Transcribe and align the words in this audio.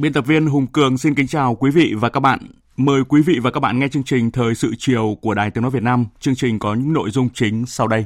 Biên 0.00 0.12
tập 0.12 0.26
viên 0.26 0.46
Hùng 0.46 0.66
Cường 0.66 0.98
xin 0.98 1.14
kính 1.14 1.26
chào 1.26 1.54
quý 1.54 1.70
vị 1.70 1.94
và 1.96 2.08
các 2.08 2.20
bạn. 2.20 2.38
Mời 2.76 3.04
quý 3.08 3.22
vị 3.22 3.38
và 3.42 3.50
các 3.50 3.60
bạn 3.60 3.78
nghe 3.78 3.88
chương 3.88 4.02
trình 4.02 4.30
Thời 4.30 4.54
sự 4.54 4.74
chiều 4.78 5.16
của 5.22 5.34
Đài 5.34 5.50
Tiếng 5.50 5.62
Nói 5.62 5.70
Việt 5.70 5.82
Nam. 5.82 6.06
Chương 6.20 6.34
trình 6.34 6.58
có 6.58 6.74
những 6.74 6.92
nội 6.92 7.10
dung 7.10 7.28
chính 7.34 7.66
sau 7.66 7.88
đây. 7.88 8.04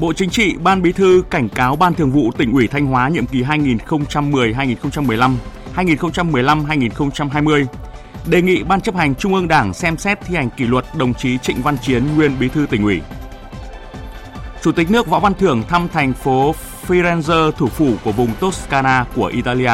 Bộ 0.00 0.12
Chính 0.12 0.30
trị, 0.30 0.54
Ban 0.62 0.82
Bí 0.82 0.92
thư 0.92 1.22
cảnh 1.30 1.48
cáo 1.48 1.76
Ban 1.76 1.94
Thường 1.94 2.10
vụ 2.10 2.30
tỉnh 2.38 2.52
ủy 2.52 2.66
Thanh 2.66 2.86
Hóa 2.86 3.08
nhiệm 3.08 3.26
kỳ 3.26 3.42
2010-2015, 3.42 5.34
2015-2020 5.76 7.66
đề 8.26 8.42
nghị 8.42 8.62
Ban 8.62 8.80
chấp 8.80 8.96
hành 8.96 9.14
Trung 9.14 9.34
ương 9.34 9.48
Đảng 9.48 9.74
xem 9.74 9.96
xét 9.96 10.18
thi 10.20 10.34
hành 10.34 10.50
kỷ 10.50 10.66
luật 10.66 10.84
đồng 10.96 11.14
chí 11.14 11.38
Trịnh 11.38 11.62
Văn 11.62 11.78
Chiến, 11.78 12.16
nguyên 12.16 12.38
Bí 12.40 12.48
thư 12.48 12.66
tỉnh 12.70 12.84
ủy. 12.84 13.00
Chủ 14.62 14.72
tịch 14.72 14.90
nước 14.90 15.06
Võ 15.06 15.20
Văn 15.20 15.34
Thưởng 15.34 15.62
thăm 15.68 15.88
thành 15.88 16.12
phố 16.12 16.54
Firenze, 16.86 17.52
thủ 17.52 17.66
phủ 17.66 17.94
của 18.04 18.12
vùng 18.12 18.34
Toscana 18.40 19.06
của 19.14 19.26
Italia. 19.26 19.72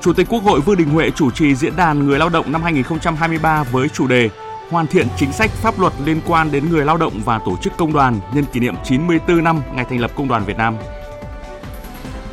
Chủ 0.00 0.12
tịch 0.12 0.26
Quốc 0.30 0.42
hội 0.42 0.60
Vương 0.60 0.76
Đình 0.76 0.90
Huệ 0.90 1.10
chủ 1.10 1.30
trì 1.30 1.54
diễn 1.54 1.76
đàn 1.76 2.06
người 2.06 2.18
lao 2.18 2.28
động 2.28 2.52
năm 2.52 2.62
2023 2.62 3.62
với 3.62 3.88
chủ 3.88 4.06
đề 4.06 4.30
hoàn 4.70 4.86
thiện 4.86 5.06
chính 5.16 5.32
sách 5.32 5.50
pháp 5.50 5.80
luật 5.80 5.92
liên 6.04 6.20
quan 6.26 6.52
đến 6.52 6.70
người 6.70 6.84
lao 6.84 6.96
động 6.96 7.12
và 7.24 7.38
tổ 7.38 7.56
chức 7.62 7.76
công 7.76 7.92
đoàn 7.92 8.20
nhân 8.34 8.44
kỷ 8.52 8.60
niệm 8.60 8.74
94 8.84 9.44
năm 9.44 9.60
ngày 9.74 9.84
thành 9.84 10.00
lập 10.00 10.10
Công 10.16 10.28
đoàn 10.28 10.44
Việt 10.44 10.56
Nam. 10.56 10.76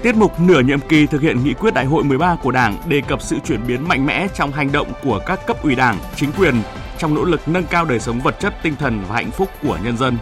Tiết 0.05 0.15
mục 0.15 0.39
nửa 0.39 0.61
nhiệm 0.61 0.79
kỳ 0.79 1.07
thực 1.07 1.21
hiện 1.21 1.43
nghị 1.43 1.53
quyết 1.53 1.73
đại 1.73 1.85
hội 1.85 2.03
13 2.03 2.35
của 2.35 2.51
Đảng 2.51 2.77
đề 2.87 3.01
cập 3.01 3.21
sự 3.21 3.37
chuyển 3.45 3.67
biến 3.67 3.87
mạnh 3.87 4.05
mẽ 4.05 4.27
trong 4.33 4.51
hành 4.51 4.71
động 4.71 4.87
của 5.03 5.19
các 5.25 5.39
cấp 5.47 5.63
ủy 5.63 5.75
Đảng, 5.75 5.97
chính 6.15 6.31
quyền 6.31 6.61
trong 6.97 7.15
nỗ 7.15 7.23
lực 7.23 7.47
nâng 7.47 7.63
cao 7.63 7.85
đời 7.85 7.99
sống 7.99 8.19
vật 8.19 8.39
chất, 8.39 8.53
tinh 8.63 8.75
thần 8.75 9.03
và 9.07 9.15
hạnh 9.15 9.31
phúc 9.31 9.49
của 9.63 9.77
nhân 9.83 9.97
dân. 9.97 10.17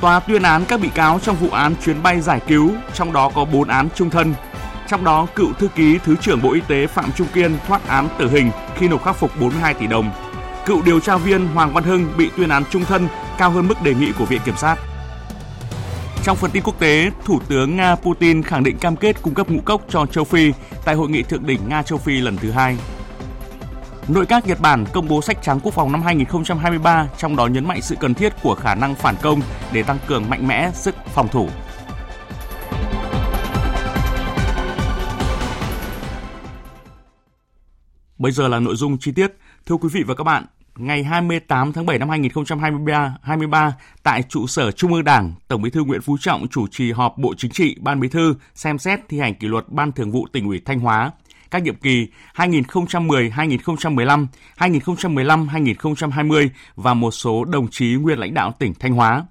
Tòa 0.00 0.20
tuyên 0.20 0.42
án 0.42 0.64
các 0.64 0.80
bị 0.80 0.88
cáo 0.94 1.18
trong 1.18 1.36
vụ 1.36 1.50
án 1.50 1.74
chuyến 1.84 2.02
bay 2.02 2.20
giải 2.20 2.40
cứu, 2.48 2.72
trong 2.94 3.12
đó 3.12 3.30
có 3.34 3.44
4 3.44 3.68
án 3.68 3.88
trung 3.94 4.10
thân. 4.10 4.34
Trong 4.88 5.04
đó, 5.04 5.26
cựu 5.34 5.52
thư 5.52 5.68
ký 5.68 5.98
Thứ 6.04 6.16
trưởng 6.16 6.42
Bộ 6.42 6.52
Y 6.52 6.60
tế 6.68 6.86
Phạm 6.86 7.12
Trung 7.12 7.28
Kiên 7.34 7.56
thoát 7.66 7.88
án 7.88 8.08
tử 8.18 8.30
hình 8.30 8.50
khi 8.76 8.88
nộp 8.88 9.04
khắc 9.04 9.16
phục 9.16 9.40
42 9.40 9.74
tỷ 9.74 9.86
đồng. 9.86 10.10
Cựu 10.66 10.82
điều 10.82 11.00
tra 11.00 11.16
viên 11.16 11.46
Hoàng 11.46 11.72
Văn 11.72 11.84
Hưng 11.84 12.12
bị 12.16 12.30
tuyên 12.36 12.48
án 12.48 12.62
trung 12.70 12.84
thân 12.84 13.08
cao 13.38 13.50
hơn 13.50 13.68
mức 13.68 13.82
đề 13.82 13.94
nghị 13.94 14.12
của 14.18 14.24
Viện 14.24 14.40
Kiểm 14.44 14.56
sát. 14.56 14.76
Trong 16.24 16.36
phần 16.36 16.50
tin 16.50 16.62
quốc 16.62 16.78
tế, 16.78 17.10
Thủ 17.24 17.40
tướng 17.48 17.76
Nga 17.76 17.94
Putin 17.94 18.42
khẳng 18.42 18.64
định 18.64 18.78
cam 18.78 18.96
kết 18.96 19.22
cung 19.22 19.34
cấp 19.34 19.50
ngũ 19.50 19.60
cốc 19.60 19.82
cho 19.88 20.06
châu 20.06 20.24
Phi 20.24 20.52
tại 20.84 20.94
hội 20.94 21.08
nghị 21.10 21.22
thượng 21.22 21.46
đỉnh 21.46 21.68
Nga 21.68 21.82
châu 21.82 21.98
Phi 21.98 22.20
lần 22.20 22.36
thứ 22.36 22.50
hai. 22.50 22.76
Nội 24.08 24.26
các 24.26 24.46
Nhật 24.46 24.60
Bản 24.60 24.84
công 24.92 25.08
bố 25.08 25.22
sách 25.22 25.42
trắng 25.42 25.60
quốc 25.62 25.74
phòng 25.74 25.92
năm 25.92 26.02
2023, 26.02 27.08
trong 27.18 27.36
đó 27.36 27.46
nhấn 27.46 27.68
mạnh 27.68 27.82
sự 27.82 27.96
cần 28.00 28.14
thiết 28.14 28.32
của 28.42 28.54
khả 28.54 28.74
năng 28.74 28.94
phản 28.94 29.14
công 29.22 29.40
để 29.72 29.82
tăng 29.82 29.98
cường 30.06 30.30
mạnh 30.30 30.48
mẽ 30.48 30.70
sức 30.74 30.94
phòng 31.14 31.28
thủ. 31.28 31.48
Bây 38.18 38.32
giờ 38.32 38.48
là 38.48 38.58
nội 38.58 38.76
dung 38.76 38.98
chi 39.00 39.12
tiết. 39.12 39.32
Thưa 39.66 39.76
quý 39.76 39.88
vị 39.92 40.02
và 40.02 40.14
các 40.14 40.24
bạn, 40.24 40.46
ngày 40.76 41.04
28 41.04 41.72
tháng 41.72 41.86
7 41.86 41.98
năm 41.98 42.08
2023, 42.08 43.16
23 43.22 43.72
tại 44.02 44.22
trụ 44.22 44.46
sở 44.46 44.70
Trung 44.70 44.92
ương 44.92 45.04
Đảng, 45.04 45.32
Tổng 45.48 45.62
Bí 45.62 45.70
thư 45.70 45.84
Nguyễn 45.84 46.02
Phú 46.02 46.16
Trọng 46.20 46.48
chủ 46.48 46.66
trì 46.66 46.92
họp 46.92 47.18
Bộ 47.18 47.34
Chính 47.36 47.50
trị, 47.50 47.76
Ban 47.80 48.00
Bí 48.00 48.08
thư 48.08 48.34
xem 48.54 48.78
xét 48.78 49.00
thi 49.08 49.18
hành 49.18 49.34
kỷ 49.34 49.48
luật 49.48 49.64
Ban 49.68 49.92
Thường 49.92 50.12
vụ 50.12 50.26
tỉnh 50.32 50.46
ủy 50.46 50.60
Thanh 50.64 50.80
Hóa 50.80 51.10
các 51.50 51.62
nhiệm 51.62 51.74
kỳ 51.74 52.06
2010-2015, 52.34 54.26
2015-2020 54.58 56.48
và 56.76 56.94
một 56.94 57.10
số 57.10 57.44
đồng 57.44 57.68
chí 57.70 57.94
nguyên 57.94 58.18
lãnh 58.18 58.34
đạo 58.34 58.52
tỉnh 58.58 58.74
Thanh 58.74 58.92
Hóa. 58.92 59.26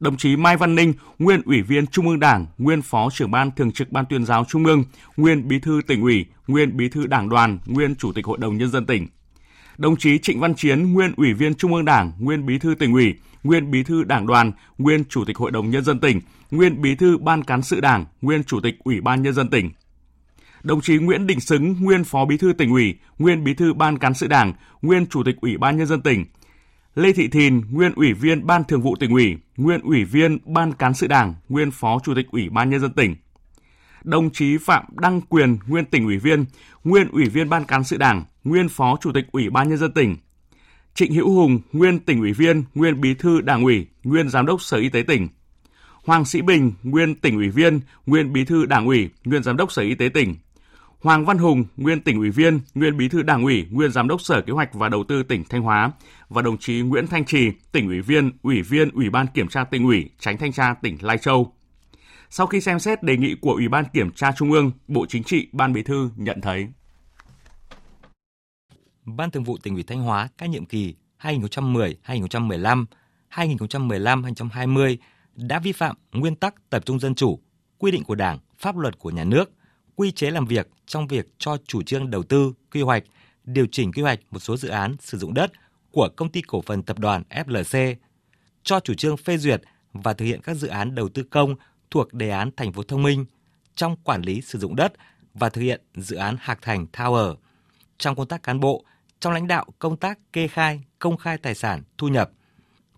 Đồng 0.00 0.16
chí 0.16 0.36
Mai 0.36 0.56
Văn 0.56 0.74
Ninh, 0.74 0.92
nguyên 1.18 1.42
Ủy 1.44 1.62
viên 1.62 1.86
Trung 1.86 2.08
ương 2.08 2.20
Đảng, 2.20 2.46
nguyên 2.58 2.82
Phó 2.82 3.08
trưởng 3.12 3.30
ban 3.30 3.50
Thường 3.50 3.72
trực 3.72 3.92
Ban 3.92 4.04
Tuyên 4.06 4.24
giáo 4.24 4.44
Trung 4.48 4.64
ương, 4.64 4.84
nguyên 5.16 5.48
Bí 5.48 5.58
thư 5.58 5.80
tỉnh 5.86 6.02
ủy, 6.02 6.26
nguyên 6.46 6.76
Bí 6.76 6.88
thư 6.88 7.06
Đảng 7.06 7.28
đoàn, 7.28 7.58
nguyên 7.66 7.94
Chủ 7.96 8.12
tịch 8.12 8.26
Hội 8.26 8.38
đồng 8.38 8.58
Nhân 8.58 8.70
dân 8.70 8.86
tỉnh 8.86 9.06
đồng 9.78 9.96
chí 9.96 10.18
Trịnh 10.18 10.40
Văn 10.40 10.54
Chiến, 10.54 10.92
nguyên 10.92 11.14
Ủy 11.16 11.32
viên 11.32 11.54
Trung 11.54 11.74
ương 11.74 11.84
Đảng, 11.84 12.12
nguyên 12.18 12.46
Bí 12.46 12.58
thư 12.58 12.74
tỉnh 12.74 12.92
ủy, 12.92 13.14
nguyên 13.42 13.70
Bí 13.70 13.82
thư 13.82 14.04
Đảng 14.04 14.26
đoàn, 14.26 14.52
nguyên 14.78 15.04
Chủ 15.04 15.24
tịch 15.24 15.36
Hội 15.36 15.50
đồng 15.50 15.70
Nhân 15.70 15.84
dân 15.84 16.00
tỉnh, 16.00 16.20
nguyên 16.50 16.82
Bí 16.82 16.94
thư 16.94 17.18
Ban 17.18 17.44
cán 17.44 17.62
sự 17.62 17.80
Đảng, 17.80 18.04
nguyên 18.22 18.44
Chủ 18.44 18.60
tịch 18.60 18.74
Ủy 18.84 19.00
ban 19.00 19.22
Nhân 19.22 19.34
dân 19.34 19.50
tỉnh. 19.50 19.70
Đồng 20.62 20.80
chí 20.80 20.98
Nguyễn 20.98 21.26
Đình 21.26 21.40
Xứng, 21.40 21.76
nguyên 21.80 22.04
Phó 22.04 22.24
Bí 22.24 22.36
thư 22.36 22.52
tỉnh 22.52 22.70
ủy, 22.70 22.94
nguyên 23.18 23.44
Bí 23.44 23.54
thư 23.54 23.72
Ban 23.74 23.98
cán 23.98 24.14
sự 24.14 24.26
Đảng, 24.26 24.52
nguyên 24.82 25.06
Chủ 25.06 25.22
tịch 25.24 25.36
Ủy 25.40 25.58
ban 25.58 25.76
Nhân 25.76 25.86
dân 25.86 26.02
tỉnh. 26.02 26.24
Lê 26.94 27.12
Thị 27.12 27.28
Thìn, 27.28 27.60
nguyên 27.70 27.92
Ủy 27.96 28.12
viên 28.12 28.46
Ban 28.46 28.64
Thường 28.64 28.82
vụ 28.82 28.96
tỉnh 28.96 29.10
ủy, 29.10 29.36
nguyên 29.56 29.80
Ủy 29.80 30.04
viên 30.04 30.38
Ban 30.44 30.72
cán 30.72 30.94
sự 30.94 31.06
Đảng, 31.06 31.34
nguyên 31.48 31.70
Phó 31.70 31.98
Chủ 32.04 32.14
tịch 32.14 32.26
Ủy 32.30 32.48
ban 32.48 32.70
Nhân 32.70 32.80
dân 32.80 32.92
tỉnh 32.92 33.14
đồng 34.04 34.30
chí 34.30 34.58
Phạm 34.58 34.84
Đăng 35.00 35.20
Quyền, 35.20 35.58
nguyên 35.66 35.84
tỉnh 35.84 36.04
ủy 36.04 36.18
viên, 36.18 36.44
nguyên 36.84 37.08
ủy 37.08 37.28
viên 37.28 37.48
ban 37.48 37.64
cán 37.64 37.84
sự 37.84 37.96
Đảng, 37.96 38.24
nguyên 38.44 38.68
phó 38.68 38.96
chủ 39.00 39.12
tịch 39.12 39.26
Ủy 39.32 39.50
ban 39.50 39.68
nhân 39.68 39.78
dân 39.78 39.92
tỉnh. 39.92 40.16
Trịnh 40.94 41.14
Hữu 41.14 41.30
Hùng, 41.30 41.60
nguyên 41.72 42.00
tỉnh 42.00 42.20
ủy 42.20 42.32
viên, 42.32 42.64
nguyên 42.74 43.00
bí 43.00 43.14
thư 43.14 43.40
Đảng 43.40 43.64
ủy, 43.64 43.86
nguyên 44.04 44.28
giám 44.28 44.46
đốc 44.46 44.62
Sở 44.62 44.76
Y 44.76 44.88
tế 44.88 45.02
tỉnh. 45.02 45.28
Hoàng 46.04 46.24
Sĩ 46.24 46.42
Bình, 46.42 46.72
nguyên 46.82 47.14
tỉnh 47.14 47.36
ủy 47.36 47.48
viên, 47.48 47.80
nguyên 48.06 48.32
bí 48.32 48.44
thư 48.44 48.66
Đảng 48.66 48.86
ủy, 48.86 49.10
nguyên 49.24 49.42
giám 49.42 49.56
đốc 49.56 49.72
Sở 49.72 49.82
Y 49.82 49.94
tế 49.94 50.08
tỉnh. 50.08 50.34
Hoàng 51.00 51.24
Văn 51.24 51.38
Hùng, 51.38 51.64
nguyên 51.76 52.00
tỉnh 52.00 52.18
ủy 52.18 52.30
viên, 52.30 52.60
nguyên 52.74 52.96
bí 52.96 53.08
thư 53.08 53.22
Đảng 53.22 53.42
ủy, 53.42 53.66
nguyên 53.70 53.90
giám 53.90 54.08
đốc 54.08 54.20
Sở 54.20 54.40
Kế 54.40 54.52
hoạch 54.52 54.74
và 54.74 54.88
Đầu 54.88 55.04
tư 55.08 55.22
tỉnh 55.22 55.44
Thanh 55.44 55.62
Hóa 55.62 55.92
và 56.28 56.42
đồng 56.42 56.58
chí 56.58 56.80
Nguyễn 56.80 57.06
Thanh 57.06 57.24
Trì, 57.24 57.50
tỉnh 57.72 57.86
ủy 57.86 58.00
viên, 58.00 58.30
ủy 58.42 58.62
viên 58.62 58.90
Ủy 58.90 59.10
ban 59.10 59.26
Kiểm 59.26 59.48
tra 59.48 59.64
tỉnh 59.64 59.84
ủy, 59.84 60.10
tránh 60.18 60.38
thanh 60.38 60.52
tra 60.52 60.74
tỉnh 60.82 60.96
Lai 61.00 61.18
Châu. 61.18 61.52
Sau 62.30 62.46
khi 62.46 62.60
xem 62.60 62.78
xét 62.78 63.02
đề 63.02 63.16
nghị 63.16 63.34
của 63.40 63.52
Ủy 63.52 63.68
ban 63.68 63.84
Kiểm 63.92 64.10
tra 64.10 64.32
Trung 64.32 64.52
ương, 64.52 64.72
Bộ 64.88 65.06
Chính 65.08 65.22
trị, 65.22 65.48
Ban 65.52 65.72
Bí 65.72 65.82
thư 65.82 66.10
nhận 66.16 66.40
thấy. 66.40 66.68
Ban 69.04 69.30
Thường 69.30 69.44
vụ 69.44 69.56
tỉnh 69.58 69.74
ủy 69.74 69.82
Thanh 69.82 70.02
Hóa 70.02 70.28
các 70.38 70.50
nhiệm 70.50 70.64
kỳ 70.64 70.94
2010-2015, 71.20 72.84
2015-2020 73.30 74.96
đã 75.34 75.58
vi 75.58 75.72
phạm 75.72 75.96
nguyên 76.12 76.36
tắc 76.36 76.70
tập 76.70 76.86
trung 76.86 77.00
dân 77.00 77.14
chủ, 77.14 77.38
quy 77.78 77.90
định 77.90 78.04
của 78.04 78.14
Đảng, 78.14 78.38
pháp 78.58 78.76
luật 78.76 78.98
của 78.98 79.10
nhà 79.10 79.24
nước, 79.24 79.50
quy 79.96 80.10
chế 80.10 80.30
làm 80.30 80.46
việc 80.46 80.68
trong 80.86 81.06
việc 81.06 81.26
cho 81.38 81.56
chủ 81.66 81.82
trương 81.82 82.10
đầu 82.10 82.22
tư, 82.22 82.52
quy 82.72 82.82
hoạch, 82.82 83.04
điều 83.44 83.66
chỉnh 83.72 83.92
quy 83.92 84.02
hoạch 84.02 84.20
một 84.30 84.38
số 84.38 84.56
dự 84.56 84.68
án 84.68 84.96
sử 85.00 85.18
dụng 85.18 85.34
đất 85.34 85.52
của 85.90 86.08
công 86.16 86.28
ty 86.28 86.42
cổ 86.42 86.62
phần 86.62 86.82
tập 86.82 86.98
đoàn 86.98 87.22
FLC, 87.30 87.94
cho 88.62 88.80
chủ 88.80 88.94
trương 88.94 89.16
phê 89.16 89.36
duyệt 89.36 89.62
và 89.92 90.12
thực 90.12 90.24
hiện 90.24 90.40
các 90.42 90.54
dự 90.54 90.68
án 90.68 90.94
đầu 90.94 91.08
tư 91.08 91.22
công 91.22 91.54
thuộc 91.90 92.12
đề 92.12 92.30
án 92.30 92.50
thành 92.56 92.72
phố 92.72 92.82
thông 92.82 93.02
minh 93.02 93.24
trong 93.74 93.96
quản 93.96 94.22
lý 94.22 94.40
sử 94.40 94.58
dụng 94.58 94.76
đất 94.76 94.92
và 95.34 95.48
thực 95.48 95.60
hiện 95.60 95.80
dự 95.94 96.16
án 96.16 96.36
Hạc 96.40 96.62
Thành 96.62 96.86
Tower. 96.92 97.34
Trong 97.98 98.16
công 98.16 98.26
tác 98.26 98.42
cán 98.42 98.60
bộ, 98.60 98.84
trong 99.24 99.32
lãnh 99.32 99.46
đạo 99.46 99.66
công 99.78 99.96
tác 99.96 100.18
kê 100.32 100.48
khai, 100.48 100.84
công 100.98 101.16
khai 101.16 101.38
tài 101.38 101.54
sản, 101.54 101.82
thu 101.98 102.08
nhập, 102.08 102.30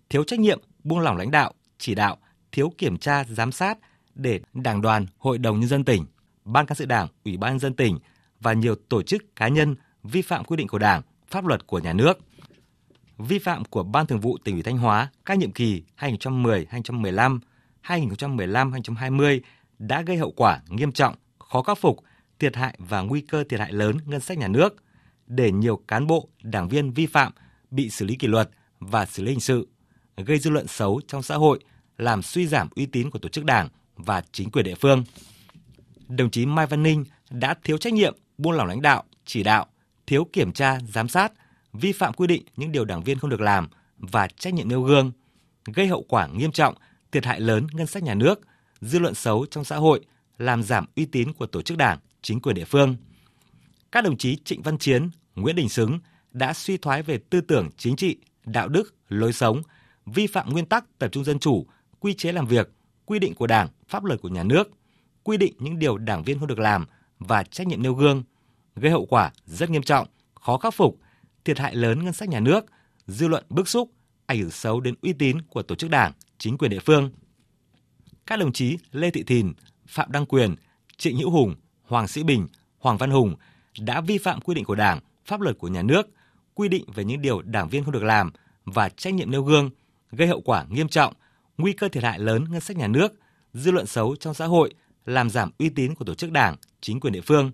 thiếu 0.09 0.23
trách 0.23 0.39
nhiệm, 0.39 0.59
buông 0.83 0.99
lỏng 0.99 1.17
lãnh 1.17 1.31
đạo, 1.31 1.53
chỉ 1.77 1.95
đạo, 1.95 2.17
thiếu 2.51 2.71
kiểm 2.77 2.97
tra, 2.97 3.23
giám 3.23 3.51
sát 3.51 3.77
để 4.15 4.39
Đảng 4.53 4.81
đoàn, 4.81 5.05
Hội 5.17 5.37
đồng 5.37 5.59
nhân 5.59 5.69
dân 5.69 5.83
tỉnh, 5.83 6.05
Ban 6.45 6.65
cán 6.65 6.75
sự 6.75 6.85
Đảng, 6.85 7.07
Ủy 7.25 7.37
ban 7.37 7.51
nhân 7.51 7.59
dân 7.59 7.73
tỉnh 7.73 7.99
và 8.39 8.53
nhiều 8.53 8.75
tổ 8.89 9.01
chức 9.01 9.35
cá 9.35 9.47
nhân 9.47 9.75
vi 10.03 10.21
phạm 10.21 10.43
quy 10.43 10.57
định 10.57 10.67
của 10.67 10.77
Đảng, 10.77 11.01
pháp 11.27 11.45
luật 11.45 11.67
của 11.67 11.79
nhà 11.79 11.93
nước. 11.93 12.19
Vi 13.17 13.39
phạm 13.39 13.65
của 13.65 13.83
Ban 13.83 14.05
Thường 14.05 14.19
vụ 14.19 14.37
tỉnh 14.43 14.55
ủy 14.55 14.63
Thanh 14.63 14.77
Hóa 14.77 15.11
các 15.25 15.37
nhiệm 15.37 15.51
kỳ 15.51 15.83
2010-2015, 15.99 17.39
2015-2020 17.83 19.39
đã 19.79 20.01
gây 20.01 20.17
hậu 20.17 20.31
quả 20.31 20.61
nghiêm 20.69 20.91
trọng, 20.91 21.15
khó 21.39 21.61
khắc 21.61 21.77
phục 21.77 21.99
thiệt 22.39 22.55
hại 22.55 22.75
và 22.77 23.01
nguy 23.01 23.21
cơ 23.21 23.43
thiệt 23.49 23.59
hại 23.59 23.73
lớn 23.73 23.97
ngân 24.05 24.19
sách 24.21 24.37
nhà 24.37 24.47
nước, 24.47 24.75
để 25.27 25.51
nhiều 25.51 25.77
cán 25.87 26.07
bộ, 26.07 26.29
đảng 26.43 26.69
viên 26.69 26.91
vi 26.91 27.05
phạm 27.05 27.31
bị 27.71 27.89
xử 27.89 28.05
lý 28.05 28.15
kỷ 28.15 28.27
luật 28.27 28.49
và 28.79 29.05
xử 29.05 29.23
lý 29.23 29.31
hình 29.31 29.39
sự, 29.39 29.67
gây 30.17 30.39
dư 30.39 30.49
luận 30.49 30.67
xấu 30.67 31.01
trong 31.07 31.23
xã 31.23 31.35
hội, 31.35 31.59
làm 31.97 32.21
suy 32.21 32.47
giảm 32.47 32.67
uy 32.75 32.85
tín 32.85 33.09
của 33.09 33.19
tổ 33.19 33.29
chức 33.29 33.45
đảng 33.45 33.69
và 33.95 34.23
chính 34.31 34.51
quyền 34.51 34.65
địa 34.65 34.75
phương. 34.75 35.03
Đồng 36.07 36.31
chí 36.31 36.45
Mai 36.45 36.67
Văn 36.67 36.83
Ninh 36.83 37.05
đã 37.29 37.55
thiếu 37.63 37.77
trách 37.77 37.93
nhiệm, 37.93 38.15
buông 38.37 38.53
lỏng 38.53 38.67
lãnh 38.67 38.81
đạo, 38.81 39.03
chỉ 39.25 39.43
đạo, 39.43 39.65
thiếu 40.07 40.27
kiểm 40.33 40.51
tra, 40.51 40.79
giám 40.93 41.07
sát, 41.07 41.33
vi 41.73 41.91
phạm 41.91 42.13
quy 42.13 42.27
định 42.27 42.43
những 42.55 42.71
điều 42.71 42.85
đảng 42.85 43.03
viên 43.03 43.19
không 43.19 43.29
được 43.29 43.41
làm 43.41 43.67
và 43.97 44.27
trách 44.27 44.53
nhiệm 44.53 44.69
nêu 44.69 44.81
gương, 44.81 45.11
gây 45.65 45.87
hậu 45.87 46.05
quả 46.09 46.27
nghiêm 46.27 46.51
trọng, 46.51 46.75
thiệt 47.11 47.25
hại 47.25 47.39
lớn 47.39 47.67
ngân 47.73 47.87
sách 47.87 48.03
nhà 48.03 48.13
nước, 48.13 48.41
dư 48.81 48.99
luận 48.99 49.13
xấu 49.13 49.45
trong 49.45 49.63
xã 49.63 49.75
hội, 49.75 50.05
làm 50.37 50.63
giảm 50.63 50.85
uy 50.95 51.05
tín 51.05 51.33
của 51.33 51.45
tổ 51.45 51.61
chức 51.61 51.77
đảng, 51.77 51.99
chính 52.21 52.41
quyền 52.41 52.55
địa 52.55 52.65
phương. 52.65 52.95
Các 53.91 54.03
đồng 54.03 54.17
chí 54.17 54.35
Trịnh 54.35 54.61
Văn 54.61 54.77
Chiến, 54.77 55.09
Nguyễn 55.35 55.55
Đình 55.55 55.69
Xứng 55.69 55.99
đã 56.31 56.53
suy 56.53 56.77
thoái 56.77 57.03
về 57.03 57.17
tư 57.29 57.41
tưởng 57.41 57.69
chính 57.77 57.95
trị, 57.95 58.17
đạo 58.45 58.67
đức, 58.67 58.95
lối 59.09 59.33
sống, 59.33 59.61
vi 60.05 60.27
phạm 60.27 60.49
nguyên 60.49 60.65
tắc 60.65 60.99
tập 60.99 61.07
trung 61.11 61.23
dân 61.23 61.39
chủ, 61.39 61.65
quy 61.99 62.13
chế 62.13 62.31
làm 62.31 62.47
việc, 62.47 62.71
quy 63.05 63.19
định 63.19 63.35
của 63.35 63.47
Đảng, 63.47 63.67
pháp 63.87 64.03
luật 64.03 64.21
của 64.21 64.29
nhà 64.29 64.43
nước, 64.43 64.71
quy 65.23 65.37
định 65.37 65.53
những 65.59 65.79
điều 65.79 65.97
đảng 65.97 66.23
viên 66.23 66.39
không 66.39 66.47
được 66.47 66.59
làm 66.59 66.85
và 67.19 67.43
trách 67.43 67.67
nhiệm 67.67 67.83
nêu 67.83 67.93
gương, 67.93 68.23
gây 68.75 68.91
hậu 68.91 69.05
quả 69.05 69.31
rất 69.45 69.69
nghiêm 69.69 69.83
trọng, 69.83 70.07
khó 70.35 70.57
khắc 70.57 70.73
phục, 70.73 70.99
thiệt 71.45 71.59
hại 71.59 71.75
lớn 71.75 72.05
ngân 72.05 72.13
sách 72.13 72.29
nhà 72.29 72.39
nước, 72.39 72.65
dư 73.07 73.27
luận 73.27 73.45
bức 73.49 73.67
xúc, 73.67 73.91
ảnh 74.25 74.39
hưởng 74.39 74.51
xấu 74.51 74.81
đến 74.81 74.95
uy 75.01 75.13
tín 75.13 75.41
của 75.41 75.61
tổ 75.61 75.75
chức 75.75 75.89
đảng, 75.89 76.11
chính 76.37 76.57
quyền 76.57 76.71
địa 76.71 76.79
phương. 76.79 77.11
Các 78.25 78.39
đồng 78.39 78.53
chí 78.53 78.77
Lê 78.91 79.11
Thị 79.11 79.23
Thìn, 79.23 79.53
Phạm 79.87 80.11
Đăng 80.11 80.25
Quyền, 80.25 80.55
Trịnh 80.97 81.17
Hữu 81.17 81.31
Hùng, 81.31 81.55
Hoàng 81.83 82.07
Sĩ 82.07 82.23
Bình, 82.23 82.47
Hoàng 82.79 82.97
Văn 82.97 83.11
Hùng 83.11 83.35
đã 83.79 84.01
vi 84.01 84.17
phạm 84.17 84.41
quy 84.41 84.55
định 84.55 84.65
của 84.65 84.75
Đảng, 84.75 84.99
pháp 85.25 85.41
luật 85.41 85.57
của 85.57 85.67
nhà 85.67 85.81
nước, 85.81 86.09
quy 86.53 86.67
định 86.67 86.85
về 86.95 87.03
những 87.03 87.21
điều 87.21 87.41
đảng 87.41 87.69
viên 87.69 87.83
không 87.83 87.93
được 87.93 88.03
làm 88.03 88.31
và 88.65 88.89
trách 88.89 89.13
nhiệm 89.13 89.31
nêu 89.31 89.43
gương, 89.43 89.69
gây 90.11 90.27
hậu 90.27 90.41
quả 90.41 90.65
nghiêm 90.69 90.87
trọng, 90.87 91.13
nguy 91.57 91.73
cơ 91.73 91.89
thiệt 91.89 92.03
hại 92.03 92.19
lớn 92.19 92.45
ngân 92.49 92.61
sách 92.61 92.77
nhà 92.77 92.87
nước, 92.87 93.13
dư 93.53 93.71
luận 93.71 93.85
xấu 93.85 94.15
trong 94.15 94.33
xã 94.33 94.45
hội, 94.45 94.73
làm 95.05 95.29
giảm 95.29 95.51
uy 95.59 95.69
tín 95.69 95.95
của 95.95 96.05
tổ 96.05 96.13
chức 96.13 96.31
đảng, 96.31 96.55
chính 96.81 96.99
quyền 96.99 97.13
địa 97.13 97.21
phương. 97.21 97.51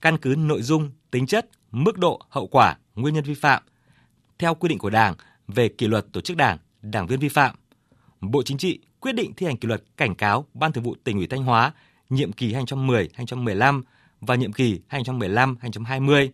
Căn 0.00 0.18
cứ 0.18 0.34
nội 0.38 0.62
dung, 0.62 0.90
tính 1.10 1.26
chất, 1.26 1.48
mức 1.70 1.98
độ, 1.98 2.20
hậu 2.28 2.46
quả, 2.46 2.76
nguyên 2.94 3.14
nhân 3.14 3.24
vi 3.24 3.34
phạm 3.34 3.62
theo 4.38 4.54
quy 4.54 4.68
định 4.68 4.78
của 4.78 4.90
Đảng 4.90 5.14
về 5.48 5.68
kỷ 5.68 5.86
luật 5.86 6.06
tổ 6.12 6.20
chức 6.20 6.36
đảng, 6.36 6.58
đảng 6.82 7.06
viên 7.06 7.20
vi 7.20 7.28
phạm. 7.28 7.56
Bộ 8.20 8.42
Chính 8.42 8.58
trị 8.58 8.80
quyết 9.00 9.12
định 9.12 9.32
thi 9.36 9.46
hành 9.46 9.56
kỷ 9.56 9.68
luật 9.68 9.82
cảnh 9.96 10.14
cáo 10.14 10.46
Ban 10.54 10.72
Thường 10.72 10.84
vụ 10.84 10.94
tỉnh 11.04 11.16
ủy 11.16 11.26
Thanh 11.26 11.42
Hóa 11.42 11.72
nhiệm 12.10 12.32
kỳ 12.32 12.54
2010-2015 12.54 13.82
và 14.20 14.34
nhiệm 14.34 14.52
kỳ 14.52 14.80
2015-2020. 14.90 16.28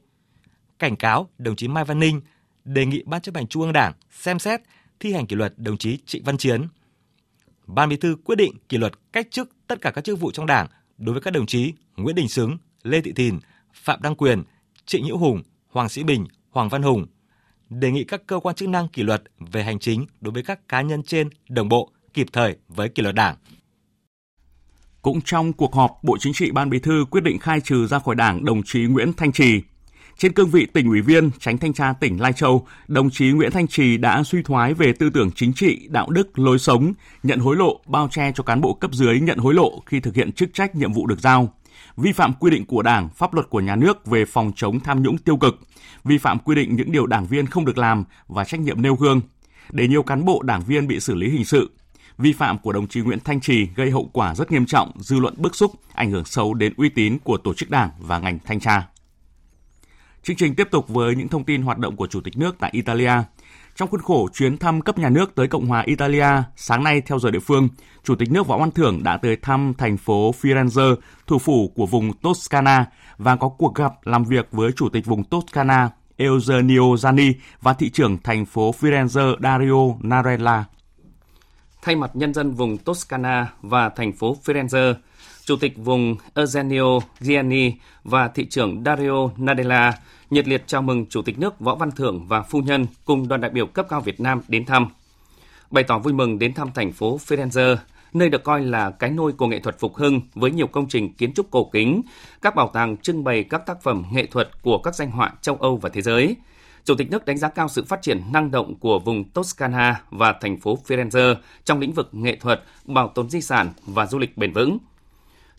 Cảnh 0.78 0.96
cáo 0.96 1.28
đồng 1.38 1.56
chí 1.56 1.68
Mai 1.68 1.84
Văn 1.84 1.98
Ninh 1.98 2.20
đề 2.64 2.86
nghị 2.86 3.02
Ban 3.06 3.20
chấp 3.20 3.34
hành 3.34 3.46
Trung 3.46 3.62
ương 3.62 3.72
Đảng 3.72 3.92
xem 4.10 4.38
xét 4.38 4.60
thi 5.00 5.12
hành 5.12 5.26
kỷ 5.26 5.36
luật 5.36 5.54
đồng 5.56 5.76
chí 5.76 5.98
Trịnh 6.06 6.24
Văn 6.24 6.36
Chiến. 6.36 6.66
Ban 7.66 7.88
Bí 7.88 7.96
thư 7.96 8.16
quyết 8.24 8.36
định 8.36 8.52
kỷ 8.68 8.78
luật 8.78 8.92
cách 9.12 9.28
chức 9.30 9.50
tất 9.66 9.80
cả 9.80 9.90
các 9.90 10.04
chức 10.04 10.20
vụ 10.20 10.30
trong 10.30 10.46
Đảng 10.46 10.66
đối 10.98 11.12
với 11.12 11.22
các 11.22 11.30
đồng 11.30 11.46
chí 11.46 11.72
Nguyễn 11.96 12.16
Đình 12.16 12.28
Xứng, 12.28 12.56
Lê 12.82 13.00
Thị 13.00 13.12
Thìn, 13.12 13.38
Phạm 13.74 14.02
Đăng 14.02 14.14
Quyền, 14.14 14.42
Trịnh 14.86 15.04
Hữu 15.04 15.18
Hùng, 15.18 15.42
Hoàng 15.68 15.88
Sĩ 15.88 16.02
Bình, 16.02 16.26
Hoàng 16.50 16.68
Văn 16.68 16.82
Hùng. 16.82 17.06
Đề 17.70 17.90
nghị 17.90 18.04
các 18.04 18.26
cơ 18.26 18.38
quan 18.38 18.54
chức 18.54 18.68
năng 18.68 18.88
kỷ 18.88 19.02
luật 19.02 19.22
về 19.38 19.62
hành 19.64 19.78
chính 19.78 20.06
đối 20.20 20.32
với 20.32 20.42
các 20.42 20.68
cá 20.68 20.82
nhân 20.82 21.02
trên 21.02 21.28
đồng 21.48 21.68
bộ, 21.68 21.90
kịp 22.14 22.26
thời 22.32 22.56
với 22.68 22.88
kỷ 22.88 23.02
luật 23.02 23.14
Đảng. 23.14 23.36
Cũng 25.02 25.20
trong 25.20 25.52
cuộc 25.52 25.74
họp, 25.74 25.98
Bộ 26.02 26.16
Chính 26.20 26.32
trị 26.32 26.50
Ban 26.50 26.70
Bí 26.70 26.78
thư 26.78 27.04
quyết 27.10 27.24
định 27.24 27.38
khai 27.38 27.60
trừ 27.60 27.86
ra 27.86 27.98
khỏi 27.98 28.14
Đảng 28.14 28.44
đồng 28.44 28.62
chí 28.62 28.80
Nguyễn 28.80 29.12
Thanh 29.12 29.32
Trì. 29.32 29.62
Trên 30.18 30.32
cương 30.32 30.50
vị 30.50 30.66
tỉnh 30.66 30.88
ủy 30.88 31.00
viên, 31.00 31.30
tránh 31.40 31.58
thanh 31.58 31.72
tra 31.72 31.92
tỉnh 32.00 32.20
Lai 32.20 32.32
Châu, 32.32 32.66
đồng 32.88 33.10
chí 33.10 33.30
Nguyễn 33.30 33.50
Thanh 33.50 33.68
Trì 33.68 33.96
đã 33.96 34.22
suy 34.22 34.42
thoái 34.42 34.74
về 34.74 34.92
tư 34.92 35.10
tưởng 35.10 35.30
chính 35.34 35.52
trị, 35.52 35.88
đạo 35.90 36.10
đức, 36.10 36.38
lối 36.38 36.58
sống, 36.58 36.92
nhận 37.22 37.38
hối 37.38 37.56
lộ, 37.56 37.80
bao 37.86 38.08
che 38.10 38.32
cho 38.34 38.44
cán 38.44 38.60
bộ 38.60 38.74
cấp 38.74 38.92
dưới 38.94 39.20
nhận 39.20 39.38
hối 39.38 39.54
lộ 39.54 39.82
khi 39.86 40.00
thực 40.00 40.14
hiện 40.14 40.32
chức 40.32 40.54
trách 40.54 40.74
nhiệm 40.74 40.92
vụ 40.92 41.06
được 41.06 41.20
giao, 41.20 41.52
vi 41.96 42.12
phạm 42.12 42.32
quy 42.40 42.50
định 42.50 42.64
của 42.66 42.82
Đảng, 42.82 43.08
pháp 43.08 43.34
luật 43.34 43.50
của 43.50 43.60
nhà 43.60 43.76
nước 43.76 44.06
về 44.06 44.24
phòng 44.24 44.52
chống 44.56 44.80
tham 44.80 45.02
nhũng 45.02 45.18
tiêu 45.18 45.36
cực, 45.36 45.60
vi 46.04 46.18
phạm 46.18 46.38
quy 46.38 46.54
định 46.54 46.76
những 46.76 46.92
điều 46.92 47.06
đảng 47.06 47.26
viên 47.26 47.46
không 47.46 47.64
được 47.64 47.78
làm 47.78 48.04
và 48.28 48.44
trách 48.44 48.60
nhiệm 48.60 48.82
nêu 48.82 48.94
gương, 48.94 49.20
để 49.70 49.88
nhiều 49.88 50.02
cán 50.02 50.24
bộ 50.24 50.42
đảng 50.42 50.62
viên 50.62 50.88
bị 50.88 51.00
xử 51.00 51.14
lý 51.14 51.28
hình 51.28 51.44
sự, 51.44 51.70
vi 52.18 52.32
phạm 52.32 52.58
của 52.58 52.72
đồng 52.72 52.86
chí 52.86 53.00
Nguyễn 53.00 53.20
Thanh 53.24 53.40
Trì 53.40 53.66
gây 53.76 53.90
hậu 53.90 54.10
quả 54.12 54.34
rất 54.34 54.52
nghiêm 54.52 54.66
trọng, 54.66 54.90
dư 54.98 55.18
luận 55.18 55.34
bức 55.36 55.54
xúc, 55.54 55.72
ảnh 55.94 56.10
hưởng 56.10 56.24
xấu 56.24 56.54
đến 56.54 56.72
uy 56.76 56.88
tín 56.88 57.18
của 57.24 57.36
tổ 57.36 57.54
chức 57.54 57.70
đảng 57.70 57.90
và 57.98 58.18
ngành 58.18 58.38
thanh 58.44 58.60
tra. 58.60 58.88
Chương 60.22 60.36
trình 60.36 60.54
tiếp 60.54 60.68
tục 60.70 60.88
với 60.88 61.16
những 61.16 61.28
thông 61.28 61.44
tin 61.44 61.62
hoạt 61.62 61.78
động 61.78 61.96
của 61.96 62.06
Chủ 62.06 62.20
tịch 62.20 62.36
nước 62.36 62.56
tại 62.58 62.70
Italia. 62.74 63.12
Trong 63.76 63.88
khuôn 63.88 64.00
khổ 64.00 64.28
chuyến 64.34 64.58
thăm 64.58 64.80
cấp 64.80 64.98
nhà 64.98 65.08
nước 65.08 65.34
tới 65.34 65.48
Cộng 65.48 65.66
hòa 65.66 65.82
Italia, 65.86 66.42
sáng 66.56 66.84
nay 66.84 67.00
theo 67.00 67.18
giờ 67.18 67.30
địa 67.30 67.38
phương, 67.38 67.68
Chủ 68.04 68.14
tịch 68.14 68.30
nước 68.30 68.46
Võ 68.46 68.58
Văn 68.58 68.70
Thưởng 68.70 69.02
đã 69.02 69.16
tới 69.16 69.36
thăm 69.36 69.72
thành 69.78 69.96
phố 69.96 70.34
Firenze, 70.40 70.96
thủ 71.26 71.38
phủ 71.38 71.72
của 71.74 71.86
vùng 71.86 72.12
Toscana 72.12 72.86
và 73.18 73.36
có 73.36 73.48
cuộc 73.48 73.74
gặp 73.74 73.92
làm 74.04 74.24
việc 74.24 74.48
với 74.52 74.72
Chủ 74.72 74.88
tịch 74.88 75.06
vùng 75.06 75.24
Toscana 75.24 75.90
Eugenio 76.16 76.94
Zani 76.94 77.32
và 77.62 77.72
thị 77.72 77.90
trưởng 77.90 78.18
thành 78.18 78.46
phố 78.46 78.74
Firenze 78.80 79.36
Dario 79.42 79.96
Narella. 80.00 80.64
Thay 81.82 81.96
mặt 81.96 82.10
nhân 82.14 82.34
dân 82.34 82.50
vùng 82.50 82.78
Toscana 82.78 83.52
và 83.62 83.88
thành 83.88 84.12
phố 84.12 84.36
Firenze, 84.44 84.94
Chủ 85.44 85.56
tịch 85.56 85.72
vùng 85.76 86.16
Eugenio 86.34 87.00
Gianni 87.20 87.72
và 88.04 88.28
thị 88.28 88.46
trưởng 88.46 88.82
Dario 88.84 89.28
Nadella 89.36 89.98
nhiệt 90.30 90.48
liệt 90.48 90.62
chào 90.66 90.82
mừng 90.82 91.06
Chủ 91.06 91.22
tịch 91.22 91.38
nước 91.38 91.60
Võ 91.60 91.74
Văn 91.74 91.90
Thưởng 91.90 92.26
và 92.28 92.42
phu 92.42 92.60
nhân 92.60 92.86
cùng 93.04 93.28
đoàn 93.28 93.40
đại 93.40 93.50
biểu 93.50 93.66
cấp 93.66 93.86
cao 93.88 94.00
Việt 94.00 94.20
Nam 94.20 94.40
đến 94.48 94.64
thăm. 94.64 94.86
Bày 95.70 95.84
tỏ 95.84 95.98
vui 95.98 96.12
mừng 96.12 96.38
đến 96.38 96.54
thăm 96.54 96.68
thành 96.74 96.92
phố 96.92 97.16
Firenze, 97.16 97.76
nơi 98.12 98.28
được 98.28 98.44
coi 98.44 98.60
là 98.60 98.90
cái 98.90 99.10
nôi 99.10 99.32
của 99.32 99.46
nghệ 99.46 99.60
thuật 99.60 99.78
phục 99.78 99.96
hưng 99.96 100.20
với 100.34 100.50
nhiều 100.50 100.66
công 100.66 100.88
trình 100.88 101.12
kiến 101.12 101.34
trúc 101.34 101.50
cổ 101.50 101.70
kính, 101.72 102.02
các 102.42 102.54
bảo 102.54 102.70
tàng 102.72 102.96
trưng 102.96 103.24
bày 103.24 103.44
các 103.44 103.66
tác 103.66 103.82
phẩm 103.82 104.04
nghệ 104.12 104.26
thuật 104.26 104.62
của 104.62 104.78
các 104.78 104.94
danh 104.94 105.10
họa 105.10 105.32
châu 105.40 105.56
Âu 105.56 105.76
và 105.76 105.88
thế 105.88 106.02
giới. 106.02 106.36
Chủ 106.84 106.94
tịch 106.94 107.10
nước 107.10 107.24
đánh 107.24 107.38
giá 107.38 107.48
cao 107.48 107.68
sự 107.68 107.84
phát 107.84 108.02
triển 108.02 108.20
năng 108.32 108.50
động 108.50 108.74
của 108.74 108.98
vùng 108.98 109.24
Toscana 109.24 110.02
và 110.10 110.34
thành 110.40 110.60
phố 110.60 110.78
Firenze 110.86 111.34
trong 111.64 111.80
lĩnh 111.80 111.92
vực 111.92 112.08
nghệ 112.12 112.36
thuật, 112.36 112.62
bảo 112.84 113.08
tồn 113.08 113.30
di 113.30 113.40
sản 113.40 113.72
và 113.86 114.06
du 114.06 114.18
lịch 114.18 114.36
bền 114.36 114.52
vững– 114.52 114.78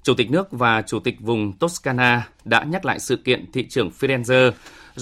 Chủ 0.04 0.14
tịch 0.14 0.32
nước 0.32 0.52
và 0.52 0.82
Chủ 0.82 1.00
tịch 1.00 1.22
vùng 1.22 1.54
Toscana 1.54 2.28
đã 2.46 2.64
nhắc 2.64 2.86
lại 2.86 3.00
sự 3.00 3.16
kiện 3.16 3.52
thị 3.52 3.68
trưởng 3.68 3.90
Firenze 4.00 4.52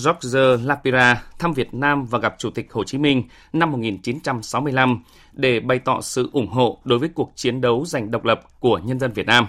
George 0.06 0.64
Lapira 0.66 1.24
thăm 1.40 1.54
Việt 1.54 1.74
Nam 1.74 2.06
và 2.06 2.20
gặp 2.20 2.36
Chủ 2.38 2.50
tịch 2.50 2.74
Hồ 2.74 2.84
Chí 2.84 2.98
Minh 2.98 3.24
năm 3.54 3.72
1965 3.72 5.04
để 5.34 5.60
bày 5.60 5.80
tỏ 5.80 6.02
sự 6.02 6.30
ủng 6.34 6.48
hộ 6.48 6.82
đối 6.84 7.00
với 7.00 7.10
cuộc 7.10 7.32
chiến 7.36 7.62
đấu 7.62 7.86
giành 7.86 8.12
độc 8.12 8.26
lập 8.26 8.42
của 8.60 8.78
nhân 8.78 9.00
dân 9.00 9.14
Việt 9.14 9.26
Nam. 9.26 9.48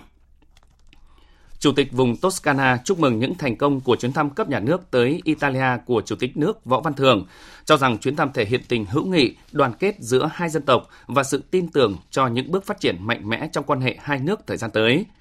Chủ 1.62 1.72
tịch 1.72 1.92
vùng 1.92 2.16
Toscana 2.16 2.78
chúc 2.84 2.98
mừng 2.98 3.18
những 3.18 3.34
thành 3.34 3.56
công 3.56 3.80
của 3.80 3.96
chuyến 3.96 4.12
thăm 4.12 4.30
cấp 4.30 4.48
nhà 4.48 4.60
nước 4.60 4.90
tới 4.90 5.20
Italia 5.24 5.66
của 5.86 6.02
Chủ 6.06 6.16
tịch 6.16 6.36
nước 6.36 6.64
Võ 6.64 6.80
Văn 6.80 6.94
Thường, 6.94 7.26
cho 7.64 7.76
rằng 7.76 7.98
chuyến 7.98 8.16
thăm 8.16 8.32
thể 8.34 8.44
hiện 8.44 8.60
tình 8.68 8.84
hữu 8.84 9.06
nghị, 9.06 9.36
đoàn 9.52 9.72
kết 9.78 9.96
giữa 9.98 10.30
hai 10.32 10.48
dân 10.48 10.62
tộc 10.62 10.88
và 11.06 11.22
sự 11.22 11.42
tin 11.50 11.68
tưởng 11.68 11.96
cho 12.10 12.26
những 12.26 12.50
bước 12.50 12.66
phát 12.66 12.80
triển 12.80 12.96
mạnh 13.00 13.28
mẽ 13.28 13.48
trong 13.52 13.64
quan 13.64 13.80
hệ 13.80 13.96
hai 14.00 14.18
nước 14.18 14.40
thời 14.46 14.56
gian 14.56 14.70
tới– 14.70 15.06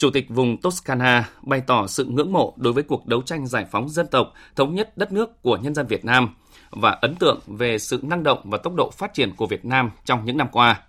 Chủ 0.00 0.10
tịch 0.10 0.26
vùng 0.28 0.56
Toscana 0.56 1.28
bày 1.42 1.60
tỏ 1.60 1.86
sự 1.86 2.04
ngưỡng 2.04 2.32
mộ 2.32 2.54
đối 2.56 2.72
với 2.72 2.82
cuộc 2.82 3.06
đấu 3.06 3.22
tranh 3.22 3.46
giải 3.46 3.66
phóng 3.70 3.88
dân 3.88 4.06
tộc, 4.06 4.32
thống 4.56 4.74
nhất 4.74 4.96
đất 4.96 5.12
nước 5.12 5.42
của 5.42 5.56
nhân 5.56 5.74
dân 5.74 5.86
Việt 5.86 6.04
Nam 6.04 6.34
và 6.70 6.90
ấn 6.90 7.14
tượng 7.14 7.40
về 7.46 7.78
sự 7.78 8.00
năng 8.02 8.22
động 8.22 8.38
và 8.44 8.58
tốc 8.58 8.74
độ 8.74 8.90
phát 8.90 9.14
triển 9.14 9.36
của 9.36 9.46
Việt 9.46 9.64
Nam 9.64 9.90
trong 10.04 10.24
những 10.24 10.36
năm 10.36 10.48
qua. 10.52 10.80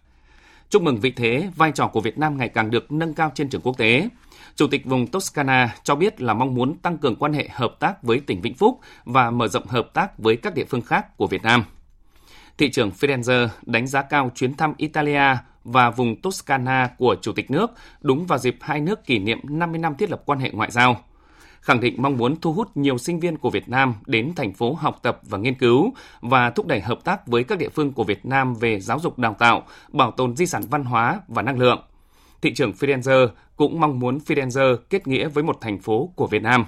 Chúc 0.72 0.82
mừng 0.82 0.98
vị 0.98 1.12
thế, 1.12 1.50
vai 1.56 1.72
trò 1.72 1.88
của 1.88 2.02
Việt 2.02 2.18
Nam 2.18 2.38
ngày 2.38 2.50
càng 2.50 2.72
được 2.72 2.92
nâng 2.92 3.14
cao 3.14 3.32
trên 3.36 3.50
trường 3.50 3.62
quốc 3.62 3.78
tế. 3.78 4.10
Chủ 4.56 4.68
tịch 4.68 4.86
vùng 4.86 5.08
Toscana 5.08 5.76
cho 5.84 5.96
biết 5.96 6.22
là 6.22 6.34
mong 6.34 6.56
muốn 6.56 6.78
tăng 6.78 6.98
cường 6.98 7.16
quan 7.16 7.34
hệ 7.34 7.50
hợp 7.52 7.76
tác 7.80 8.04
với 8.04 8.20
tỉnh 8.20 8.42
Vĩnh 8.42 8.54
Phúc 8.54 8.80
và 9.06 9.32
mở 9.32 9.48
rộng 9.48 9.68
hợp 9.68 9.90
tác 9.94 10.18
với 10.18 10.36
các 10.36 10.56
địa 10.56 10.66
phương 10.66 10.82
khác 10.82 11.18
của 11.18 11.28
Việt 11.28 11.44
Nam. 11.44 11.64
Thị 12.58 12.72
trưởng 12.72 12.92
Firenze 13.00 13.48
đánh 13.66 13.88
giá 13.88 14.02
cao 14.02 14.32
chuyến 14.36 14.54
thăm 14.54 14.74
Italia 14.78 15.38
và 15.64 15.90
vùng 15.90 16.22
Toscana 16.22 16.90
của 16.98 17.16
Chủ 17.22 17.32
tịch 17.34 17.52
nước 17.52 17.72
đúng 18.02 18.26
vào 18.26 18.40
dịp 18.40 18.58
hai 18.62 18.80
nước 18.80 19.06
kỷ 19.06 19.20
niệm 19.20 19.40
50 19.44 19.80
năm 19.80 19.96
thiết 19.96 20.12
lập 20.12 20.22
quan 20.26 20.40
hệ 20.40 20.52
ngoại 20.52 20.72
giao. 20.72 21.04
Khẳng 21.62 21.80
định 21.80 21.96
mong 21.98 22.18
muốn 22.18 22.36
thu 22.42 22.54
hút 22.54 22.78
nhiều 22.78 22.98
sinh 22.98 23.20
viên 23.20 23.38
của 23.38 23.50
Việt 23.50 23.70
Nam 23.70 23.96
đến 24.06 24.34
thành 24.36 24.54
phố 24.54 24.74
học 24.74 25.00
tập 25.02 25.20
và 25.24 25.38
nghiên 25.38 25.56
cứu 25.56 25.94
và 26.22 26.50
thúc 26.50 26.68
đẩy 26.68 26.80
hợp 26.80 27.04
tác 27.04 27.28
với 27.28 27.44
các 27.44 27.60
địa 27.60 27.70
phương 27.70 27.94
của 27.94 28.04
Việt 28.04 28.26
Nam 28.26 28.54
về 28.54 28.80
giáo 28.80 29.00
dục 29.00 29.20
đào 29.20 29.36
tạo, 29.40 29.64
bảo 29.92 30.12
tồn 30.12 30.36
di 30.36 30.46
sản 30.46 30.64
văn 30.70 30.84
hóa 30.84 31.20
và 31.28 31.42
năng 31.42 31.60
lượng. 31.60 31.84
Thị 32.42 32.54
trưởng 32.54 32.72
Firenze 32.72 33.28
cũng 33.56 33.80
mong 33.80 34.00
muốn 34.00 34.18
Firenze 34.18 34.78
kết 34.90 35.08
nghĩa 35.08 35.28
với 35.28 35.44
một 35.44 35.58
thành 35.62 35.80
phố 35.80 36.14
của 36.16 36.28
Việt 36.28 36.42
Nam. 36.42 36.66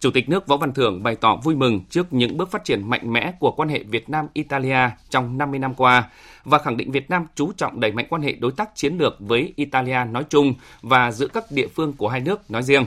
Chủ 0.00 0.10
tịch 0.10 0.28
nước 0.28 0.46
Võ 0.46 0.56
Văn 0.56 0.72
Thưởng 0.72 1.02
bày 1.02 1.16
tỏ 1.16 1.36
vui 1.44 1.56
mừng 1.56 1.84
trước 1.90 2.12
những 2.12 2.36
bước 2.36 2.50
phát 2.50 2.64
triển 2.64 2.90
mạnh 2.90 3.12
mẽ 3.12 3.32
của 3.40 3.50
quan 3.50 3.68
hệ 3.68 3.82
Việt 3.82 4.10
Nam-Italia 4.10 4.90
trong 5.10 5.38
50 5.38 5.58
năm 5.58 5.74
qua 5.74 6.10
và 6.44 6.58
khẳng 6.58 6.76
định 6.76 6.92
Việt 6.92 7.10
Nam 7.10 7.26
chú 7.34 7.52
trọng 7.56 7.80
đẩy 7.80 7.92
mạnh 7.92 8.06
quan 8.10 8.22
hệ 8.22 8.32
đối 8.32 8.52
tác 8.52 8.70
chiến 8.74 8.98
lược 8.98 9.16
với 9.18 9.52
Italia 9.56 9.98
nói 10.10 10.24
chung 10.28 10.54
và 10.82 11.10
giữa 11.10 11.26
các 11.26 11.44
địa 11.50 11.66
phương 11.66 11.92
của 11.92 12.08
hai 12.08 12.20
nước 12.20 12.50
nói 12.50 12.62
riêng. 12.62 12.86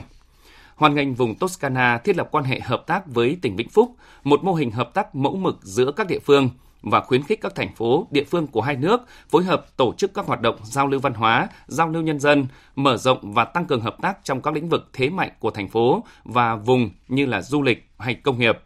Hoàn 0.82 0.94
ngành 0.94 1.14
vùng 1.14 1.34
Toscana 1.34 1.98
thiết 1.98 2.16
lập 2.16 2.28
quan 2.30 2.44
hệ 2.44 2.60
hợp 2.60 2.86
tác 2.86 3.06
với 3.06 3.38
tỉnh 3.42 3.56
Vĩnh 3.56 3.68
Phúc, 3.68 3.96
một 4.24 4.44
mô 4.44 4.54
hình 4.54 4.70
hợp 4.70 4.94
tác 4.94 5.14
mẫu 5.14 5.36
mực 5.36 5.58
giữa 5.62 5.92
các 5.96 6.06
địa 6.06 6.18
phương– 6.18 6.50
và 6.82 7.00
khuyến 7.00 7.22
khích 7.22 7.40
các 7.40 7.54
thành 7.54 7.74
phố, 7.74 8.06
địa 8.10 8.24
phương 8.24 8.46
của 8.46 8.60
hai 8.60 8.76
nước 8.76 9.00
phối 9.30 9.44
hợp 9.44 9.76
tổ 9.76 9.94
chức 9.98 10.14
các 10.14 10.26
hoạt 10.26 10.40
động 10.40 10.56
giao 10.62 10.86
lưu 10.86 11.00
văn 11.00 11.14
hóa, 11.14 11.48
giao 11.66 11.88
lưu 11.88 12.02
nhân 12.02 12.20
dân, 12.20 12.46
mở 12.76 12.96
rộng 12.96 13.32
và 13.34 13.44
tăng 13.44 13.64
cường 13.64 13.80
hợp 13.80 13.96
tác 14.02 14.24
trong 14.24 14.42
các 14.42 14.54
lĩnh 14.54 14.68
vực 14.68 14.90
thế 14.92 15.10
mạnh 15.10 15.30
của 15.38 15.50
thành 15.50 15.68
phố 15.68 16.04
và 16.24 16.56
vùng 16.56 16.90
như 17.08 17.26
là 17.26 17.42
du 17.42 17.62
lịch 17.62 17.88
hay 17.98 18.14
công 18.14 18.38
nghiệp. 18.38 18.58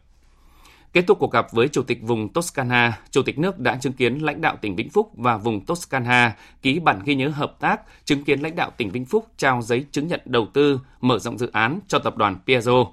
Kết 0.97 1.05
thúc 1.07 1.19
cuộc 1.19 1.33
gặp 1.33 1.47
với 1.53 1.69
Chủ 1.69 1.83
tịch 1.83 2.03
vùng 2.03 2.29
Toscana, 2.29 2.99
Chủ 3.11 3.23
tịch 3.23 3.39
nước 3.39 3.59
đã 3.59 3.79
chứng 3.81 3.93
kiến 3.93 4.19
lãnh 4.19 4.41
đạo 4.41 4.57
tỉnh 4.61 4.77
Vĩnh 4.77 4.91
Phúc 4.91 5.13
và 5.17 5.37
vùng 5.37 5.65
Toscana 5.65 6.37
ký 6.63 6.79
bản 6.79 7.01
ghi 7.05 7.15
nhớ 7.15 7.29
hợp 7.29 7.57
tác, 7.61 7.81
chứng 8.05 8.25
kiến 8.25 8.41
lãnh 8.41 8.57
đạo 8.57 8.71
tỉnh 8.77 8.91
Vĩnh 8.91 9.05
Phúc 9.05 9.27
trao 9.37 9.63
giấy 9.63 9.85
chứng 9.91 10.09
nhận 10.09 10.21
đầu 10.25 10.47
tư 10.53 10.81
mở 11.01 11.19
rộng 11.19 11.39
dự 11.39 11.51
án 11.53 11.81
cho 11.89 11.99
tập 11.99 12.17
đoàn 12.17 12.37
Piaggio. 12.47 12.85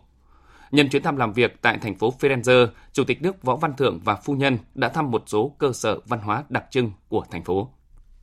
Nhân 0.71 0.89
chuyến 0.89 1.03
thăm 1.03 1.17
làm 1.17 1.33
việc 1.33 1.61
tại 1.61 1.77
thành 1.77 1.95
phố 1.95 2.13
Firenze, 2.19 2.67
Chủ 2.93 3.03
tịch 3.03 3.21
nước 3.21 3.43
Võ 3.43 3.55
Văn 3.55 3.73
Thưởng 3.77 3.99
và 4.03 4.15
phu 4.15 4.33
nhân 4.33 4.57
đã 4.75 4.89
thăm 4.89 5.11
một 5.11 5.23
số 5.27 5.55
cơ 5.57 5.71
sở 5.73 5.99
văn 6.05 6.19
hóa 6.19 6.43
đặc 6.49 6.63
trưng 6.71 6.91
của 7.07 7.25
thành 7.31 7.43
phố. 7.43 7.69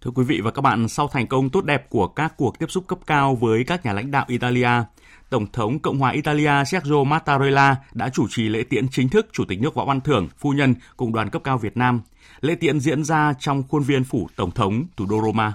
Thưa 0.01 0.11
quý 0.15 0.25
vị 0.25 0.41
và 0.41 0.51
các 0.51 0.63
bạn, 0.63 0.89
sau 0.89 1.09
thành 1.09 1.27
công 1.27 1.51
tốt 1.51 1.65
đẹp 1.65 1.91
của 1.91 2.07
các 2.07 2.35
cuộc 2.37 2.59
tiếp 2.59 2.71
xúc 2.71 2.85
cấp 2.87 2.99
cao 3.07 3.35
với 3.35 3.65
các 3.67 3.85
nhà 3.85 3.93
lãnh 3.93 4.11
đạo 4.11 4.25
Italia, 4.29 4.71
Tổng 5.31 5.47
thống 5.53 5.79
Cộng 5.79 5.99
hòa 5.99 6.11
Italia 6.11 6.65
Sergio 6.67 7.05
Mattarella 7.05 7.77
đã 7.93 8.09
chủ 8.09 8.27
trì 8.31 8.49
lễ 8.49 8.63
tiễn 8.63 8.89
chính 8.89 9.09
thức 9.09 9.27
Chủ 9.33 9.45
tịch 9.45 9.61
nước 9.61 9.75
Võ 9.75 9.85
Văn 9.85 10.01
Thưởng, 10.01 10.29
phu 10.39 10.51
nhân 10.51 10.75
cùng 10.97 11.13
đoàn 11.13 11.31
cấp 11.31 11.43
cao 11.45 11.59
Việt 11.59 11.77
Nam. 11.77 12.01
Lễ 12.41 12.55
tiễn 12.55 12.81
diễn 12.81 13.05
ra 13.05 13.35
trong 13.39 13.63
khuôn 13.69 13.83
viên 13.83 14.05
phủ 14.05 14.29
Tổng 14.37 14.51
thống 14.51 14.85
thủ 14.97 15.07
đô 15.07 15.23
Roma. 15.23 15.53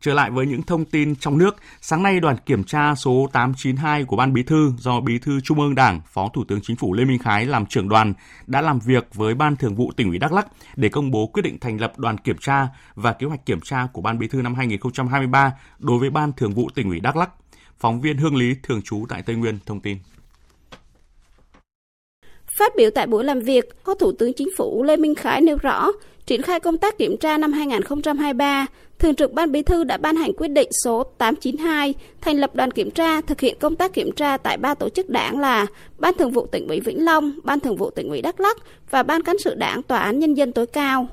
Trở 0.00 0.14
lại 0.14 0.30
với 0.30 0.46
những 0.46 0.62
thông 0.62 0.84
tin 0.84 1.16
trong 1.16 1.38
nước, 1.38 1.56
sáng 1.80 2.02
nay 2.02 2.20
đoàn 2.20 2.36
kiểm 2.46 2.64
tra 2.64 2.94
số 2.94 3.28
892 3.32 4.04
của 4.04 4.16
Ban 4.16 4.32
Bí 4.32 4.42
thư 4.42 4.72
do 4.78 5.00
Bí 5.00 5.18
thư 5.18 5.40
Trung 5.40 5.60
ương 5.60 5.74
Đảng, 5.74 6.00
Phó 6.06 6.28
Thủ 6.28 6.44
tướng 6.48 6.60
Chính 6.62 6.76
phủ 6.76 6.92
Lê 6.92 7.04
Minh 7.04 7.18
Khái 7.18 7.46
làm 7.46 7.66
trưởng 7.66 7.88
đoàn 7.88 8.14
đã 8.46 8.60
làm 8.60 8.78
việc 8.78 9.14
với 9.14 9.34
Ban 9.34 9.56
Thường 9.56 9.74
vụ 9.74 9.92
tỉnh 9.96 10.08
ủy 10.08 10.18
Đắk 10.18 10.32
Lắk 10.32 10.46
để 10.76 10.88
công 10.88 11.10
bố 11.10 11.26
quyết 11.26 11.42
định 11.42 11.58
thành 11.60 11.80
lập 11.80 11.98
đoàn 11.98 12.18
kiểm 12.18 12.36
tra 12.40 12.68
và 12.94 13.12
kế 13.12 13.26
hoạch 13.26 13.46
kiểm 13.46 13.60
tra 13.60 13.86
của 13.92 14.02
Ban 14.02 14.18
Bí 14.18 14.28
thư 14.28 14.42
năm 14.42 14.54
2023 14.54 15.52
đối 15.78 15.98
với 15.98 16.10
Ban 16.10 16.32
Thường 16.32 16.54
vụ 16.54 16.68
tỉnh 16.74 16.88
ủy 16.88 17.00
Đắk 17.00 17.16
Lắk. 17.16 17.30
Phóng 17.80 18.00
viên 18.00 18.16
Hương 18.16 18.36
Lý 18.36 18.54
thường 18.62 18.82
trú 18.82 19.06
tại 19.08 19.22
Tây 19.26 19.36
Nguyên 19.36 19.58
thông 19.66 19.80
tin. 19.80 19.98
Phát 22.58 22.72
biểu 22.76 22.90
tại 22.90 23.06
buổi 23.06 23.24
làm 23.24 23.40
việc, 23.40 23.84
Phó 23.84 23.94
Thủ 23.94 24.12
tướng 24.12 24.32
Chính 24.32 24.48
phủ 24.56 24.82
Lê 24.82 24.96
Minh 24.96 25.14
Khái 25.14 25.40
nêu 25.40 25.56
rõ, 25.62 25.88
triển 26.26 26.42
khai 26.42 26.60
công 26.60 26.78
tác 26.78 26.98
kiểm 26.98 27.16
tra 27.16 27.38
năm 27.38 27.52
2023, 27.52 28.66
Thường 28.98 29.14
trực 29.14 29.32
Ban 29.32 29.52
Bí 29.52 29.62
thư 29.62 29.84
đã 29.84 29.96
ban 29.96 30.16
hành 30.16 30.32
quyết 30.32 30.48
định 30.48 30.68
số 30.84 31.02
892 31.18 31.94
thành 32.20 32.36
lập 32.36 32.54
đoàn 32.54 32.70
kiểm 32.70 32.90
tra 32.90 33.20
thực 33.20 33.40
hiện 33.40 33.56
công 33.60 33.76
tác 33.76 33.92
kiểm 33.92 34.12
tra 34.12 34.36
tại 34.36 34.56
ba 34.56 34.74
tổ 34.74 34.88
chức 34.88 35.08
đảng 35.10 35.38
là 35.38 35.66
Ban 35.98 36.14
Thường 36.18 36.30
vụ 36.30 36.46
tỉnh 36.46 36.68
ủy 36.68 36.80
Vĩnh 36.80 37.04
Long, 37.04 37.32
Ban 37.44 37.60
Thường 37.60 37.76
vụ 37.76 37.90
tỉnh 37.90 38.08
ủy 38.08 38.22
Đắk 38.22 38.40
Lắk 38.40 38.56
và 38.90 39.02
Ban 39.02 39.22
cán 39.22 39.38
sự 39.38 39.54
Đảng 39.54 39.82
Tòa 39.82 39.98
án 39.98 40.18
nhân 40.18 40.34
dân 40.34 40.52
tối 40.52 40.66
cao. 40.66 41.08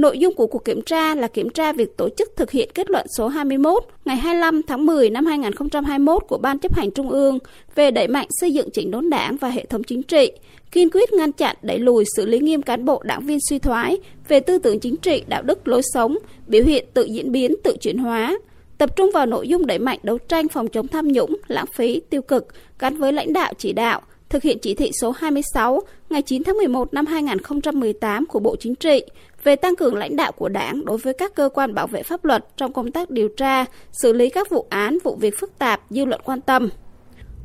Nội 0.00 0.18
dung 0.18 0.34
của 0.34 0.46
cuộc 0.46 0.64
kiểm 0.64 0.82
tra 0.82 1.14
là 1.14 1.28
kiểm 1.28 1.50
tra 1.50 1.72
việc 1.72 1.96
tổ 1.96 2.08
chức 2.08 2.32
thực 2.36 2.50
hiện 2.50 2.70
kết 2.74 2.90
luận 2.90 3.06
số 3.16 3.28
21 3.28 3.84
ngày 4.04 4.16
25 4.16 4.62
tháng 4.62 4.86
10 4.86 5.10
năm 5.10 5.26
2021 5.26 6.22
của 6.28 6.38
Ban 6.38 6.58
chấp 6.58 6.74
hành 6.74 6.90
Trung 6.90 7.10
ương 7.10 7.38
về 7.74 7.90
đẩy 7.90 8.08
mạnh 8.08 8.26
xây 8.30 8.52
dựng 8.54 8.70
chỉnh 8.70 8.90
đốn 8.90 9.10
đảng 9.10 9.36
và 9.36 9.48
hệ 9.48 9.64
thống 9.64 9.82
chính 9.82 10.02
trị, 10.02 10.32
kiên 10.72 10.90
quyết 10.90 11.12
ngăn 11.12 11.32
chặn 11.32 11.56
đẩy 11.62 11.78
lùi 11.78 12.04
xử 12.16 12.26
lý 12.26 12.38
nghiêm 12.38 12.62
cán 12.62 12.84
bộ 12.84 13.02
đảng 13.04 13.26
viên 13.26 13.38
suy 13.48 13.58
thoái 13.58 13.98
về 14.28 14.40
tư 14.40 14.58
tưởng 14.58 14.80
chính 14.80 14.96
trị, 14.96 15.22
đạo 15.26 15.42
đức, 15.42 15.68
lối 15.68 15.82
sống, 15.94 16.18
biểu 16.46 16.64
hiện 16.64 16.84
tự 16.94 17.04
diễn 17.04 17.32
biến, 17.32 17.54
tự 17.64 17.76
chuyển 17.80 17.98
hóa, 17.98 18.38
tập 18.78 18.96
trung 18.96 19.10
vào 19.14 19.26
nội 19.26 19.48
dung 19.48 19.66
đẩy 19.66 19.78
mạnh 19.78 19.98
đấu 20.02 20.18
tranh 20.18 20.48
phòng 20.48 20.68
chống 20.68 20.88
tham 20.88 21.08
nhũng, 21.08 21.36
lãng 21.46 21.66
phí, 21.74 22.00
tiêu 22.10 22.22
cực 22.22 22.46
gắn 22.78 22.98
với 22.98 23.12
lãnh 23.12 23.32
đạo 23.32 23.52
chỉ 23.58 23.72
đạo, 23.72 24.00
thực 24.30 24.42
hiện 24.42 24.58
chỉ 24.58 24.74
thị 24.74 24.90
số 25.00 25.10
26 25.10 25.80
ngày 26.10 26.22
9 26.22 26.44
tháng 26.44 26.56
11 26.56 26.94
năm 26.94 27.06
2018 27.06 28.26
của 28.26 28.40
Bộ 28.40 28.56
Chính 28.56 28.74
trị 28.74 29.02
về 29.44 29.56
tăng 29.56 29.76
cường 29.76 29.94
lãnh 29.94 30.16
đạo 30.16 30.32
của 30.32 30.48
Đảng 30.48 30.84
đối 30.84 30.98
với 30.98 31.14
các 31.14 31.34
cơ 31.34 31.48
quan 31.54 31.74
bảo 31.74 31.86
vệ 31.86 32.02
pháp 32.02 32.24
luật 32.24 32.44
trong 32.56 32.72
công 32.72 32.92
tác 32.92 33.10
điều 33.10 33.28
tra, 33.36 33.64
xử 33.92 34.12
lý 34.12 34.30
các 34.30 34.50
vụ 34.50 34.66
án, 34.70 34.98
vụ 35.04 35.16
việc 35.16 35.38
phức 35.38 35.58
tạp 35.58 35.80
dư 35.90 36.04
luận 36.04 36.20
quan 36.24 36.40
tâm. 36.40 36.68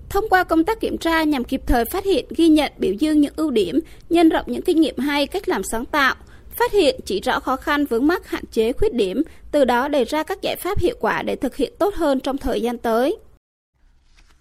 Thông 0.09 0.29
qua 0.29 0.43
công 0.43 0.65
tác 0.65 0.79
kiểm 0.79 0.97
tra 0.97 1.23
nhằm 1.23 1.43
kịp 1.43 1.61
thời 1.67 1.85
phát 1.85 2.05
hiện, 2.05 2.25
ghi 2.37 2.49
nhận, 2.49 2.71
biểu 2.77 2.93
dương 2.93 3.21
những 3.21 3.33
ưu 3.35 3.51
điểm, 3.51 3.79
nhân 4.09 4.29
rộng 4.29 4.45
những 4.47 4.61
kinh 4.61 4.81
nghiệm 4.81 4.97
hay, 4.97 5.27
cách 5.27 5.49
làm 5.49 5.61
sáng 5.63 5.85
tạo, 5.85 6.15
phát 6.59 6.71
hiện 6.71 6.99
chỉ 7.05 7.21
rõ 7.21 7.39
khó 7.39 7.55
khăn 7.55 7.85
vướng 7.85 8.07
mắc 8.07 8.27
hạn 8.27 8.43
chế 8.51 8.73
khuyết 8.73 8.93
điểm, 8.93 9.23
từ 9.51 9.65
đó 9.65 9.87
đề 9.87 10.03
ra 10.03 10.23
các 10.23 10.41
giải 10.41 10.55
pháp 10.55 10.79
hiệu 10.79 10.95
quả 10.99 11.21
để 11.21 11.35
thực 11.35 11.55
hiện 11.55 11.73
tốt 11.79 11.95
hơn 11.95 12.19
trong 12.19 12.37
thời 12.37 12.61
gian 12.61 12.77
tới. 12.77 13.17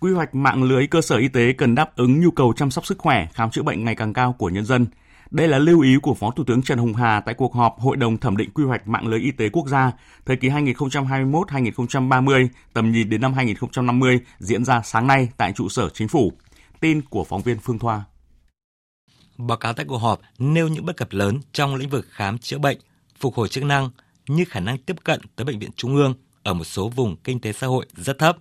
Quy 0.00 0.12
hoạch 0.12 0.34
mạng 0.34 0.62
lưới 0.62 0.86
cơ 0.86 1.00
sở 1.00 1.16
y 1.16 1.28
tế 1.28 1.52
cần 1.58 1.74
đáp 1.74 1.96
ứng 1.96 2.20
nhu 2.20 2.30
cầu 2.30 2.52
chăm 2.56 2.70
sóc 2.70 2.86
sức 2.86 2.98
khỏe, 2.98 3.26
khám 3.34 3.50
chữa 3.50 3.62
bệnh 3.62 3.84
ngày 3.84 3.94
càng 3.94 4.12
cao 4.12 4.34
của 4.38 4.48
nhân 4.48 4.64
dân– 4.64 4.86
đây 5.34 5.48
là 5.48 5.58
lưu 5.58 5.80
ý 5.80 5.96
của 6.02 6.14
Phó 6.14 6.30
Thủ 6.30 6.44
tướng 6.44 6.62
Trần 6.62 6.78
Hồng 6.78 6.94
Hà 6.94 7.20
tại 7.20 7.34
cuộc 7.34 7.54
họp 7.54 7.80
Hội 7.80 7.96
đồng 7.96 8.18
thẩm 8.18 8.36
định 8.36 8.50
quy 8.50 8.64
hoạch 8.64 8.88
mạng 8.88 9.06
lưới 9.06 9.20
y 9.20 9.30
tế 9.30 9.48
quốc 9.48 9.68
gia 9.68 9.92
thời 10.26 10.36
kỳ 10.36 10.48
2021-2030, 10.48 12.48
tầm 12.72 12.92
nhìn 12.92 13.10
đến 13.10 13.20
năm 13.20 13.34
2050 13.34 14.20
diễn 14.38 14.64
ra 14.64 14.82
sáng 14.84 15.06
nay 15.06 15.28
tại 15.36 15.52
trụ 15.52 15.68
sở 15.68 15.88
chính 15.88 16.08
phủ. 16.08 16.32
Tin 16.80 17.02
của 17.02 17.24
phóng 17.24 17.42
viên 17.42 17.58
Phương 17.58 17.78
Thoa. 17.78 18.04
Báo 19.38 19.58
cáo 19.58 19.72
tại 19.72 19.86
cuộc 19.88 19.98
họp 19.98 20.20
nêu 20.38 20.68
những 20.68 20.86
bất 20.86 20.96
cập 20.96 21.08
lớn 21.10 21.40
trong 21.52 21.74
lĩnh 21.74 21.90
vực 21.90 22.06
khám 22.10 22.38
chữa 22.38 22.58
bệnh, 22.58 22.78
phục 23.18 23.34
hồi 23.34 23.48
chức 23.48 23.64
năng 23.64 23.90
như 24.28 24.44
khả 24.48 24.60
năng 24.60 24.78
tiếp 24.78 24.96
cận 25.04 25.20
tới 25.36 25.44
bệnh 25.44 25.58
viện 25.58 25.70
trung 25.76 25.96
ương 25.96 26.14
ở 26.42 26.54
một 26.54 26.64
số 26.64 26.88
vùng 26.88 27.16
kinh 27.16 27.40
tế 27.40 27.52
xã 27.52 27.66
hội 27.66 27.86
rất 27.96 28.18
thấp. 28.18 28.36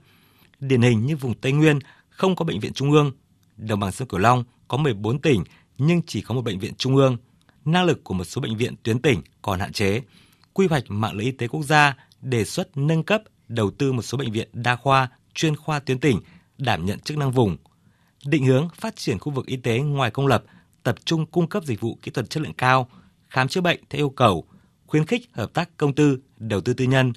Điển 0.60 0.82
hình 0.82 1.06
như 1.06 1.16
vùng 1.16 1.34
Tây 1.34 1.52
Nguyên 1.52 1.80
không 2.10 2.36
có 2.36 2.46
bệnh 2.46 2.60
viện 2.60 2.74
trung 2.74 2.92
ương, 2.92 3.12
đồng 3.58 3.80
bằng 3.80 3.92
sông 3.92 4.08
Cửu 4.08 4.20
Long 4.20 4.44
có 4.68 4.78
14 4.78 5.20
tỉnh 5.20 5.44
nhưng 5.78 6.02
chỉ 6.08 6.22
có 6.22 6.36
một 6.36 6.42
bệnh 6.42 6.60
viện 6.60 6.74
trung 6.78 6.96
ương. 6.96 7.18
Năng 7.66 7.86
lực 7.86 8.04
của 8.04 8.14
một 8.14 8.24
số 8.24 8.42
bệnh 8.42 8.58
viện 8.58 8.76
tuyến 8.84 9.00
tỉnh 9.00 9.22
còn 9.42 9.60
hạn 9.60 9.74
chế. 9.74 10.02
Quy 10.54 10.68
hoạch 10.68 10.84
mạng 10.88 11.14
lưới 11.14 11.26
y 11.26 11.32
tế 11.32 11.48
quốc 11.48 11.64
gia 11.64 11.98
đề 12.22 12.46
xuất 12.46 12.78
nâng 12.78 13.04
cấp 13.04 13.24
đầu 13.48 13.72
tư 13.72 13.92
một 13.92 14.02
số 14.02 14.18
bệnh 14.18 14.32
viện 14.32 14.48
đa 14.54 14.76
khoa, 14.76 15.10
chuyên 15.34 15.56
khoa 15.56 15.80
tuyến 15.80 16.00
tỉnh 16.00 16.22
đảm 16.58 16.86
nhận 16.86 17.00
chức 17.00 17.18
năng 17.18 17.32
vùng. 17.32 17.58
Định 18.26 18.46
hướng 18.46 18.68
phát 18.80 18.96
triển 18.96 19.20
khu 19.20 19.32
vực 19.32 19.46
y 19.46 19.56
tế 19.56 19.80
ngoài 19.80 20.12
công 20.12 20.28
lập, 20.28 20.44
tập 20.84 20.96
trung 21.06 21.26
cung 21.26 21.48
cấp 21.48 21.64
dịch 21.64 21.82
vụ 21.82 21.98
kỹ 22.02 22.12
thuật 22.12 22.30
chất 22.30 22.44
lượng 22.44 22.54
cao, 22.54 22.90
khám 23.30 23.48
chữa 23.48 23.62
bệnh 23.62 23.80
theo 23.90 24.00
yêu 24.00 24.10
cầu, 24.10 24.46
khuyến 24.88 25.06
khích 25.06 25.30
hợp 25.34 25.54
tác 25.54 25.78
công 25.78 25.96
tư, 25.96 26.20
đầu 26.38 26.62
tư 26.62 26.74
tư 26.74 26.86
nhân, 26.86 27.14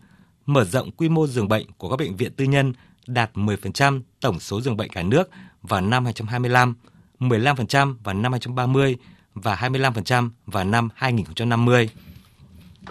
mở 0.47 0.65
rộng 0.65 0.91
quy 0.91 1.09
mô 1.09 1.27
giường 1.27 1.49
bệnh 1.49 1.67
của 1.79 1.91
các 1.91 1.97
bệnh 1.97 2.17
viện 2.17 2.33
tư 2.37 2.45
nhân 2.45 2.73
đạt 3.07 3.31
10% 3.35 4.01
tổng 4.21 4.41
số 4.41 4.61
giường 4.61 4.77
bệnh 4.77 4.91
cả 4.91 5.03
nước 5.03 5.31
vào 5.63 5.81
năm 5.81 6.05
2025 6.05 6.75
15% 7.21 7.95
vào 8.05 8.15
năm 8.15 8.33
2030 8.33 8.97
và 9.35 9.57
25% 9.57 10.31
vào 10.47 10.65
năm 10.65 10.89
2050. 10.95 11.91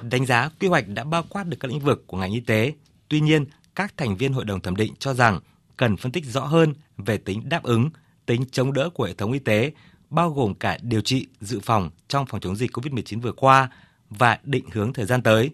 Đánh 0.01 0.25
giá 0.25 0.49
quy 0.59 0.67
hoạch 0.67 0.87
đã 0.87 1.03
bao 1.03 1.23
quát 1.29 1.47
được 1.47 1.57
các 1.59 1.71
lĩnh 1.71 1.79
vực 1.79 2.03
của 2.07 2.17
ngành 2.17 2.31
y 2.31 2.39
tế. 2.39 2.73
Tuy 3.09 3.19
nhiên, 3.19 3.45
các 3.75 3.97
thành 3.97 4.17
viên 4.17 4.33
hội 4.33 4.45
đồng 4.45 4.61
thẩm 4.61 4.75
định 4.75 4.93
cho 4.99 5.13
rằng 5.13 5.39
cần 5.77 5.97
phân 5.97 6.11
tích 6.11 6.25
rõ 6.25 6.45
hơn 6.45 6.73
về 6.97 7.17
tính 7.17 7.49
đáp 7.49 7.63
ứng, 7.63 7.89
tính 8.25 8.45
chống 8.51 8.73
đỡ 8.73 8.89
của 8.89 9.03
hệ 9.03 9.13
thống 9.13 9.31
y 9.31 9.39
tế, 9.39 9.71
bao 10.09 10.31
gồm 10.31 10.55
cả 10.55 10.77
điều 10.81 11.01
trị, 11.01 11.27
dự 11.41 11.59
phòng 11.59 11.89
trong 12.07 12.25
phòng 12.25 12.41
chống 12.41 12.55
dịch 12.55 12.71
COVID-19 12.71 13.21
vừa 13.21 13.31
qua 13.31 13.69
và 14.09 14.39
định 14.43 14.65
hướng 14.71 14.93
thời 14.93 15.05
gian 15.05 15.23
tới. 15.23 15.49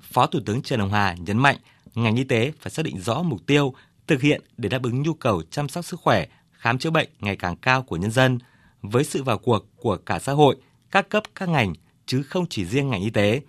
Phó 0.00 0.26
Thủ 0.26 0.40
tướng 0.46 0.62
Trần 0.62 0.80
Hồng 0.80 0.92
Hà 0.92 1.14
nhấn 1.14 1.38
mạnh 1.38 1.56
ngành 1.94 2.16
y 2.16 2.24
tế 2.24 2.52
phải 2.60 2.70
xác 2.70 2.82
định 2.82 3.00
rõ 3.00 3.22
mục 3.22 3.46
tiêu 3.46 3.74
thực 4.06 4.20
hiện 4.20 4.42
để 4.56 4.68
đáp 4.68 4.82
ứng 4.82 5.02
nhu 5.02 5.14
cầu 5.14 5.42
chăm 5.50 5.68
sóc 5.68 5.84
sức 5.84 6.00
khỏe 6.00 6.26
khám 6.64 6.78
chữa 6.78 6.90
bệnh 6.90 7.08
ngày 7.20 7.36
càng 7.36 7.56
cao 7.62 7.82
của 7.82 7.96
nhân 7.96 8.10
dân 8.10 8.38
với 8.82 9.04
sự 9.04 9.22
vào 9.22 9.38
cuộc 9.38 9.64
của 9.80 9.96
cả 10.06 10.18
xã 10.18 10.32
hội, 10.32 10.56
các 10.90 11.08
cấp 11.08 11.22
các 11.34 11.48
ngành 11.48 11.74
chứ 12.06 12.22
không 12.28 12.46
chỉ 12.50 12.64
riêng 12.64 12.90
ngành 12.90 13.02
y 13.02 13.10
tế. 13.10 13.40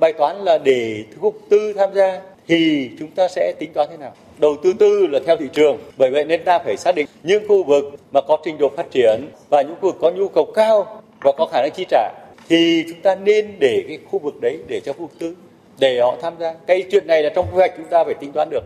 Bài 0.00 0.12
toán 0.18 0.36
là 0.36 0.58
để 0.58 1.04
thu 1.10 1.20
hút 1.20 1.40
tư 1.50 1.72
tham 1.76 1.94
gia 1.94 2.20
thì 2.46 2.90
chúng 2.98 3.10
ta 3.10 3.28
sẽ 3.28 3.52
tính 3.58 3.72
toán 3.74 3.88
thế 3.90 3.96
nào? 3.96 4.14
Đầu 4.38 4.56
tư 4.62 4.72
tư 4.72 5.06
là 5.06 5.20
theo 5.26 5.36
thị 5.36 5.46
trường, 5.52 5.78
bởi 5.96 6.10
vậy 6.10 6.24
nên 6.24 6.44
ta 6.44 6.58
phải 6.58 6.76
xác 6.76 6.94
định 6.94 7.06
những 7.22 7.48
khu 7.48 7.64
vực 7.64 7.84
mà 8.12 8.20
có 8.28 8.38
trình 8.44 8.58
độ 8.58 8.72
phát 8.76 8.90
triển 8.90 9.28
và 9.50 9.62
những 9.62 9.74
khu 9.74 9.80
vực 9.80 9.96
có 10.00 10.10
nhu 10.10 10.28
cầu 10.28 10.52
cao 10.54 11.02
và 11.20 11.32
có 11.38 11.46
khả 11.52 11.62
năng 11.62 11.70
chi 11.76 11.84
trả 11.88 12.12
thì 12.48 12.84
chúng 12.88 13.00
ta 13.00 13.14
nên 13.14 13.56
để 13.58 13.84
cái 13.88 13.98
khu 14.10 14.18
vực 14.18 14.40
đấy 14.40 14.58
để 14.68 14.80
cho 14.84 14.92
khu 14.92 15.00
vực 15.00 15.18
tư 15.18 15.36
để 15.78 16.00
họ 16.00 16.16
tham 16.22 16.34
gia. 16.40 16.54
Cái 16.66 16.84
chuyện 16.90 17.06
này 17.06 17.22
là 17.22 17.30
trong 17.34 17.46
quy 17.46 17.56
hoạch 17.56 17.72
chúng 17.76 17.86
ta 17.90 18.04
phải 18.04 18.14
tính 18.14 18.32
toán 18.32 18.48
được 18.50 18.64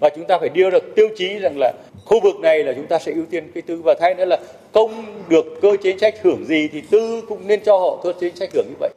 và 0.00 0.10
chúng 0.16 0.24
ta 0.28 0.38
phải 0.40 0.48
đưa 0.48 0.70
được 0.70 0.92
tiêu 0.96 1.08
chí 1.16 1.38
rằng 1.38 1.58
là 1.58 1.72
khu 2.04 2.20
vực 2.22 2.40
này 2.40 2.64
là 2.64 2.72
chúng 2.76 2.86
ta 2.86 2.98
sẽ 2.98 3.12
ưu 3.12 3.24
tiên 3.30 3.50
cái 3.54 3.62
tư 3.62 3.82
và 3.84 3.94
thay 4.00 4.14
nữa 4.14 4.24
là 4.24 4.38
công 4.72 5.04
được 5.28 5.44
cơ 5.62 5.70
chế 5.82 5.90
chính 5.90 5.98
sách 5.98 6.14
hưởng 6.22 6.44
gì 6.44 6.68
thì 6.72 6.80
tư 6.80 7.22
cũng 7.28 7.46
nên 7.46 7.60
cho 7.64 7.78
họ 7.78 8.00
cơ 8.02 8.12
chế 8.12 8.30
chính 8.30 8.36
sách 8.36 8.50
hưởng 8.54 8.66
như 8.68 8.76
vậy. 8.80 8.90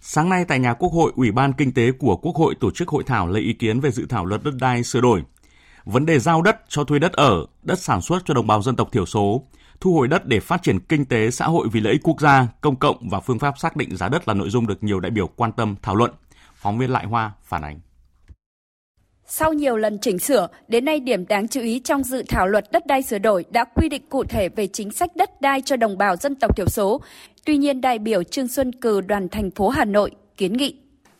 Sáng 0.00 0.28
nay 0.28 0.44
tại 0.48 0.58
nhà 0.58 0.74
Quốc 0.74 0.92
hội, 0.92 1.12
Ủy 1.16 1.32
ban 1.32 1.52
Kinh 1.52 1.72
tế 1.72 1.92
của 1.98 2.16
Quốc 2.16 2.36
hội 2.36 2.54
tổ 2.60 2.70
chức 2.70 2.88
hội 2.88 3.02
thảo 3.06 3.28
lấy 3.28 3.42
ý 3.42 3.52
kiến 3.52 3.80
về 3.80 3.90
dự 3.90 4.06
thảo 4.08 4.24
luật 4.26 4.42
đất 4.44 4.54
đai 4.60 4.82
sửa 4.84 5.00
đổi. 5.00 5.22
vấn 5.84 6.06
đề 6.06 6.18
giao 6.18 6.42
đất 6.42 6.56
cho 6.68 6.84
thuê 6.84 6.98
đất 6.98 7.12
ở, 7.12 7.46
đất 7.62 7.78
sản 7.78 8.00
xuất 8.00 8.18
cho 8.24 8.34
đồng 8.34 8.46
bào 8.46 8.62
dân 8.62 8.76
tộc 8.76 8.92
thiểu 8.92 9.06
số, 9.06 9.42
thu 9.80 9.94
hồi 9.94 10.08
đất 10.08 10.26
để 10.26 10.40
phát 10.40 10.62
triển 10.62 10.80
kinh 10.80 11.04
tế 11.04 11.30
xã 11.30 11.46
hội 11.46 11.68
vì 11.72 11.80
lợi 11.80 11.92
ích 11.92 12.02
quốc 12.04 12.20
gia, 12.20 12.46
công 12.60 12.76
cộng 12.76 13.08
và 13.08 13.20
phương 13.20 13.38
pháp 13.38 13.58
xác 13.58 13.76
định 13.76 13.96
giá 13.96 14.08
đất 14.08 14.28
là 14.28 14.34
nội 14.34 14.50
dung 14.50 14.66
được 14.66 14.82
nhiều 14.82 15.00
đại 15.00 15.10
biểu 15.10 15.26
quan 15.26 15.52
tâm 15.52 15.76
thảo 15.82 15.96
luận. 15.96 16.10
Phóng 16.54 16.78
viên 16.78 16.90
Lại 16.90 17.06
Hoa 17.06 17.32
phản 17.44 17.62
ánh. 17.62 17.80
Sau 19.30 19.52
nhiều 19.52 19.76
lần 19.76 19.98
chỉnh 19.98 20.18
sửa, 20.18 20.48
đến 20.68 20.84
nay 20.84 21.00
điểm 21.00 21.26
đáng 21.26 21.48
chú 21.48 21.60
ý 21.60 21.80
trong 21.84 22.02
dự 22.04 22.22
thảo 22.28 22.46
luật 22.46 22.72
đất 22.72 22.86
đai 22.86 23.02
sửa 23.02 23.18
đổi 23.18 23.44
đã 23.50 23.64
quy 23.64 23.88
định 23.88 24.02
cụ 24.08 24.24
thể 24.24 24.48
về 24.48 24.66
chính 24.66 24.90
sách 24.90 25.16
đất 25.16 25.40
đai 25.40 25.62
cho 25.62 25.76
đồng 25.76 25.98
bào 25.98 26.16
dân 26.16 26.34
tộc 26.34 26.56
thiểu 26.56 26.66
số. 26.68 27.00
Tuy 27.44 27.56
nhiên, 27.56 27.80
đại 27.80 27.98
biểu 27.98 28.22
Trương 28.22 28.48
Xuân 28.48 28.72
Cừ 28.72 29.00
đoàn 29.00 29.28
thành 29.28 29.50
phố 29.50 29.68
Hà 29.68 29.84
Nội 29.84 30.10
kiến 30.36 30.52
nghị 30.52 30.74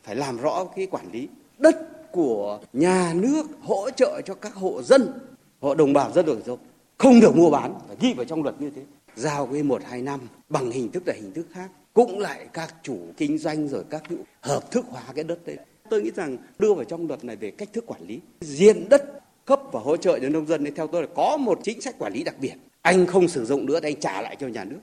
phải 0.05 0.17
làm 0.17 0.37
rõ 0.37 0.65
cái 0.77 0.87
quản 0.87 1.13
lý 1.13 1.29
đất 1.59 1.77
của 2.13 2.59
nhà 2.73 3.13
nước 3.15 3.47
hỗ 3.63 3.91
trợ 3.91 4.21
cho 4.25 4.35
các 4.35 4.55
hộ 4.55 4.83
dân, 4.83 5.13
hộ 5.61 5.75
đồng 5.75 5.93
bào 5.93 6.13
dân 6.13 6.27
tộc 6.27 6.37
thiểu 6.37 6.45
số 6.47 6.59
không 6.99 7.21
được 7.21 7.37
mua 7.37 7.51
bán 7.51 7.75
phải 7.89 7.97
ghi 8.01 8.15
vào 8.15 8.25
trong 8.25 8.43
luật 8.43 8.61
như 8.61 8.71
thế. 8.77 8.83
Giao 9.17 9.47
cái 9.47 9.63
một 9.63 9.83
hai 9.85 10.03
năm 10.03 10.21
bằng 10.49 10.71
hình 10.71 10.93
thức 10.93 11.03
là 11.07 11.15
hình 11.17 11.33
thức 11.33 11.47
khác 11.53 11.71
cũng 11.95 12.19
lại 12.19 12.47
các 12.53 12.75
chủ 12.83 12.99
kinh 13.17 13.39
doanh 13.39 13.69
rồi 13.69 13.85
các 13.91 14.03
hợp 14.41 14.71
thức 14.71 14.85
hóa 14.91 15.03
cái 15.15 15.25
đất 15.25 15.47
đấy 15.47 15.57
Tôi 15.91 16.03
nghĩ 16.03 16.11
rằng 16.15 16.37
đưa 16.59 16.75
vào 16.75 16.85
trong 16.85 17.09
luật 17.09 17.25
này 17.25 17.37
về 17.37 17.51
cách 17.51 17.69
thức 17.73 17.87
quản 17.87 18.07
lý, 18.07 18.21
diện 18.41 18.89
đất 18.89 19.05
cấp 19.45 19.61
và 19.73 19.81
hỗ 19.81 19.97
trợ 19.97 20.19
cho 20.19 20.29
nông 20.29 20.47
dân 20.47 20.65
thì 20.65 20.71
theo 20.71 20.87
tôi 20.87 21.03
là 21.03 21.09
có 21.15 21.37
một 21.37 21.59
chính 21.63 21.81
sách 21.81 21.99
quản 21.99 22.13
lý 22.13 22.25
đặc 22.25 22.35
biệt. 22.41 22.55
Anh 22.83 23.07
không 23.07 23.29
sử 23.29 23.45
dụng 23.45 23.67
nữa 23.67 23.81
thì 23.81 23.89
anh 23.89 24.01
trả 24.01 24.23
lại 24.23 24.37
cho 24.41 24.49
nhà 24.49 24.65
nước. 24.65 24.79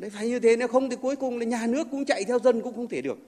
Đấy 0.00 0.10
phải 0.10 0.28
như 0.28 0.40
thế 0.40 0.56
nếu 0.56 0.68
không 0.68 0.90
thì 0.90 0.96
cuối 0.96 1.16
cùng 1.16 1.38
là 1.38 1.44
nhà 1.44 1.66
nước 1.66 1.86
cũng 1.90 2.04
chạy 2.04 2.24
theo 2.24 2.38
dân 2.38 2.60
cũng 2.60 2.74
không 2.74 2.88
thể 2.88 3.02
được. 3.02 3.18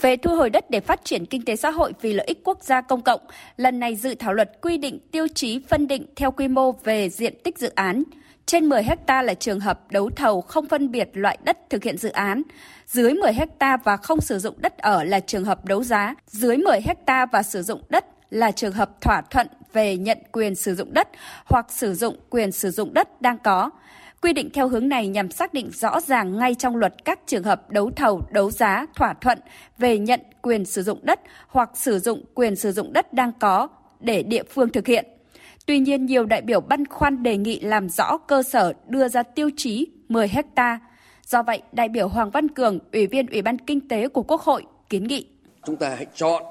Về 0.00 0.16
thu 0.16 0.36
hồi 0.36 0.50
đất 0.50 0.70
để 0.70 0.80
phát 0.80 1.04
triển 1.04 1.26
kinh 1.26 1.44
tế 1.44 1.56
xã 1.56 1.70
hội 1.70 1.92
vì 2.00 2.12
lợi 2.12 2.26
ích 2.26 2.40
quốc 2.44 2.64
gia 2.64 2.80
công 2.80 3.02
cộng, 3.02 3.20
lần 3.56 3.78
này 3.78 3.96
dự 3.96 4.14
thảo 4.14 4.32
luật 4.34 4.50
quy 4.62 4.78
định 4.78 4.98
tiêu 5.12 5.26
chí 5.34 5.60
phân 5.68 5.88
định 5.88 6.06
theo 6.16 6.30
quy 6.30 6.48
mô 6.48 6.72
về 6.72 7.08
diện 7.08 7.34
tích 7.44 7.58
dự 7.58 7.68
án. 7.74 8.02
Trên 8.48 8.68
10 8.68 8.82
hecta 8.82 9.22
là 9.22 9.34
trường 9.34 9.60
hợp 9.60 9.90
đấu 9.90 10.10
thầu 10.16 10.40
không 10.40 10.68
phân 10.68 10.90
biệt 10.90 11.10
loại 11.12 11.38
đất 11.44 11.58
thực 11.70 11.84
hiện 11.84 11.98
dự 11.98 12.08
án. 12.08 12.42
Dưới 12.86 13.14
10 13.14 13.32
hecta 13.32 13.76
và 13.76 13.96
không 13.96 14.20
sử 14.20 14.38
dụng 14.38 14.54
đất 14.58 14.78
ở 14.78 15.04
là 15.04 15.20
trường 15.20 15.44
hợp 15.44 15.64
đấu 15.64 15.84
giá. 15.84 16.14
Dưới 16.26 16.56
10 16.56 16.80
hecta 16.80 17.26
và 17.26 17.42
sử 17.42 17.62
dụng 17.62 17.82
đất 17.88 18.04
là 18.30 18.50
trường 18.50 18.72
hợp 18.72 19.00
thỏa 19.00 19.22
thuận 19.30 19.46
về 19.72 19.96
nhận 19.96 20.18
quyền 20.32 20.54
sử 20.54 20.74
dụng 20.74 20.94
đất 20.94 21.08
hoặc 21.44 21.72
sử 21.72 21.94
dụng 21.94 22.16
quyền 22.30 22.52
sử 22.52 22.70
dụng 22.70 22.94
đất 22.94 23.22
đang 23.22 23.38
có. 23.38 23.70
Quy 24.22 24.32
định 24.32 24.50
theo 24.54 24.68
hướng 24.68 24.88
này 24.88 25.08
nhằm 25.08 25.30
xác 25.30 25.54
định 25.54 25.70
rõ 25.74 26.00
ràng 26.00 26.38
ngay 26.38 26.54
trong 26.54 26.76
luật 26.76 26.94
các 27.04 27.20
trường 27.26 27.44
hợp 27.44 27.70
đấu 27.70 27.90
thầu, 27.96 28.22
đấu 28.30 28.50
giá, 28.50 28.86
thỏa 28.94 29.14
thuận 29.14 29.38
về 29.78 29.98
nhận 29.98 30.20
quyền 30.42 30.64
sử 30.64 30.82
dụng 30.82 30.98
đất 31.02 31.20
hoặc 31.48 31.70
sử 31.74 31.98
dụng 31.98 32.24
quyền 32.34 32.56
sử 32.56 32.72
dụng 32.72 32.92
đất 32.92 33.12
đang 33.12 33.32
có 33.40 33.68
để 34.00 34.22
địa 34.22 34.42
phương 34.42 34.68
thực 34.68 34.86
hiện. 34.86 35.17
Tuy 35.68 35.78
nhiên, 35.78 36.06
nhiều 36.06 36.24
đại 36.24 36.42
biểu 36.42 36.60
băn 36.60 36.86
khoăn 36.86 37.22
đề 37.22 37.36
nghị 37.36 37.60
làm 37.60 37.88
rõ 37.88 38.18
cơ 38.18 38.42
sở 38.42 38.72
đưa 38.86 39.08
ra 39.08 39.22
tiêu 39.22 39.50
chí 39.56 39.88
10 40.08 40.28
hecta. 40.28 40.78
Do 41.26 41.42
vậy, 41.42 41.62
đại 41.72 41.88
biểu 41.88 42.08
Hoàng 42.08 42.30
Văn 42.30 42.48
Cường, 42.48 42.78
Ủy 42.92 43.06
viên 43.06 43.26
Ủy 43.26 43.42
ban 43.42 43.58
Kinh 43.58 43.88
tế 43.88 44.08
của 44.08 44.22
Quốc 44.22 44.40
hội 44.40 44.64
kiến 44.88 45.04
nghị. 45.04 45.26
Chúng 45.66 45.76
ta 45.76 45.88
hãy 45.88 46.06
chọn 46.14 46.42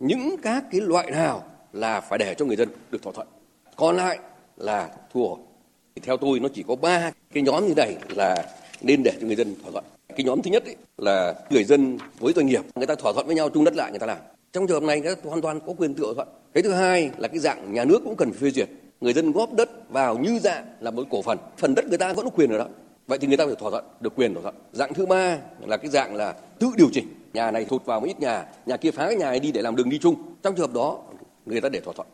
những 0.00 0.36
các 0.42 0.64
cái 0.70 0.80
loại 0.80 1.10
nào 1.10 1.42
là 1.72 2.00
phải 2.00 2.18
để 2.18 2.34
cho 2.38 2.44
người 2.44 2.56
dân 2.56 2.68
được 2.90 3.02
thỏa 3.02 3.12
thuận. 3.12 3.28
Còn 3.76 3.96
lại 3.96 4.18
là 4.56 4.88
thu 5.12 5.28
hồi. 5.28 5.38
Thì 5.94 6.02
theo 6.04 6.16
tôi 6.16 6.40
nó 6.40 6.48
chỉ 6.54 6.64
có 6.68 6.76
ba 6.76 7.10
cái 7.32 7.42
nhóm 7.42 7.66
như 7.66 7.74
này 7.74 7.96
là 8.08 8.36
nên 8.82 9.02
để 9.02 9.12
cho 9.20 9.26
người 9.26 9.36
dân 9.36 9.54
thỏa 9.62 9.70
thuận. 9.70 9.84
Cái 10.08 10.24
nhóm 10.24 10.42
thứ 10.42 10.50
nhất 10.50 10.64
ấy 10.64 10.76
là 10.98 11.34
người 11.50 11.64
dân 11.64 11.98
với 12.18 12.32
doanh 12.32 12.46
nghiệp, 12.46 12.62
người 12.74 12.86
ta 12.86 12.94
thỏa 12.94 13.12
thuận 13.12 13.26
với 13.26 13.36
nhau 13.36 13.48
chung 13.48 13.64
đất 13.64 13.76
lại 13.76 13.90
người 13.90 14.00
ta 14.00 14.06
làm. 14.06 14.18
Trong 14.56 14.66
trường 14.66 14.80
hợp 14.80 14.86
này 14.86 15.00
người 15.00 15.14
hoàn 15.24 15.40
toàn 15.40 15.60
có 15.60 15.72
quyền 15.78 15.94
tự 15.94 16.02
thỏa 16.04 16.14
thuận. 16.14 16.28
Cái 16.54 16.62
thứ 16.62 16.72
hai 16.72 17.10
là 17.18 17.28
cái 17.28 17.38
dạng 17.38 17.72
nhà 17.72 17.84
nước 17.84 18.00
cũng 18.04 18.16
cần 18.16 18.32
phê 18.32 18.50
duyệt. 18.50 18.68
Người 19.00 19.12
dân 19.12 19.32
góp 19.32 19.52
đất 19.52 19.90
vào 19.90 20.18
như 20.18 20.38
dạng 20.38 20.64
là 20.80 20.90
một 20.90 21.02
cổ 21.10 21.22
phần. 21.22 21.38
Phần 21.56 21.74
đất 21.74 21.88
người 21.88 21.98
ta 21.98 22.12
vẫn 22.12 22.24
có 22.24 22.30
quyền 22.30 22.50
ở 22.50 22.58
đó. 22.58 22.66
Vậy 23.06 23.18
thì 23.18 23.26
người 23.26 23.36
ta 23.36 23.46
phải 23.46 23.54
thỏa 23.54 23.70
thuận, 23.70 23.84
được 24.00 24.12
quyền 24.16 24.34
thỏa 24.34 24.42
thuận. 24.42 24.54
Dạng 24.72 24.94
thứ 24.94 25.06
ba 25.06 25.38
là 25.66 25.76
cái 25.76 25.90
dạng 25.90 26.14
là 26.14 26.34
tự 26.58 26.66
điều 26.76 26.88
chỉnh. 26.92 27.08
Nhà 27.32 27.50
này 27.50 27.64
thụt 27.64 27.84
vào 27.84 28.00
một 28.00 28.06
ít 28.06 28.20
nhà, 28.20 28.44
nhà 28.66 28.76
kia 28.76 28.90
phá 28.90 29.06
cái 29.06 29.16
nhà 29.16 29.30
này 29.30 29.40
đi 29.40 29.52
để 29.52 29.62
làm 29.62 29.76
đường 29.76 29.90
đi 29.90 29.98
chung. 29.98 30.14
Trong 30.42 30.54
trường 30.54 30.66
hợp 30.66 30.74
đó, 30.74 30.98
người 31.46 31.60
ta 31.60 31.68
để 31.68 31.80
thỏa 31.80 31.94
thuận. 31.94 32.08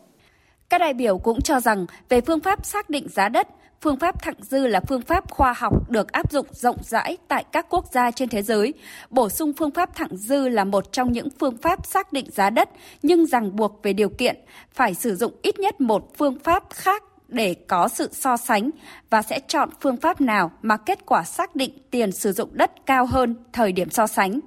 Các 0.73 0.79
đại 0.79 0.93
biểu 0.93 1.17
cũng 1.17 1.41
cho 1.41 1.59
rằng 1.59 1.85
về 2.09 2.21
phương 2.21 2.39
pháp 2.39 2.65
xác 2.65 2.89
định 2.89 3.07
giá 3.09 3.29
đất, 3.29 3.47
phương 3.81 3.99
pháp 3.99 4.21
thặng 4.21 4.35
dư 4.39 4.67
là 4.67 4.79
phương 4.87 5.01
pháp 5.01 5.31
khoa 5.31 5.53
học 5.57 5.89
được 5.89 6.11
áp 6.11 6.31
dụng 6.31 6.45
rộng 6.51 6.77
rãi 6.83 7.17
tại 7.27 7.43
các 7.51 7.65
quốc 7.69 7.85
gia 7.91 8.11
trên 8.11 8.29
thế 8.29 8.41
giới. 8.41 8.73
Bổ 9.09 9.29
sung 9.29 9.53
phương 9.57 9.71
pháp 9.71 9.95
thặng 9.95 10.17
dư 10.17 10.47
là 10.47 10.63
một 10.63 10.91
trong 10.91 11.11
những 11.11 11.27
phương 11.39 11.57
pháp 11.57 11.85
xác 11.85 12.13
định 12.13 12.25
giá 12.31 12.49
đất, 12.49 12.69
nhưng 13.03 13.25
ràng 13.25 13.55
buộc 13.55 13.83
về 13.83 13.93
điều 13.93 14.09
kiện 14.09 14.35
phải 14.73 14.93
sử 14.93 15.15
dụng 15.15 15.33
ít 15.41 15.59
nhất 15.59 15.81
một 15.81 16.17
phương 16.17 16.39
pháp 16.43 16.63
khác 16.69 17.03
để 17.27 17.55
có 17.67 17.87
sự 17.87 18.09
so 18.11 18.37
sánh 18.37 18.69
và 19.09 19.21
sẽ 19.21 19.39
chọn 19.47 19.69
phương 19.81 19.97
pháp 19.97 20.21
nào 20.21 20.51
mà 20.61 20.77
kết 20.77 21.05
quả 21.05 21.23
xác 21.23 21.55
định 21.55 21.71
tiền 21.91 22.11
sử 22.11 22.31
dụng 22.31 22.49
đất 22.53 22.71
cao 22.85 23.05
hơn 23.05 23.35
thời 23.53 23.71
điểm 23.71 23.89
so 23.89 24.07
sánh. 24.07 24.39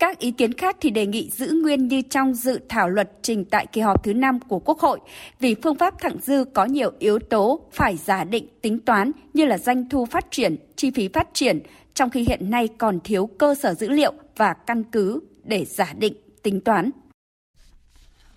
Các 0.00 0.18
ý 0.18 0.30
kiến 0.30 0.52
khác 0.52 0.76
thì 0.80 0.90
đề 0.90 1.06
nghị 1.06 1.30
giữ 1.30 1.52
nguyên 1.62 1.88
như 1.88 2.02
trong 2.02 2.34
dự 2.34 2.60
thảo 2.68 2.88
luật 2.88 3.10
trình 3.22 3.44
tại 3.44 3.66
kỳ 3.66 3.80
họp 3.80 4.04
thứ 4.04 4.14
5 4.14 4.40
của 4.40 4.58
Quốc 4.58 4.78
hội 4.78 5.00
vì 5.40 5.54
phương 5.62 5.78
pháp 5.78 5.94
thẳng 6.00 6.16
dư 6.22 6.44
có 6.54 6.64
nhiều 6.64 6.92
yếu 6.98 7.18
tố 7.18 7.60
phải 7.72 7.96
giả 7.96 8.24
định 8.24 8.46
tính 8.62 8.78
toán 8.78 9.12
như 9.34 9.44
là 9.44 9.58
doanh 9.58 9.88
thu 9.88 10.06
phát 10.06 10.26
triển, 10.30 10.56
chi 10.76 10.90
phí 10.90 11.08
phát 11.08 11.28
triển, 11.32 11.60
trong 11.94 12.10
khi 12.10 12.24
hiện 12.28 12.50
nay 12.50 12.68
còn 12.78 13.00
thiếu 13.04 13.26
cơ 13.38 13.54
sở 13.54 13.74
dữ 13.74 13.88
liệu 13.88 14.12
và 14.36 14.52
căn 14.52 14.84
cứ 14.84 15.20
để 15.44 15.64
giả 15.64 15.92
định 15.98 16.14
tính 16.42 16.60
toán. 16.60 16.90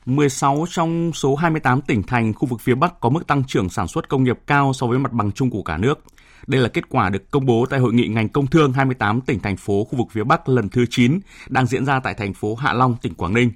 16 0.06 0.66
trong 0.70 1.12
số 1.14 1.36
28 1.36 1.82
tỉnh 1.82 2.04
thành 2.04 2.34
khu 2.34 2.48
vực 2.48 2.62
phía 2.62 2.76
Bắc 2.76 3.00
có 3.00 3.10
mức 3.10 3.28
tăng 3.28 3.44
trưởng 3.48 3.70
sản 3.70 3.88
xuất 3.88 4.10
công 4.10 4.24
nghiệp 4.24 4.40
cao 4.48 4.74
so 4.74 4.88
với 4.88 5.00
mặt 5.00 5.12
bằng 5.12 5.32
chung 5.32 5.50
của 5.50 5.64
cả 5.64 5.78
nước. 5.78 6.00
Đây 6.48 6.62
là 6.62 6.70
kết 6.70 6.90
quả 6.90 7.10
được 7.10 7.32
công 7.32 7.46
bố 7.46 7.66
tại 7.70 7.80
hội 7.80 7.94
nghị 7.94 8.08
ngành 8.08 8.30
công 8.30 8.48
thương 8.48 8.74
28 8.74 9.22
tỉnh 9.22 9.40
thành 9.40 9.58
phố 9.58 9.84
khu 9.84 9.98
vực 9.98 10.08
phía 10.12 10.24
Bắc 10.24 10.50
lần 10.50 10.70
thứ 10.70 10.86
9 10.90 11.20
đang 11.50 11.66
diễn 11.66 11.86
ra 11.86 12.00
tại 12.04 12.14
thành 12.14 12.34
phố 12.34 12.56
Hạ 12.56 12.74
Long, 12.74 12.96
tỉnh 13.02 13.14
Quảng 13.14 13.34
Ninh. 13.34 13.52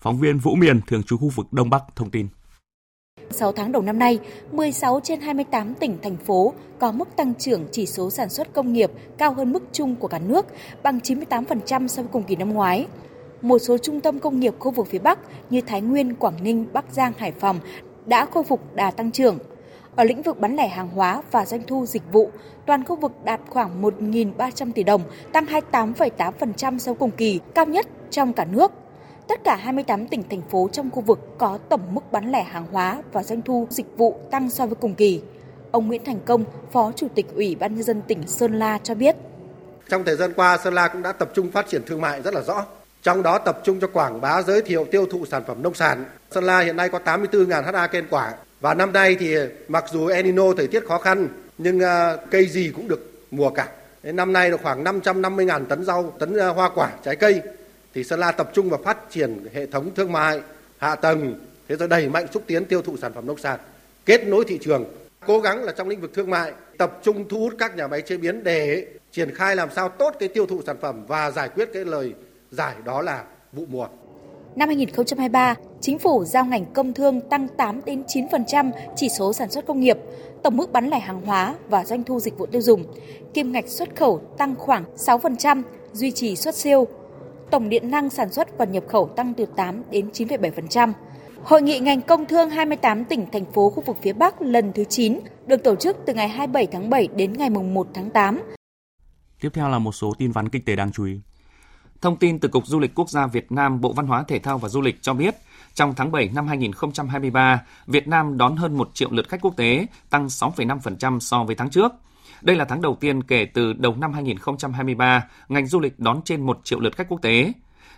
Phóng 0.00 0.18
viên 0.18 0.38
Vũ 0.38 0.54
Miền 0.54 0.80
thường 0.86 1.02
trú 1.02 1.16
khu 1.16 1.28
vực 1.28 1.52
Đông 1.52 1.70
Bắc 1.70 1.82
thông 1.96 2.10
tin. 2.10 2.28
6 3.30 3.52
tháng 3.52 3.72
đầu 3.72 3.82
năm 3.82 3.98
nay, 3.98 4.18
16 4.52 5.00
trên 5.04 5.20
28 5.20 5.74
tỉnh, 5.74 5.98
thành 6.02 6.16
phố 6.16 6.54
có 6.78 6.92
mức 6.92 7.08
tăng 7.16 7.34
trưởng 7.34 7.66
chỉ 7.72 7.86
số 7.86 8.10
sản 8.10 8.28
xuất 8.28 8.52
công 8.52 8.72
nghiệp 8.72 8.90
cao 9.18 9.34
hơn 9.34 9.52
mức 9.52 9.62
chung 9.72 9.96
của 9.96 10.08
cả 10.08 10.18
nước, 10.18 10.46
bằng 10.82 10.98
98% 10.98 11.88
so 11.88 12.02
với 12.02 12.10
cùng 12.12 12.22
kỳ 12.22 12.36
năm 12.36 12.52
ngoái. 12.52 12.86
Một 13.42 13.58
số 13.58 13.78
trung 13.78 14.00
tâm 14.00 14.18
công 14.18 14.40
nghiệp 14.40 14.54
khu 14.58 14.70
vực 14.70 14.86
phía 14.90 14.98
Bắc 14.98 15.18
như 15.50 15.60
Thái 15.60 15.80
Nguyên, 15.80 16.14
Quảng 16.14 16.42
Ninh, 16.42 16.66
Bắc 16.72 16.84
Giang, 16.92 17.12
Hải 17.18 17.32
Phòng 17.32 17.60
đã 18.06 18.26
khôi 18.26 18.44
phục 18.44 18.74
đà 18.74 18.90
tăng 18.90 19.10
trưởng. 19.10 19.38
Ở 19.96 20.04
lĩnh 20.04 20.22
vực 20.22 20.40
bán 20.40 20.56
lẻ 20.56 20.68
hàng 20.68 20.88
hóa 20.88 21.22
và 21.30 21.46
doanh 21.46 21.62
thu 21.66 21.86
dịch 21.86 22.02
vụ, 22.12 22.30
toàn 22.66 22.84
khu 22.84 22.96
vực 22.96 23.12
đạt 23.24 23.40
khoảng 23.48 23.82
1.300 23.82 24.72
tỷ 24.72 24.82
đồng, 24.82 25.02
tăng 25.32 25.46
28,8% 25.46 26.78
so 26.78 26.94
cùng 26.94 27.10
kỳ, 27.10 27.40
cao 27.54 27.66
nhất 27.66 27.86
trong 28.10 28.32
cả 28.32 28.44
nước. 28.44 28.72
Tất 29.28 29.44
cả 29.44 29.56
28 29.56 30.06
tỉnh, 30.06 30.22
thành 30.30 30.42
phố 30.50 30.68
trong 30.72 30.90
khu 30.90 31.00
vực 31.00 31.18
có 31.38 31.58
tổng 31.68 31.94
mức 31.94 32.12
bán 32.12 32.32
lẻ 32.32 32.42
hàng 32.42 32.66
hóa 32.72 33.02
và 33.12 33.22
doanh 33.22 33.42
thu 33.42 33.66
dịch 33.70 33.86
vụ 33.96 34.18
tăng 34.30 34.50
so 34.50 34.66
với 34.66 34.74
cùng 34.74 34.94
kỳ. 34.94 35.22
Ông 35.70 35.88
Nguyễn 35.88 36.04
Thành 36.04 36.20
Công, 36.26 36.44
Phó 36.72 36.92
Chủ 36.96 37.08
tịch 37.14 37.26
Ủy 37.34 37.54
ban 37.54 37.74
Nhân 37.74 37.82
dân 37.82 38.02
tỉnh 38.02 38.26
Sơn 38.26 38.58
La 38.58 38.78
cho 38.82 38.94
biết. 38.94 39.16
Trong 39.88 40.04
thời 40.04 40.16
gian 40.16 40.32
qua, 40.36 40.58
Sơn 40.64 40.74
La 40.74 40.88
cũng 40.88 41.02
đã 41.02 41.12
tập 41.12 41.30
trung 41.34 41.50
phát 41.50 41.68
triển 41.68 41.82
thương 41.86 42.00
mại 42.00 42.22
rất 42.22 42.34
là 42.34 42.40
rõ. 42.40 42.66
Trong 43.02 43.22
đó 43.22 43.38
tập 43.38 43.60
trung 43.64 43.80
cho 43.80 43.86
quảng 43.86 44.20
bá 44.20 44.42
giới 44.42 44.62
thiệu 44.62 44.86
tiêu 44.90 45.06
thụ 45.06 45.26
sản 45.26 45.42
phẩm 45.46 45.62
nông 45.62 45.74
sản. 45.74 46.04
Sơn 46.30 46.44
La 46.44 46.60
hiện 46.60 46.76
nay 46.76 46.88
có 46.88 46.98
84.000 47.04 47.72
ha 47.72 47.86
cây 47.86 48.02
quả. 48.10 48.34
Và 48.60 48.74
năm 48.74 48.92
nay 48.92 49.16
thì 49.20 49.36
mặc 49.68 49.84
dù 49.92 50.06
El 50.06 50.24
Nino 50.24 50.52
thời 50.56 50.66
tiết 50.66 50.86
khó 50.86 50.98
khăn 50.98 51.28
nhưng 51.58 51.80
à, 51.80 52.16
cây 52.30 52.46
gì 52.46 52.72
cũng 52.76 52.88
được 52.88 53.12
mùa 53.30 53.50
cả. 53.50 53.68
Năm 54.02 54.32
nay 54.32 54.50
là 54.50 54.56
khoảng 54.56 54.84
550.000 54.84 55.64
tấn 55.64 55.84
rau, 55.84 56.14
tấn 56.18 56.38
à, 56.38 56.48
hoa 56.48 56.70
quả, 56.74 56.90
trái 57.04 57.16
cây 57.16 57.40
thì 57.94 58.04
Sơn 58.04 58.20
La 58.20 58.32
tập 58.32 58.50
trung 58.54 58.70
vào 58.70 58.80
phát 58.84 59.10
triển 59.10 59.46
hệ 59.54 59.66
thống 59.66 59.90
thương 59.94 60.12
mại, 60.12 60.40
hạ 60.78 60.94
tầng, 60.94 61.40
thế 61.68 61.76
rồi 61.76 61.88
đẩy 61.88 62.08
mạnh 62.08 62.26
xúc 62.32 62.42
tiến 62.46 62.64
tiêu 62.64 62.82
thụ 62.82 62.96
sản 62.96 63.12
phẩm 63.12 63.26
nông 63.26 63.38
sản, 63.38 63.60
kết 64.06 64.26
nối 64.26 64.44
thị 64.48 64.58
trường, 64.62 64.84
cố 65.26 65.40
gắng 65.40 65.64
là 65.64 65.72
trong 65.72 65.88
lĩnh 65.88 66.00
vực 66.00 66.14
thương 66.14 66.30
mại 66.30 66.52
tập 66.78 66.98
trung 67.02 67.28
thu 67.28 67.38
hút 67.38 67.54
các 67.58 67.76
nhà 67.76 67.86
máy 67.86 68.02
chế 68.02 68.16
biến 68.16 68.44
để 68.44 68.86
triển 69.12 69.34
khai 69.34 69.56
làm 69.56 69.68
sao 69.70 69.88
tốt 69.88 70.14
cái 70.20 70.28
tiêu 70.28 70.46
thụ 70.46 70.62
sản 70.66 70.76
phẩm 70.80 71.06
và 71.06 71.30
giải 71.30 71.48
quyết 71.48 71.70
cái 71.72 71.84
lời 71.84 72.14
giải 72.50 72.74
đó 72.84 73.02
là 73.02 73.24
vụ 73.52 73.64
mùa. 73.68 73.88
Năm 74.56 74.68
2023, 74.68 75.54
chính 75.80 75.98
phủ 75.98 76.24
giao 76.24 76.44
ngành 76.44 76.72
công 76.72 76.94
thương 76.94 77.20
tăng 77.20 77.48
8 77.48 77.80
đến 77.84 78.02
9% 78.02 78.70
chỉ 78.96 79.08
số 79.08 79.32
sản 79.32 79.50
xuất 79.50 79.66
công 79.66 79.80
nghiệp, 79.80 79.98
tổng 80.42 80.56
mức 80.56 80.72
bán 80.72 80.88
lẻ 80.88 80.98
hàng 80.98 81.26
hóa 81.26 81.54
và 81.68 81.84
doanh 81.84 82.04
thu 82.04 82.20
dịch 82.20 82.38
vụ 82.38 82.46
tiêu 82.46 82.60
dùng. 82.60 82.84
Kim 83.34 83.52
ngạch 83.52 83.68
xuất 83.68 83.96
khẩu 83.96 84.18
tăng 84.38 84.54
khoảng 84.56 84.84
6%, 84.96 85.62
duy 85.92 86.10
trì 86.10 86.36
xuất 86.36 86.54
siêu 86.54 86.86
tổng 87.50 87.68
điện 87.68 87.90
năng 87.90 88.10
sản 88.10 88.32
xuất 88.32 88.58
và 88.58 88.64
nhập 88.64 88.84
khẩu 88.88 89.08
tăng 89.08 89.34
từ 89.34 89.46
8 89.56 89.82
đến 89.90 90.10
9,7%. 90.12 90.92
Hội 91.42 91.62
nghị 91.62 91.78
ngành 91.78 92.02
công 92.02 92.26
thương 92.26 92.50
28 92.50 93.04
tỉnh, 93.04 93.26
thành 93.32 93.52
phố 93.52 93.70
khu 93.70 93.82
vực 93.86 93.96
phía 94.02 94.12
Bắc 94.12 94.42
lần 94.42 94.72
thứ 94.72 94.84
9 94.84 95.20
được 95.46 95.64
tổ 95.64 95.76
chức 95.76 95.96
từ 96.06 96.14
ngày 96.14 96.28
27 96.28 96.66
tháng 96.66 96.90
7 96.90 97.08
đến 97.16 97.32
ngày 97.32 97.50
1 97.50 97.86
tháng 97.94 98.10
8. 98.10 98.40
Tiếp 99.40 99.48
theo 99.52 99.68
là 99.68 99.78
một 99.78 99.92
số 99.92 100.14
tin 100.18 100.32
vắn 100.32 100.48
kinh 100.48 100.64
tế 100.64 100.76
đáng 100.76 100.92
chú 100.92 101.04
ý. 101.04 101.20
Thông 102.00 102.16
tin 102.16 102.38
từ 102.38 102.48
Cục 102.48 102.66
Du 102.66 102.78
lịch 102.78 102.94
Quốc 102.94 103.10
gia 103.10 103.26
Việt 103.26 103.52
Nam, 103.52 103.80
Bộ 103.80 103.92
Văn 103.92 104.06
hóa 104.06 104.22
Thể 104.22 104.38
thao 104.38 104.58
và 104.58 104.68
Du 104.68 104.80
lịch 104.80 105.02
cho 105.02 105.14
biết, 105.14 105.34
Trong 105.74 105.94
tháng 105.94 106.12
7 106.12 106.30
năm 106.34 106.46
2023, 106.46 107.62
Việt 107.86 108.08
Nam 108.08 108.38
đón 108.38 108.56
hơn 108.56 108.76
1 108.76 108.90
triệu 108.94 109.08
lượt 109.12 109.28
khách 109.28 109.40
quốc 109.40 109.56
tế, 109.56 109.86
tăng 110.10 110.26
6,5% 110.26 111.18
so 111.18 111.44
với 111.44 111.54
tháng 111.54 111.70
trước. 111.70 111.92
Đây 112.42 112.56
là 112.56 112.64
tháng 112.64 112.82
đầu 112.82 112.96
tiên 113.00 113.22
kể 113.22 113.44
từ 113.44 113.72
đầu 113.72 113.96
năm 113.96 114.12
2023, 114.12 115.28
ngành 115.48 115.66
du 115.66 115.80
lịch 115.80 115.98
đón 115.98 116.20
trên 116.24 116.46
1 116.46 116.60
triệu 116.64 116.80
lượt 116.80 116.96
khách 116.96 117.08
quốc 117.08 117.22
tế. 117.22 117.52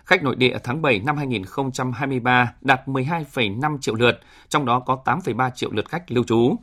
Khách 0.05 0.23
nội 0.23 0.35
địa 0.35 0.57
tháng 0.63 0.81
7 0.81 0.99
năm 0.99 1.17
2023 1.17 2.53
đạt 2.61 2.87
12,5 2.87 3.77
triệu 3.81 3.95
lượt, 3.95 4.19
trong 4.49 4.65
đó 4.65 4.79
có 4.79 5.01
8,3 5.05 5.49
triệu 5.55 5.71
lượt 5.71 5.89
khách 5.89 6.11
lưu 6.11 6.23
trú. 6.23 6.55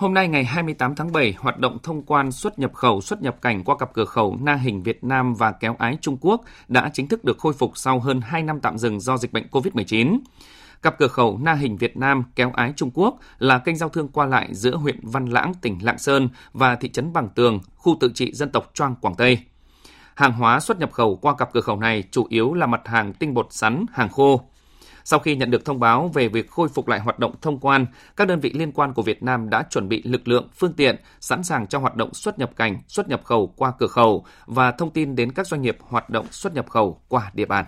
Hôm 0.00 0.14
nay 0.14 0.28
ngày 0.28 0.44
28 0.44 0.94
tháng 0.94 1.12
7, 1.12 1.34
hoạt 1.38 1.58
động 1.58 1.78
thông 1.82 2.02
quan 2.02 2.32
xuất 2.32 2.58
nhập 2.58 2.74
khẩu 2.74 3.00
xuất 3.00 3.22
nhập 3.22 3.36
cảnh 3.42 3.64
qua 3.64 3.76
cặp 3.76 3.92
cửa 3.94 4.04
khẩu 4.04 4.38
Na 4.42 4.54
Hình 4.54 4.82
Việt 4.82 5.04
Nam 5.04 5.34
và 5.34 5.52
Kéo 5.52 5.76
Ái 5.78 5.98
Trung 6.00 6.16
Quốc 6.20 6.40
đã 6.68 6.90
chính 6.92 7.08
thức 7.08 7.24
được 7.24 7.38
khôi 7.38 7.52
phục 7.52 7.72
sau 7.74 8.00
hơn 8.00 8.20
2 8.20 8.42
năm 8.42 8.60
tạm 8.60 8.78
dừng 8.78 9.00
do 9.00 9.16
dịch 9.16 9.32
bệnh 9.32 9.46
COVID-19. 9.50 10.18
Cặp 10.82 10.98
cửa 10.98 11.08
khẩu 11.08 11.38
Na 11.42 11.52
Hình 11.54 11.76
Việt 11.76 11.96
Nam 11.96 12.24
kéo 12.36 12.52
ái 12.54 12.72
Trung 12.76 12.90
Quốc 12.94 13.18
là 13.38 13.58
kênh 13.58 13.76
giao 13.76 13.88
thương 13.88 14.08
qua 14.08 14.26
lại 14.26 14.48
giữa 14.52 14.76
huyện 14.76 15.00
Văn 15.02 15.26
Lãng, 15.26 15.52
tỉnh 15.62 15.78
Lạng 15.82 15.98
Sơn 15.98 16.28
và 16.52 16.76
thị 16.76 16.88
trấn 16.88 17.12
Bằng 17.12 17.28
Tường, 17.34 17.60
khu 17.76 17.96
tự 18.00 18.10
trị 18.14 18.32
dân 18.32 18.52
tộc 18.52 18.70
Choang, 18.74 18.94
Quảng 19.00 19.14
Tây. 19.14 19.38
Hàng 20.14 20.32
hóa 20.32 20.60
xuất 20.60 20.78
nhập 20.78 20.92
khẩu 20.92 21.16
qua 21.16 21.34
cặp 21.34 21.52
cửa 21.52 21.60
khẩu 21.60 21.76
này 21.76 22.04
chủ 22.10 22.26
yếu 22.28 22.54
là 22.54 22.66
mặt 22.66 22.80
hàng 22.84 23.12
tinh 23.12 23.34
bột 23.34 23.46
sắn, 23.50 23.86
hàng 23.92 24.08
khô. 24.08 24.49
Sau 25.10 25.20
khi 25.20 25.36
nhận 25.36 25.50
được 25.50 25.64
thông 25.64 25.80
báo 25.80 26.10
về 26.14 26.28
việc 26.28 26.50
khôi 26.50 26.68
phục 26.68 26.88
lại 26.88 27.00
hoạt 27.00 27.18
động 27.18 27.34
thông 27.42 27.58
quan, 27.58 27.86
các 28.16 28.28
đơn 28.28 28.40
vị 28.40 28.52
liên 28.54 28.72
quan 28.72 28.92
của 28.92 29.02
Việt 29.02 29.22
Nam 29.22 29.50
đã 29.50 29.64
chuẩn 29.70 29.88
bị 29.88 30.02
lực 30.04 30.28
lượng, 30.28 30.48
phương 30.56 30.72
tiện 30.72 30.96
sẵn 31.20 31.42
sàng 31.42 31.66
cho 31.66 31.78
hoạt 31.78 31.96
động 31.96 32.14
xuất 32.14 32.38
nhập 32.38 32.50
cảnh, 32.56 32.82
xuất 32.88 33.08
nhập 33.08 33.20
khẩu 33.24 33.52
qua 33.56 33.72
cửa 33.78 33.86
khẩu 33.86 34.24
và 34.46 34.70
thông 34.70 34.90
tin 34.90 35.16
đến 35.16 35.32
các 35.32 35.46
doanh 35.46 35.62
nghiệp 35.62 35.76
hoạt 35.80 36.10
động 36.10 36.26
xuất 36.30 36.54
nhập 36.54 36.68
khẩu 36.68 37.00
qua 37.08 37.30
địa 37.34 37.44
bàn. 37.46 37.64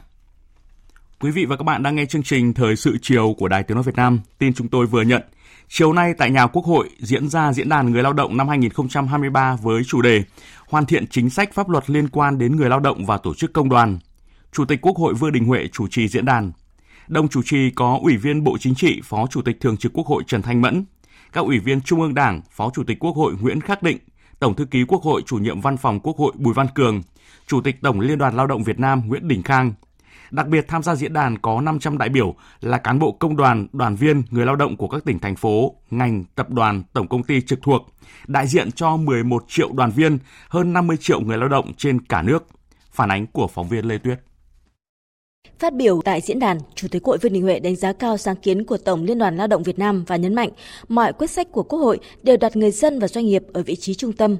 Quý 1.21 1.31
vị 1.31 1.45
và 1.45 1.57
các 1.57 1.63
bạn 1.63 1.83
đang 1.83 1.95
nghe 1.95 2.07
chương 2.07 2.23
trình 2.23 2.55
Thời 2.55 2.77
sự 2.77 2.97
chiều 3.03 3.35
của 3.39 3.49
Đài 3.49 3.63
Tiếng 3.63 3.75
Nói 3.75 3.85
Việt 3.85 3.97
Nam. 3.97 4.21
Tin 4.39 4.55
chúng 4.55 4.69
tôi 4.69 4.87
vừa 4.87 5.03
nhận. 5.03 5.23
Chiều 5.69 5.93
nay 5.93 6.15
tại 6.19 6.31
nhà 6.31 6.47
Quốc 6.47 6.65
hội 6.65 6.89
diễn 6.99 7.29
ra 7.29 7.53
Diễn 7.53 7.69
đàn 7.69 7.93
Người 7.93 8.03
lao 8.03 8.13
động 8.13 8.37
năm 8.37 8.49
2023 8.49 9.57
với 9.63 9.83
chủ 9.87 10.03
đề 10.03 10.23
Hoàn 10.69 10.87
thiện 10.87 11.07
chính 11.07 11.31
sách 11.31 11.55
pháp 11.55 11.69
luật 11.69 11.91
liên 11.91 12.09
quan 12.09 12.39
đến 12.39 12.57
người 12.57 12.69
lao 12.69 12.81
động 12.81 13.07
và 13.07 13.19
tổ 13.19 13.35
chức 13.35 13.53
công 13.53 13.69
đoàn. 13.69 13.99
Chủ 14.53 14.65
tịch 14.65 14.79
Quốc 14.83 14.97
hội 14.97 15.15
Vương 15.15 15.33
Đình 15.33 15.45
Huệ 15.45 15.69
chủ 15.73 15.89
trì 15.89 16.09
diễn 16.09 16.25
đàn. 16.25 16.53
Đồng 17.13 17.29
chủ 17.29 17.43
trì 17.45 17.71
có 17.71 17.99
Ủy 18.03 18.17
viên 18.17 18.45
Bộ 18.45 18.59
Chính 18.61 18.75
trị, 18.75 19.01
Phó 19.05 19.27
Chủ 19.27 19.43
tịch 19.43 19.61
Thường 19.61 19.77
trực 19.77 19.93
Quốc 19.93 20.07
hội 20.07 20.23
Trần 20.27 20.43
Thanh 20.43 20.61
Mẫn, 20.61 20.85
các 21.33 21.45
Ủy 21.45 21.59
viên 21.59 21.81
Trung 21.81 22.01
ương 22.01 22.15
Đảng, 22.15 22.41
Phó 22.51 22.71
Chủ 22.75 22.85
tịch 22.85 22.99
Quốc 23.01 23.17
hội 23.17 23.35
Nguyễn 23.41 23.61
Khắc 23.61 23.83
Định, 23.83 23.99
Tổng 24.39 24.55
thư 24.55 24.65
ký 24.65 24.85
Quốc 24.89 25.03
hội 25.03 25.23
Chủ 25.27 25.37
nhiệm 25.37 25.61
Văn 25.61 25.77
phòng 25.77 26.01
Quốc 26.01 26.17
hội 26.17 26.33
Bùi 26.37 26.55
Văn 26.55 26.67
Cường, 26.75 27.03
Chủ 27.47 27.61
tịch 27.61 27.77
Tổng 27.83 28.01
Liên 28.01 28.19
đoàn 28.19 28.37
Lao 28.37 28.47
động 28.47 28.63
Việt 28.63 28.79
Nam 28.79 29.03
Nguyễn 29.07 29.29
Đình 29.29 29.43
Khang, 29.43 29.73
Đặc 30.31 30.49
biệt 30.49 30.65
tham 30.69 30.83
gia 30.83 30.95
diễn 30.95 31.13
đàn 31.13 31.39
có 31.39 31.61
500 31.61 31.99
đại 31.99 32.09
biểu 32.09 32.35
là 32.61 32.79
cán 32.79 32.99
bộ 32.99 33.13
công 33.13 33.37
đoàn, 33.37 33.67
đoàn 33.73 33.97
viên, 33.97 34.23
người 34.31 34.47
lao 34.47 34.57
động 34.57 34.77
của 34.77 34.89
các 34.89 35.05
tỉnh 35.05 35.19
thành 35.19 35.37
phố, 35.37 35.75
ngành, 35.91 36.25
tập 36.35 36.51
đoàn, 36.51 36.83
tổng 36.93 37.09
công 37.09 37.23
ty 37.23 37.41
trực 37.41 37.63
thuộc, 37.63 37.95
đại 38.27 38.47
diện 38.47 38.73
cho 38.73 38.97
11 38.97 39.45
triệu 39.49 39.69
đoàn 39.73 39.91
viên, 39.91 40.19
hơn 40.49 40.73
50 40.73 40.97
triệu 40.97 41.21
người 41.21 41.39
lao 41.39 41.49
động 41.49 41.73
trên 41.77 42.01
cả 42.01 42.23
nước. 42.23 42.47
Phản 42.93 43.11
ánh 43.11 43.27
của 43.27 43.47
phóng 43.47 43.69
viên 43.69 43.85
Lê 43.85 43.99
Tuyết. 43.99 44.21
Phát 45.63 45.75
biểu 45.75 46.01
tại 46.05 46.21
diễn 46.21 46.39
đàn, 46.39 46.59
Chủ 46.75 46.89
tịch 46.89 47.05
Hội 47.05 47.19
Vương 47.19 47.33
Đình 47.33 47.43
Huệ 47.43 47.61
đánh 47.61 47.77
giá 47.77 47.93
cao 47.93 48.17
sáng 48.17 48.37
kiến 48.37 48.65
của 48.65 48.77
Tổng 48.77 49.05
Liên 49.05 49.19
đoàn 49.19 49.37
Lao 49.37 49.47
động 49.47 49.63
Việt 49.63 49.79
Nam 49.79 50.05
và 50.07 50.17
nhấn 50.17 50.35
mạnh 50.35 50.49
mọi 50.89 51.13
quyết 51.13 51.31
sách 51.31 51.47
của 51.53 51.63
Quốc 51.63 51.79
hội 51.79 51.99
đều 52.23 52.37
đặt 52.37 52.57
người 52.57 52.71
dân 52.71 52.99
và 52.99 53.09
doanh 53.09 53.27
nghiệp 53.27 53.43
ở 53.53 53.63
vị 53.63 53.77
trí 53.77 53.95
trung 53.95 54.13
tâm. 54.13 54.37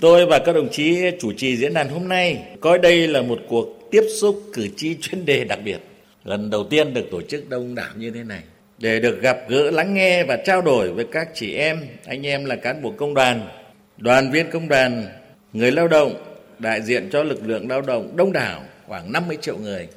Tôi 0.00 0.26
và 0.26 0.38
các 0.38 0.52
đồng 0.52 0.68
chí 0.72 0.98
chủ 1.20 1.32
trì 1.36 1.56
diễn 1.56 1.74
đàn 1.74 1.88
hôm 1.88 2.08
nay 2.08 2.42
coi 2.60 2.78
đây 2.78 3.08
là 3.08 3.22
một 3.22 3.38
cuộc 3.48 3.66
tiếp 3.90 4.02
xúc 4.20 4.42
cử 4.52 4.68
tri 4.76 4.96
chuyên 5.00 5.24
đề 5.24 5.44
đặc 5.44 5.58
biệt. 5.64 5.78
Lần 6.24 6.50
đầu 6.50 6.64
tiên 6.64 6.94
được 6.94 7.04
tổ 7.10 7.22
chức 7.22 7.48
đông 7.48 7.74
đảo 7.74 7.90
như 7.96 8.10
thế 8.10 8.24
này 8.24 8.42
để 8.78 9.00
được 9.00 9.20
gặp 9.20 9.38
gỡ 9.48 9.70
lắng 9.70 9.94
nghe 9.94 10.24
và 10.24 10.36
trao 10.36 10.62
đổi 10.62 10.92
với 10.92 11.06
các 11.12 11.28
chị 11.34 11.54
em, 11.54 11.80
anh 12.06 12.26
em 12.26 12.44
là 12.44 12.56
cán 12.56 12.82
bộ 12.82 12.92
công 12.96 13.14
đoàn, 13.14 13.48
đoàn 13.96 14.30
viên 14.30 14.50
công 14.50 14.68
đoàn, 14.68 15.06
người 15.52 15.72
lao 15.72 15.88
động, 15.88 16.14
đại 16.58 16.82
diện 16.82 17.08
cho 17.12 17.22
lực 17.22 17.46
lượng 17.46 17.68
lao 17.68 17.80
động 17.80 18.16
đông 18.16 18.32
đảo 18.32 18.62
khoảng 18.86 19.12
50 19.12 19.38
triệu 19.40 19.58
người 19.58 19.88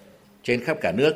trên 0.43 0.63
khắp 0.63 0.77
cả 0.81 0.91
nước. 0.91 1.13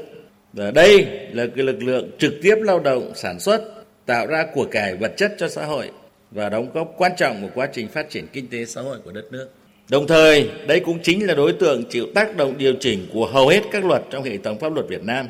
Và 0.53 0.71
đây 0.71 1.07
là 1.33 1.45
cái 1.55 1.65
lực 1.65 1.83
lượng 1.83 2.09
trực 2.17 2.33
tiếp 2.41 2.55
lao 2.61 2.79
động 2.79 3.11
sản 3.15 3.39
xuất, 3.39 3.61
tạo 4.05 4.27
ra 4.27 4.45
của 4.53 4.65
cải 4.71 4.95
vật 4.95 5.13
chất 5.17 5.35
cho 5.37 5.49
xã 5.49 5.65
hội 5.65 5.91
và 6.31 6.49
đóng 6.49 6.69
góp 6.73 6.93
quan 6.97 7.11
trọng 7.17 7.41
của 7.41 7.49
quá 7.55 7.69
trình 7.73 7.87
phát 7.87 8.09
triển 8.09 8.27
kinh 8.33 8.47
tế 8.47 8.65
xã 8.65 8.81
hội 8.81 8.97
của 9.05 9.11
đất 9.11 9.31
nước. 9.31 9.49
Đồng 9.89 10.07
thời, 10.07 10.49
đây 10.67 10.79
cũng 10.79 10.99
chính 11.03 11.27
là 11.27 11.35
đối 11.35 11.53
tượng 11.53 11.83
chịu 11.89 12.05
tác 12.15 12.37
động 12.37 12.57
điều 12.57 12.73
chỉnh 12.79 13.07
của 13.13 13.27
hầu 13.27 13.47
hết 13.47 13.63
các 13.71 13.85
luật 13.85 14.03
trong 14.11 14.23
hệ 14.23 14.37
thống 14.37 14.59
pháp 14.59 14.73
luật 14.73 14.87
Việt 14.89 15.03
Nam. 15.03 15.27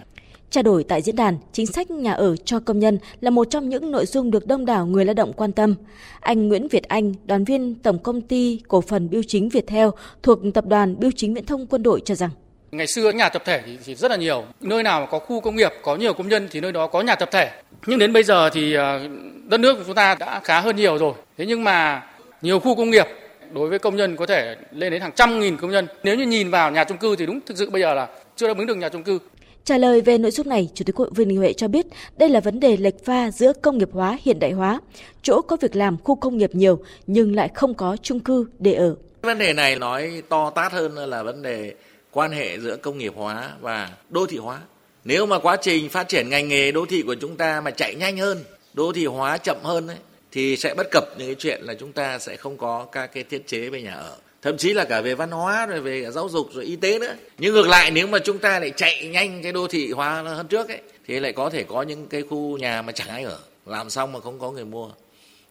Trao 0.50 0.64
đổi 0.64 0.84
tại 0.84 1.02
diễn 1.02 1.16
đàn, 1.16 1.38
chính 1.52 1.66
sách 1.66 1.92
nhà 1.92 2.14
ở 2.14 2.36
cho 2.36 2.60
công 2.60 2.80
nhân 2.80 2.98
là 3.22 3.30
một 3.30 3.48
trong 3.50 3.70
những 3.70 3.92
nội 3.92 4.06
dung 4.06 4.32
được 4.32 4.48
đông 4.48 4.66
đảo 4.66 4.86
người 4.86 5.06
lao 5.06 5.14
động 5.14 5.34
quan 5.34 5.52
tâm. 5.52 5.76
Anh 6.20 6.48
Nguyễn 6.48 6.68
Việt 6.68 6.84
Anh, 6.84 7.14
đoàn 7.26 7.44
viên 7.44 7.76
Tổng 7.76 8.00
công 8.00 8.22
ty 8.22 8.62
Cổ 8.68 8.82
phần 8.82 9.10
Biêu 9.10 9.22
chính 9.28 9.50
Viettel 9.50 9.90
thuộc 10.24 10.40
Tập 10.54 10.66
đoàn 10.66 11.00
Biêu 11.00 11.12
chính 11.16 11.34
Viễn 11.34 11.46
thông 11.46 11.68
Quân 11.68 11.84
đội 11.84 12.02
cho 12.06 12.16
rằng 12.16 12.30
Ngày 12.72 12.88
xưa 12.88 13.12
nhà 13.12 13.30
tập 13.30 13.42
thể 13.46 13.62
thì, 13.86 13.96
rất 13.96 14.12
là 14.12 14.18
nhiều. 14.18 14.46
Nơi 14.62 14.84
nào 14.84 15.02
mà 15.02 15.08
có 15.08 15.20
khu 15.20 15.40
công 15.40 15.56
nghiệp, 15.56 15.72
có 15.84 15.96
nhiều 15.96 16.14
công 16.14 16.30
nhân 16.30 16.48
thì 16.52 16.62
nơi 16.62 16.72
đó 16.72 16.88
có 16.88 17.02
nhà 17.02 17.16
tập 17.16 17.30
thể. 17.32 17.52
Nhưng 17.86 18.00
đến 18.00 18.14
bây 18.14 18.24
giờ 18.24 18.50
thì 18.50 18.74
ờ, 18.74 19.08
đất 19.44 19.60
nước 19.60 19.74
của 19.74 19.84
chúng 19.86 19.96
ta 19.96 20.16
đã 20.20 20.42
khá 20.44 20.62
hơn 20.62 20.76
nhiều 20.76 20.98
rồi. 20.98 21.14
Thế 21.38 21.46
nhưng 21.46 21.64
mà 21.64 22.04
nhiều 22.42 22.60
khu 22.60 22.76
công 22.76 22.90
nghiệp 22.90 23.06
đối 23.54 23.70
với 23.70 23.80
công 23.80 23.96
nhân 23.96 24.16
có 24.16 24.26
thể 24.26 24.56
lên 24.72 24.92
đến 24.92 25.02
hàng 25.02 25.12
trăm 25.12 25.40
nghìn 25.40 25.58
công 25.58 25.72
nhân. 25.72 25.88
Nếu 26.04 26.16
như 26.16 26.26
nhìn 26.26 26.50
vào 26.52 26.72
nhà 26.72 26.84
chung 26.84 26.98
cư 26.98 27.16
thì 27.16 27.26
đúng 27.26 27.40
thực 27.46 27.58
sự 27.58 27.70
bây 27.70 27.82
giờ 27.82 27.94
là 27.94 28.08
chưa 28.36 28.48
đáp 28.48 28.58
ứng 28.58 28.68
được 28.68 28.78
nhà 28.78 28.90
chung 28.90 29.04
cư. 29.04 29.20
Trả 29.64 29.78
lời 29.78 30.02
về 30.02 30.18
nội 30.18 30.32
dung 30.32 30.50
này, 30.50 30.70
Chủ 30.74 30.86
tịch 30.86 30.96
Hội 30.96 31.10
Vương 31.16 31.28
Đình 31.28 31.38
Huệ 31.38 31.54
cho 31.54 31.68
biết 31.68 31.86
đây 32.18 32.30
là 32.30 32.40
vấn 32.40 32.60
đề 32.60 32.78
lệch 32.78 33.06
pha 33.06 33.32
giữa 33.32 33.54
công 33.54 33.78
nghiệp 33.78 33.90
hóa 33.92 34.18
hiện 34.22 34.40
đại 34.40 34.52
hóa, 34.52 34.80
chỗ 35.22 35.42
có 35.42 35.58
việc 35.62 35.76
làm 35.76 35.98
khu 36.04 36.16
công 36.16 36.38
nghiệp 36.38 36.50
nhiều 36.54 36.80
nhưng 37.08 37.36
lại 37.36 37.50
không 37.54 37.74
có 37.74 37.98
chung 38.02 38.20
cư 38.20 38.48
để 38.60 38.74
ở. 38.74 38.96
Vấn 39.22 39.38
đề 39.38 39.54
này 39.54 39.76
nói 39.76 40.22
to 40.30 40.50
tát 40.50 40.72
hơn 40.72 40.96
là 40.96 41.24
vấn 41.24 41.42
đề 41.42 41.74
quan 42.18 42.32
hệ 42.32 42.60
giữa 42.60 42.78
công 42.78 42.98
nghiệp 42.98 43.14
hóa 43.16 43.52
và 43.62 43.90
đô 44.10 44.26
thị 44.26 44.38
hóa. 44.38 44.60
Nếu 45.04 45.26
mà 45.26 45.40
quá 45.40 45.58
trình 45.62 45.90
phát 45.90 46.08
triển 46.08 46.30
ngành 46.30 46.48
nghề 46.48 46.72
đô 46.72 46.86
thị 46.86 47.02
của 47.02 47.16
chúng 47.16 47.36
ta 47.36 47.62
mà 47.62 47.72
chạy 47.72 47.96
nhanh 47.96 48.18
hơn, 48.18 48.44
đô 48.74 48.94
thị 48.94 49.06
hóa 49.06 49.38
chậm 49.38 49.58
hơn 49.64 49.88
ấy, 49.88 49.98
thì 50.32 50.58
sẽ 50.58 50.74
bất 50.78 50.88
cập 50.92 51.04
những 51.18 51.28
cái 51.28 51.36
chuyện 51.36 51.62
là 51.64 51.74
chúng 51.74 51.94
ta 51.94 52.20
sẽ 52.20 52.38
không 52.38 52.58
có 52.58 52.86
các 52.92 53.08
cái 53.08 53.24
thiết 53.24 53.48
chế 53.48 53.70
về 53.70 53.82
nhà 53.82 53.94
ở. 53.94 54.18
Thậm 54.42 54.58
chí 54.58 54.74
là 54.74 54.86
cả 54.86 55.02
về 55.02 55.16
văn 55.16 55.32
hóa 55.32 55.66
rồi 55.66 55.82
về 55.82 56.12
giáo 56.12 56.30
dục 56.30 56.50
rồi 56.54 56.66
y 56.66 56.76
tế 56.76 57.00
nữa. 57.00 57.14
Nhưng 57.38 57.54
ngược 57.54 57.68
lại 57.68 57.92
nếu 57.92 58.08
mà 58.08 58.20
chúng 58.20 58.38
ta 58.38 58.60
lại 58.60 58.72
chạy 58.76 59.08
nhanh 59.08 59.44
cái 59.44 59.52
đô 59.52 59.68
thị 59.68 59.92
hóa 59.92 60.22
hơn 60.22 60.48
trước 60.48 60.68
ấy 60.68 60.82
thì 61.08 61.20
lại 61.20 61.34
có 61.34 61.50
thể 61.50 61.64
có 61.64 61.82
những 61.82 62.08
cái 62.08 62.24
khu 62.30 62.58
nhà 62.58 62.82
mà 62.82 62.92
chẳng 62.92 63.08
ai 63.08 63.24
ở. 63.24 63.40
Làm 63.66 63.90
xong 63.90 64.14
mà 64.14 64.20
không 64.20 64.40
có 64.40 64.52
người 64.52 64.66
mua. 64.66 64.90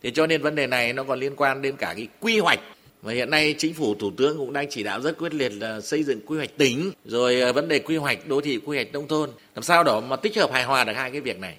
Thì 0.03 0.11
cho 0.11 0.27
nên 0.27 0.43
vấn 0.43 0.55
đề 0.55 0.67
này 0.67 0.93
nó 0.93 1.05
còn 1.05 1.21
liên 1.21 1.37
quan 1.37 1.63
đến 1.63 1.77
cả 1.77 1.95
cái 1.97 2.09
quy 2.21 2.39
hoạch 2.39 2.61
và 3.03 3.13
hiện 3.13 3.31
nay 3.31 3.55
chính 3.59 3.75
phủ 3.75 3.95
thủ 3.95 4.11
tướng 4.17 4.39
cũng 4.39 4.53
đang 4.53 4.67
chỉ 4.71 4.83
đạo 4.83 5.01
rất 5.01 5.19
quyết 5.19 5.35
liệt 5.35 5.53
là 5.53 5.81
xây 5.81 6.03
dựng 6.03 6.21
quy 6.27 6.37
hoạch 6.37 6.57
tỉnh 6.57 6.91
rồi 7.05 7.41
à, 7.41 7.53
vấn 7.53 7.69
đề 7.69 7.79
quy 7.79 7.97
hoạch 7.97 8.27
đô 8.29 8.41
thị 8.41 8.59
quy 8.67 8.77
hoạch 8.77 8.93
nông 8.93 9.09
thôn 9.09 9.31
làm 9.55 9.63
sao 9.63 9.85
đó 9.85 10.01
mà 10.01 10.17
tích 10.17 10.37
hợp 10.37 10.53
hài 10.53 10.65
hòa 10.65 10.85
được 10.85 10.93
hai 10.97 11.11
cái 11.11 11.21
việc 11.21 11.41
này 11.41 11.57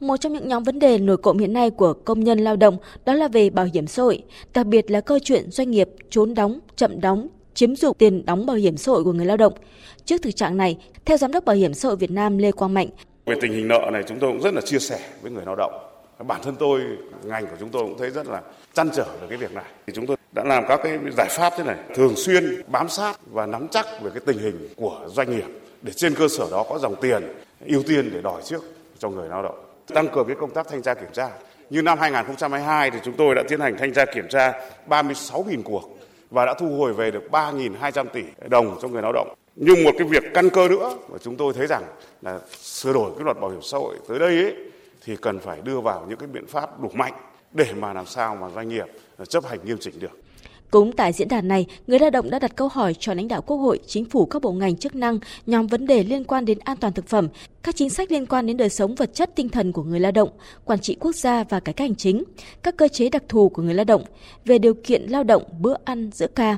một 0.00 0.16
trong 0.16 0.32
những 0.32 0.48
nhóm 0.48 0.62
vấn 0.62 0.78
đề 0.78 0.98
nổi 0.98 1.16
cộng 1.16 1.38
hiện 1.38 1.52
nay 1.52 1.70
của 1.70 1.92
công 1.92 2.24
nhân 2.24 2.38
lao 2.38 2.56
động 2.56 2.76
đó 3.04 3.14
là 3.14 3.28
về 3.28 3.50
bảo 3.50 3.68
hiểm 3.74 3.86
xã 3.86 4.02
hội, 4.02 4.22
đặc 4.54 4.66
biệt 4.66 4.90
là 4.90 5.00
câu 5.00 5.18
chuyện 5.18 5.50
doanh 5.50 5.70
nghiệp 5.70 5.88
trốn 6.10 6.34
đóng, 6.34 6.60
chậm 6.76 7.00
đóng, 7.00 7.28
chiếm 7.54 7.76
dụng 7.76 7.96
tiền 7.98 8.26
đóng 8.26 8.46
bảo 8.46 8.56
hiểm 8.56 8.76
xã 8.76 8.92
hội 8.92 9.04
của 9.04 9.12
người 9.12 9.26
lao 9.26 9.36
động. 9.36 9.52
Trước 10.04 10.22
thực 10.22 10.36
trạng 10.36 10.56
này, 10.56 10.78
theo 11.04 11.16
Giám 11.16 11.32
đốc 11.32 11.44
Bảo 11.44 11.56
hiểm 11.56 11.74
xã 11.74 11.88
hội 11.88 11.96
Việt 11.96 12.10
Nam 12.10 12.38
Lê 12.38 12.52
Quang 12.52 12.74
Mạnh, 12.74 12.88
về 13.26 13.36
tình 13.40 13.52
hình 13.52 13.68
nợ 13.68 13.90
này 13.92 14.02
chúng 14.08 14.18
tôi 14.18 14.32
cũng 14.32 14.42
rất 14.42 14.54
là 14.54 14.60
chia 14.60 14.78
sẻ 14.78 15.00
với 15.22 15.30
người 15.30 15.44
lao 15.46 15.56
động. 15.56 15.72
Bản 16.26 16.40
thân 16.44 16.54
tôi, 16.58 16.80
ngành 17.24 17.46
của 17.46 17.56
chúng 17.60 17.68
tôi 17.68 17.82
cũng 17.82 17.98
thấy 17.98 18.10
rất 18.10 18.26
là 18.26 18.42
chăn 18.74 18.90
trở 18.94 19.04
về 19.04 19.26
cái 19.28 19.38
việc 19.38 19.54
này. 19.54 19.64
Thì 19.86 19.92
chúng 19.96 20.06
tôi 20.06 20.16
đã 20.32 20.44
làm 20.44 20.64
các 20.68 20.80
cái 20.82 20.98
giải 21.16 21.28
pháp 21.30 21.52
thế 21.56 21.64
này, 21.64 21.76
thường 21.94 22.16
xuyên 22.16 22.62
bám 22.66 22.88
sát 22.88 23.16
và 23.30 23.46
nắm 23.46 23.68
chắc 23.68 23.86
về 24.02 24.10
cái 24.14 24.22
tình 24.26 24.38
hình 24.38 24.68
của 24.76 25.00
doanh 25.06 25.30
nghiệp 25.30 25.46
để 25.82 25.92
trên 25.92 26.14
cơ 26.14 26.28
sở 26.28 26.46
đó 26.50 26.64
có 26.68 26.78
dòng 26.78 26.94
tiền 27.00 27.32
ưu 27.66 27.82
tiên 27.82 28.10
để 28.12 28.20
đòi 28.22 28.42
trước 28.44 28.64
cho 28.98 29.08
người 29.08 29.28
lao 29.28 29.42
động 29.42 29.64
tăng 29.94 30.08
cường 30.08 30.26
cái 30.26 30.36
công 30.40 30.50
tác 30.50 30.68
thanh 30.68 30.82
tra 30.82 30.94
kiểm 30.94 31.12
tra. 31.12 31.28
Như 31.70 31.82
năm 31.82 31.98
2022 31.98 32.90
thì 32.90 32.98
chúng 33.04 33.14
tôi 33.16 33.34
đã 33.34 33.42
tiến 33.48 33.60
hành 33.60 33.76
thanh 33.78 33.92
tra 33.92 34.04
kiểm 34.04 34.28
tra 34.28 34.52
36.000 34.88 35.62
cuộc 35.62 35.98
và 36.30 36.46
đã 36.46 36.54
thu 36.54 36.76
hồi 36.78 36.92
về 36.92 37.10
được 37.10 37.22
3.200 37.30 38.06
tỷ 38.06 38.22
đồng 38.48 38.78
cho 38.82 38.88
người 38.88 39.02
lao 39.02 39.12
động. 39.12 39.34
Nhưng 39.56 39.84
một 39.84 39.90
cái 39.98 40.06
việc 40.08 40.22
căn 40.34 40.50
cơ 40.50 40.68
nữa 40.68 40.96
mà 41.08 41.18
chúng 41.18 41.36
tôi 41.36 41.52
thấy 41.52 41.66
rằng 41.66 41.82
là 42.22 42.38
sửa 42.60 42.92
đổi 42.92 43.10
cái 43.16 43.24
luật 43.24 43.40
bảo 43.40 43.50
hiểm 43.50 43.62
xã 43.62 43.78
hội 43.78 43.96
tới 44.08 44.18
đây 44.18 44.42
ấy, 44.42 44.54
thì 45.04 45.16
cần 45.16 45.38
phải 45.38 45.58
đưa 45.64 45.80
vào 45.80 46.06
những 46.08 46.18
cái 46.18 46.28
biện 46.32 46.46
pháp 46.46 46.80
đủ 46.80 46.88
mạnh 46.92 47.12
để 47.52 47.72
mà 47.72 47.92
làm 47.92 48.06
sao 48.06 48.36
mà 48.36 48.48
doanh 48.54 48.68
nghiệp 48.68 48.86
ờ, 49.16 49.24
chấp 49.24 49.44
hành 49.44 49.58
nghiêm 49.64 49.78
chỉnh 49.80 49.94
được. 50.00 50.20
Cũng 50.70 50.92
tại 50.92 51.12
diễn 51.12 51.28
đàn 51.28 51.48
này, 51.48 51.66
người 51.86 51.98
lao 51.98 52.10
động 52.10 52.30
đã 52.30 52.38
đặt 52.38 52.56
câu 52.56 52.68
hỏi 52.68 52.94
cho 52.98 53.14
lãnh 53.14 53.28
đạo 53.28 53.42
Quốc 53.42 53.56
hội, 53.56 53.80
chính 53.86 54.04
phủ 54.04 54.26
các 54.26 54.42
bộ 54.42 54.52
ngành 54.52 54.76
chức 54.76 54.94
năng 54.94 55.18
nhóm 55.46 55.66
vấn 55.66 55.86
đề 55.86 56.04
liên 56.04 56.24
quan 56.24 56.44
đến 56.44 56.58
an 56.64 56.76
toàn 56.76 56.92
thực 56.92 57.06
phẩm, 57.06 57.28
các 57.62 57.76
chính 57.76 57.90
sách 57.90 58.12
liên 58.12 58.26
quan 58.26 58.46
đến 58.46 58.56
đời 58.56 58.68
sống 58.68 58.94
vật 58.94 59.14
chất 59.14 59.30
tinh 59.36 59.48
thần 59.48 59.72
của 59.72 59.82
người 59.82 60.00
lao 60.00 60.12
động, 60.12 60.28
quản 60.64 60.80
trị 60.80 60.96
quốc 61.00 61.14
gia 61.14 61.44
và 61.44 61.60
cải 61.60 61.72
cách 61.72 61.88
hành 61.88 61.96
chính, 61.96 62.24
các 62.62 62.76
cơ 62.76 62.88
chế 62.88 63.08
đặc 63.08 63.22
thù 63.28 63.48
của 63.48 63.62
người 63.62 63.74
lao 63.74 63.84
động, 63.84 64.04
về 64.44 64.58
điều 64.58 64.74
kiện 64.74 65.02
lao 65.02 65.24
động 65.24 65.42
bữa 65.58 65.74
ăn 65.84 66.10
giữa 66.12 66.26
ca. 66.26 66.56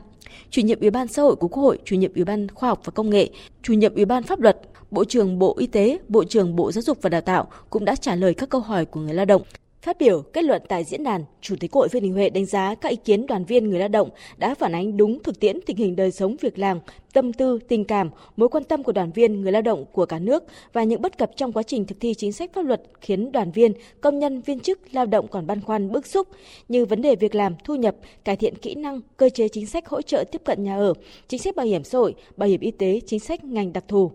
Chủ 0.50 0.62
nhiệm 0.62 0.80
Ủy 0.80 0.90
ban 0.90 1.08
xã 1.08 1.22
hội 1.22 1.36
của 1.36 1.48
Quốc 1.48 1.62
hội, 1.62 1.78
chủ 1.84 1.96
nhiệm 1.96 2.14
Ủy 2.14 2.24
ban 2.24 2.48
khoa 2.48 2.68
học 2.68 2.80
và 2.84 2.90
công 2.90 3.10
nghệ, 3.10 3.30
chủ 3.62 3.72
nhiệm 3.72 3.94
Ủy 3.94 4.04
ban 4.04 4.22
pháp 4.22 4.40
luật, 4.40 4.60
Bộ 4.90 5.04
trưởng 5.04 5.38
Bộ 5.38 5.54
Y 5.58 5.66
tế, 5.66 5.98
Bộ 6.08 6.24
trưởng 6.24 6.56
Bộ 6.56 6.72
Giáo 6.72 6.82
dục 6.82 6.98
và 7.02 7.10
Đào 7.10 7.20
tạo 7.20 7.48
cũng 7.70 7.84
đã 7.84 7.96
trả 7.96 8.14
lời 8.14 8.34
các 8.34 8.48
câu 8.48 8.60
hỏi 8.60 8.84
của 8.84 9.00
người 9.00 9.14
lao 9.14 9.24
động. 9.24 9.42
Phát 9.82 9.98
biểu 9.98 10.22
kết 10.22 10.44
luận 10.44 10.62
tại 10.68 10.84
diễn 10.84 11.04
đàn, 11.04 11.24
Chủ 11.40 11.56
tịch 11.60 11.72
Hội 11.72 11.88
Vương 11.88 12.02
Đình 12.02 12.12
Huệ 12.12 12.30
đánh 12.30 12.46
giá 12.46 12.74
các 12.74 12.88
ý 12.88 12.96
kiến 12.96 13.26
đoàn 13.26 13.44
viên 13.44 13.70
người 13.70 13.78
lao 13.78 13.88
động 13.88 14.10
đã 14.36 14.54
phản 14.54 14.74
ánh 14.74 14.96
đúng 14.96 15.22
thực 15.22 15.40
tiễn 15.40 15.60
tình 15.66 15.76
hình 15.76 15.96
đời 15.96 16.10
sống 16.10 16.36
việc 16.40 16.58
làm, 16.58 16.78
tâm 17.12 17.32
tư, 17.32 17.58
tình 17.68 17.84
cảm, 17.84 18.10
mối 18.36 18.48
quan 18.48 18.64
tâm 18.64 18.82
của 18.82 18.92
đoàn 18.92 19.12
viên 19.12 19.40
người 19.40 19.52
lao 19.52 19.62
động 19.62 19.84
của 19.92 20.06
cả 20.06 20.18
nước 20.18 20.44
và 20.72 20.84
những 20.84 21.02
bất 21.02 21.18
cập 21.18 21.30
trong 21.36 21.52
quá 21.52 21.62
trình 21.62 21.86
thực 21.86 22.00
thi 22.00 22.14
chính 22.14 22.32
sách 22.32 22.50
pháp 22.54 22.62
luật 22.62 22.82
khiến 23.00 23.32
đoàn 23.32 23.52
viên, 23.52 23.72
công 24.00 24.18
nhân, 24.18 24.40
viên 24.40 24.60
chức 24.60 24.78
lao 24.92 25.06
động 25.06 25.28
còn 25.28 25.46
băn 25.46 25.60
khoăn 25.60 25.92
bức 25.92 26.06
xúc 26.06 26.28
như 26.68 26.84
vấn 26.84 27.02
đề 27.02 27.16
việc 27.16 27.34
làm, 27.34 27.54
thu 27.64 27.74
nhập, 27.74 27.96
cải 28.24 28.36
thiện 28.36 28.54
kỹ 28.54 28.74
năng, 28.74 29.00
cơ 29.16 29.28
chế 29.28 29.48
chính 29.48 29.66
sách 29.66 29.88
hỗ 29.88 30.02
trợ 30.02 30.24
tiếp 30.32 30.42
cận 30.44 30.64
nhà 30.64 30.76
ở, 30.76 30.94
chính 31.28 31.40
sách 31.40 31.56
bảo 31.56 31.66
hiểm 31.66 31.84
xã 31.84 31.98
hội, 31.98 32.14
bảo 32.36 32.48
hiểm 32.48 32.60
y 32.60 32.70
tế, 32.70 33.00
chính 33.06 33.20
sách 33.20 33.44
ngành 33.44 33.72
đặc 33.72 33.84
thù. 33.88 34.10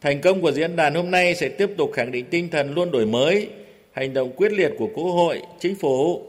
Thành 0.00 0.20
công 0.20 0.42
của 0.42 0.52
diễn 0.52 0.76
đàn 0.76 0.94
hôm 0.94 1.10
nay 1.10 1.34
sẽ 1.34 1.48
tiếp 1.48 1.70
tục 1.76 1.90
khẳng 1.92 2.12
định 2.12 2.24
tinh 2.30 2.48
thần 2.50 2.74
luôn 2.74 2.90
đổi 2.90 3.06
mới, 3.06 3.48
hành 3.96 4.14
động 4.14 4.32
quyết 4.36 4.52
liệt 4.52 4.72
của 4.78 4.88
Quốc 4.94 5.04
hội, 5.04 5.42
Chính 5.60 5.74
phủ 5.76 6.22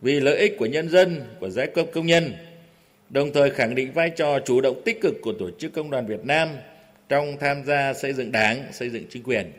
vì 0.00 0.20
lợi 0.20 0.38
ích 0.38 0.56
của 0.58 0.66
nhân 0.66 0.88
dân, 0.88 1.20
của 1.40 1.48
giai 1.50 1.66
cấp 1.66 1.86
công 1.92 2.06
nhân, 2.06 2.32
đồng 3.10 3.32
thời 3.32 3.50
khẳng 3.50 3.74
định 3.74 3.92
vai 3.92 4.10
trò 4.10 4.38
chủ 4.38 4.60
động 4.60 4.82
tích 4.84 5.00
cực 5.00 5.14
của 5.22 5.32
Tổ 5.38 5.50
chức 5.58 5.72
Công 5.72 5.90
đoàn 5.90 6.06
Việt 6.06 6.24
Nam 6.24 6.48
trong 7.08 7.36
tham 7.40 7.64
gia 7.64 7.94
xây 7.94 8.12
dựng 8.12 8.32
Đảng, 8.32 8.64
xây 8.72 8.90
dựng 8.90 9.04
chính 9.10 9.22
quyền. 9.22 9.52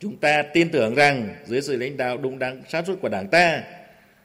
Chúng 0.00 0.16
ta 0.16 0.42
tin 0.42 0.70
tưởng 0.70 0.94
rằng 0.94 1.34
dưới 1.46 1.62
sự 1.62 1.76
lãnh 1.76 1.96
đạo 1.96 2.16
đúng 2.16 2.38
đắn 2.38 2.62
sát 2.68 2.86
xuất 2.86 3.00
của 3.02 3.08
Đảng 3.08 3.28
ta, 3.28 3.62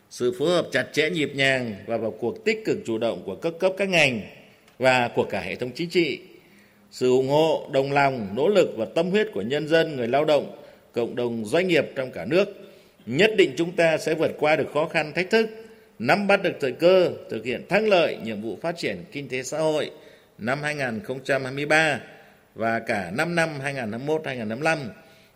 sự 0.10 0.36
phối 0.40 0.50
hợp 0.50 0.68
chặt 0.72 0.86
chẽ 0.94 1.10
nhịp 1.10 1.32
nhàng 1.36 1.76
và 1.86 1.98
vào 1.98 2.12
cuộc 2.12 2.46
tích 2.46 2.66
cực 2.66 2.78
chủ 2.86 2.98
động 2.98 3.24
của 3.26 3.36
các 3.36 3.54
cấp 3.60 3.74
các 3.78 3.90
ngành 3.90 4.22
và 4.80 5.08
của 5.16 5.24
cả 5.24 5.42
hệ 5.42 5.56
thống 5.56 5.72
chính 5.76 5.90
trị, 5.90 6.20
sự 6.92 7.10
ủng 7.10 7.30
hộ, 7.30 7.70
đồng 7.72 7.92
lòng, 7.92 8.28
nỗ 8.36 8.48
lực 8.48 8.70
và 8.78 8.86
tâm 8.96 9.10
huyết 9.10 9.28
của 9.34 9.42
nhân 9.42 9.68
dân, 9.68 9.96
người 9.96 10.08
lao 10.08 10.26
động 10.26 10.65
cộng 10.96 11.16
đồng 11.16 11.46
doanh 11.46 11.68
nghiệp 11.68 11.86
trong 11.96 12.12
cả 12.12 12.26
nước, 12.26 12.48
nhất 13.06 13.32
định 13.38 13.54
chúng 13.58 13.72
ta 13.72 13.98
sẽ 13.98 14.16
vượt 14.16 14.32
qua 14.40 14.56
được 14.56 14.72
khó 14.74 14.88
khăn 14.88 15.12
thách 15.16 15.30
thức, 15.30 15.50
nắm 16.00 16.28
bắt 16.28 16.44
được 16.44 16.54
thời 16.62 16.72
cơ, 16.72 17.12
thực 17.30 17.46
hiện 17.46 17.68
thắng 17.70 17.88
lợi 17.88 18.18
nhiệm 18.24 18.42
vụ 18.42 18.58
phát 18.62 18.78
triển 18.78 19.04
kinh 19.12 19.30
tế 19.30 19.44
xã 19.44 19.60
hội 19.60 19.92
năm 20.38 20.62
2023 20.62 22.00
và 22.56 22.80
cả 22.80 23.12
5 23.16 23.36
năm 23.36 23.50
2021-2025, 23.64 24.78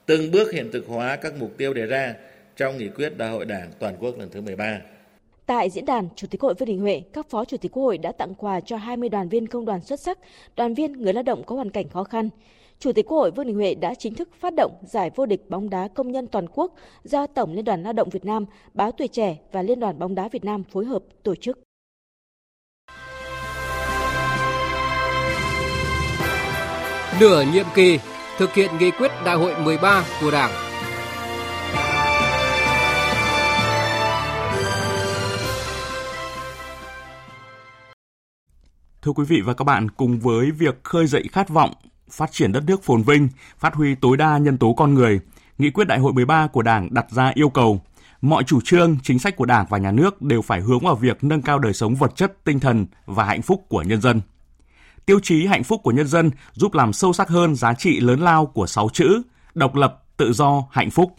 từng 0.06 0.32
bước 0.32 0.52
hiện 0.52 0.70
thực 0.74 0.88
hóa 0.88 1.16
các 1.16 1.34
mục 1.40 1.58
tiêu 1.58 1.74
đề 1.74 1.86
ra 1.86 2.14
trong 2.56 2.78
nghị 2.78 2.90
quyết 2.90 3.18
Đại 3.18 3.30
hội 3.30 3.46
Đảng 3.46 3.72
toàn 3.80 3.96
quốc 4.00 4.20
lần 4.20 4.30
thứ 4.30 4.42
13. 4.42 4.80
Tại 5.46 5.70
diễn 5.70 5.86
đàn, 5.86 6.08
Chủ 6.16 6.28
tịch 6.28 6.42
Hội 6.42 6.54
Vương 6.54 6.68
Đình 6.68 6.80
Huệ, 6.80 7.02
các 7.14 7.30
phó 7.30 7.46
chủ 7.46 7.58
tịch 7.58 7.72
Quốc 7.72 7.84
hội 7.84 7.98
đã 7.98 8.12
tặng 8.12 8.36
quà 8.36 8.60
cho 8.62 8.78
20 8.78 9.10
đoàn 9.10 9.30
viên 9.30 9.48
công 9.48 9.66
đoàn 9.66 9.82
xuất 9.82 10.00
sắc, 10.00 10.18
đoàn 10.56 10.74
viên 10.74 10.92
người 10.94 11.14
lao 11.14 11.24
động 11.24 11.44
có 11.46 11.56
hoàn 11.56 11.72
cảnh 11.72 11.90
khó 11.90 12.04
khăn. 12.04 12.30
Chủ 12.80 12.92
tịch 12.94 13.06
Quốc 13.06 13.18
hội 13.18 13.32
Vương 13.32 13.48
Đình 13.48 13.56
Huệ 13.56 13.76
đã 13.76 13.94
chính 13.94 14.16
thức 14.16 14.30
phát 14.40 14.54
động 14.56 14.72
giải 14.82 15.12
vô 15.16 15.26
địch 15.26 15.50
bóng 15.50 15.70
đá 15.70 15.88
công 15.88 16.12
nhân 16.12 16.28
toàn 16.28 16.46
quốc 16.54 16.74
do 17.04 17.28
Tổng 17.28 17.54
Liên 17.54 17.66
đoàn 17.66 17.84
Lao 17.84 17.94
động 17.94 18.10
Việt 18.10 18.26
Nam, 18.26 18.46
Báo 18.74 18.92
Tuổi 18.92 19.08
Trẻ 19.08 19.38
và 19.52 19.62
Liên 19.62 19.80
đoàn 19.80 20.00
bóng 20.00 20.16
đá 20.16 20.28
Việt 20.28 20.46
Nam 20.46 20.64
phối 20.64 20.86
hợp 20.86 21.04
tổ 21.24 21.36
chức. 21.36 21.60
Nửa 27.20 27.44
nhiệm 27.54 27.66
kỳ 27.76 28.00
thực 28.38 28.54
hiện 28.54 28.72
nghị 28.80 28.92
quyết 28.92 29.12
Đại 29.26 29.36
hội 29.36 29.54
13 29.64 30.06
của 30.22 30.32
Đảng. 30.32 30.52
Thưa 39.02 39.12
quý 39.12 39.24
vị 39.28 39.42
và 39.46 39.54
các 39.54 39.64
bạn, 39.64 39.90
cùng 39.90 40.20
với 40.20 40.52
việc 40.52 40.84
khơi 40.84 41.08
dậy 41.08 41.24
khát 41.32 41.50
vọng 41.50 41.74
phát 42.12 42.32
triển 42.32 42.52
đất 42.52 42.64
nước 42.68 42.84
phồn 42.84 43.02
vinh, 43.02 43.30
phát 43.58 43.74
huy 43.74 43.96
tối 43.96 44.18
đa 44.18 44.38
nhân 44.38 44.58
tố 44.58 44.74
con 44.74 44.94
người, 44.94 45.20
Nghị 45.58 45.70
quyết 45.70 45.88
Đại 45.88 46.00
hội 46.00 46.14
13 46.14 46.48
của 46.48 46.62
Đảng 46.62 46.94
đặt 46.94 47.12
ra 47.12 47.32
yêu 47.36 47.50
cầu 47.50 47.82
mọi 48.22 48.44
chủ 48.44 48.62
trương, 48.62 48.98
chính 49.04 49.20
sách 49.20 49.36
của 49.36 49.46
Đảng 49.46 49.66
và 49.70 49.78
nhà 49.78 49.92
nước 49.92 50.22
đều 50.22 50.42
phải 50.42 50.62
hướng 50.62 50.80
vào 50.80 50.96
việc 50.96 51.24
nâng 51.24 51.42
cao 51.42 51.60
đời 51.60 51.74
sống 51.74 51.96
vật 51.96 52.16
chất, 52.16 52.44
tinh 52.44 52.60
thần 52.60 52.86
và 53.06 53.24
hạnh 53.24 53.42
phúc 53.42 53.66
của 53.70 53.82
nhân 53.82 54.02
dân. 54.02 54.22
Tiêu 55.06 55.20
chí 55.24 55.46
hạnh 55.46 55.64
phúc 55.64 55.82
của 55.84 55.92
nhân 55.92 56.08
dân 56.08 56.32
giúp 56.54 56.74
làm 56.74 56.94
sâu 56.94 57.14
sắc 57.14 57.30
hơn 57.30 57.56
giá 57.56 57.74
trị 57.74 58.00
lớn 58.00 58.20
lao 58.20 58.46
của 58.46 58.68
sáu 58.68 58.90
chữ 58.94 59.22
độc 59.54 59.76
lập, 59.76 60.04
tự 60.18 60.34
do, 60.34 60.64
hạnh 60.72 60.90
phúc. 60.90 61.14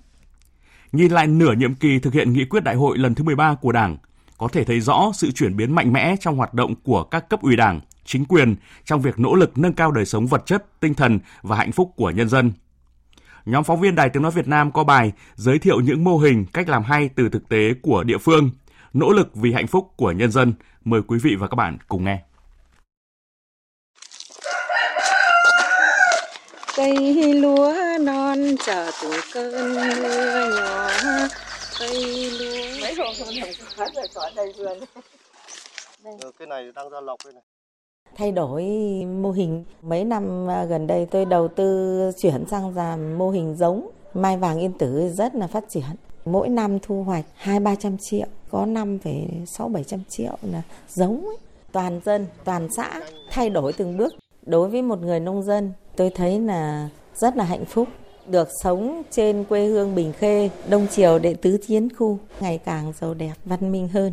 Nhìn 0.92 1.12
lại 1.12 1.26
nửa 1.26 1.52
nhiệm 1.52 1.74
kỳ 1.74 1.98
thực 1.98 2.14
hiện 2.14 2.32
nghị 2.32 2.44
quyết 2.44 2.64
đại 2.64 2.74
hội 2.74 2.98
lần 2.98 3.14
thứ 3.14 3.24
13 3.24 3.54
của 3.54 3.72
Đảng, 3.72 3.96
có 4.38 4.48
thể 4.48 4.64
thấy 4.64 4.80
rõ 4.80 5.10
sự 5.14 5.30
chuyển 5.30 5.56
biến 5.56 5.74
mạnh 5.74 5.92
mẽ 5.92 6.16
trong 6.20 6.36
hoạt 6.36 6.54
động 6.54 6.74
của 6.82 7.04
các 7.04 7.28
cấp 7.28 7.42
ủy 7.42 7.56
Đảng, 7.56 7.80
chính 8.04 8.24
quyền 8.24 8.56
trong 8.84 9.00
việc 9.00 9.18
nỗ 9.18 9.34
lực 9.34 9.58
nâng 9.58 9.72
cao 9.72 9.90
đời 9.90 10.06
sống 10.06 10.26
vật 10.26 10.42
chất, 10.46 10.80
tinh 10.80 10.94
thần 10.94 11.18
và 11.42 11.56
hạnh 11.56 11.72
phúc 11.72 11.92
của 11.96 12.10
nhân 12.10 12.28
dân. 12.28 12.52
Nhóm 13.44 13.64
phóng 13.64 13.80
viên 13.80 13.94
Đài 13.94 14.10
Tiếng 14.10 14.22
Nói 14.22 14.32
Việt 14.32 14.48
Nam 14.48 14.72
có 14.72 14.84
bài 14.84 15.12
giới 15.34 15.58
thiệu 15.58 15.80
những 15.80 16.04
mô 16.04 16.18
hình 16.18 16.46
cách 16.52 16.68
làm 16.68 16.82
hay 16.82 17.10
từ 17.16 17.28
thực 17.28 17.48
tế 17.48 17.74
của 17.82 18.04
địa 18.04 18.18
phương, 18.18 18.50
nỗ 18.92 19.10
lực 19.10 19.34
vì 19.34 19.52
hạnh 19.52 19.66
phúc 19.66 19.92
của 19.96 20.12
nhân 20.12 20.30
dân. 20.30 20.54
Mời 20.84 21.00
quý 21.08 21.18
vị 21.22 21.36
và 21.38 21.48
các 21.48 21.54
bạn 21.54 21.78
cùng 21.88 22.04
nghe. 22.04 22.22
Cây 26.76 27.34
lúa 27.34 27.74
non 28.00 28.38
chờ 28.66 28.90
từ 29.02 29.20
cơn 29.34 29.74
mưa 29.74 30.56
nhỏ, 30.56 30.88
cây 31.80 32.30
lúa. 32.30 32.80
Mấy 32.82 32.94
hôm 32.94 33.14
thể 33.42 33.52
phát 33.76 33.88
rồi 34.14 34.30
đây 34.36 34.52
vườn. 34.58 34.78
Đây. 36.04 36.14
Cái 36.38 36.46
này 36.48 36.72
đang 36.74 36.90
ra 36.90 37.00
lọc 37.00 37.18
đây 37.24 37.32
này 37.32 37.42
thay 38.16 38.32
đổi 38.32 38.64
mô 39.22 39.30
hình. 39.30 39.64
Mấy 39.82 40.04
năm 40.04 40.50
à, 40.50 40.64
gần 40.64 40.86
đây 40.86 41.06
tôi 41.06 41.24
đầu 41.24 41.48
tư 41.48 42.10
chuyển 42.20 42.44
sang 42.50 42.76
làm 42.76 43.18
mô 43.18 43.30
hình 43.30 43.54
giống 43.56 43.90
mai 44.14 44.36
vàng 44.36 44.58
yên 44.58 44.72
tử 44.72 45.08
rất 45.08 45.34
là 45.34 45.46
phát 45.46 45.64
triển. 45.68 45.84
Mỗi 46.24 46.48
năm 46.48 46.78
thu 46.82 47.02
hoạch 47.02 47.24
hai 47.34 47.60
ba 47.60 47.74
trăm 47.74 47.96
triệu, 47.98 48.26
có 48.50 48.66
năm 48.66 48.98
phải 48.98 49.28
sáu 49.46 49.68
bảy 49.68 49.84
trăm 49.84 50.00
triệu 50.08 50.36
là 50.42 50.62
giống 50.88 51.26
ấy. 51.26 51.36
Toàn 51.72 52.00
dân, 52.04 52.26
toàn 52.44 52.68
xã 52.76 53.00
thay 53.30 53.50
đổi 53.50 53.72
từng 53.72 53.96
bước. 53.96 54.14
Đối 54.46 54.68
với 54.68 54.82
một 54.82 55.02
người 55.02 55.20
nông 55.20 55.42
dân, 55.42 55.72
tôi 55.96 56.10
thấy 56.10 56.40
là 56.40 56.88
rất 57.14 57.36
là 57.36 57.44
hạnh 57.44 57.64
phúc 57.64 57.88
được 58.26 58.48
sống 58.62 59.02
trên 59.10 59.44
quê 59.44 59.66
hương 59.66 59.94
Bình 59.94 60.12
Khê, 60.12 60.50
Đông 60.68 60.86
Triều 60.90 61.18
đệ 61.18 61.34
tứ 61.34 61.58
chiến 61.66 61.88
khu, 61.94 62.18
ngày 62.40 62.58
càng 62.58 62.92
giàu 63.00 63.14
đẹp, 63.14 63.32
văn 63.44 63.72
minh 63.72 63.88
hơn. 63.88 64.12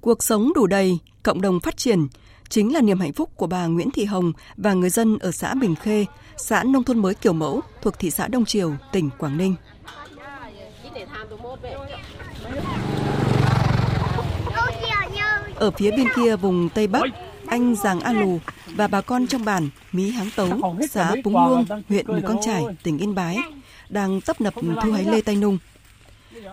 Cuộc 0.00 0.22
sống 0.22 0.52
đủ 0.54 0.66
đầy, 0.66 0.98
cộng 1.22 1.40
đồng 1.40 1.60
phát 1.60 1.76
triển, 1.76 2.06
chính 2.52 2.74
là 2.74 2.80
niềm 2.80 3.00
hạnh 3.00 3.12
phúc 3.12 3.30
của 3.36 3.46
bà 3.46 3.66
Nguyễn 3.66 3.90
Thị 3.90 4.04
Hồng 4.04 4.32
và 4.56 4.72
người 4.72 4.90
dân 4.90 5.18
ở 5.18 5.30
xã 5.30 5.54
Bình 5.54 5.74
Khê, 5.74 6.06
xã 6.36 6.62
nông 6.62 6.84
thôn 6.84 6.98
mới 6.98 7.14
kiểu 7.14 7.32
mẫu 7.32 7.60
thuộc 7.82 7.98
thị 7.98 8.10
xã 8.10 8.28
Đông 8.28 8.44
Triều, 8.44 8.72
tỉnh 8.92 9.10
Quảng 9.18 9.36
Ninh. 9.36 9.54
Ở 15.54 15.70
phía 15.70 15.90
bên 15.90 16.06
kia 16.16 16.36
vùng 16.36 16.68
Tây 16.68 16.86
Bắc, 16.86 17.02
anh 17.46 17.74
Giàng 17.76 18.00
A 18.00 18.12
Lù 18.12 18.38
và 18.66 18.86
bà 18.86 19.00
con 19.00 19.26
trong 19.26 19.44
bản 19.44 19.68
Mí 19.92 20.10
Háng 20.10 20.28
Tấu, 20.36 20.48
xã 20.90 21.14
Púng 21.24 21.34
Luông, 21.34 21.64
huyện 21.88 22.06
Mù 22.06 22.20
Căng 22.26 22.40
Trải, 22.44 22.62
tỉnh 22.82 22.98
Yên 22.98 23.14
Bái, 23.14 23.38
đang 23.88 24.20
tấp 24.20 24.40
nập 24.40 24.54
thu 24.82 24.92
hái 24.92 25.04
lê 25.04 25.20
tay 25.20 25.36
nung. 25.36 25.58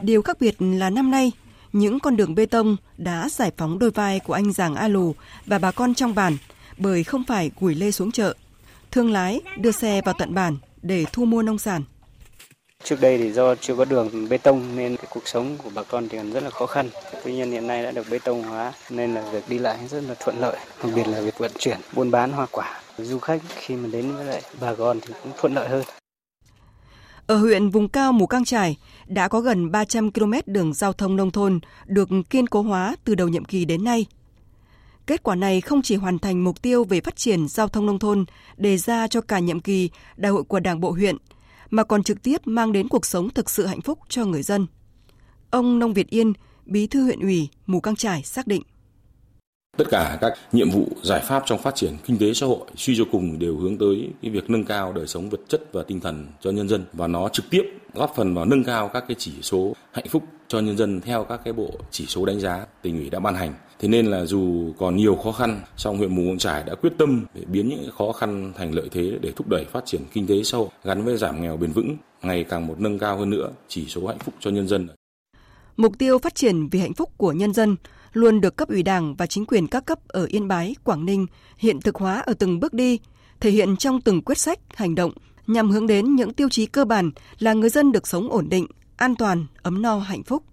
Điều 0.02 0.22
khác 0.22 0.38
biệt 0.40 0.56
là 0.60 0.90
năm 0.90 1.12
nay, 1.12 1.32
những 1.74 2.00
con 2.00 2.18
đường 2.18 2.36
bê 2.36 2.46
tông 2.46 2.78
đã 2.98 3.30
giải 3.30 3.52
phóng 3.58 3.80
đôi 3.80 3.92
vai 3.92 4.20
của 4.20 4.34
anh 4.34 4.52
Giàng 4.52 4.76
A 4.76 4.88
Lù 4.88 5.16
và 5.46 5.60
bà 5.60 5.72
con 5.72 5.94
trong 5.94 6.16
bản 6.16 6.38
bởi 6.78 7.04
không 7.04 7.24
phải 7.24 7.52
gửi 7.60 7.76
lê 7.76 7.92
xuống 7.92 8.12
chợ. 8.12 8.34
Thương 8.92 9.12
lái 9.12 9.42
đưa 9.58 9.72
xe 9.72 10.02
vào 10.06 10.16
tận 10.18 10.34
bản 10.34 10.58
để 10.82 11.06
thu 11.14 11.26
mua 11.26 11.42
nông 11.42 11.60
sản. 11.60 11.84
Trước 12.84 13.02
đây 13.02 13.18
thì 13.18 13.32
do 13.32 13.56
chưa 13.56 13.76
có 13.76 13.86
đường 13.86 14.30
bê 14.30 14.38
tông 14.38 14.76
nên 14.76 14.98
cái 14.98 15.06
cuộc 15.10 15.28
sống 15.28 15.58
của 15.64 15.70
bà 15.76 15.84
con 15.84 16.10
thì 16.10 16.18
còn 16.18 16.32
rất 16.32 16.44
là 16.44 16.50
khó 16.50 16.66
khăn. 16.66 16.90
Tuy 17.24 17.34
nhiên 17.34 17.52
hiện 17.52 17.68
nay 17.68 17.84
đã 17.84 17.92
được 17.92 18.06
bê 18.12 18.20
tông 18.20 18.44
hóa 18.44 18.74
nên 18.90 19.14
là 19.14 19.32
việc 19.32 19.50
đi 19.50 19.58
lại 19.58 19.78
rất 19.90 20.04
là 20.04 20.16
thuận 20.20 20.40
lợi, 20.40 20.58
đặc 20.84 20.92
biệt 20.96 21.08
là 21.08 21.22
việc 21.22 21.38
vận 21.38 21.52
chuyển, 21.60 21.78
buôn 21.94 22.12
bán 22.12 22.32
hoa 22.32 22.46
quả. 22.52 22.82
Du 22.98 23.20
khách 23.20 23.42
khi 23.56 23.76
mà 23.76 23.90
đến 23.92 24.16
với 24.16 24.26
lại 24.26 24.42
bà 24.62 24.76
con 24.76 25.00
thì 25.02 25.14
cũng 25.24 25.32
thuận 25.38 25.54
lợi 25.54 25.70
hơn. 25.70 25.84
Ở 27.28 27.38
huyện 27.38 27.70
vùng 27.70 27.90
cao 27.90 28.12
Mù 28.12 28.28
Căng 28.28 28.46
Trải 28.46 28.78
đã 29.10 29.28
có 29.28 29.42
gần 29.42 29.72
300 29.72 30.12
km 30.12 30.34
đường 30.46 30.74
giao 30.74 30.94
thông 30.94 31.16
nông 31.16 31.32
thôn 31.32 31.60
được 31.86 32.10
kiên 32.30 32.48
cố 32.48 32.62
hóa 32.62 32.96
từ 33.04 33.16
đầu 33.16 33.28
nhiệm 33.28 33.46
kỳ 33.46 33.66
đến 33.66 33.84
nay. 33.84 34.06
Kết 35.08 35.24
quả 35.24 35.36
này 35.36 35.62
không 35.62 35.82
chỉ 35.82 35.96
hoàn 35.96 36.20
thành 36.20 36.44
mục 36.44 36.62
tiêu 36.62 36.84
về 36.84 37.02
phát 37.02 37.16
triển 37.16 37.48
giao 37.48 37.68
thông 37.68 37.86
nông 37.86 38.00
thôn 38.00 38.26
đề 38.58 38.78
ra 38.78 39.08
cho 39.08 39.22
cả 39.22 39.40
nhiệm 39.40 39.60
kỳ 39.60 39.90
đại 40.18 40.32
hội 40.32 40.44
của 40.44 40.60
Đảng 40.60 40.80
bộ 40.80 40.92
huyện, 40.92 41.18
mà 41.70 41.84
còn 41.84 42.04
trực 42.04 42.24
tiếp 42.24 42.42
mang 42.46 42.72
đến 42.72 42.88
cuộc 42.88 43.06
sống 43.06 43.30
thực 43.30 43.50
sự 43.50 43.66
hạnh 43.66 43.82
phúc 43.82 44.00
cho 44.10 44.26
người 44.26 44.44
dân. 44.44 44.68
Ông 45.50 45.80
Nông 45.80 45.94
Việt 45.94 46.10
Yên, 46.10 46.34
Bí 46.66 46.88
thư 46.88 47.04
huyện 47.04 47.20
ủy 47.20 47.50
Mù 47.66 47.80
Căng 47.80 47.96
Trải 47.96 48.24
xác 48.24 48.48
định. 48.48 48.64
Tất 49.80 49.90
cả 49.90 50.18
các 50.22 50.34
nhiệm 50.52 50.70
vụ 50.70 50.88
giải 51.04 51.22
pháp 51.22 51.44
trong 51.46 51.60
phát 51.60 51.76
triển 51.76 51.94
kinh 52.06 52.18
tế 52.18 52.34
xã 52.34 52.46
hội 52.46 52.60
suy 52.76 52.96
cho 52.98 53.04
cùng 53.12 53.40
đều 53.40 53.58
hướng 53.58 53.78
tới 53.78 54.10
cái 54.22 54.32
việc 54.32 54.50
nâng 54.50 54.66
cao 54.66 54.94
đời 54.94 55.08
sống 55.08 55.30
vật 55.30 55.40
chất 55.48 55.62
và 55.74 55.84
tinh 55.84 56.00
thần 56.00 56.28
cho 56.42 56.52
nhân 56.52 56.70
dân 56.70 56.86
và 56.94 57.08
nó 57.08 57.30
trực 57.30 57.46
tiếp 57.50 57.64
góp 57.94 58.14
phần 58.16 58.34
vào 58.34 58.46
nâng 58.46 58.64
cao 58.64 58.88
các 58.88 59.04
cái 59.08 59.16
chỉ 59.20 59.32
số 59.42 59.74
hạnh 59.92 60.08
phúc 60.10 60.24
cho 60.48 60.60
nhân 60.60 60.78
dân 60.78 61.02
theo 61.02 61.24
các 61.24 61.42
cái 61.44 61.54
bộ 61.54 61.70
chỉ 61.92 62.06
số 62.06 62.26
đánh 62.26 62.40
giá 62.40 62.66
tỉnh 62.82 62.98
ủy 62.98 63.10
đã 63.10 63.20
ban 63.20 63.36
hành 63.36 63.54
Thế 63.80 63.88
nên 63.88 64.06
là 64.06 64.26
dù 64.26 64.74
còn 64.78 64.96
nhiều 64.96 65.16
khó 65.16 65.32
khăn, 65.32 65.62
song 65.78 65.98
huyện 65.98 66.16
Mù 66.16 66.22
Căng 66.24 66.38
Trải 66.38 66.64
đã 66.64 66.76
quyết 66.76 66.94
tâm 66.98 67.26
để 67.36 67.42
biến 67.48 67.70
những 67.70 67.90
khó 67.98 68.12
khăn 68.12 68.54
thành 68.58 68.76
lợi 68.76 68.90
thế 68.92 69.18
để 69.22 69.32
thúc 69.36 69.48
đẩy 69.48 69.66
phát 69.66 69.86
triển 69.86 70.02
kinh 70.14 70.28
tế 70.28 70.44
xã 70.44 70.58
hội 70.58 70.68
gắn 70.84 71.06
với 71.06 71.18
giảm 71.18 71.42
nghèo 71.42 71.58
bền 71.58 71.72
vững, 71.72 71.98
ngày 72.22 72.44
càng 72.44 72.68
một 72.68 72.80
nâng 72.80 73.00
cao 73.00 73.18
hơn 73.18 73.30
nữa 73.30 73.50
chỉ 73.68 73.86
số 73.86 74.08
hạnh 74.08 74.20
phúc 74.20 74.34
cho 74.40 74.52
nhân 74.52 74.68
dân. 74.68 74.88
Mục 75.78 75.98
tiêu 75.98 76.18
phát 76.18 76.36
triển 76.36 76.70
vì 76.70 76.80
hạnh 76.80 76.94
phúc 76.94 77.10
của 77.18 77.32
nhân 77.32 77.54
dân 77.54 77.76
luôn 78.14 78.42
được 78.42 78.58
cấp 78.58 78.70
ủy 78.70 78.84
Đảng 78.84 79.16
và 79.16 79.26
chính 79.26 79.46
quyền 79.46 79.68
các 79.68 79.86
cấp 79.86 80.08
ở 80.08 80.26
Yên 80.26 80.48
Bái, 80.48 80.76
Quảng 80.84 81.06
Ninh 81.06 81.26
hiện 81.58 81.82
thực 81.82 81.96
hóa 81.96 82.20
ở 82.20 82.34
từng 82.34 82.60
bước 82.60 82.74
đi, 82.74 83.00
thể 83.40 83.52
hiện 83.52 83.78
trong 83.78 84.02
từng 84.02 84.22
quyết 84.22 84.38
sách, 84.38 84.60
hành 84.76 84.96
động 84.96 85.12
nhằm 85.48 85.70
hướng 85.70 85.88
đến 85.88 86.16
những 86.16 86.34
tiêu 86.34 86.50
chí 86.50 86.66
cơ 86.66 86.86
bản 86.86 87.12
là 87.40 87.54
người 87.54 87.70
dân 87.70 87.92
được 87.92 88.08
sống 88.08 88.32
ổn 88.32 88.50
định, 88.50 88.68
an 88.98 89.16
toàn, 89.16 89.46
ấm 89.62 89.82
no, 89.82 90.00
hạnh 90.00 90.24
phúc. 90.24 90.44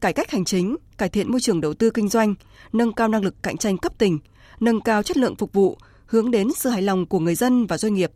Cải 0.00 0.12
cách 0.12 0.30
hành 0.30 0.44
chính, 0.44 0.76
cải 0.98 1.08
thiện 1.08 1.30
môi 1.30 1.40
trường 1.40 1.60
đầu 1.60 1.74
tư 1.74 1.90
kinh 1.90 2.08
doanh, 2.08 2.34
nâng 2.72 2.92
cao 2.92 3.08
năng 3.08 3.24
lực 3.24 3.34
cạnh 3.42 3.56
tranh 3.56 3.78
cấp 3.78 3.98
tỉnh, 3.98 4.18
nâng 4.60 4.80
cao 4.80 5.02
chất 5.02 5.16
lượng 5.16 5.36
phục 5.36 5.52
vụ, 5.52 5.78
hướng 6.06 6.30
đến 6.30 6.48
sự 6.56 6.70
hài 6.70 6.82
lòng 6.82 7.06
của 7.06 7.18
người 7.18 7.34
dân 7.34 7.66
và 7.66 7.78
doanh 7.78 7.94
nghiệp. 7.94 8.12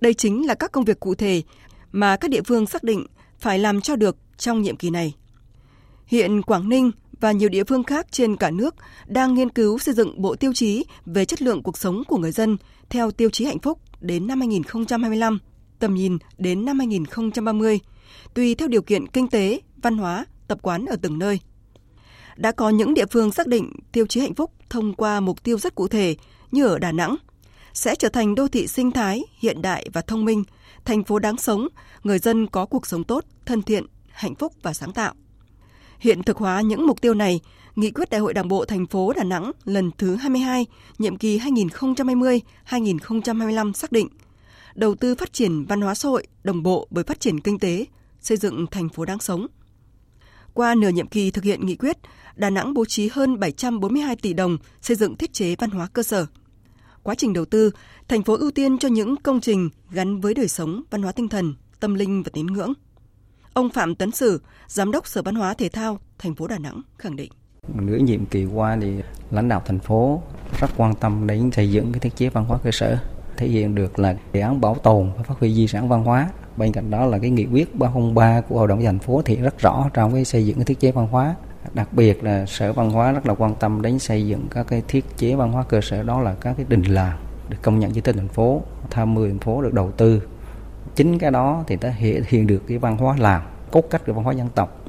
Đây 0.00 0.14
chính 0.14 0.46
là 0.46 0.54
các 0.54 0.72
công 0.72 0.84
việc 0.84 1.00
cụ 1.00 1.14
thể 1.14 1.42
mà 1.92 2.16
các 2.16 2.30
địa 2.30 2.42
phương 2.42 2.66
xác 2.66 2.82
định 2.82 3.06
phải 3.38 3.58
làm 3.58 3.80
cho 3.80 3.96
được 3.96 4.16
trong 4.36 4.62
nhiệm 4.62 4.76
kỳ 4.76 4.90
này. 4.90 5.14
Hiện 6.06 6.42
Quảng 6.42 6.68
Ninh 6.68 6.90
và 7.20 7.32
nhiều 7.32 7.48
địa 7.48 7.64
phương 7.64 7.84
khác 7.84 8.06
trên 8.10 8.36
cả 8.36 8.50
nước 8.50 8.74
đang 9.06 9.34
nghiên 9.34 9.48
cứu 9.50 9.78
xây 9.78 9.94
dựng 9.94 10.22
bộ 10.22 10.36
tiêu 10.36 10.52
chí 10.54 10.84
về 11.06 11.24
chất 11.24 11.42
lượng 11.42 11.62
cuộc 11.62 11.78
sống 11.78 12.02
của 12.08 12.18
người 12.18 12.32
dân 12.32 12.56
theo 12.90 13.10
tiêu 13.10 13.30
chí 13.30 13.44
hạnh 13.44 13.58
phúc 13.58 13.78
đến 14.00 14.26
năm 14.26 14.40
2025, 14.40 15.38
tầm 15.78 15.94
nhìn 15.94 16.18
đến 16.38 16.64
năm 16.64 16.78
2030, 16.78 17.80
tùy 18.34 18.54
theo 18.54 18.68
điều 18.68 18.82
kiện 18.82 19.08
kinh 19.08 19.28
tế, 19.28 19.60
văn 19.82 19.98
hóa, 19.98 20.26
tập 20.48 20.58
quán 20.62 20.86
ở 20.86 20.96
từng 21.02 21.18
nơi. 21.18 21.40
Đã 22.36 22.52
có 22.52 22.68
những 22.68 22.94
địa 22.94 23.06
phương 23.06 23.32
xác 23.32 23.46
định 23.46 23.72
tiêu 23.92 24.06
chí 24.06 24.20
hạnh 24.20 24.34
phúc 24.34 24.52
thông 24.70 24.94
qua 24.94 25.20
mục 25.20 25.42
tiêu 25.42 25.58
rất 25.58 25.74
cụ 25.74 25.88
thể 25.88 26.16
như 26.50 26.66
ở 26.66 26.78
Đà 26.78 26.92
Nẵng, 26.92 27.16
sẽ 27.72 27.94
trở 27.94 28.08
thành 28.08 28.34
đô 28.34 28.48
thị 28.48 28.66
sinh 28.66 28.90
thái, 28.90 29.22
hiện 29.38 29.62
đại 29.62 29.86
và 29.92 30.00
thông 30.00 30.24
minh, 30.24 30.44
thành 30.84 31.04
phố 31.04 31.18
đáng 31.18 31.36
sống, 31.36 31.68
người 32.04 32.18
dân 32.18 32.46
có 32.46 32.66
cuộc 32.66 32.86
sống 32.86 33.04
tốt, 33.04 33.24
thân 33.46 33.62
thiện, 33.62 33.86
hạnh 34.10 34.34
phúc 34.34 34.52
và 34.62 34.72
sáng 34.72 34.92
tạo. 34.92 35.14
Hiện 36.00 36.22
thực 36.22 36.36
hóa 36.36 36.60
những 36.60 36.86
mục 36.86 37.00
tiêu 37.00 37.14
này, 37.14 37.40
Nghị 37.76 37.90
quyết 37.90 38.10
Đại 38.10 38.20
hội 38.20 38.34
Đảng 38.34 38.48
bộ 38.48 38.64
thành 38.64 38.86
phố 38.86 39.12
Đà 39.12 39.24
Nẵng 39.24 39.52
lần 39.64 39.90
thứ 39.98 40.16
22, 40.16 40.66
nhiệm 40.98 41.16
kỳ 41.16 41.38
2020-2025 41.38 43.72
xác 43.72 43.92
định 43.92 44.08
đầu 44.74 44.94
tư 44.94 45.14
phát 45.14 45.32
triển 45.32 45.64
văn 45.64 45.80
hóa 45.80 45.94
xã 45.94 46.08
hội 46.08 46.26
đồng 46.44 46.62
bộ 46.62 46.86
với 46.90 47.04
phát 47.04 47.20
triển 47.20 47.40
kinh 47.40 47.58
tế, 47.58 47.86
xây 48.20 48.36
dựng 48.36 48.66
thành 48.66 48.88
phố 48.88 49.04
đáng 49.04 49.18
sống. 49.18 49.46
Qua 50.54 50.74
nửa 50.74 50.88
nhiệm 50.88 51.06
kỳ 51.06 51.30
thực 51.30 51.44
hiện 51.44 51.66
nghị 51.66 51.76
quyết, 51.76 51.96
Đà 52.36 52.50
Nẵng 52.50 52.74
bố 52.74 52.84
trí 52.84 53.08
hơn 53.12 53.40
742 53.40 54.16
tỷ 54.16 54.32
đồng 54.32 54.58
xây 54.80 54.96
dựng 54.96 55.16
thiết 55.16 55.32
chế 55.32 55.56
văn 55.56 55.70
hóa 55.70 55.88
cơ 55.92 56.02
sở. 56.02 56.26
Quá 57.02 57.14
trình 57.14 57.32
đầu 57.32 57.44
tư, 57.44 57.70
thành 58.08 58.22
phố 58.22 58.36
ưu 58.36 58.50
tiên 58.50 58.78
cho 58.78 58.88
những 58.88 59.16
công 59.16 59.40
trình 59.40 59.70
gắn 59.90 60.20
với 60.20 60.34
đời 60.34 60.48
sống, 60.48 60.82
văn 60.90 61.02
hóa 61.02 61.12
tinh 61.12 61.28
thần, 61.28 61.54
tâm 61.80 61.94
linh 61.94 62.22
và 62.22 62.30
tín 62.32 62.46
ngưỡng. 62.46 62.72
Ông 63.54 63.70
Phạm 63.70 63.94
Tấn 63.94 64.10
Sử, 64.10 64.40
Giám 64.68 64.92
đốc 64.92 65.06
Sở 65.06 65.22
Văn 65.22 65.34
hóa 65.34 65.54
Thể 65.54 65.68
thao 65.68 65.98
thành 66.18 66.34
phố 66.34 66.46
Đà 66.46 66.58
Nẵng 66.58 66.82
khẳng 66.98 67.16
định. 67.16 67.32
Nửa 67.74 67.96
nhiệm 67.96 68.26
kỳ 68.26 68.44
qua 68.44 68.78
thì 68.80 69.02
lãnh 69.30 69.48
đạo 69.48 69.62
thành 69.66 69.78
phố 69.78 70.22
rất 70.60 70.70
quan 70.76 70.94
tâm 70.94 71.26
đến 71.26 71.50
xây 71.52 71.70
dựng 71.70 71.92
cái 71.92 72.00
thiết 72.00 72.16
chế 72.16 72.28
văn 72.28 72.44
hóa 72.44 72.58
cơ 72.62 72.70
sở 72.72 72.98
thể 73.36 73.46
hiện 73.46 73.74
được 73.74 73.98
là 73.98 74.16
đề 74.32 74.40
án 74.40 74.60
bảo 74.60 74.74
tồn 74.74 75.10
và 75.16 75.22
phát 75.22 75.34
huy 75.38 75.54
di 75.54 75.66
sản 75.66 75.88
văn 75.88 76.04
hóa. 76.04 76.28
Bên 76.56 76.72
cạnh 76.72 76.90
đó 76.90 77.06
là 77.06 77.18
cái 77.18 77.30
nghị 77.30 77.46
quyết 77.46 77.74
303 77.74 78.40
của 78.40 78.58
hội 78.58 78.68
đồng 78.68 78.82
thành 78.84 78.98
phố 78.98 79.22
thì 79.24 79.36
rất 79.36 79.58
rõ 79.58 79.90
trong 79.94 80.14
cái 80.14 80.24
xây 80.24 80.46
dựng 80.46 80.56
cái 80.56 80.64
thiết 80.64 80.80
chế 80.80 80.92
văn 80.92 81.06
hóa. 81.06 81.34
Đặc 81.74 81.92
biệt 81.92 82.24
là 82.24 82.46
sở 82.46 82.72
văn 82.72 82.90
hóa 82.90 83.12
rất 83.12 83.26
là 83.26 83.34
quan 83.34 83.54
tâm 83.54 83.82
đến 83.82 83.98
xây 83.98 84.26
dựng 84.26 84.46
các 84.50 84.66
cái 84.68 84.82
thiết 84.88 85.04
chế 85.16 85.34
văn 85.34 85.52
hóa 85.52 85.64
cơ 85.68 85.80
sở 85.80 86.02
đó 86.02 86.20
là 86.20 86.34
các 86.34 86.54
cái 86.56 86.66
đình 86.68 86.82
làng 86.82 87.18
được 87.48 87.56
công 87.62 87.78
nhận 87.78 87.94
di 87.94 88.00
tích 88.00 88.16
thành 88.16 88.28
phố. 88.28 88.62
Tham 88.90 89.14
mưu 89.14 89.26
thành 89.26 89.38
phố 89.38 89.62
được 89.62 89.74
đầu 89.74 89.90
tư 89.90 90.22
chính 90.94 91.18
cái 91.18 91.30
đó 91.30 91.64
thì 91.66 91.76
ta 91.76 91.88
hiện 91.88 92.22
hiện 92.28 92.46
được 92.46 92.62
cái 92.66 92.78
văn 92.78 92.96
hóa 92.96 93.16
làng 93.18 93.50
cốt 93.70 93.82
cách 93.90 94.02
của 94.06 94.12
văn 94.12 94.24
hóa 94.24 94.32
dân 94.32 94.48
tộc. 94.54 94.84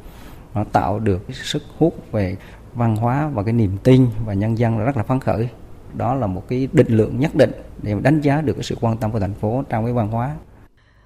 Nó 0.53 0.63
tạo 0.63 0.99
được 0.99 1.27
cái 1.27 1.37
sức 1.43 1.63
hút 1.77 2.11
về 2.11 2.37
văn 2.73 2.95
hóa 2.95 3.27
và 3.33 3.43
cái 3.43 3.53
niềm 3.53 3.77
tin 3.83 4.07
và 4.25 4.33
nhân 4.33 4.57
dân 4.57 4.77
là 4.77 4.85
rất 4.85 4.97
là 4.97 5.03
phấn 5.03 5.19
khởi. 5.19 5.49
Đó 5.93 6.15
là 6.15 6.27
một 6.27 6.47
cái 6.47 6.67
định 6.73 6.87
lượng 6.89 7.19
nhất 7.19 7.35
định 7.35 7.51
để 7.81 7.95
đánh 8.01 8.21
giá 8.21 8.41
được 8.41 8.53
cái 8.53 8.63
sự 8.63 8.75
quan 8.81 8.97
tâm 8.97 9.11
của 9.11 9.19
thành 9.19 9.33
phố 9.33 9.63
trong 9.69 9.85
cái 9.85 9.93
văn 9.93 10.07
hóa. 10.07 10.35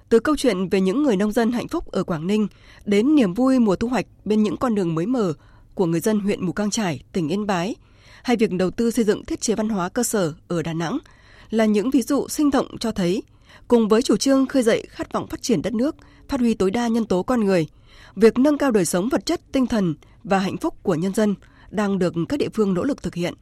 Từ 0.08 0.20
câu 0.20 0.36
chuyện 0.36 0.68
về 0.68 0.80
những 0.80 1.02
người 1.02 1.16
nông 1.16 1.32
dân 1.32 1.52
hạnh 1.52 1.68
phúc 1.68 1.92
ở 1.92 2.04
Quảng 2.04 2.26
Ninh 2.26 2.46
đến 2.84 3.14
niềm 3.14 3.34
vui 3.34 3.58
mùa 3.58 3.76
thu 3.76 3.88
hoạch 3.88 4.06
bên 4.24 4.42
những 4.42 4.56
con 4.56 4.74
đường 4.74 4.94
mới 4.94 5.06
mở 5.06 5.32
của 5.74 5.86
người 5.86 6.00
dân 6.00 6.20
huyện 6.20 6.46
Mù 6.46 6.52
Căng 6.52 6.70
Chải, 6.70 7.00
tỉnh 7.12 7.28
Yên 7.28 7.46
Bái, 7.46 7.74
hay 8.22 8.36
việc 8.36 8.52
đầu 8.52 8.70
tư 8.70 8.90
xây 8.90 9.04
dựng 9.04 9.24
thiết 9.24 9.40
chế 9.40 9.54
văn 9.54 9.68
hóa 9.68 9.88
cơ 9.88 10.02
sở 10.02 10.34
ở 10.48 10.62
Đà 10.62 10.72
Nẵng 10.72 10.98
là 11.50 11.64
những 11.64 11.90
ví 11.90 12.02
dụ 12.02 12.28
sinh 12.28 12.50
động 12.50 12.66
cho 12.80 12.92
thấy, 12.92 13.22
cùng 13.68 13.88
với 13.88 14.02
chủ 14.02 14.16
trương 14.16 14.46
khơi 14.46 14.62
dậy 14.62 14.86
khát 14.88 15.12
vọng 15.12 15.26
phát 15.26 15.42
triển 15.42 15.62
đất 15.62 15.74
nước, 15.74 15.96
phát 16.28 16.40
huy 16.40 16.54
tối 16.54 16.70
đa 16.70 16.88
nhân 16.88 17.04
tố 17.04 17.22
con 17.22 17.44
người, 17.44 17.66
việc 18.16 18.38
nâng 18.38 18.58
cao 18.58 18.70
đời 18.70 18.84
sống 18.84 19.08
vật 19.08 19.26
chất, 19.26 19.40
tinh 19.52 19.66
thần 19.66 19.94
và 20.24 20.38
hạnh 20.38 20.56
phúc 20.56 20.74
của 20.82 20.94
nhân 20.94 21.14
dân 21.14 21.34
đang 21.70 21.98
được 21.98 22.14
các 22.28 22.38
địa 22.38 22.48
phương 22.54 22.74
nỗ 22.74 22.84
lực 22.84 23.02
thực 23.02 23.14
hiện. 23.14 23.34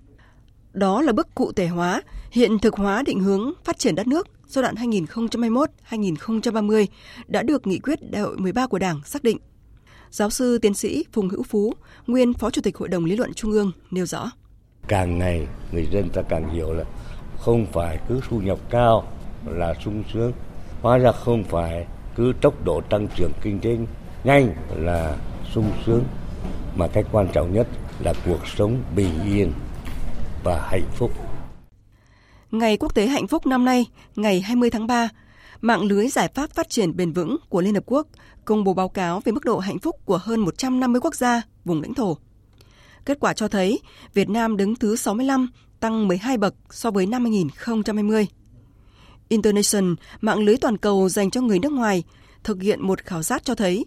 Đó 0.73 1.03
là 1.03 1.13
bước 1.13 1.35
cụ 1.35 1.53
thể 1.53 1.67
hóa, 1.67 2.03
hiện 2.31 2.59
thực 2.59 2.75
hóa 2.75 3.03
định 3.07 3.21
hướng 3.21 3.53
phát 3.65 3.79
triển 3.79 3.95
đất 3.95 4.07
nước 4.07 4.29
giai 4.47 4.63
đoạn 4.63 4.75
2021-2030 4.75 6.87
đã 7.27 7.43
được 7.43 7.67
nghị 7.67 7.79
quyết 7.79 8.11
đại 8.11 8.23
hội 8.23 8.37
13 8.37 8.67
của 8.67 8.79
Đảng 8.79 9.01
xác 9.05 9.23
định. 9.23 9.39
Giáo 10.11 10.31
sư 10.31 10.59
tiến 10.59 10.75
sĩ 10.75 11.05
Phùng 11.13 11.29
Hữu 11.29 11.43
Phú, 11.43 11.75
nguyên 12.07 12.35
Phó 12.35 12.51
Chủ 12.51 12.63
tịch 12.63 12.77
Hội 12.77 12.89
đồng 12.89 13.05
Lý 13.05 13.17
luận 13.17 13.35
Trung 13.35 13.53
ương 13.53 13.73
nêu 13.91 14.07
rõ. 14.07 14.31
Càng 14.89 15.19
ngày 15.19 15.47
người 15.73 15.89
dân 15.93 16.11
ta 16.11 16.23
càng 16.23 16.55
hiểu 16.55 16.73
là 16.73 16.85
không 17.39 17.67
phải 17.73 17.99
cứ 18.09 18.21
thu 18.29 18.41
nhập 18.41 18.59
cao 18.71 19.13
là 19.47 19.75
sung 19.85 20.03
sướng, 20.13 20.33
hóa 20.83 20.99
ra 20.99 21.13
không 21.13 21.45
phải 21.45 21.87
cứ 22.15 22.33
tốc 22.41 22.65
độ 22.65 22.81
tăng 22.81 23.09
trưởng 23.17 23.33
kinh 23.43 23.61
tế 23.61 23.79
nhanh 24.25 24.55
là 24.77 25.17
sung 25.55 25.71
sướng, 25.87 26.05
mà 26.77 26.89
cái 26.89 27.05
quan 27.13 27.29
trọng 27.33 27.53
nhất 27.53 27.67
là 28.01 28.15
cuộc 28.27 28.47
sống 28.47 28.83
bình 28.97 29.11
yên 29.27 29.53
và 30.45 30.69
hạnh 30.71 30.89
phúc 30.95 31.11
Ngày 32.51 32.77
Quốc 32.77 32.95
tế 32.95 33.07
Hạnh 33.07 33.27
phúc 33.27 33.47
năm 33.47 33.65
nay, 33.65 33.87
ngày 34.17 34.41
20 34.41 34.71
tháng 34.71 34.87
3, 34.87 35.09
mạng 35.61 35.83
lưới 35.83 36.09
giải 36.09 36.29
pháp 36.35 36.51
phát 36.51 36.69
triển 36.69 36.97
bền 36.97 37.13
vững 37.13 37.37
của 37.49 37.61
Liên 37.61 37.75
Hợp 37.75 37.83
Quốc 37.87 38.07
công 38.45 38.65
bố 38.65 38.75
báo 38.75 38.89
cáo 38.89 39.21
về 39.21 39.33
mức 39.33 39.45
độ 39.45 39.59
hạnh 39.59 39.79
phúc 39.79 39.97
của 40.05 40.19
hơn 40.23 40.41
150 40.41 41.01
quốc 41.01 41.15
gia, 41.15 41.43
vùng 41.65 41.83
lãnh 41.83 41.95
thổ. 41.95 42.17
Kết 43.05 43.21
quả 43.21 43.33
cho 43.33 43.49
thấy 43.49 43.81
Việt 44.15 44.29
Nam 44.29 44.57
đứng 44.57 44.77
thứ 44.77 44.97
65, 44.97 45.49
tăng 45.81 46.09
12 46.09 46.39
bậc 46.39 46.55
so 46.71 46.91
với 46.91 47.07
năm 47.07 47.23
2020. 47.23 48.27
International, 49.29 49.93
mạng 50.21 50.39
lưới 50.39 50.57
toàn 50.57 50.77
cầu 50.77 51.09
dành 51.09 51.31
cho 51.31 51.41
người 51.41 51.59
nước 51.59 51.73
ngoài, 51.73 52.03
thực 52.45 52.63
hiện 52.63 52.83
một 52.83 53.01
khảo 53.01 53.23
sát 53.23 53.45
cho 53.45 53.55
thấy 53.55 53.87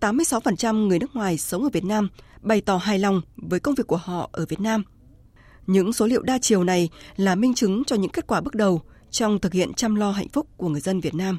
86% 0.00 0.86
người 0.86 0.98
nước 0.98 1.16
ngoài 1.16 1.38
sống 1.38 1.62
ở 1.62 1.68
Việt 1.72 1.84
Nam 1.84 2.08
bày 2.40 2.60
tỏ 2.60 2.76
hài 2.76 2.98
lòng 2.98 3.20
với 3.36 3.60
công 3.60 3.74
việc 3.74 3.86
của 3.86 3.96
họ 3.96 4.28
ở 4.32 4.46
Việt 4.48 4.60
Nam– 4.60 4.82
những 5.68 5.92
số 5.92 6.06
liệu 6.06 6.22
đa 6.22 6.38
chiều 6.38 6.64
này 6.64 6.88
là 7.16 7.34
minh 7.34 7.54
chứng 7.54 7.84
cho 7.84 7.96
những 7.96 8.10
kết 8.10 8.26
quả 8.26 8.40
bước 8.40 8.54
đầu 8.54 8.82
trong 9.10 9.38
thực 9.38 9.52
hiện 9.52 9.74
chăm 9.74 9.94
lo 9.94 10.10
hạnh 10.10 10.28
phúc 10.28 10.46
của 10.56 10.68
người 10.68 10.80
dân 10.80 11.00
Việt 11.00 11.14
Nam. 11.14 11.38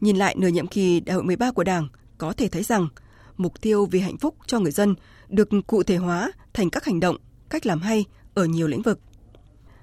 Nhìn 0.00 0.16
lại 0.16 0.34
nửa 0.38 0.48
nhiệm 0.48 0.66
kỳ 0.66 1.00
đại 1.00 1.14
hội 1.14 1.24
13 1.24 1.52
của 1.52 1.64
Đảng, 1.64 1.88
có 2.18 2.32
thể 2.32 2.48
thấy 2.48 2.62
rằng 2.62 2.88
mục 3.36 3.60
tiêu 3.60 3.86
vì 3.86 4.00
hạnh 4.00 4.16
phúc 4.16 4.34
cho 4.46 4.58
người 4.58 4.72
dân 4.72 4.94
được 5.28 5.48
cụ 5.66 5.82
thể 5.82 5.96
hóa 5.96 6.32
thành 6.52 6.70
các 6.70 6.84
hành 6.84 7.00
động, 7.00 7.16
cách 7.48 7.66
làm 7.66 7.80
hay 7.80 8.04
ở 8.34 8.44
nhiều 8.44 8.68
lĩnh 8.68 8.82
vực. 8.82 9.00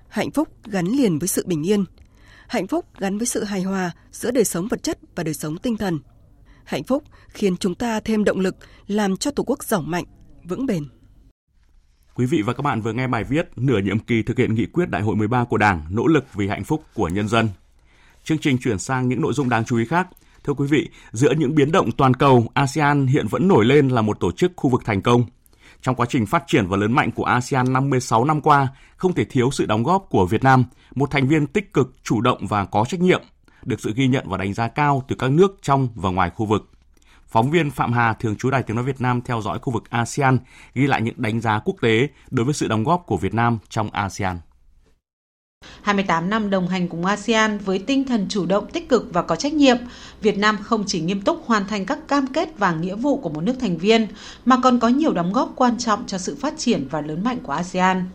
Hạnh 0.10 0.32
phúc 0.32 0.48
gắn 0.66 0.86
liền 0.86 1.20
với 1.20 1.28
sự 1.28 1.44
bình 1.48 1.68
yên, 1.68 1.86
hạnh 2.48 2.68
phúc 2.68 2.86
gắn 2.98 3.18
với 3.18 3.28
sự 3.28 3.44
hài 3.44 3.62
hòa 3.62 3.92
giữa 4.12 4.32
đời 4.32 4.46
sống 4.46 4.68
vật 4.68 4.84
chất 4.84 5.00
và 5.16 5.24
đời 5.24 5.34
sống 5.34 5.58
tinh 5.58 5.78
thần. 5.78 6.00
Hạnh 6.64 6.84
phúc 6.84 7.04
khiến 7.30 7.58
chúng 7.58 7.76
ta 7.76 8.00
thêm 8.00 8.24
động 8.24 8.40
lực 8.40 8.56
làm 8.88 9.18
cho 9.18 9.32
Tổ 9.32 9.44
quốc 9.44 9.64
giàu 9.64 9.82
mạnh, 9.82 10.06
vững 10.44 10.66
bền. 10.66 10.84
Quý 12.16 12.26
vị 12.26 12.42
và 12.42 12.54
các 12.54 12.62
bạn 12.62 12.82
vừa 12.82 12.94
nghe 12.94 13.08
bài 13.08 13.24
viết 13.24 13.50
Nửa 13.56 13.80
nhiệm 13.80 14.00
kỳ 14.00 14.24
thực 14.24 14.38
hiện 14.38 14.56
nghị 14.56 14.66
quyết 14.66 14.90
Đại 14.90 15.02
hội 15.02 15.16
13 15.16 15.44
của 15.44 15.58
Đảng, 15.58 15.86
nỗ 15.90 16.08
lực 16.08 16.34
vì 16.34 16.48
hạnh 16.48 16.64
phúc 16.64 16.84
của 16.94 17.10
nhân 17.10 17.28
dân. 17.28 17.50
Chương 18.24 18.38
trình 18.38 18.58
chuyển 18.58 18.80
sang 18.80 19.08
những 19.08 19.22
nội 19.22 19.34
dung 19.34 19.50
đáng 19.50 19.66
chú 19.66 19.78
ý 19.78 19.86
khác. 19.86 20.08
Thưa 20.44 20.54
quý 20.54 20.68
vị, 20.68 20.90
giữa 21.12 21.34
những 21.38 21.56
biến 21.56 21.72
động 21.72 21.92
toàn 21.92 22.14
cầu, 22.14 22.48
ASEAN 22.54 23.08
hiện 23.08 23.28
vẫn 23.28 23.48
nổi 23.48 23.66
lên 23.66 23.90
là 23.90 24.02
một 24.02 24.20
tổ 24.20 24.32
chức 24.32 24.52
khu 24.56 24.70
vực 24.70 24.82
thành 24.86 25.02
công. 25.02 25.26
Trong 25.82 25.96
quá 25.96 26.06
trình 26.10 26.26
phát 26.26 26.44
triển 26.48 26.68
và 26.68 26.78
lớn 26.78 26.92
mạnh 26.92 27.12
của 27.12 27.24
ASEAN 27.24 27.74
56 27.74 28.26
năm 28.26 28.42
qua, 28.42 28.68
không 28.98 29.14
thể 29.14 29.26
thiếu 29.26 29.50
sự 29.52 29.66
đóng 29.66 29.84
góp 29.84 30.06
của 30.10 30.26
Việt 30.26 30.44
Nam, 30.44 30.66
một 30.96 31.12
thành 31.12 31.28
viên 31.28 31.48
tích 31.48 31.74
cực, 31.74 31.96
chủ 32.04 32.22
động 32.22 32.48
và 32.48 32.66
có 32.66 32.86
trách 32.86 33.02
nhiệm, 33.02 33.22
được 33.64 33.80
sự 33.80 33.94
ghi 33.96 34.08
nhận 34.08 34.30
và 34.30 34.38
đánh 34.38 34.54
giá 34.54 34.68
cao 34.68 35.04
từ 35.08 35.16
các 35.16 35.32
nước 35.32 35.58
trong 35.62 35.90
và 35.96 36.10
ngoài 36.10 36.30
khu 36.30 36.46
vực. 36.46 36.72
Phóng 37.28 37.52
viên 37.52 37.72
Phạm 37.72 37.94
Hà, 37.94 38.14
thường 38.14 38.36
trú 38.36 38.50
Đài 38.50 38.64
Tiếng 38.64 38.76
Nói 38.76 38.86
Việt 38.86 39.02
Nam 39.02 39.22
theo 39.22 39.42
dõi 39.42 39.60
khu 39.60 39.74
vực 39.74 39.90
ASEAN, 39.90 40.40
ghi 40.74 40.88
lại 40.88 41.02
những 41.02 41.22
đánh 41.22 41.42
giá 41.42 41.60
quốc 41.60 41.76
tế 41.82 42.08
đối 42.30 42.46
với 42.46 42.54
sự 42.54 42.68
đóng 42.68 42.84
góp 42.84 43.04
của 43.06 43.18
Việt 43.18 43.34
Nam 43.34 43.58
trong 43.70 43.90
ASEAN. 43.92 44.40
28 45.88 46.30
năm 46.30 46.50
đồng 46.50 46.68
hành 46.68 46.88
cùng 46.88 47.06
ASEAN 47.06 47.58
với 47.58 47.80
tinh 47.80 48.04
thần 48.04 48.26
chủ 48.30 48.46
động, 48.46 48.68
tích 48.74 48.90
cực 48.90 49.08
và 49.14 49.22
có 49.22 49.36
trách 49.36 49.54
nhiệm, 49.54 49.78
Việt 50.22 50.38
Nam 50.38 50.58
không 50.64 50.84
chỉ 50.88 51.02
nghiêm 51.02 51.22
túc 51.22 51.44
hoàn 51.46 51.68
thành 51.68 51.86
các 51.86 52.08
cam 52.08 52.28
kết 52.28 52.50
và 52.58 52.72
nghĩa 52.72 52.96
vụ 52.96 53.18
của 53.18 53.30
một 53.30 53.42
nước 53.42 53.56
thành 53.60 53.78
viên, 53.78 54.08
mà 54.46 54.58
còn 54.64 54.80
có 54.80 54.88
nhiều 54.88 55.14
đóng 55.14 55.34
góp 55.34 55.54
quan 55.56 55.78
trọng 55.78 56.04
cho 56.08 56.18
sự 56.18 56.38
phát 56.42 56.54
triển 56.58 56.88
và 56.92 57.02
lớn 57.02 57.24
mạnh 57.24 57.38
của 57.44 57.52
ASEAN. 57.52 58.10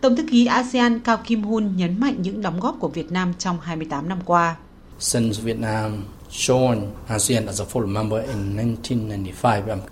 Tổng 0.00 0.16
thư 0.16 0.26
ký 0.30 0.46
ASEAN 0.46 1.00
Cao 1.00 1.16
Kim 1.24 1.42
Hun 1.42 1.76
nhấn 1.76 2.00
mạnh 2.00 2.14
những 2.18 2.42
đóng 2.42 2.60
góp 2.60 2.76
của 2.78 2.88
Việt 2.88 3.12
Nam 3.12 3.32
trong 3.38 3.60
28 3.60 4.08
năm 4.08 4.18
qua. 4.24 4.56
Since 4.98 5.42
Vietnam 5.42 6.04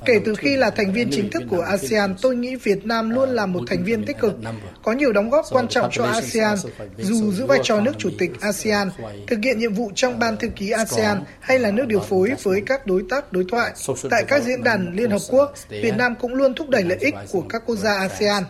Kể 0.05 0.21
từ 0.25 0.35
khi 0.35 0.57
là 0.57 0.71
thành 0.71 0.93
viên 0.93 1.11
chính 1.13 1.31
thức 1.31 1.43
của 1.51 1.61
ASEAN, 1.61 2.15
tôi 2.23 2.37
nghĩ 2.37 2.57
Việt 2.57 2.87
Nam 2.87 3.11
luôn 3.11 3.29
là 3.29 3.47
một 3.47 3.61
thành 3.67 3.85
viên 3.85 4.05
tích 4.07 4.19
cực, 4.21 4.35
có 4.83 4.93
nhiều 4.93 5.13
đóng 5.13 5.31
góp 5.31 5.45
quan 5.51 5.69
trọng 5.69 5.91
cho 5.93 6.05
ASEAN, 6.05 6.57
dù 6.99 7.33
giữ 7.33 7.47
vai 7.47 7.59
trò 7.63 7.81
nước 7.81 7.93
chủ 7.99 8.11
tịch 8.19 8.31
ASEAN, 8.41 8.91
thực 9.27 9.39
hiện 9.45 9.59
nhiệm 9.59 9.73
vụ 9.75 9.91
trong 9.95 10.19
ban 10.19 10.37
thư 10.37 10.49
ký 10.49 10.71
ASEAN 10.71 11.23
hay 11.41 11.59
là 11.59 11.71
nước 11.71 11.87
điều 11.87 12.01
phối 12.01 12.31
với 12.43 12.63
các 12.67 12.87
đối 12.87 13.05
tác 13.11 13.33
đối 13.33 13.45
thoại. 13.51 13.73
Tại 14.11 14.25
các 14.29 14.43
diễn 14.43 14.63
đàn 14.63 14.97
Liên 14.97 15.11
Hợp 15.11 15.23
Quốc, 15.29 15.55
Việt 15.69 15.97
Nam 15.97 16.15
cũng 16.21 16.35
luôn 16.35 16.55
thúc 16.55 16.69
đẩy 16.69 16.83
lợi 16.83 16.99
ích 17.01 17.15
của 17.33 17.43
các 17.49 17.63
quốc 17.67 17.77
gia 17.77 17.95
ASEAN. 17.95 18.43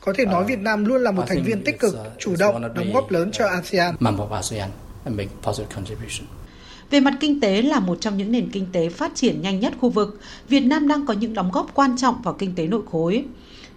Có 0.00 0.12
thể 0.16 0.24
nói 0.24 0.44
Việt 0.44 0.58
Nam 0.58 0.84
luôn 0.84 1.02
là 1.02 1.10
một 1.10 1.24
thành 1.26 1.42
viên 1.42 1.64
tích 1.64 1.80
cực, 1.80 1.96
chủ 2.18 2.36
động, 2.38 2.74
đóng 2.74 2.92
góp 2.92 3.10
lớn 3.10 3.30
cho 3.32 3.46
ASEAN. 3.46 3.96
Về 6.90 7.00
mặt 7.00 7.14
kinh 7.20 7.40
tế 7.40 7.62
là 7.62 7.80
một 7.80 8.00
trong 8.00 8.16
những 8.16 8.32
nền 8.32 8.50
kinh 8.50 8.66
tế 8.72 8.88
phát 8.88 9.14
triển 9.14 9.42
nhanh 9.42 9.60
nhất 9.60 9.74
khu 9.80 9.90
vực, 9.90 10.20
Việt 10.48 10.60
Nam 10.60 10.88
đang 10.88 11.06
có 11.06 11.14
những 11.14 11.34
đóng 11.34 11.50
góp 11.52 11.74
quan 11.74 11.96
trọng 11.96 12.22
vào 12.22 12.34
kinh 12.34 12.54
tế 12.54 12.66
nội 12.66 12.82
khối. 12.90 13.24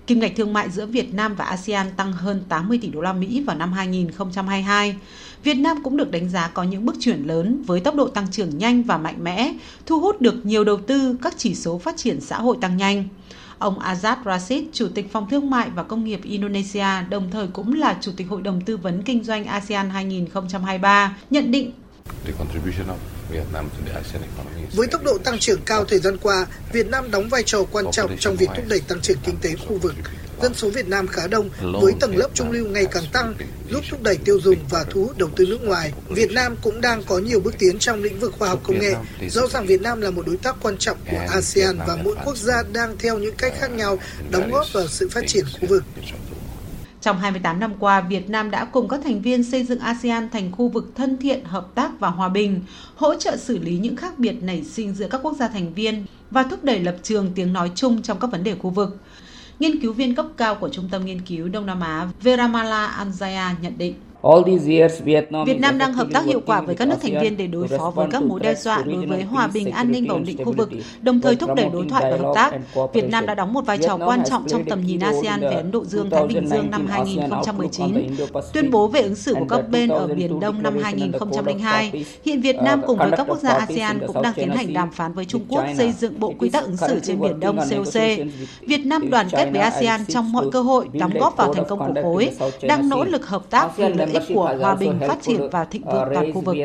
Kim 0.08 0.20
ngạch 0.20 0.36
thương 0.36 0.54
mại 0.54 0.70
giữa 0.70 0.86
Việt 0.86 1.14
Nam 1.14 1.36
và 1.36 1.46
ASEAN 1.46 1.88
tăng 1.98 2.14
hơn 2.14 2.44
80 2.50 2.80
tỷ 2.82 2.88
đô 2.88 3.02
la 3.02 3.14
Mỹ 3.14 3.44
vào 3.44 3.58
năm 3.58 3.74
2022. 3.74 4.96
Việt 5.44 5.54
Nam 5.54 5.84
cũng 5.84 5.98
được 5.98 6.12
đánh 6.12 6.30
giá 6.30 6.48
có 6.48 6.64
những 6.64 6.86
bước 6.86 6.96
chuyển 7.00 7.24
lớn 7.24 7.64
với 7.68 7.80
tốc 7.80 7.96
độ 7.96 8.08
tăng 8.08 8.32
trưởng 8.32 8.58
nhanh 8.58 8.84
và 8.84 8.98
mạnh 8.98 9.24
mẽ, 9.24 9.54
thu 9.86 10.00
hút 10.00 10.22
được 10.22 10.46
nhiều 10.46 10.64
đầu 10.64 10.78
tư, 10.78 11.18
các 11.22 11.34
chỉ 11.38 11.56
số 11.56 11.78
phát 11.78 11.98
triển 11.98 12.22
xã 12.22 12.38
hội 12.38 12.58
tăng 12.62 12.78
nhanh. 12.78 13.04
Ông 13.58 13.80
Azad 13.80 14.16
Rashid, 14.26 14.64
Chủ 14.74 14.88
tịch 14.96 15.12
Phòng 15.12 15.30
Thương 15.30 15.50
mại 15.50 15.70
và 15.70 15.84
Công 15.84 16.04
nghiệp 16.04 16.20
Indonesia, 16.24 16.86
đồng 17.10 17.32
thời 17.32 17.48
cũng 17.48 17.74
là 17.74 17.98
Chủ 18.02 18.12
tịch 18.18 18.28
Hội 18.30 18.42
đồng 18.42 18.62
Tư 18.62 18.78
vấn 18.78 19.02
Kinh 19.02 19.24
doanh 19.24 19.46
ASEAN 19.46 19.90
2023, 19.90 21.18
nhận 21.30 21.52
định 21.52 21.72
với 24.74 24.88
tốc 24.88 25.04
độ 25.04 25.18
tăng 25.18 25.40
trưởng 25.40 25.62
cao 25.66 25.86
thời 25.86 26.00
gian 26.00 26.18
qua, 26.18 26.46
Việt 26.74 26.88
Nam 26.88 27.12
đóng 27.12 27.30
vai 27.30 27.44
trò 27.44 27.64
quan 27.72 27.86
trọng 27.92 28.18
trong 28.18 28.36
việc 28.36 28.50
thúc 28.56 28.66
đẩy 28.68 28.80
tăng 28.80 29.02
trưởng 29.02 29.18
kinh 29.26 29.38
tế 29.42 29.56
khu 29.68 29.78
vực. 29.78 29.96
Dân 30.42 30.54
số 30.54 30.70
Việt 30.70 30.88
Nam 30.88 31.08
khá 31.08 31.28
đông, 31.28 31.50
với 31.82 31.94
tầng 32.00 32.18
lớp 32.18 32.30
trung 32.34 32.52
lưu 32.52 32.68
ngày 32.68 32.86
càng 32.92 33.04
tăng, 33.14 33.36
giúp 33.72 33.84
thúc 33.92 34.02
đẩy 34.04 34.18
tiêu 34.18 34.40
dùng 34.40 34.56
và 34.70 34.84
thu 34.90 35.04
hút 35.04 35.18
đầu 35.18 35.30
tư 35.36 35.46
nước 35.46 35.64
ngoài. 35.64 35.94
Việt 36.10 36.32
Nam 36.32 36.56
cũng 36.62 36.82
đang 36.82 37.04
có 37.04 37.18
nhiều 37.20 37.40
bước 37.40 37.56
tiến 37.60 37.80
trong 37.80 38.04
lĩnh 38.04 38.20
vực 38.20 38.34
khoa 38.40 38.50
học 38.50 38.60
công 38.64 38.80
nghệ. 38.80 38.96
Rõ 39.30 39.48
ràng 39.48 39.66
Việt 39.66 39.82
Nam 39.82 40.02
là 40.02 40.10
một 40.10 40.28
đối 40.28 40.38
tác 40.38 40.56
quan 40.62 40.78
trọng 40.78 40.98
của 41.12 41.22
ASEAN 41.30 41.78
và 41.88 41.98
mỗi 42.04 42.16
quốc 42.26 42.38
gia 42.38 42.64
đang 42.74 42.98
theo 42.98 43.18
những 43.18 43.36
cách 43.36 43.54
khác 43.60 43.72
nhau 43.72 44.00
đóng 44.30 44.52
góp 44.52 44.66
vào 44.74 44.88
sự 44.88 45.10
phát 45.10 45.24
triển 45.28 45.46
khu 45.62 45.68
vực. 45.68 45.84
Trong 47.08 47.20
28 47.20 47.60
năm 47.60 47.74
qua, 47.80 48.02
Việt 48.02 48.30
Nam 48.30 48.52
đã 48.52 48.66
cùng 48.66 48.88
các 48.88 49.00
thành 49.04 49.22
viên 49.22 49.44
xây 49.44 49.64
dựng 49.64 49.80
ASEAN 49.80 50.30
thành 50.30 50.52
khu 50.52 50.68
vực 50.68 50.92
thân 50.96 51.18
thiện, 51.18 51.44
hợp 51.44 51.76
tác 51.76 52.00
và 52.00 52.10
hòa 52.10 52.30
bình, 52.30 52.62
hỗ 52.96 53.16
trợ 53.16 53.38
xử 53.38 53.58
lý 53.58 53.78
những 53.78 53.96
khác 53.96 54.20
biệt 54.20 54.36
nảy 54.42 54.64
sinh 54.64 54.94
giữa 54.94 55.08
các 55.08 55.22
quốc 55.24 55.36
gia 55.38 55.48
thành 55.48 55.74
viên 55.74 56.06
và 56.32 56.44
thúc 56.44 56.64
đẩy 56.64 56.80
lập 56.80 56.96
trường 57.04 57.32
tiếng 57.36 57.54
nói 57.54 57.72
chung 57.76 58.02
trong 58.02 58.20
các 58.20 58.32
vấn 58.32 58.44
đề 58.44 58.56
khu 58.56 58.70
vực. 58.70 58.98
Nghiên 59.60 59.82
cứu 59.82 59.94
viên 59.94 60.16
cấp 60.16 60.26
cao 60.38 60.56
của 60.56 60.70
Trung 60.70 60.90
tâm 60.92 61.06
Nghiên 61.06 61.22
cứu 61.22 61.50
Đông 61.50 61.66
Nam 61.66 61.82
Á 61.82 62.08
Veramala 62.22 63.06
Anjaya 63.06 63.54
nhận 63.62 63.78
định. 63.78 63.94
Việt 65.46 65.60
Nam 65.60 65.78
đang 65.78 65.94
hợp 65.94 66.08
tác 66.14 66.26
hiệu 66.26 66.42
quả 66.46 66.62
với 66.62 66.76
các 66.76 66.88
nước 66.88 66.96
thành 67.02 67.20
viên 67.22 67.38
để 67.38 67.48
đối 67.48 67.68
phó 67.68 67.90
với 67.96 68.08
các 68.12 68.24
mối 68.24 68.40
đe 68.40 68.56
dọa 68.56 68.84
đối 68.86 69.06
với 69.06 69.24
hòa 69.24 69.48
bình, 69.48 69.72
an 69.72 69.92
ninh 69.92 70.06
và 70.08 70.14
ổn 70.14 70.24
định 70.24 70.46
khu 70.46 70.54
vực, 70.58 70.70
đồng 71.02 71.22
thời 71.22 71.36
thúc 71.36 71.56
đẩy 71.56 71.70
đối 71.74 71.86
thoại 71.90 72.12
và 72.12 72.18
hợp 72.18 72.32
tác. 72.36 72.52
Việt 72.94 73.10
Nam 73.10 73.26
đã 73.26 73.36
đóng 73.36 73.54
một 73.54 73.66
vai 73.66 73.78
trò 73.78 73.98
quan 73.98 74.24
trọng 74.30 74.48
trong 74.48 74.66
tầm 74.66 74.82
nhìn 74.86 75.00
ASEAN 75.00 75.40
về 75.42 75.54
Ấn 75.54 75.72
Độ 75.72 75.86
Dương-Thái 75.86 76.28
Bình 76.28 76.48
Dương 76.48 76.72
năm 76.72 76.88
2019, 76.88 78.16
tuyên 78.54 78.72
bố 78.72 78.88
về 78.88 79.02
ứng 79.02 79.16
xử 79.16 79.34
của 79.34 79.46
các 79.50 79.70
bên 79.70 79.90
ở 79.90 80.08
Biển 80.08 80.40
Đông 80.40 80.64
năm 80.64 80.78
2002. 80.84 82.06
Hiện 82.26 82.42
Việt 82.42 82.56
Nam 82.56 82.82
cùng 82.88 82.98
với 82.98 83.12
các 83.18 83.28
quốc 83.28 83.40
gia 83.40 83.50
ASEAN 83.50 84.00
cũng 84.08 84.22
đang 84.22 84.34
tiến 84.34 84.50
hành 84.50 84.74
đàm 84.74 84.92
phán 84.92 85.14
với 85.14 85.26
Trung 85.26 85.46
Quốc 85.50 85.64
xây 85.78 85.92
dựng 85.92 86.20
bộ 86.20 86.34
quy 86.40 86.50
tắc 86.50 86.64
ứng 86.64 86.78
xử 86.78 87.00
trên 87.04 87.20
Biển 87.22 87.40
Đông 87.40 87.58
COC. 87.58 88.02
Việt 88.62 88.86
Nam 88.86 89.10
đoàn 89.10 89.28
kết 89.32 89.50
với 89.52 89.62
ASEAN 89.62 90.06
trong 90.06 90.32
mọi 90.32 90.46
cơ 90.52 90.62
hội, 90.62 90.88
đóng 90.94 91.14
góp 91.20 91.38
vào 91.38 91.54
thành 91.54 91.66
công 91.70 91.80
của 91.80 92.02
khối, 92.04 92.30
đang 92.62 92.90
nỗ 92.90 93.04
lực 93.04 93.28
hợp 93.28 93.50
tác 93.50 93.78
vì 93.78 93.94
lợi 93.94 94.07
ích 94.14 94.24
của 94.34 94.56
hòa 94.60 94.76
bình, 94.76 95.00
phát 95.08 95.22
triển 95.22 95.50
và 95.52 95.66
thịnh 95.66 95.84
vượng 95.86 96.08
toàn 96.14 96.34
khu 96.34 96.42
vực. 96.42 96.56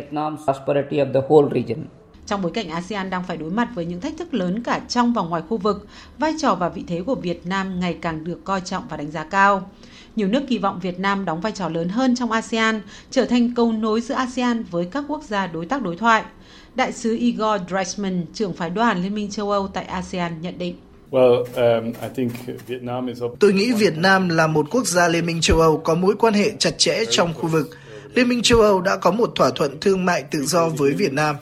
Trong 2.27 2.43
bối 2.43 2.53
cảnh 2.53 2.69
ASEAN 2.69 3.11
đang 3.11 3.23
phải 3.29 3.37
đối 3.37 3.51
mặt 3.51 3.69
với 3.75 3.85
những 3.85 4.01
thách 4.01 4.17
thức 4.19 4.35
lớn 4.35 4.63
cả 4.63 4.81
trong 4.89 5.13
và 5.13 5.23
ngoài 5.23 5.43
khu 5.49 5.57
vực, 5.57 5.87
vai 6.19 6.35
trò 6.39 6.55
và 6.55 6.69
vị 6.69 6.85
thế 6.87 7.03
của 7.03 7.15
Việt 7.15 7.47
Nam 7.47 7.81
ngày 7.81 7.99
càng 8.01 8.25
được 8.25 8.45
coi 8.45 8.61
trọng 8.61 8.85
và 8.89 8.97
đánh 8.97 9.11
giá 9.11 9.25
cao. 9.25 9.71
Nhiều 10.17 10.29
nước 10.29 10.43
kỳ 10.49 10.59
vọng 10.59 10.79
Việt 10.83 11.01
Nam 11.01 11.25
đóng 11.25 11.41
vai 11.41 11.53
trò 11.53 11.69
lớn 11.69 11.89
hơn 11.89 12.17
trong 12.17 12.33
ASEAN, 12.33 12.81
trở 13.11 13.25
thành 13.25 13.55
cầu 13.55 13.73
nối 13.73 14.01
giữa 14.01 14.15
ASEAN 14.15 14.65
với 14.71 14.85
các 14.85 15.05
quốc 15.09 15.23
gia 15.23 15.47
đối 15.47 15.67
tác 15.67 15.83
đối 15.83 15.97
thoại. 15.97 16.25
Đại 16.75 16.93
sứ 16.93 17.17
Igor 17.17 17.61
Dreisman, 17.69 18.27
trưởng 18.35 18.53
phái 18.53 18.71
đoàn 18.71 19.03
Liên 19.03 19.15
minh 19.15 19.31
châu 19.31 19.51
Âu 19.51 19.69
tại 19.69 19.85
ASEAN 19.85 20.41
nhận 20.41 20.59
định. 20.59 20.77
Tôi 23.41 23.53
nghĩ 23.53 23.73
Việt 23.73 23.97
Nam 23.97 24.29
là 24.29 24.47
một 24.47 24.67
quốc 24.71 24.87
gia 24.87 25.09
Liên 25.09 25.27
minh 25.27 25.41
châu 25.41 25.61
Âu 25.61 25.79
có 25.79 25.95
mối 25.95 26.15
quan 26.19 26.35
hệ 26.35 26.51
chặt 26.59 26.79
chẽ 26.79 27.05
trong 27.11 27.35
khu 27.35 27.49
vực. 27.49 27.71
Liên 28.15 28.29
minh 28.29 28.43
châu 28.43 28.61
Âu 28.61 28.81
đã 28.81 28.97
có 28.97 29.11
một 29.11 29.33
thỏa 29.35 29.51
thuận 29.51 29.81
thương 29.81 30.05
mại 30.05 30.23
tự 30.23 30.45
do 30.45 30.69
với 30.69 30.93
Việt 30.93 31.13
Nam. 31.13 31.37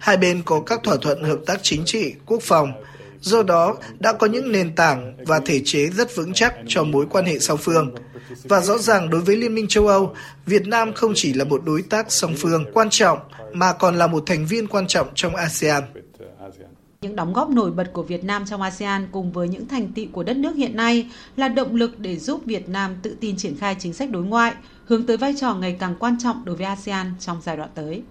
Hai 0.00 0.16
bên 0.16 0.42
có 0.44 0.60
các 0.60 0.80
thỏa 0.82 0.96
thuận 0.96 1.22
hợp 1.22 1.38
tác 1.46 1.60
chính 1.62 1.82
trị, 1.84 2.14
quốc 2.26 2.42
phòng. 2.42 2.72
Do 3.20 3.42
đó, 3.42 3.76
đã 3.98 4.12
có 4.12 4.26
những 4.26 4.52
nền 4.52 4.74
tảng 4.74 5.16
và 5.26 5.40
thể 5.46 5.60
chế 5.64 5.86
rất 5.86 6.16
vững 6.16 6.32
chắc 6.32 6.54
cho 6.66 6.84
mối 6.84 7.06
quan 7.10 7.24
hệ 7.24 7.38
song 7.38 7.58
phương. 7.58 7.94
Và 8.42 8.60
rõ 8.60 8.78
ràng 8.78 9.10
đối 9.10 9.20
với 9.20 9.36
Liên 9.36 9.54
minh 9.54 9.66
châu 9.68 9.86
Âu, 9.86 10.14
Việt 10.46 10.66
Nam 10.66 10.92
không 10.92 11.12
chỉ 11.14 11.32
là 11.32 11.44
một 11.44 11.62
đối 11.64 11.82
tác 11.82 12.12
song 12.12 12.34
phương 12.38 12.64
quan 12.74 12.90
trọng 12.90 13.18
mà 13.52 13.72
còn 13.72 13.94
là 13.96 14.06
một 14.06 14.22
thành 14.26 14.46
viên 14.46 14.66
quan 14.66 14.86
trọng 14.86 15.08
trong 15.14 15.36
ASEAN. 15.36 15.82
Những 17.04 17.16
đóng 17.16 17.32
góp 17.32 17.50
nổi 17.50 17.70
bật 17.70 17.92
của 17.92 18.02
Việt 18.02 18.24
Nam 18.24 18.44
trong 18.46 18.62
ASEAN 18.62 19.08
cùng 19.12 19.32
với 19.32 19.48
những 19.48 19.68
thành 19.68 19.88
tựu 19.92 20.06
của 20.12 20.22
đất 20.22 20.36
nước 20.36 20.56
hiện 20.56 20.76
nay 20.76 21.10
là 21.36 21.48
động 21.48 21.74
lực 21.74 22.00
để 22.00 22.16
giúp 22.16 22.42
Việt 22.44 22.68
Nam 22.68 22.96
tự 23.02 23.16
tin 23.20 23.36
triển 23.36 23.56
khai 23.56 23.76
chính 23.78 23.92
sách 23.92 24.10
đối 24.10 24.24
ngoại, 24.24 24.54
hướng 24.84 25.06
tới 25.06 25.16
vai 25.16 25.34
trò 25.40 25.54
ngày 25.54 25.76
càng 25.80 25.94
quan 25.98 26.16
trọng 26.18 26.44
đối 26.44 26.56
với 26.56 26.66
ASEAN 26.66 27.14
trong 27.18 27.40
giai 27.42 27.56
đoạn 27.56 27.70
tới. 27.74 28.02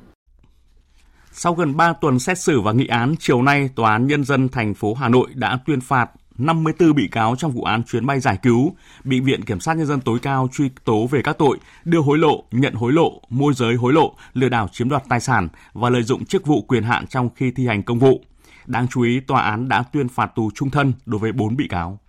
Sau 1.31 1.53
gần 1.53 1.77
3 1.77 1.93
tuần 1.93 2.19
xét 2.19 2.39
xử 2.39 2.61
và 2.61 2.71
nghị 2.71 2.87
án, 2.87 3.15
chiều 3.19 3.41
nay 3.41 3.69
Tòa 3.75 3.91
án 3.91 4.07
Nhân 4.07 4.23
dân 4.23 4.49
thành 4.49 4.73
phố 4.73 4.93
Hà 4.93 5.09
Nội 5.09 5.27
đã 5.33 5.59
tuyên 5.65 5.81
phạt 5.81 6.09
54 6.37 6.93
bị 6.95 7.07
cáo 7.07 7.35
trong 7.35 7.51
vụ 7.51 7.63
án 7.63 7.83
chuyến 7.83 8.05
bay 8.05 8.19
giải 8.19 8.37
cứu, 8.41 8.75
bị 9.03 9.19
Viện 9.19 9.43
Kiểm 9.43 9.59
sát 9.59 9.77
Nhân 9.77 9.87
dân 9.87 10.01
tối 10.01 10.19
cao 10.21 10.49
truy 10.53 10.69
tố 10.85 11.07
về 11.07 11.21
các 11.21 11.37
tội 11.37 11.57
đưa 11.83 11.99
hối 11.99 12.17
lộ, 12.17 12.43
nhận 12.51 12.73
hối 12.73 12.93
lộ, 12.93 13.21
môi 13.29 13.53
giới 13.53 13.75
hối 13.75 13.93
lộ, 13.93 14.15
lừa 14.33 14.49
đảo 14.49 14.67
chiếm 14.71 14.89
đoạt 14.89 15.03
tài 15.09 15.19
sản 15.19 15.47
và 15.73 15.89
lợi 15.89 16.03
dụng 16.03 16.25
chức 16.25 16.45
vụ 16.45 16.61
quyền 16.61 16.83
hạn 16.83 17.07
trong 17.07 17.29
khi 17.35 17.51
thi 17.51 17.67
hành 17.67 17.83
công 17.83 17.99
vụ. 17.99 18.21
Đáng 18.65 18.87
chú 18.87 19.01
ý, 19.01 19.19
tòa 19.19 19.41
án 19.41 19.69
đã 19.69 19.83
tuyên 19.93 20.09
phạt 20.09 20.25
tù 20.35 20.51
trung 20.55 20.69
thân 20.69 20.93
đối 21.05 21.19
với 21.19 21.31
4 21.31 21.55
bị 21.55 21.67
cáo. 21.67 21.99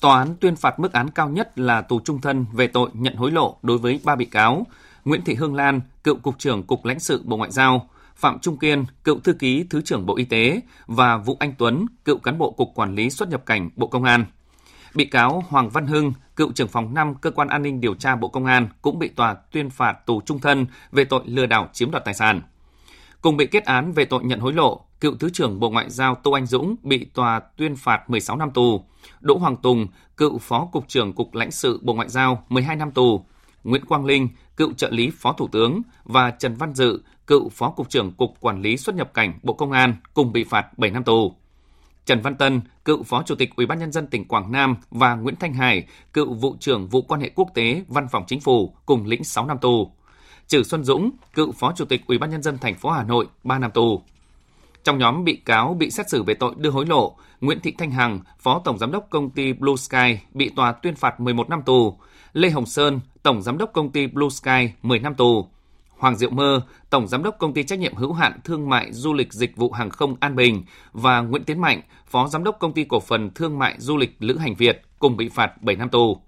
Tòa 0.00 0.18
án 0.18 0.34
tuyên 0.40 0.56
phạt 0.56 0.78
mức 0.78 0.92
án 0.92 1.10
cao 1.10 1.28
nhất 1.28 1.58
là 1.58 1.80
tù 1.80 2.00
trung 2.00 2.20
thân 2.20 2.46
về 2.52 2.66
tội 2.66 2.90
nhận 2.92 3.16
hối 3.16 3.30
lộ 3.30 3.56
đối 3.62 3.78
với 3.78 4.00
3 4.04 4.16
bị 4.16 4.24
cáo: 4.24 4.66
Nguyễn 5.04 5.22
Thị 5.24 5.34
Hương 5.34 5.54
Lan, 5.54 5.80
cựu 6.04 6.16
cục 6.16 6.38
trưởng 6.38 6.62
Cục 6.62 6.84
lãnh 6.84 7.00
sự 7.00 7.22
Bộ 7.24 7.36
Ngoại 7.36 7.50
giao, 7.50 7.88
Phạm 8.16 8.38
Trung 8.38 8.56
Kiên, 8.56 8.84
cựu 9.04 9.20
thư 9.20 9.32
ký 9.32 9.64
Thứ 9.70 9.82
trưởng 9.82 10.06
Bộ 10.06 10.16
Y 10.16 10.24
tế 10.24 10.60
và 10.86 11.16
Vũ 11.16 11.36
Anh 11.40 11.54
Tuấn, 11.58 11.86
cựu 12.04 12.18
cán 12.18 12.38
bộ 12.38 12.50
Cục 12.50 12.68
Quản 12.74 12.94
lý 12.94 13.10
xuất 13.10 13.28
nhập 13.28 13.46
cảnh 13.46 13.70
Bộ 13.76 13.86
Công 13.86 14.04
an. 14.04 14.24
Bị 14.94 15.04
cáo 15.04 15.44
Hoàng 15.48 15.70
Văn 15.70 15.86
Hưng, 15.86 16.12
cựu 16.36 16.52
trưởng 16.52 16.68
phòng 16.68 16.94
5 16.94 17.14
Cơ 17.14 17.30
quan 17.30 17.48
An 17.48 17.62
ninh 17.62 17.80
Điều 17.80 17.94
tra 17.94 18.16
Bộ 18.16 18.28
Công 18.28 18.46
an 18.46 18.68
cũng 18.82 18.98
bị 18.98 19.08
tòa 19.08 19.34
tuyên 19.34 19.70
phạt 19.70 20.06
tù 20.06 20.20
trung 20.20 20.38
thân 20.38 20.66
về 20.92 21.04
tội 21.04 21.22
lừa 21.24 21.46
đảo 21.46 21.68
chiếm 21.72 21.90
đoạt 21.90 22.04
tài 22.04 22.14
sản. 22.14 22.40
Cùng 23.20 23.36
bị 23.36 23.46
kết 23.46 23.64
án 23.64 23.92
về 23.92 24.04
tội 24.04 24.24
nhận 24.24 24.40
hối 24.40 24.52
lộ, 24.52 24.84
cựu 25.00 25.14
Thứ 25.16 25.30
trưởng 25.30 25.60
Bộ 25.60 25.70
Ngoại 25.70 25.90
giao 25.90 26.14
Tô 26.14 26.30
Anh 26.30 26.46
Dũng 26.46 26.76
bị 26.82 27.04
tòa 27.04 27.40
tuyên 27.40 27.76
phạt 27.76 28.10
16 28.10 28.36
năm 28.36 28.50
tù, 28.50 28.84
Đỗ 29.20 29.36
Hoàng 29.36 29.56
Tùng, 29.56 29.86
cựu 30.16 30.38
Phó 30.38 30.68
Cục 30.72 30.88
trưởng 30.88 31.12
Cục 31.12 31.34
lãnh 31.34 31.50
sự 31.50 31.80
Bộ 31.82 31.94
Ngoại 31.94 32.08
giao 32.08 32.44
12 32.48 32.76
năm 32.76 32.90
tù, 32.90 33.24
Nguyễn 33.64 33.84
Quang 33.84 34.04
Linh, 34.04 34.28
cựu 34.56 34.72
trợ 34.72 34.90
lý 34.90 35.10
Phó 35.10 35.32
Thủ 35.32 35.48
tướng 35.48 35.82
và 36.04 36.30
Trần 36.30 36.54
Văn 36.54 36.74
Dự, 36.74 37.02
cựu 37.26 37.48
Phó 37.48 37.70
Cục 37.70 37.90
trưởng 37.90 38.12
Cục 38.12 38.40
Quản 38.40 38.62
lý 38.62 38.76
xuất 38.76 38.94
nhập 38.94 39.14
cảnh 39.14 39.38
Bộ 39.42 39.54
Công 39.54 39.72
an 39.72 39.96
cùng 40.14 40.32
bị 40.32 40.44
phạt 40.44 40.78
7 40.78 40.90
năm 40.90 41.04
tù. 41.04 41.34
Trần 42.04 42.20
Văn 42.20 42.34
Tân, 42.34 42.60
cựu 42.84 43.02
Phó 43.02 43.22
Chủ 43.22 43.34
tịch 43.34 43.56
Ủy 43.56 43.66
ban 43.66 43.78
nhân 43.78 43.92
dân 43.92 44.06
tỉnh 44.06 44.28
Quảng 44.28 44.52
Nam 44.52 44.76
và 44.90 45.14
Nguyễn 45.14 45.36
Thanh 45.36 45.54
Hải, 45.54 45.86
cựu 46.12 46.34
vụ 46.34 46.56
trưởng 46.60 46.88
vụ 46.88 47.02
quan 47.02 47.20
hệ 47.20 47.30
quốc 47.34 47.48
tế 47.54 47.84
Văn 47.88 48.08
phòng 48.08 48.24
Chính 48.26 48.40
phủ 48.40 48.74
cùng 48.86 49.06
lĩnh 49.06 49.24
6 49.24 49.46
năm 49.46 49.58
tù. 49.58 49.90
Trử 50.46 50.62
Xuân 50.62 50.84
Dũng, 50.84 51.10
cựu 51.34 51.52
Phó 51.52 51.72
Chủ 51.76 51.84
tịch 51.84 52.06
Ủy 52.06 52.18
ban 52.18 52.30
nhân 52.30 52.42
dân 52.42 52.58
thành 52.58 52.74
phố 52.74 52.90
Hà 52.90 53.04
Nội 53.04 53.26
3 53.44 53.58
năm 53.58 53.70
tù. 53.70 54.02
Trong 54.84 54.98
nhóm 54.98 55.24
bị 55.24 55.36
cáo 55.36 55.74
bị 55.74 55.90
xét 55.90 56.08
xử 56.08 56.22
về 56.22 56.34
tội 56.34 56.54
đưa 56.56 56.70
hối 56.70 56.86
lộ, 56.86 57.16
Nguyễn 57.40 57.60
Thị 57.60 57.74
Thanh 57.78 57.90
Hằng, 57.90 58.20
Phó 58.38 58.60
Tổng 58.64 58.78
Giám 58.78 58.92
đốc 58.92 59.06
công 59.10 59.30
ty 59.30 59.52
Blue 59.52 59.76
Sky 59.76 60.18
bị 60.34 60.48
tòa 60.48 60.72
tuyên 60.72 60.94
phạt 60.94 61.20
11 61.20 61.48
năm 61.48 61.62
tù, 61.62 61.98
Lê 62.32 62.50
Hồng 62.50 62.66
Sơn, 62.66 63.00
Tổng 63.22 63.42
Giám 63.42 63.58
đốc 63.58 63.72
Công 63.72 63.90
ty 63.90 64.06
Blue 64.06 64.28
Sky 64.28 64.70
10 64.82 64.98
năm 64.98 65.14
tù. 65.14 65.46
Hoàng 65.98 66.16
Diệu 66.16 66.30
Mơ, 66.30 66.62
Tổng 66.90 67.08
Giám 67.08 67.22
đốc 67.22 67.38
Công 67.38 67.54
ty 67.54 67.62
Trách 67.62 67.78
nhiệm 67.78 67.94
hữu 67.94 68.12
hạn 68.12 68.40
Thương 68.44 68.68
mại 68.68 68.92
Du 68.92 69.12
lịch 69.12 69.32
Dịch 69.32 69.56
vụ 69.56 69.72
Hàng 69.72 69.90
không 69.90 70.16
An 70.20 70.36
Bình 70.36 70.64
và 70.92 71.20
Nguyễn 71.20 71.44
Tiến 71.44 71.60
Mạnh, 71.60 71.80
Phó 72.06 72.28
Giám 72.28 72.44
đốc 72.44 72.58
Công 72.58 72.72
ty 72.72 72.84
Cổ 72.84 73.00
phần 73.00 73.30
Thương 73.34 73.58
mại 73.58 73.74
Du 73.78 73.96
lịch 73.96 74.16
Lữ 74.18 74.36
Hành 74.36 74.54
Việt 74.54 74.82
cùng 74.98 75.16
bị 75.16 75.28
phạt 75.28 75.62
7 75.62 75.76
năm 75.76 75.88
tù. 75.88 76.18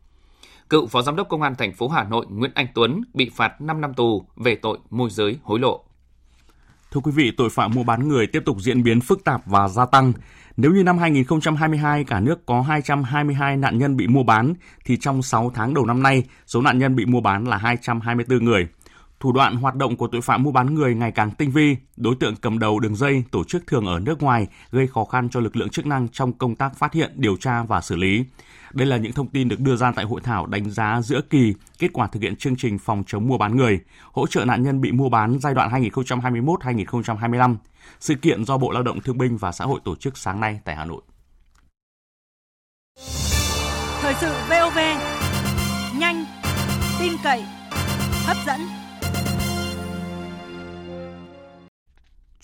Cựu 0.69 0.87
Phó 0.87 1.03
Giám 1.03 1.17
đốc 1.17 1.29
Công 1.29 1.43
an 1.43 1.55
thành 1.59 1.73
phố 1.73 1.89
Hà 1.89 2.05
Nội 2.05 2.27
Nguyễn 2.29 2.51
Anh 2.55 2.67
Tuấn 2.75 3.03
bị 3.15 3.31
phạt 3.35 3.61
5 3.61 3.81
năm 3.81 3.95
tù 3.95 4.25
về 4.37 4.55
tội 4.55 4.79
môi 4.91 5.11
giới 5.11 5.37
hối 5.43 5.59
lộ. 5.59 5.85
Thưa 6.93 7.01
quý 7.01 7.13
vị, 7.13 7.31
tội 7.37 7.51
phạm 7.51 7.75
mua 7.75 7.83
bán 7.83 8.09
người 8.09 8.27
tiếp 8.27 8.43
tục 8.47 8.57
diễn 8.61 8.83
biến 8.83 9.01
phức 9.01 9.25
tạp 9.25 9.47
và 9.47 9.69
gia 9.69 9.87
tăng. 9.87 10.13
Nếu 10.57 10.73
như 10.73 10.83
năm 10.83 10.99
2022 10.99 12.05
cả 12.05 12.21
nước 12.21 12.47
có 12.47 12.63
222 12.63 13.57
nạn 13.57 13.79
nhân 13.79 13.97
bị 13.97 14.07
mua 14.07 14.23
bán, 14.23 14.55
thì 14.85 14.97
trong 14.97 15.23
6 15.23 15.51
tháng 15.55 15.75
đầu 15.75 15.87
năm 15.87 16.03
nay, 16.03 16.23
số 16.47 16.63
nạn 16.63 16.79
nhân 16.79 16.97
bị 16.97 17.07
mua 17.07 17.21
bán 17.21 17.45
là 17.45 17.57
224 17.57 18.45
người. 18.45 18.69
Thủ 19.21 19.33
đoạn 19.33 19.57
hoạt 19.57 19.75
động 19.75 19.97
của 19.97 20.07
tội 20.07 20.21
phạm 20.21 20.43
mua 20.43 20.51
bán 20.51 20.75
người 20.75 20.95
ngày 20.95 21.13
càng 21.13 21.31
tinh 21.31 21.51
vi, 21.51 21.77
đối 21.97 22.15
tượng 22.21 22.37
cầm 22.37 22.59
đầu 22.59 22.81
đường 22.81 22.97
dây, 22.97 23.25
tổ 23.31 23.45
chức 23.45 23.67
thường 23.67 23.87
ở 23.87 24.01
nước 24.01 24.23
ngoài 24.23 24.47
gây 24.71 24.87
khó 24.87 25.05
khăn 25.05 25.29
cho 25.29 25.41
lực 25.41 25.57
lượng 25.57 25.69
chức 25.69 25.87
năng 25.87 26.09
trong 26.09 26.33
công 26.33 26.57
tác 26.57 26.77
phát 26.77 26.93
hiện, 26.93 27.13
điều 27.17 27.37
tra 27.37 27.63
và 27.63 27.81
xử 27.81 27.97
lý. 27.97 28.25
Đây 28.73 28.87
là 28.87 28.97
những 28.97 29.13
thông 29.13 29.29
tin 29.29 29.49
được 29.49 29.61
đưa 29.61 29.77
ra 29.77 29.93
tại 29.93 30.05
hội 30.05 30.21
thảo 30.25 30.47
đánh 30.47 30.71
giá 30.71 31.01
giữa 31.03 31.21
kỳ 31.31 31.55
kết 31.79 31.89
quả 31.93 32.07
thực 32.07 32.23
hiện 32.23 32.37
chương 32.37 32.57
trình 32.57 32.79
phòng 32.79 33.05
chống 33.07 33.29
mua 33.29 33.39
bán 33.39 33.57
người, 33.57 33.81
hỗ 34.13 34.27
trợ 34.27 34.45
nạn 34.45 34.63
nhân 34.63 34.81
bị 34.81 34.93
mua 34.93 35.09
bán 35.09 35.39
giai 35.41 35.55
đoạn 35.55 35.71
2021-2025. 35.71 37.57
Sự 38.01 38.15
kiện 38.15 38.45
do 38.45 38.59
Bộ 38.59 38.71
Lao 38.71 38.83
động 38.83 39.01
Thương 39.01 39.19
binh 39.19 39.37
và 39.37 39.53
Xã 39.53 39.65
hội 39.65 39.81
tổ 39.85 39.97
chức 39.97 40.19
sáng 40.19 40.41
nay 40.41 40.61
tại 40.65 40.77
Hà 40.77 40.85
Nội. 40.85 41.03
Thời 44.01 44.15
sự 44.21 44.33
VOV, 44.49 44.79
nhanh, 45.99 46.25
tin 47.01 47.13
cậy, 47.25 47.45
hấp 48.27 48.37
dẫn. 48.47 48.82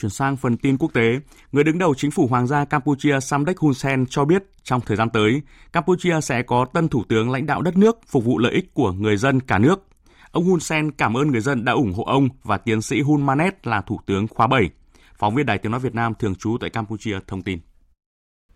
Chuyển 0.01 0.11
sang 0.11 0.37
phần 0.37 0.57
tin 0.57 0.79
quốc 0.79 0.93
tế, 0.95 1.21
người 1.53 1.65
đứng 1.65 1.79
đầu 1.79 1.95
chính 1.95 2.11
phủ 2.11 2.27
Hoàng 2.27 2.47
gia 2.47 2.65
Campuchia 2.65 3.21
Samdech 3.21 3.59
Hun 3.59 3.75
Sen 3.75 4.07
cho 4.07 4.25
biết 4.25 4.43
trong 4.63 4.81
thời 4.81 4.97
gian 4.97 5.11
tới, 5.11 5.43
Campuchia 5.73 6.21
sẽ 6.21 6.43
có 6.43 6.67
tân 6.73 6.89
thủ 6.89 7.05
tướng 7.09 7.31
lãnh 7.31 7.47
đạo 7.47 7.63
đất 7.63 7.77
nước 7.77 7.99
phục 8.07 8.25
vụ 8.25 8.39
lợi 8.39 8.53
ích 8.53 8.75
của 8.75 8.93
người 8.93 9.17
dân 9.17 9.41
cả 9.41 9.59
nước. 9.59 9.87
Ông 10.31 10.45
Hun 10.45 10.61
Sen 10.61 10.91
cảm 10.91 11.17
ơn 11.17 11.31
người 11.31 11.41
dân 11.41 11.65
đã 11.65 11.73
ủng 11.73 11.93
hộ 11.93 12.05
ông 12.05 12.29
và 12.43 12.59
tiến 12.59 12.83
sĩ 12.83 13.01
Hun 13.01 13.27
Manet 13.27 13.67
là 13.67 13.81
thủ 13.81 14.01
tướng 14.07 14.29
khóa 14.29 14.47
7. 14.47 14.71
Phóng 15.19 15.35
viên 15.35 15.47
Đài 15.47 15.59
Tiếng 15.59 15.73
Nói 15.73 15.81
Việt 15.81 15.95
Nam 15.95 16.13
thường 16.19 16.35
trú 16.35 16.57
tại 16.61 16.71
Campuchia 16.71 17.19
thông 17.27 17.43
tin. 17.43 17.59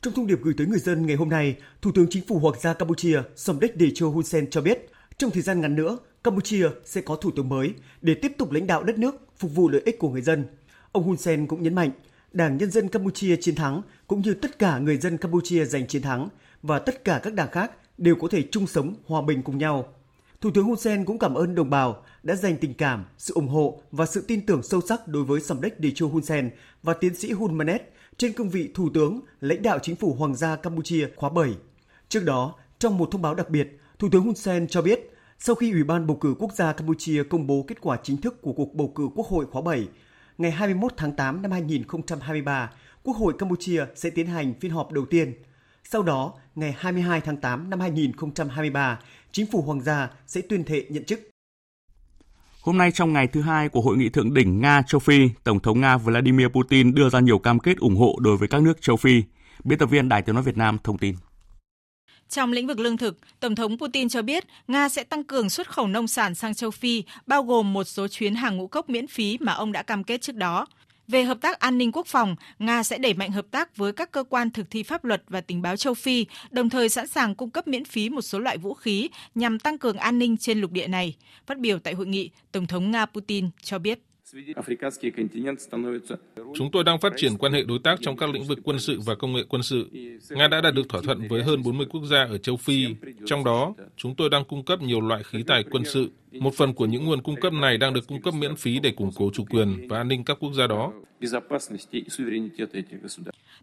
Trong 0.03 0.15
thông 0.15 0.27
điệp 0.27 0.39
gửi 0.43 0.55
tới 0.59 0.67
người 0.67 0.79
dân 0.79 1.07
ngày 1.07 1.17
hôm 1.17 1.29
nay, 1.29 1.57
Thủ 1.83 1.91
tướng 1.95 2.07
Chính 2.11 2.27
phủ 2.29 2.39
Hoàng 2.39 2.61
gia 2.61 2.75
Campuchia 2.75 3.23
Samdech 3.37 3.79
Techo 3.79 4.07
Hun 4.07 4.25
Sen 4.25 4.51
cho 4.51 4.61
biết, 4.61 4.89
trong 5.19 5.31
thời 5.31 5.43
gian 5.43 5.61
ngắn 5.61 5.75
nữa, 5.75 5.99
Campuchia 6.25 6.69
sẽ 6.85 7.01
có 7.01 7.17
thủ 7.17 7.31
tướng 7.37 7.49
mới 7.49 7.75
để 8.01 8.15
tiếp 8.15 8.33
tục 8.39 8.53
lãnh 8.53 8.67
đạo 8.67 8.83
đất 8.83 8.99
nước, 8.99 9.15
phục 9.37 9.55
vụ 9.55 9.69
lợi 9.69 9.83
ích 9.85 9.99
của 9.99 10.11
người 10.11 10.23
dân. 10.23 10.45
Ông 10.93 11.05
Hun 11.05 11.17
Sen 11.17 11.47
cũng 11.47 11.63
nhấn 11.63 11.75
mạnh, 11.75 11.91
Đảng 12.33 12.57
Nhân 12.57 12.71
dân 12.71 12.89
Campuchia 12.89 13.37
chiến 13.37 13.55
thắng 13.55 13.83
cũng 14.07 14.21
như 14.21 14.35
tất 14.35 14.59
cả 14.59 14.79
người 14.79 14.97
dân 14.97 15.19
Campuchia 15.19 15.65
giành 15.65 15.87
chiến 15.87 16.03
thắng 16.03 16.29
và 16.63 16.79
tất 16.79 17.05
cả 17.05 17.21
các 17.23 17.35
đảng 17.35 17.51
khác 17.51 17.73
đều 17.99 18.17
có 18.17 18.29
thể 18.29 18.43
chung 18.51 18.67
sống 18.67 18.95
hòa 19.07 19.23
bình 19.23 19.43
cùng 19.43 19.59
nhau. 19.59 19.95
Thủ 20.41 20.51
tướng 20.55 20.65
Hun 20.65 20.77
Sen 20.77 21.05
cũng 21.05 21.19
cảm 21.19 21.35
ơn 21.35 21.55
đồng 21.55 21.71
bào 21.71 22.05
đã 22.23 22.35
dành 22.35 22.57
tình 22.57 22.75
cảm, 22.75 23.05
sự 23.19 23.35
ủng 23.35 23.49
hộ 23.49 23.83
và 23.91 24.07
sự 24.07 24.25
tin 24.29 24.47
tưởng 24.47 24.63
sâu 24.63 24.81
sắc 24.81 25.09
đối 25.09 25.25
với 25.25 25.41
Samdech 25.41 25.83
Techo 25.83 26.07
Hun 26.07 26.23
Sen 26.23 26.51
và 26.83 26.95
tiến 26.95 27.15
sĩ 27.15 27.33
Hun 27.33 27.55
Manet 27.55 27.93
trên 28.17 28.33
cương 28.33 28.51
vị 28.51 28.71
Thủ 28.75 28.91
tướng, 28.95 29.21
lãnh 29.41 29.63
đạo 29.63 29.79
chính 29.83 29.97
phủ 29.97 30.15
Hoàng 30.15 30.35
gia 30.35 30.57
Campuchia 30.57 31.09
khóa 31.17 31.31
7. 31.31 31.51
Trước 32.09 32.25
đó, 32.25 32.55
trong 32.79 32.99
một 32.99 33.09
thông 33.13 33.23
báo 33.23 33.35
đặc 33.35 33.51
biệt, 33.51 33.79
Thủ 33.99 34.09
tướng 34.13 34.25
Hun 34.25 34.35
Sen 34.35 34.69
cho 34.69 34.83
biết 34.83 35.11
sau 35.39 35.55
khi 35.55 35.73
Ủy 35.73 35.85
ban 35.85 36.07
bầu 36.07 36.17
cử 36.17 36.35
quốc 36.39 36.53
gia 36.55 36.73
Campuchia 36.73 37.23
công 37.31 37.47
bố 37.47 37.65
kết 37.69 37.81
quả 37.81 37.99
chính 38.03 38.17
thức 38.17 38.43
của 38.43 38.53
cuộc 38.53 38.75
bầu 38.75 38.93
cử 38.95 39.09
Quốc 39.15 39.27
hội 39.27 39.47
khóa 39.47 39.63
7, 39.63 39.89
ngày 40.43 40.51
21 40.51 40.93
tháng 40.97 41.13
8 41.13 41.43
năm 41.43 41.51
2023, 41.51 42.71
Quốc 43.03 43.17
hội 43.17 43.35
Campuchia 43.39 43.85
sẽ 43.95 44.11
tiến 44.11 44.27
hành 44.27 44.55
phiên 44.61 44.71
họp 44.71 44.93
đầu 44.93 45.05
tiên. 45.11 45.35
Sau 45.85 46.03
đó, 46.03 46.33
ngày 46.55 46.75
22 46.79 47.21
tháng 47.21 47.37
8 47.37 47.71
năm 47.71 47.81
2023, 47.81 48.99
Chính 49.33 49.47
phủ 49.53 49.63
Hoàng 49.63 49.81
gia 49.81 50.11
sẽ 50.27 50.41
tuyên 50.41 50.65
thệ 50.65 50.87
nhận 50.89 51.05
chức. 51.05 51.21
Hôm 52.63 52.79
nay 52.79 52.93
trong 52.93 53.13
ngày 53.13 53.27
thứ 53.27 53.41
hai 53.41 53.69
của 53.69 53.81
Hội 53.81 53.97
nghị 53.97 54.09
Thượng 54.09 54.35
đỉnh 54.35 54.61
Nga-Châu 54.61 54.99
Phi, 54.99 55.29
Tổng 55.45 55.61
thống 55.61 55.81
Nga 55.81 55.97
Vladimir 55.97 56.49
Putin 56.49 56.95
đưa 56.95 57.09
ra 57.09 57.21
nhiều 57.21 57.39
cam 57.39 57.59
kết 57.59 57.79
ủng 57.79 57.97
hộ 57.97 58.17
đối 58.21 58.37
với 58.37 58.49
các 58.49 58.63
nước 58.63 58.83
châu 58.83 58.97
Phi. 58.97 59.23
Biên 59.65 59.79
tập 59.79 59.91
viên 59.91 60.09
Đài 60.09 60.23
Tiếng 60.23 60.35
Nói 60.35 60.45
Việt 60.45 60.57
Nam 60.57 60.79
thông 60.85 60.99
tin. 60.99 61.15
Trong 62.33 62.53
lĩnh 62.53 62.67
vực 62.67 62.79
lương 62.79 62.97
thực, 62.97 63.19
Tổng 63.41 63.55
thống 63.55 63.79
Putin 63.79 64.09
cho 64.09 64.23
biết 64.23 64.45
Nga 64.69 64.89
sẽ 64.89 65.05
tăng 65.05 65.25
cường 65.25 65.51
xuất 65.51 65.71
khẩu 65.71 65.87
nông 65.87 66.09
sản 66.09 66.35
sang 66.35 66.55
châu 66.55 66.71
Phi, 66.71 67.03
bao 67.27 67.43
gồm 67.43 67.73
một 67.73 67.85
số 67.85 68.09
chuyến 68.09 68.35
hàng 68.35 68.57
ngũ 68.57 68.67
cốc 68.67 68.91
miễn 68.91 69.07
phí 69.07 69.39
mà 69.41 69.53
ông 69.53 69.73
đã 69.73 69.83
cam 69.83 70.05
kết 70.05 70.21
trước 70.21 70.37
đó. 70.37 70.67
Về 71.09 71.25
hợp 71.25 71.39
tác 71.41 71.59
an 71.59 71.79
ninh 71.79 71.93
quốc 71.93 72.07
phòng, 72.07 72.37
Nga 72.59 72.83
sẽ 72.83 72.99
đẩy 72.99 73.15
mạnh 73.15 73.31
hợp 73.33 73.47
tác 73.51 73.77
với 73.77 73.93
các 73.93 74.11
cơ 74.11 74.25
quan 74.25 74.51
thực 74.51 74.71
thi 74.71 74.83
pháp 74.83 75.05
luật 75.05 75.23
và 75.29 75.41
tình 75.41 75.63
báo 75.63 75.77
châu 75.77 75.95
Phi, 75.95 76.27
đồng 76.51 76.71
thời 76.71 76.89
sẵn 76.89 77.07
sàng 77.07 77.35
cung 77.35 77.51
cấp 77.51 77.69
miễn 77.69 77.85
phí 77.85 78.09
một 78.09 78.23
số 78.23 78.39
loại 78.39 78.59
vũ 78.59 78.75
khí 78.75 79.09
nhằm 79.35 79.59
tăng 79.59 79.79
cường 79.79 79.97
an 79.97 80.19
ninh 80.19 80.37
trên 80.37 80.61
lục 80.61 80.71
địa 80.71 80.87
này. 80.87 81.17
Phát 81.47 81.59
biểu 81.59 81.79
tại 81.79 81.95
hội 81.95 82.07
nghị, 82.07 82.31
Tổng 82.53 82.67
thống 82.67 82.91
Nga 82.91 83.07
Putin 83.07 83.51
cho 83.63 83.79
biết. 83.79 83.99
Chúng 86.55 86.71
tôi 86.73 86.85
đang 86.85 87.01
phát 87.01 87.13
triển 87.17 87.37
quan 87.39 87.53
hệ 87.53 87.63
đối 87.63 87.79
tác 87.79 87.99
trong 88.03 88.17
các 88.17 88.31
lĩnh 88.31 88.45
vực 88.45 88.59
quân 88.65 88.79
sự 88.79 89.01
và 89.01 89.15
công 89.15 89.33
nghệ 89.33 89.43
quân 89.49 89.63
sự. 89.63 89.89
Nga 90.31 90.49
đã 90.49 90.61
đạt 90.61 90.75
được 90.75 90.89
thỏa 90.89 91.01
thuận 91.05 91.29
với 91.29 91.43
hơn 91.43 91.63
40 91.63 91.87
quốc 91.91 92.05
gia 92.05 92.25
ở 92.25 92.39
châu 92.39 92.57
Phi. 92.57 92.87
Trong 93.27 93.45
đó, 93.45 93.75
chúng 93.97 94.15
tôi 94.15 94.31
đang 94.31 94.45
cung 94.45 94.65
cấp 94.65 94.83
nhiều 94.83 95.01
loại 95.01 95.23
khí 95.23 95.43
tài 95.47 95.65
quân 95.71 95.85
sự. 95.85 96.11
Một 96.41 96.55
phần 96.55 96.75
của 96.75 96.87
những 96.87 97.05
nguồn 97.05 97.23
cung 97.23 97.41
cấp 97.41 97.53
này 97.53 97.79
đang 97.79 97.95
được 97.95 98.07
cung 98.07 98.23
cấp 98.23 98.35
miễn 98.35 98.57
phí 98.57 98.79
để 98.79 98.91
củng 98.91 99.11
cố 99.17 99.31
chủ 99.35 99.45
quyền 99.51 99.89
và 99.89 99.97
an 99.97 100.09
ninh 100.09 100.25
các 100.25 100.37
quốc 100.41 100.53
gia 100.53 100.67
đó. 100.67 100.93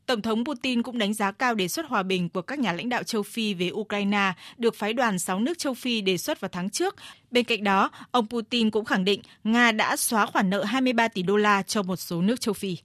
Tổng 0.06 0.22
thống 0.22 0.46
Putin 0.46 0.84
cũng 0.84 0.98
đánh 0.98 1.14
giá 1.14 1.32
cao 1.32 1.56
đề 1.56 1.68
xuất 1.68 1.86
hòa 1.86 2.04
bình 2.04 2.30
của 2.30 2.42
các 2.42 2.60
nhà 2.60 2.74
lãnh 2.74 2.90
đạo 2.90 3.04
châu 3.04 3.24
Phi 3.24 3.54
về 3.54 3.70
Ukraine 3.74 4.34
được 4.58 4.76
phái 4.76 4.94
đoàn 4.94 5.20
6 5.20 5.40
nước 5.40 5.58
châu 5.58 5.74
Phi 5.74 6.02
đề 6.02 6.18
xuất 6.18 6.42
vào 6.42 6.50
tháng 6.50 6.70
trước. 6.70 6.96
Bên 7.32 7.46
cạnh 7.46 7.64
đó, 7.64 7.92
ông 8.12 8.28
Putin 8.28 8.72
cũng 8.72 8.86
khẳng 8.86 9.06
định 9.06 9.22
Nga 9.44 9.72
đã 9.72 9.96
xóa 9.96 10.26
khoản 10.26 10.50
nợ 10.50 10.64
23 10.64 11.08
tỷ 11.08 11.24
đô 11.24 11.38
la 11.38 11.64
cho 11.64 11.84
một 11.84 11.96
số 11.96 12.22
nước 12.22 12.42
châu 12.42 12.54
Phi. 12.54 12.78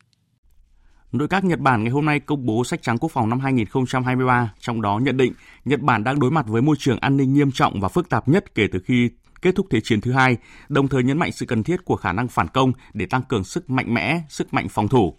Nội 1.12 1.28
các 1.28 1.44
Nhật 1.44 1.58
Bản 1.58 1.82
ngày 1.82 1.90
hôm 1.90 2.04
nay 2.04 2.20
công 2.20 2.46
bố 2.46 2.64
sách 2.64 2.82
trắng 2.82 2.98
quốc 2.98 3.12
phòng 3.12 3.28
năm 3.28 3.40
2023, 3.40 4.52
trong 4.58 4.82
đó 4.82 5.00
nhận 5.02 5.16
định 5.16 5.32
Nhật 5.64 5.80
Bản 5.80 6.04
đang 6.04 6.20
đối 6.20 6.30
mặt 6.30 6.46
với 6.48 6.62
môi 6.62 6.76
trường 6.78 6.98
an 7.00 7.16
ninh 7.16 7.34
nghiêm 7.34 7.52
trọng 7.52 7.80
và 7.80 7.88
phức 7.88 8.08
tạp 8.08 8.28
nhất 8.28 8.54
kể 8.54 8.66
từ 8.72 8.78
khi 8.84 9.10
kết 9.44 9.54
thúc 9.54 9.66
Thế 9.70 9.80
chiến 9.80 10.00
thứ 10.00 10.12
hai, 10.12 10.36
đồng 10.68 10.88
thời 10.88 11.02
nhấn 11.02 11.18
mạnh 11.18 11.32
sự 11.32 11.46
cần 11.46 11.62
thiết 11.62 11.84
của 11.84 11.96
khả 11.96 12.12
năng 12.12 12.28
phản 12.28 12.48
công 12.48 12.72
để 12.92 13.06
tăng 13.06 13.22
cường 13.22 13.44
sức 13.44 13.70
mạnh 13.70 13.94
mẽ, 13.94 14.20
sức 14.28 14.54
mạnh 14.54 14.68
phòng 14.68 14.88
thủ. 14.88 15.14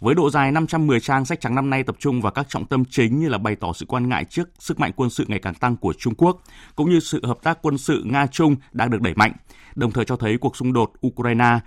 Với 0.00 0.14
độ 0.14 0.30
dài 0.30 0.52
510 0.52 1.00
trang, 1.00 1.24
sách 1.24 1.40
trắng 1.40 1.54
năm 1.54 1.70
nay 1.70 1.82
tập 1.82 1.96
trung 1.98 2.20
vào 2.20 2.32
các 2.32 2.48
trọng 2.48 2.66
tâm 2.66 2.84
chính 2.84 3.20
như 3.20 3.28
là 3.28 3.38
bày 3.38 3.56
tỏ 3.56 3.72
sự 3.72 3.86
quan 3.86 4.08
ngại 4.08 4.24
trước 4.24 4.48
sức 4.58 4.80
mạnh 4.80 4.92
quân 4.96 5.10
sự 5.10 5.24
ngày 5.28 5.38
càng 5.38 5.54
tăng 5.54 5.76
của 5.76 5.92
Trung 5.98 6.14
Quốc, 6.14 6.42
cũng 6.76 6.90
như 6.90 7.00
sự 7.00 7.26
hợp 7.26 7.38
tác 7.42 7.58
quân 7.62 7.78
sự 7.78 8.02
Nga-Trung 8.04 8.56
đang 8.72 8.90
được 8.90 9.00
đẩy 9.00 9.14
mạnh, 9.14 9.32
đồng 9.74 9.90
thời 9.90 10.04
cho 10.04 10.16
thấy 10.16 10.38
cuộc 10.38 10.56
xung 10.56 10.72
đột 10.72 10.92
Ukraine 11.06 11.58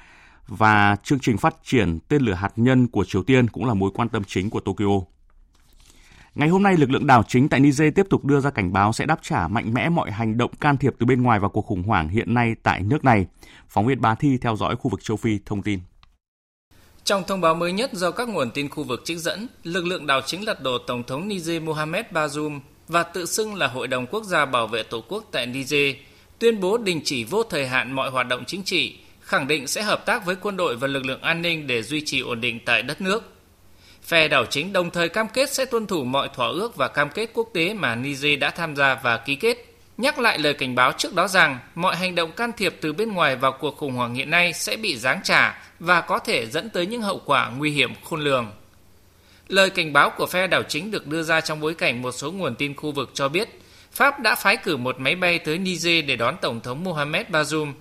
và 0.48 0.96
chương 1.04 1.20
trình 1.20 1.38
phát 1.38 1.56
triển 1.64 2.00
tên 2.08 2.22
lửa 2.22 2.34
hạt 2.34 2.52
nhân 2.56 2.88
của 2.88 3.06
Triều 3.06 3.24
Tiên 3.24 3.48
cũng 3.48 3.66
là 3.66 3.74
mối 3.74 3.92
quan 3.94 4.10
tâm 4.10 4.24
chính 4.28 4.50
của 4.50 4.60
Tokyo. 4.60 5.00
Ngày 6.36 6.50
hôm 6.50 6.64
nay, 6.64 6.78
lực 6.78 6.92
lượng 6.92 7.08
đảo 7.08 7.24
chính 7.28 7.50
tại 7.50 7.60
Niger 7.60 7.94
tiếp 7.96 8.06
tục 8.10 8.26
đưa 8.26 8.40
ra 8.40 8.50
cảnh 8.50 8.74
báo 8.74 8.94
sẽ 8.94 9.06
đáp 9.06 9.20
trả 9.22 9.48
mạnh 9.48 9.74
mẽ 9.74 9.90
mọi 9.90 10.12
hành 10.12 10.38
động 10.38 10.52
can 10.60 10.78
thiệp 10.78 10.94
từ 11.00 11.06
bên 11.06 11.22
ngoài 11.22 11.40
vào 11.40 11.50
cuộc 11.50 11.66
khủng 11.66 11.84
hoảng 11.84 12.10
hiện 12.10 12.34
nay 12.34 12.56
tại 12.64 12.82
nước 12.82 13.04
này. 13.04 13.26
Phóng 13.70 13.86
viên 13.86 14.02
Bá 14.02 14.16
Thi 14.16 14.38
theo 14.42 14.56
dõi 14.56 14.76
khu 14.76 14.92
vực 14.92 15.04
châu 15.04 15.18
Phi 15.18 15.40
thông 15.46 15.62
tin. 15.62 15.80
Trong 17.04 17.24
thông 17.28 17.42
báo 17.42 17.56
mới 17.56 17.72
nhất 17.72 17.94
do 17.94 18.12
các 18.12 18.30
nguồn 18.30 18.52
tin 18.52 18.70
khu 18.70 18.84
vực 18.84 19.02
trích 19.06 19.18
dẫn, 19.18 19.48
lực 19.64 19.86
lượng 19.86 20.08
đảo 20.08 20.22
chính 20.26 20.46
lật 20.46 20.64
đổ 20.64 20.78
Tổng 20.88 21.04
thống 21.04 21.28
Niger 21.28 21.64
Mohamed 21.64 22.06
Bazoum 22.12 22.60
và 22.88 23.04
tự 23.04 23.26
xưng 23.26 23.56
là 23.56 23.68
Hội 23.68 23.88
đồng 23.88 24.08
Quốc 24.08 24.24
gia 24.24 24.46
Bảo 24.46 24.68
vệ 24.68 24.84
Tổ 24.84 25.04
quốc 25.10 25.24
tại 25.32 25.46
Niger, 25.46 25.96
tuyên 26.40 26.60
bố 26.60 26.78
đình 26.78 27.02
chỉ 27.04 27.24
vô 27.24 27.44
thời 27.44 27.68
hạn 27.68 27.92
mọi 27.92 28.10
hoạt 28.10 28.28
động 28.28 28.44
chính 28.48 28.64
trị, 28.64 29.00
khẳng 29.22 29.48
định 29.48 29.68
sẽ 29.68 29.84
hợp 29.84 30.06
tác 30.06 30.26
với 30.26 30.36
quân 30.36 30.58
đội 30.58 30.76
và 30.76 30.88
lực 30.88 31.06
lượng 31.06 31.22
an 31.22 31.42
ninh 31.42 31.68
để 31.68 31.84
duy 31.84 32.02
trì 32.06 32.20
ổn 32.20 32.42
định 32.42 32.60
tại 32.66 32.82
đất 32.82 33.02
nước. 33.02 33.33
Phe 34.04 34.28
đảo 34.28 34.46
chính 34.46 34.74
đồng 34.74 34.90
thời 34.90 35.10
cam 35.10 35.28
kết 35.28 35.54
sẽ 35.54 35.66
tuân 35.66 35.88
thủ 35.88 36.04
mọi 36.04 36.30
thỏa 36.36 36.48
ước 36.48 36.76
và 36.76 36.88
cam 36.88 37.10
kết 37.10 37.30
quốc 37.34 37.50
tế 37.54 37.74
mà 37.74 37.96
Niger 37.96 38.40
đã 38.40 38.50
tham 38.50 38.76
gia 38.76 38.96
và 39.04 39.18
ký 39.18 39.36
kết, 39.36 39.58
nhắc 39.98 40.20
lại 40.20 40.40
lời 40.40 40.54
cảnh 40.54 40.76
báo 40.76 40.92
trước 40.92 41.14
đó 41.14 41.28
rằng 41.28 41.60
mọi 41.76 41.96
hành 41.96 42.16
động 42.16 42.32
can 42.32 42.52
thiệp 42.58 42.76
từ 42.82 42.94
bên 42.94 43.14
ngoài 43.14 43.36
vào 43.36 43.52
cuộc 43.60 43.78
khủng 43.78 43.94
hoảng 43.94 44.16
hiện 44.16 44.30
nay 44.30 44.54
sẽ 44.54 44.78
bị 44.78 44.98
giáng 44.98 45.20
trả 45.24 45.64
và 45.80 46.02
có 46.02 46.20
thể 46.20 46.46
dẫn 46.46 46.70
tới 46.70 46.86
những 46.86 47.02
hậu 47.02 47.22
quả 47.26 47.50
nguy 47.58 47.72
hiểm 47.72 47.94
khôn 48.04 48.20
lường. 48.20 48.52
Lời 49.48 49.70
cảnh 49.70 49.94
báo 49.94 50.10
của 50.10 50.26
phe 50.26 50.48
đảo 50.48 50.64
chính 50.64 50.92
được 50.92 51.08
đưa 51.08 51.24
ra 51.24 51.42
trong 51.42 51.60
bối 51.60 51.74
cảnh 51.74 52.02
một 52.02 52.12
số 52.12 52.32
nguồn 52.32 52.56
tin 52.56 52.76
khu 52.76 52.92
vực 52.92 53.12
cho 53.14 53.30
biết 53.30 53.50
Pháp 53.94 54.20
đã 54.20 54.36
phái 54.36 54.58
cử 54.58 54.78
một 54.78 55.00
máy 55.00 55.16
bay 55.16 55.40
tới 55.40 55.58
Niger 55.58 56.06
để 56.06 56.16
đón 56.16 56.36
Tổng 56.42 56.62
thống 56.62 56.84
Mohamed 56.84 57.28
Bazoum. 57.28 57.74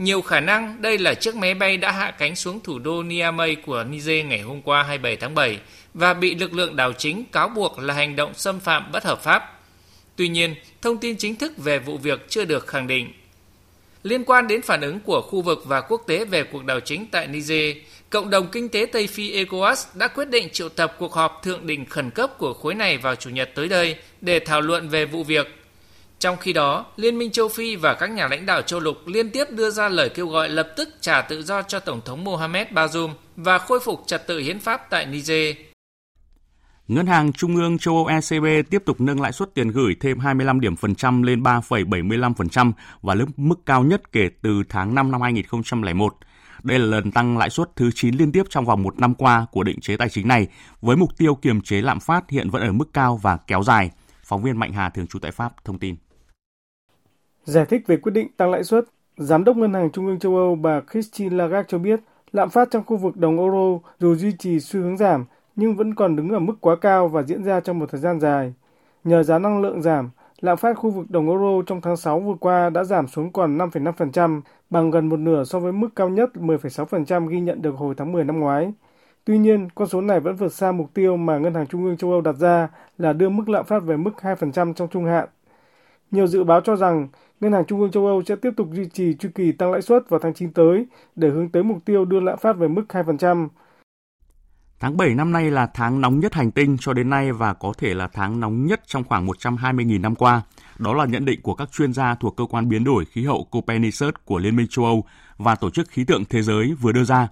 Nhiều 0.00 0.22
khả 0.22 0.40
năng 0.40 0.82
đây 0.82 0.98
là 0.98 1.14
chiếc 1.14 1.34
máy 1.34 1.54
bay 1.54 1.76
đã 1.76 1.92
hạ 1.92 2.10
cánh 2.10 2.36
xuống 2.36 2.60
thủ 2.60 2.78
đô 2.78 3.02
Niamey 3.02 3.54
của 3.54 3.84
Niger 3.84 4.26
ngày 4.26 4.40
hôm 4.40 4.62
qua 4.62 4.82
27 4.82 5.16
tháng 5.16 5.34
7 5.34 5.58
và 5.94 6.14
bị 6.14 6.34
lực 6.34 6.52
lượng 6.52 6.76
đảo 6.76 6.92
chính 6.92 7.24
cáo 7.24 7.48
buộc 7.48 7.78
là 7.78 7.94
hành 7.94 8.16
động 8.16 8.34
xâm 8.34 8.60
phạm 8.60 8.92
bất 8.92 9.04
hợp 9.04 9.22
pháp. 9.22 9.60
Tuy 10.16 10.28
nhiên, 10.28 10.54
thông 10.82 10.98
tin 10.98 11.16
chính 11.16 11.36
thức 11.36 11.52
về 11.56 11.78
vụ 11.78 11.98
việc 11.98 12.28
chưa 12.28 12.44
được 12.44 12.66
khẳng 12.66 12.86
định. 12.86 13.12
Liên 14.02 14.24
quan 14.24 14.48
đến 14.48 14.62
phản 14.62 14.80
ứng 14.80 15.00
của 15.00 15.22
khu 15.22 15.42
vực 15.42 15.62
và 15.66 15.80
quốc 15.80 16.02
tế 16.06 16.24
về 16.24 16.44
cuộc 16.44 16.64
đảo 16.64 16.80
chính 16.80 17.06
tại 17.06 17.26
Niger, 17.26 17.76
Cộng 18.10 18.30
đồng 18.30 18.48
Kinh 18.52 18.68
tế 18.68 18.86
Tây 18.92 19.06
Phi 19.06 19.44
ECOWAS 19.44 19.86
đã 19.94 20.08
quyết 20.08 20.28
định 20.28 20.48
triệu 20.52 20.68
tập 20.68 20.96
cuộc 20.98 21.12
họp 21.12 21.40
thượng 21.42 21.66
đỉnh 21.66 21.86
khẩn 21.86 22.10
cấp 22.10 22.38
của 22.38 22.54
khối 22.54 22.74
này 22.74 22.98
vào 22.98 23.14
Chủ 23.14 23.30
nhật 23.30 23.50
tới 23.54 23.68
đây 23.68 23.96
để 24.20 24.38
thảo 24.38 24.60
luận 24.60 24.88
về 24.88 25.04
vụ 25.04 25.24
việc. 25.24 25.59
Trong 26.20 26.36
khi 26.36 26.52
đó, 26.52 26.86
Liên 26.96 27.18
minh 27.18 27.30
châu 27.30 27.48
Phi 27.48 27.76
và 27.76 27.94
các 27.94 28.10
nhà 28.10 28.28
lãnh 28.28 28.46
đạo 28.46 28.62
châu 28.62 28.80
lục 28.80 28.96
liên 29.06 29.30
tiếp 29.30 29.44
đưa 29.50 29.70
ra 29.70 29.88
lời 29.88 30.08
kêu 30.08 30.26
gọi 30.26 30.48
lập 30.48 30.72
tức 30.76 30.88
trả 31.00 31.22
tự 31.22 31.42
do 31.42 31.62
cho 31.62 31.80
Tổng 31.80 32.00
thống 32.04 32.24
Mohamed 32.24 32.68
Bazoum 32.68 33.08
và 33.36 33.58
khôi 33.58 33.80
phục 33.80 34.02
trật 34.06 34.26
tự 34.26 34.38
hiến 34.38 34.58
pháp 34.58 34.90
tại 34.90 35.06
Niger. 35.06 35.56
Ngân 36.88 37.06
hàng 37.06 37.32
Trung 37.32 37.56
ương 37.56 37.78
châu 37.78 37.94
Âu 37.94 38.06
ECB 38.06 38.70
tiếp 38.70 38.82
tục 38.86 39.00
nâng 39.00 39.20
lãi 39.20 39.32
suất 39.32 39.54
tiền 39.54 39.68
gửi 39.68 39.96
thêm 40.00 40.18
25 40.18 40.60
điểm 40.60 40.76
phần 40.76 40.94
trăm 40.94 41.22
lên 41.22 41.42
3,75% 41.42 42.72
và 43.02 43.14
mức 43.14 43.26
mức 43.36 43.66
cao 43.66 43.84
nhất 43.84 44.12
kể 44.12 44.28
từ 44.42 44.62
tháng 44.68 44.94
5 44.94 45.10
năm 45.10 45.20
2001. 45.20 46.14
Đây 46.62 46.78
là 46.78 46.86
lần 46.86 47.10
tăng 47.10 47.38
lãi 47.38 47.50
suất 47.50 47.68
thứ 47.76 47.90
9 47.94 48.14
liên 48.14 48.32
tiếp 48.32 48.42
trong 48.50 48.64
vòng 48.64 48.82
một 48.82 48.98
năm 48.98 49.14
qua 49.14 49.46
của 49.52 49.62
định 49.62 49.80
chế 49.80 49.96
tài 49.96 50.08
chính 50.08 50.28
này, 50.28 50.46
với 50.80 50.96
mục 50.96 51.18
tiêu 51.18 51.34
kiềm 51.34 51.60
chế 51.60 51.80
lạm 51.82 52.00
phát 52.00 52.30
hiện 52.30 52.50
vẫn 52.50 52.62
ở 52.62 52.72
mức 52.72 52.92
cao 52.92 53.16
và 53.22 53.36
kéo 53.46 53.62
dài. 53.62 53.90
Phóng 54.24 54.42
viên 54.42 54.58
Mạnh 54.58 54.72
Hà 54.72 54.90
thường 54.90 55.06
trú 55.06 55.18
tại 55.18 55.30
Pháp 55.30 55.64
thông 55.64 55.78
tin. 55.78 55.96
Giải 57.44 57.66
thích 57.66 57.82
về 57.86 57.96
quyết 57.96 58.12
định 58.12 58.28
tăng 58.36 58.50
lãi 58.50 58.64
suất, 58.64 58.84
Giám 59.16 59.44
đốc 59.44 59.56
Ngân 59.56 59.74
hàng 59.74 59.90
Trung 59.90 60.06
ương 60.06 60.18
châu 60.18 60.36
Âu 60.36 60.54
bà 60.54 60.80
Christine 60.92 61.36
Lagarde 61.36 61.66
cho 61.68 61.78
biết 61.78 62.00
lạm 62.32 62.50
phát 62.50 62.68
trong 62.70 62.84
khu 62.86 62.96
vực 62.96 63.16
đồng 63.16 63.38
euro 63.38 63.88
dù 63.98 64.14
duy 64.14 64.32
trì 64.38 64.60
xu 64.60 64.80
hướng 64.80 64.96
giảm 64.96 65.24
nhưng 65.56 65.76
vẫn 65.76 65.94
còn 65.94 66.16
đứng 66.16 66.28
ở 66.28 66.38
mức 66.38 66.54
quá 66.60 66.76
cao 66.76 67.08
và 67.08 67.22
diễn 67.22 67.44
ra 67.44 67.60
trong 67.60 67.78
một 67.78 67.90
thời 67.90 68.00
gian 68.00 68.20
dài. 68.20 68.54
Nhờ 69.04 69.22
giá 69.22 69.38
năng 69.38 69.62
lượng 69.62 69.82
giảm, 69.82 70.10
lạm 70.40 70.56
phát 70.56 70.78
khu 70.78 70.90
vực 70.90 71.10
đồng 71.10 71.28
euro 71.28 71.62
trong 71.66 71.80
tháng 71.80 71.96
6 71.96 72.20
vừa 72.20 72.34
qua 72.40 72.70
đã 72.70 72.84
giảm 72.84 73.08
xuống 73.08 73.32
còn 73.32 73.58
5,5%, 73.58 74.40
bằng 74.70 74.90
gần 74.90 75.08
một 75.08 75.16
nửa 75.16 75.44
so 75.44 75.58
với 75.58 75.72
mức 75.72 75.88
cao 75.96 76.08
nhất 76.08 76.30
10,6% 76.34 77.26
ghi 77.26 77.40
nhận 77.40 77.62
được 77.62 77.76
hồi 77.76 77.94
tháng 77.96 78.12
10 78.12 78.24
năm 78.24 78.40
ngoái. 78.40 78.72
Tuy 79.24 79.38
nhiên, 79.38 79.68
con 79.74 79.88
số 79.88 80.00
này 80.00 80.20
vẫn 80.20 80.36
vượt 80.36 80.52
xa 80.52 80.72
mục 80.72 80.94
tiêu 80.94 81.16
mà 81.16 81.38
Ngân 81.38 81.54
hàng 81.54 81.66
Trung 81.66 81.84
ương 81.84 81.96
châu 81.96 82.10
Âu 82.10 82.20
đặt 82.20 82.36
ra 82.36 82.68
là 82.98 83.12
đưa 83.12 83.28
mức 83.28 83.48
lạm 83.48 83.64
phát 83.64 83.82
về 83.82 83.96
mức 83.96 84.12
2% 84.20 84.72
trong 84.74 84.88
trung 84.88 85.04
hạn. 85.04 85.28
Nhiều 86.10 86.26
dự 86.26 86.44
báo 86.44 86.60
cho 86.60 86.76
rằng 86.76 87.08
Ngân 87.40 87.52
hàng 87.52 87.64
Trung 87.64 87.80
ương 87.80 87.90
châu 87.90 88.06
Âu 88.06 88.22
sẽ 88.22 88.36
tiếp 88.36 88.50
tục 88.56 88.68
duy 88.72 88.88
trì 88.88 89.14
chu 89.14 89.28
kỳ 89.34 89.52
tăng 89.52 89.72
lãi 89.72 89.82
suất 89.82 90.08
vào 90.08 90.20
tháng 90.22 90.34
9 90.34 90.52
tới 90.52 90.86
để 91.16 91.28
hướng 91.28 91.48
tới 91.48 91.62
mục 91.62 91.78
tiêu 91.84 92.04
đưa 92.04 92.20
lạm 92.20 92.38
phát 92.38 92.52
về 92.52 92.68
mức 92.68 92.84
2%. 92.88 93.48
Tháng 94.80 94.96
7 94.96 95.14
năm 95.14 95.32
nay 95.32 95.50
là 95.50 95.66
tháng 95.74 96.00
nóng 96.00 96.20
nhất 96.20 96.34
hành 96.34 96.50
tinh 96.50 96.76
cho 96.80 96.92
đến 96.92 97.10
nay 97.10 97.32
và 97.32 97.54
có 97.54 97.72
thể 97.78 97.94
là 97.94 98.08
tháng 98.12 98.40
nóng 98.40 98.66
nhất 98.66 98.80
trong 98.86 99.04
khoảng 99.04 99.26
120.000 99.26 100.00
năm 100.00 100.14
qua. 100.14 100.42
Đó 100.78 100.94
là 100.94 101.04
nhận 101.04 101.24
định 101.24 101.42
của 101.42 101.54
các 101.54 101.72
chuyên 101.72 101.92
gia 101.92 102.14
thuộc 102.14 102.36
cơ 102.36 102.44
quan 102.50 102.68
biến 102.68 102.84
đổi 102.84 103.04
khí 103.04 103.24
hậu 103.24 103.44
Copernicus 103.44 104.14
của 104.24 104.38
Liên 104.38 104.56
minh 104.56 104.66
châu 104.70 104.84
Âu 104.84 105.04
và 105.38 105.54
Tổ 105.54 105.70
chức 105.70 105.88
Khí 105.88 106.04
tượng 106.04 106.24
Thế 106.24 106.42
giới 106.42 106.74
vừa 106.80 106.92
đưa 106.92 107.04
ra. 107.04 107.28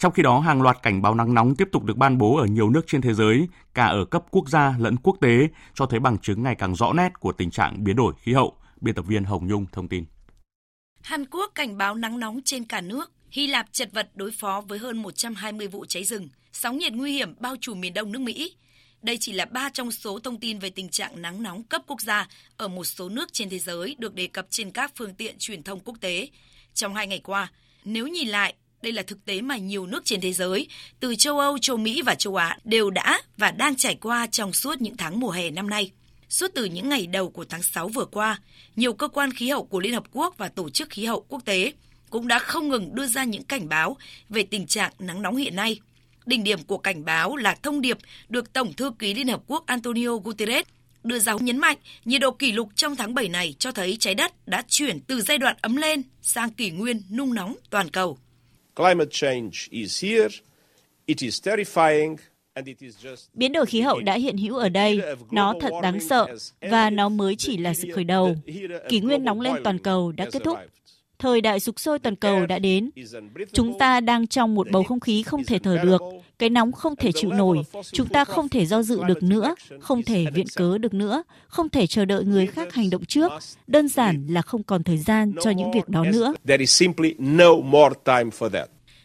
Trong 0.00 0.12
khi 0.12 0.22
đó, 0.22 0.40
hàng 0.40 0.62
loạt 0.62 0.82
cảnh 0.82 1.02
báo 1.02 1.14
nắng 1.14 1.34
nóng 1.34 1.56
tiếp 1.56 1.68
tục 1.72 1.84
được 1.84 1.96
ban 1.96 2.18
bố 2.18 2.36
ở 2.36 2.46
nhiều 2.46 2.70
nước 2.70 2.80
trên 2.86 3.00
thế 3.00 3.14
giới, 3.14 3.48
cả 3.74 3.86
ở 3.86 4.04
cấp 4.04 4.24
quốc 4.30 4.48
gia 4.48 4.74
lẫn 4.78 4.96
quốc 4.96 5.16
tế, 5.20 5.48
cho 5.74 5.86
thấy 5.86 6.00
bằng 6.00 6.18
chứng 6.18 6.42
ngày 6.42 6.54
càng 6.54 6.74
rõ 6.74 6.92
nét 6.92 7.20
của 7.20 7.32
tình 7.32 7.50
trạng 7.50 7.84
biến 7.84 7.96
đổi 7.96 8.14
khí 8.22 8.32
hậu. 8.32 8.56
Biên 8.80 8.94
tập 8.94 9.04
viên 9.08 9.24
Hồng 9.24 9.46
Nhung 9.46 9.66
thông 9.72 9.88
tin. 9.88 10.04
Hàn 11.02 11.24
Quốc 11.26 11.52
cảnh 11.54 11.78
báo 11.78 11.94
nắng 11.94 12.20
nóng 12.20 12.40
trên 12.44 12.64
cả 12.64 12.80
nước. 12.80 13.12
Hy 13.30 13.46
Lạp 13.46 13.66
chật 13.72 13.88
vật 13.92 14.10
đối 14.14 14.30
phó 14.30 14.60
với 14.60 14.78
hơn 14.78 15.02
120 15.02 15.68
vụ 15.68 15.84
cháy 15.84 16.04
rừng, 16.04 16.28
sóng 16.52 16.78
nhiệt 16.78 16.92
nguy 16.92 17.12
hiểm 17.12 17.34
bao 17.38 17.56
trùm 17.60 17.80
miền 17.80 17.94
đông 17.94 18.12
nước 18.12 18.18
Mỹ. 18.18 18.54
Đây 19.02 19.16
chỉ 19.20 19.32
là 19.32 19.44
ba 19.44 19.68
trong 19.72 19.92
số 19.92 20.18
thông 20.18 20.40
tin 20.40 20.58
về 20.58 20.70
tình 20.70 20.88
trạng 20.88 21.22
nắng 21.22 21.42
nóng 21.42 21.62
cấp 21.62 21.82
quốc 21.86 22.00
gia 22.00 22.28
ở 22.56 22.68
một 22.68 22.84
số 22.84 23.08
nước 23.08 23.32
trên 23.32 23.50
thế 23.50 23.58
giới 23.58 23.96
được 23.98 24.14
đề 24.14 24.26
cập 24.26 24.46
trên 24.50 24.70
các 24.70 24.92
phương 24.96 25.14
tiện 25.14 25.34
truyền 25.38 25.62
thông 25.62 25.80
quốc 25.80 25.96
tế. 26.00 26.28
Trong 26.74 26.94
hai 26.94 27.06
ngày 27.06 27.20
qua, 27.24 27.52
nếu 27.84 28.06
nhìn 28.06 28.28
lại, 28.28 28.54
đây 28.82 28.92
là 28.92 29.02
thực 29.02 29.24
tế 29.24 29.40
mà 29.40 29.56
nhiều 29.56 29.86
nước 29.86 30.04
trên 30.04 30.20
thế 30.20 30.32
giới, 30.32 30.68
từ 31.00 31.14
châu 31.14 31.38
Âu, 31.38 31.58
châu 31.58 31.76
Mỹ 31.76 32.02
và 32.02 32.14
châu 32.14 32.36
Á 32.36 32.58
đều 32.64 32.90
đã 32.90 33.22
và 33.36 33.50
đang 33.50 33.76
trải 33.76 33.94
qua 33.94 34.26
trong 34.26 34.52
suốt 34.52 34.80
những 34.80 34.96
tháng 34.96 35.20
mùa 35.20 35.30
hè 35.30 35.50
năm 35.50 35.70
nay. 35.70 35.90
Suốt 36.28 36.50
từ 36.54 36.64
những 36.64 36.88
ngày 36.88 37.06
đầu 37.06 37.30
của 37.30 37.44
tháng 37.44 37.62
6 37.62 37.88
vừa 37.88 38.04
qua, 38.04 38.38
nhiều 38.76 38.92
cơ 38.92 39.08
quan 39.08 39.32
khí 39.32 39.50
hậu 39.50 39.64
của 39.64 39.80
Liên 39.80 39.94
Hợp 39.94 40.04
Quốc 40.12 40.34
và 40.38 40.48
Tổ 40.48 40.70
chức 40.70 40.90
Khí 40.90 41.04
hậu 41.04 41.24
Quốc 41.28 41.44
tế 41.44 41.72
cũng 42.10 42.28
đã 42.28 42.38
không 42.38 42.68
ngừng 42.68 42.94
đưa 42.94 43.06
ra 43.06 43.24
những 43.24 43.44
cảnh 43.44 43.68
báo 43.68 43.96
về 44.28 44.42
tình 44.42 44.66
trạng 44.66 44.92
nắng 44.98 45.22
nóng 45.22 45.36
hiện 45.36 45.56
nay. 45.56 45.80
Đỉnh 46.26 46.44
điểm 46.44 46.62
của 46.64 46.78
cảnh 46.78 47.04
báo 47.04 47.36
là 47.36 47.56
thông 47.62 47.80
điệp 47.80 47.98
được 48.28 48.52
Tổng 48.52 48.72
thư 48.72 48.92
ký 48.98 49.14
Liên 49.14 49.28
Hợp 49.28 49.42
Quốc 49.46 49.66
Antonio 49.66 50.16
Guterres 50.16 50.66
đưa 51.04 51.18
ra 51.18 51.34
nhấn 51.40 51.58
mạnh 51.58 51.76
nhiệt 52.04 52.20
độ 52.20 52.30
kỷ 52.30 52.52
lục 52.52 52.68
trong 52.74 52.96
tháng 52.96 53.14
7 53.14 53.28
này 53.28 53.54
cho 53.58 53.72
thấy 53.72 53.96
trái 54.00 54.14
đất 54.14 54.48
đã 54.48 54.62
chuyển 54.68 55.00
từ 55.00 55.20
giai 55.20 55.38
đoạn 55.38 55.56
ấm 55.60 55.76
lên 55.76 56.02
sang 56.22 56.50
kỷ 56.50 56.70
nguyên 56.70 57.02
nung 57.10 57.34
nóng 57.34 57.56
toàn 57.70 57.90
cầu. 57.90 58.18
Climate 58.80 59.10
change 59.10 59.68
is 59.70 60.04
here. 60.04 60.28
It 61.06 61.20
is 61.20 61.48
terrifying 61.48 62.16
Biến 63.34 63.52
đổi 63.52 63.66
khí 63.66 63.80
hậu 63.80 64.00
đã 64.00 64.14
hiện 64.14 64.36
hữu 64.36 64.56
ở 64.56 64.68
đây, 64.68 65.00
nó 65.30 65.54
thật 65.60 65.70
đáng 65.82 66.00
sợ 66.00 66.26
và 66.60 66.90
nó 66.90 67.08
mới 67.08 67.36
chỉ 67.36 67.56
là 67.56 67.74
sự 67.74 67.88
khởi 67.94 68.04
đầu. 68.04 68.36
Kỷ 68.88 69.00
nguyên 69.00 69.24
nóng 69.24 69.40
lên 69.40 69.54
toàn 69.64 69.78
cầu 69.78 70.12
đã 70.12 70.26
kết 70.32 70.42
thúc. 70.44 70.58
Thời 71.20 71.40
đại 71.40 71.60
sục 71.60 71.80
sôi 71.80 71.98
toàn 71.98 72.16
cầu 72.16 72.46
đã 72.46 72.58
đến. 72.58 72.90
Chúng 73.52 73.78
ta 73.78 74.00
đang 74.00 74.26
trong 74.26 74.54
một 74.54 74.70
bầu 74.70 74.82
không 74.82 75.00
khí 75.00 75.22
không 75.22 75.44
thể 75.44 75.58
thở 75.58 75.78
được. 75.82 76.02
Cái 76.38 76.50
nóng 76.50 76.72
không 76.72 76.96
thể 76.96 77.12
chịu 77.12 77.32
nổi. 77.32 77.58
Chúng 77.92 78.08
ta 78.08 78.24
không 78.24 78.48
thể 78.48 78.66
do 78.66 78.82
dự 78.82 79.04
được 79.04 79.22
nữa, 79.22 79.54
không 79.80 80.02
thể 80.02 80.26
viện 80.34 80.46
cớ 80.56 80.78
được 80.78 80.94
nữa, 80.94 81.22
không 81.48 81.68
thể 81.68 81.86
chờ 81.86 82.04
đợi 82.04 82.24
người 82.24 82.46
khác 82.46 82.74
hành 82.74 82.90
động 82.90 83.04
trước. 83.04 83.32
Đơn 83.66 83.88
giản 83.88 84.26
là 84.30 84.42
không 84.42 84.62
còn 84.62 84.82
thời 84.82 84.98
gian 84.98 85.32
cho 85.42 85.50
những 85.50 85.72
việc 85.72 85.88
đó 85.88 86.04
nữa. 86.04 86.34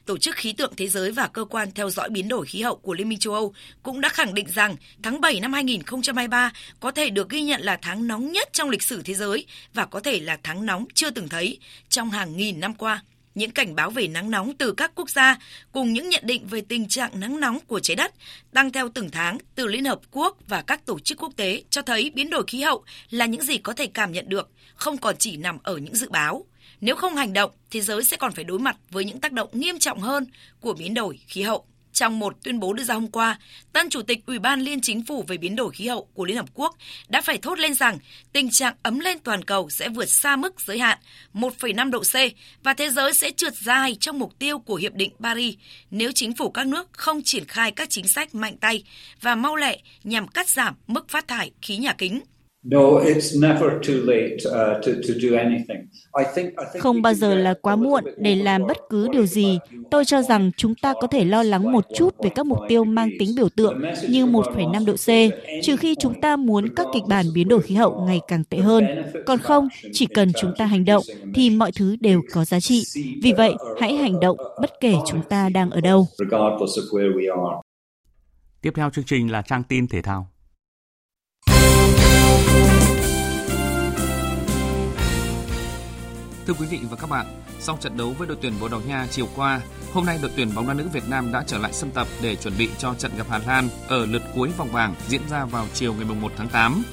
Tổ 0.05 0.17
chức 0.17 0.35
Khí 0.35 0.53
tượng 0.53 0.73
Thế 0.77 0.87
giới 0.87 1.11
và 1.11 1.27
Cơ 1.27 1.45
quan 1.45 1.71
theo 1.75 1.89
dõi 1.89 2.09
biến 2.09 2.27
đổi 2.27 2.45
khí 2.45 2.61
hậu 2.61 2.75
của 2.75 2.93
Liên 2.93 3.09
minh 3.09 3.19
châu 3.19 3.33
Âu 3.33 3.53
cũng 3.83 4.01
đã 4.01 4.09
khẳng 4.09 4.33
định 4.33 4.47
rằng 4.55 4.75
tháng 5.03 5.21
7 5.21 5.39
năm 5.39 5.53
2023 5.53 6.51
có 6.79 6.91
thể 6.91 7.09
được 7.09 7.29
ghi 7.29 7.41
nhận 7.41 7.61
là 7.61 7.79
tháng 7.81 8.07
nóng 8.07 8.31
nhất 8.31 8.49
trong 8.53 8.69
lịch 8.69 8.83
sử 8.83 9.01
thế 9.01 9.13
giới 9.13 9.45
và 9.73 9.85
có 9.85 9.99
thể 9.99 10.19
là 10.19 10.37
tháng 10.43 10.65
nóng 10.65 10.85
chưa 10.93 11.09
từng 11.09 11.29
thấy 11.29 11.59
trong 11.89 12.09
hàng 12.09 12.37
nghìn 12.37 12.59
năm 12.59 12.73
qua. 12.73 13.03
Những 13.35 13.51
cảnh 13.51 13.75
báo 13.75 13.89
về 13.89 14.07
nắng 14.07 14.31
nóng 14.31 14.53
từ 14.57 14.71
các 14.71 14.91
quốc 14.95 15.09
gia 15.09 15.37
cùng 15.71 15.93
những 15.93 16.09
nhận 16.09 16.23
định 16.25 16.47
về 16.47 16.61
tình 16.61 16.87
trạng 16.87 17.19
nắng 17.19 17.39
nóng 17.39 17.59
của 17.59 17.79
trái 17.79 17.95
đất 17.95 18.13
tăng 18.53 18.71
theo 18.71 18.89
từng 18.89 19.09
tháng 19.11 19.37
từ 19.55 19.67
Liên 19.67 19.85
Hợp 19.85 19.99
Quốc 20.11 20.37
và 20.47 20.61
các 20.61 20.85
tổ 20.85 20.99
chức 20.99 21.17
quốc 21.17 21.33
tế 21.35 21.63
cho 21.69 21.81
thấy 21.81 22.11
biến 22.15 22.29
đổi 22.29 22.43
khí 22.47 22.61
hậu 22.61 22.83
là 23.09 23.25
những 23.25 23.41
gì 23.41 23.57
có 23.57 23.73
thể 23.73 23.87
cảm 23.87 24.11
nhận 24.11 24.29
được, 24.29 24.49
không 24.75 24.97
còn 24.97 25.15
chỉ 25.19 25.37
nằm 25.37 25.57
ở 25.63 25.77
những 25.77 25.95
dự 25.95 26.09
báo. 26.09 26.45
Nếu 26.81 26.95
không 26.95 27.15
hành 27.15 27.33
động, 27.33 27.51
thế 27.71 27.81
giới 27.81 28.03
sẽ 28.03 28.17
còn 28.17 28.31
phải 28.31 28.43
đối 28.43 28.59
mặt 28.59 28.77
với 28.91 29.05
những 29.05 29.19
tác 29.19 29.31
động 29.31 29.49
nghiêm 29.53 29.79
trọng 29.79 29.99
hơn 29.99 30.25
của 30.59 30.73
biến 30.73 30.93
đổi 30.93 31.19
khí 31.27 31.41
hậu. 31.41 31.65
Trong 31.95 32.19
một 32.19 32.43
tuyên 32.43 32.59
bố 32.59 32.73
đưa 32.73 32.83
ra 32.83 32.93
hôm 32.93 33.07
qua, 33.07 33.39
tân 33.73 33.89
chủ 33.89 34.01
tịch 34.01 34.19
Ủy 34.25 34.39
ban 34.39 34.61
Liên 34.61 34.81
Chính 34.81 35.05
phủ 35.05 35.23
về 35.27 35.37
biến 35.37 35.55
đổi 35.55 35.71
khí 35.71 35.87
hậu 35.87 36.07
của 36.13 36.25
Liên 36.25 36.37
Hợp 36.37 36.45
Quốc 36.53 36.75
đã 37.07 37.21
phải 37.21 37.37
thốt 37.37 37.59
lên 37.59 37.73
rằng 37.73 37.97
tình 38.33 38.49
trạng 38.49 38.75
ấm 38.83 38.99
lên 38.99 39.19
toàn 39.19 39.43
cầu 39.43 39.69
sẽ 39.69 39.89
vượt 39.89 40.09
xa 40.09 40.35
mức 40.35 40.61
giới 40.61 40.79
hạn 40.79 40.97
1,5 41.33 41.91
độ 41.91 41.99
C 41.99 42.13
và 42.63 42.73
thế 42.73 42.89
giới 42.89 43.13
sẽ 43.13 43.31
trượt 43.31 43.55
dài 43.55 43.95
trong 43.99 44.19
mục 44.19 44.39
tiêu 44.39 44.59
của 44.59 44.75
Hiệp 44.75 44.93
định 44.93 45.11
Paris 45.23 45.55
nếu 45.91 46.11
chính 46.15 46.35
phủ 46.35 46.49
các 46.49 46.67
nước 46.67 46.89
không 46.91 47.21
triển 47.25 47.45
khai 47.45 47.71
các 47.71 47.89
chính 47.89 48.07
sách 48.07 48.35
mạnh 48.35 48.57
tay 48.57 48.83
và 49.21 49.35
mau 49.35 49.55
lẹ 49.55 49.77
nhằm 50.03 50.27
cắt 50.27 50.49
giảm 50.49 50.75
mức 50.87 51.09
phát 51.09 51.27
thải 51.27 51.51
khí 51.61 51.77
nhà 51.77 51.93
kính. 51.93 52.21
Không 56.79 57.01
bao 57.01 57.13
giờ 57.13 57.35
là 57.35 57.53
quá 57.61 57.75
muộn 57.75 58.03
để 58.17 58.35
làm 58.35 58.67
bất 58.67 58.77
cứ 58.89 59.07
điều 59.11 59.25
gì. 59.25 59.59
Tôi 59.91 60.05
cho 60.05 60.21
rằng 60.21 60.51
chúng 60.57 60.75
ta 60.75 60.93
có 61.01 61.07
thể 61.07 61.25
lo 61.25 61.43
lắng 61.43 61.71
một 61.71 61.85
chút 61.95 62.15
về 62.23 62.29
các 62.35 62.45
mục 62.45 62.59
tiêu 62.69 62.83
mang 62.83 63.09
tính 63.19 63.29
biểu 63.35 63.49
tượng 63.49 63.81
như 64.09 64.25
1,5 64.25 64.85
độ 64.85 64.93
C, 64.93 65.07
trừ 65.63 65.77
khi 65.77 65.95
chúng 65.99 66.21
ta 66.21 66.35
muốn 66.35 66.75
các 66.75 66.87
kịch 66.93 67.03
bản 67.07 67.25
biến 67.33 67.47
đổi 67.47 67.61
khí 67.61 67.75
hậu 67.75 68.05
ngày 68.07 68.19
càng 68.27 68.43
tệ 68.43 68.57
hơn. 68.57 68.85
Còn 69.25 69.37
không, 69.37 69.67
chỉ 69.93 70.05
cần 70.05 70.31
chúng 70.33 70.51
ta 70.57 70.65
hành 70.65 70.85
động 70.85 71.03
thì 71.35 71.49
mọi 71.49 71.71
thứ 71.71 71.95
đều 71.99 72.21
có 72.33 72.45
giá 72.45 72.59
trị. 72.59 72.83
Vì 73.23 73.33
vậy, 73.33 73.53
hãy 73.79 73.95
hành 73.95 74.19
động 74.19 74.37
bất 74.61 74.71
kể 74.79 74.93
chúng 75.07 75.21
ta 75.29 75.49
đang 75.49 75.69
ở 75.69 75.81
đâu. 75.81 76.07
Tiếp 78.61 78.71
theo 78.75 78.89
chương 78.89 79.05
trình 79.05 79.31
là 79.31 79.41
trang 79.41 79.63
tin 79.63 79.87
thể 79.87 80.01
thao. 80.01 80.34
Thưa 86.47 86.53
quý 86.53 86.65
vị 86.65 86.79
và 86.89 86.97
các 86.97 87.09
bạn, 87.09 87.25
sau 87.59 87.77
trận 87.81 87.97
đấu 87.97 88.15
với 88.17 88.27
đội 88.27 88.37
tuyển 88.41 88.53
Bồ 88.59 88.67
Đào 88.67 88.81
Nha 88.87 89.07
chiều 89.11 89.27
qua, 89.35 89.61
hôm 89.93 90.05
nay 90.05 90.19
đội 90.21 90.31
tuyển 90.35 90.55
bóng 90.55 90.67
đá 90.67 90.73
nữ 90.73 90.87
Việt 90.93 91.09
Nam 91.09 91.31
đã 91.31 91.43
trở 91.47 91.57
lại 91.57 91.73
sân 91.73 91.91
tập 91.91 92.07
để 92.21 92.35
chuẩn 92.35 92.57
bị 92.57 92.69
cho 92.77 92.93
trận 92.93 93.11
gặp 93.17 93.27
Hà 93.29 93.37
Lan 93.37 93.69
ở 93.87 94.05
lượt 94.05 94.21
cuối 94.35 94.49
vòng 94.57 94.69
bảng 94.73 94.95
diễn 95.07 95.21
ra 95.29 95.45
vào 95.45 95.67
chiều 95.73 95.93
ngày 95.93 96.05
1 96.05 96.31
tháng 96.37 96.49
8. 96.49 96.83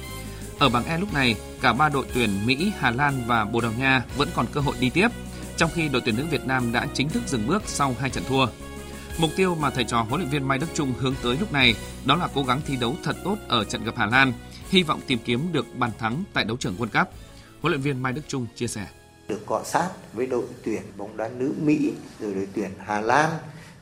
Ở 0.59 0.69
bảng 0.69 0.85
E 0.85 0.97
lúc 0.97 1.13
này, 1.13 1.35
cả 1.61 1.73
ba 1.73 1.89
đội 1.89 2.05
tuyển 2.13 2.45
Mỹ, 2.45 2.71
Hà 2.79 2.91
Lan 2.91 3.23
và 3.27 3.45
Bồ 3.45 3.61
Đào 3.61 3.71
Nha 3.77 4.03
vẫn 4.17 4.29
còn 4.35 4.45
cơ 4.51 4.61
hội 4.61 4.75
đi 4.79 4.89
tiếp, 4.89 5.07
trong 5.57 5.69
khi 5.73 5.89
đội 5.89 6.01
tuyển 6.05 6.17
nữ 6.17 6.25
Việt 6.31 6.45
Nam 6.45 6.71
đã 6.71 6.87
chính 6.93 7.09
thức 7.09 7.23
dừng 7.27 7.47
bước 7.47 7.63
sau 7.65 7.95
hai 7.99 8.09
trận 8.09 8.23
thua. 8.29 8.47
Mục 9.17 9.31
tiêu 9.35 9.55
mà 9.55 9.69
thầy 9.69 9.83
trò 9.83 10.01
huấn 10.01 10.21
luyện 10.21 10.31
viên 10.31 10.47
Mai 10.47 10.57
Đức 10.57 10.67
Chung 10.73 10.93
hướng 10.99 11.15
tới 11.23 11.37
lúc 11.39 11.51
này 11.51 11.75
đó 12.05 12.15
là 12.15 12.27
cố 12.33 12.43
gắng 12.43 12.61
thi 12.65 12.75
đấu 12.75 12.95
thật 13.03 13.15
tốt 13.23 13.37
ở 13.47 13.63
trận 13.63 13.83
gặp 13.83 13.93
Hà 13.97 14.05
Lan, 14.05 14.33
hy 14.69 14.83
vọng 14.83 15.01
tìm 15.07 15.19
kiếm 15.25 15.51
được 15.51 15.65
bàn 15.77 15.91
thắng 15.99 16.23
tại 16.33 16.45
đấu 16.45 16.57
trường 16.57 16.75
World 16.77 16.99
Cup. 17.03 17.13
Huấn 17.61 17.71
luyện 17.71 17.81
viên 17.81 18.01
Mai 18.01 18.13
Đức 18.13 18.21
Chung 18.27 18.47
chia 18.55 18.67
sẻ 18.67 18.87
được 19.33 19.45
cọ 19.45 19.63
sát 19.63 19.89
với 20.13 20.27
đội 20.27 20.43
tuyển 20.63 20.81
bóng 20.97 21.17
đá 21.17 21.29
nữ 21.37 21.53
Mỹ, 21.63 21.93
rồi 22.19 22.33
đội 22.33 22.47
tuyển 22.53 22.69
Hà 22.79 23.01
Lan 23.01 23.29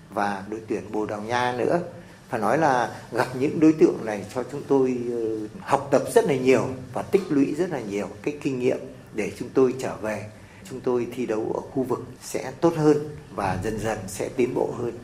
và 0.10 0.43
đội 0.49 0.62
tuyển 0.68 0.91
Bồ 0.91 1.06
Đào 1.06 1.22
Nha 1.22 1.56
nữa. 1.58 1.80
Phải 2.30 2.39
nói 2.39 2.58
là 2.58 2.95
gặp 3.12 3.28
những 3.39 3.60
đối 3.60 3.74
tượng 3.74 4.06
này 4.06 4.26
cho 4.36 4.43
chúng 4.52 4.64
tôi 4.68 4.97
ờ, 5.12 5.47
học 5.62 5.88
tập 5.91 6.04
rất 6.14 6.26
là 6.26 6.36
nhiều 6.36 6.68
và 6.93 7.02
tích 7.02 7.22
lũy 7.30 7.56
rất 7.56 7.70
là 7.70 7.80
nhiều 7.80 8.08
cái 8.22 8.38
kinh 8.41 8.60
nghiệm 8.60 8.78
để 9.14 9.32
chúng 9.39 9.49
tôi 9.54 9.74
trở 9.80 9.95
về. 9.95 10.26
Chúng 10.70 10.80
tôi 10.80 11.08
thi 11.16 11.26
đấu 11.26 11.52
ở 11.54 11.62
khu 11.72 11.84
vực 11.84 12.04
sẽ 12.22 12.52
tốt 12.62 12.74
hơn 12.78 12.97
và 13.36 13.58
dần 13.64 13.80
dần 13.80 13.97
sẽ 14.08 14.30
tiến 14.36 14.54
bộ 14.54 14.74
hơn. 14.78 14.97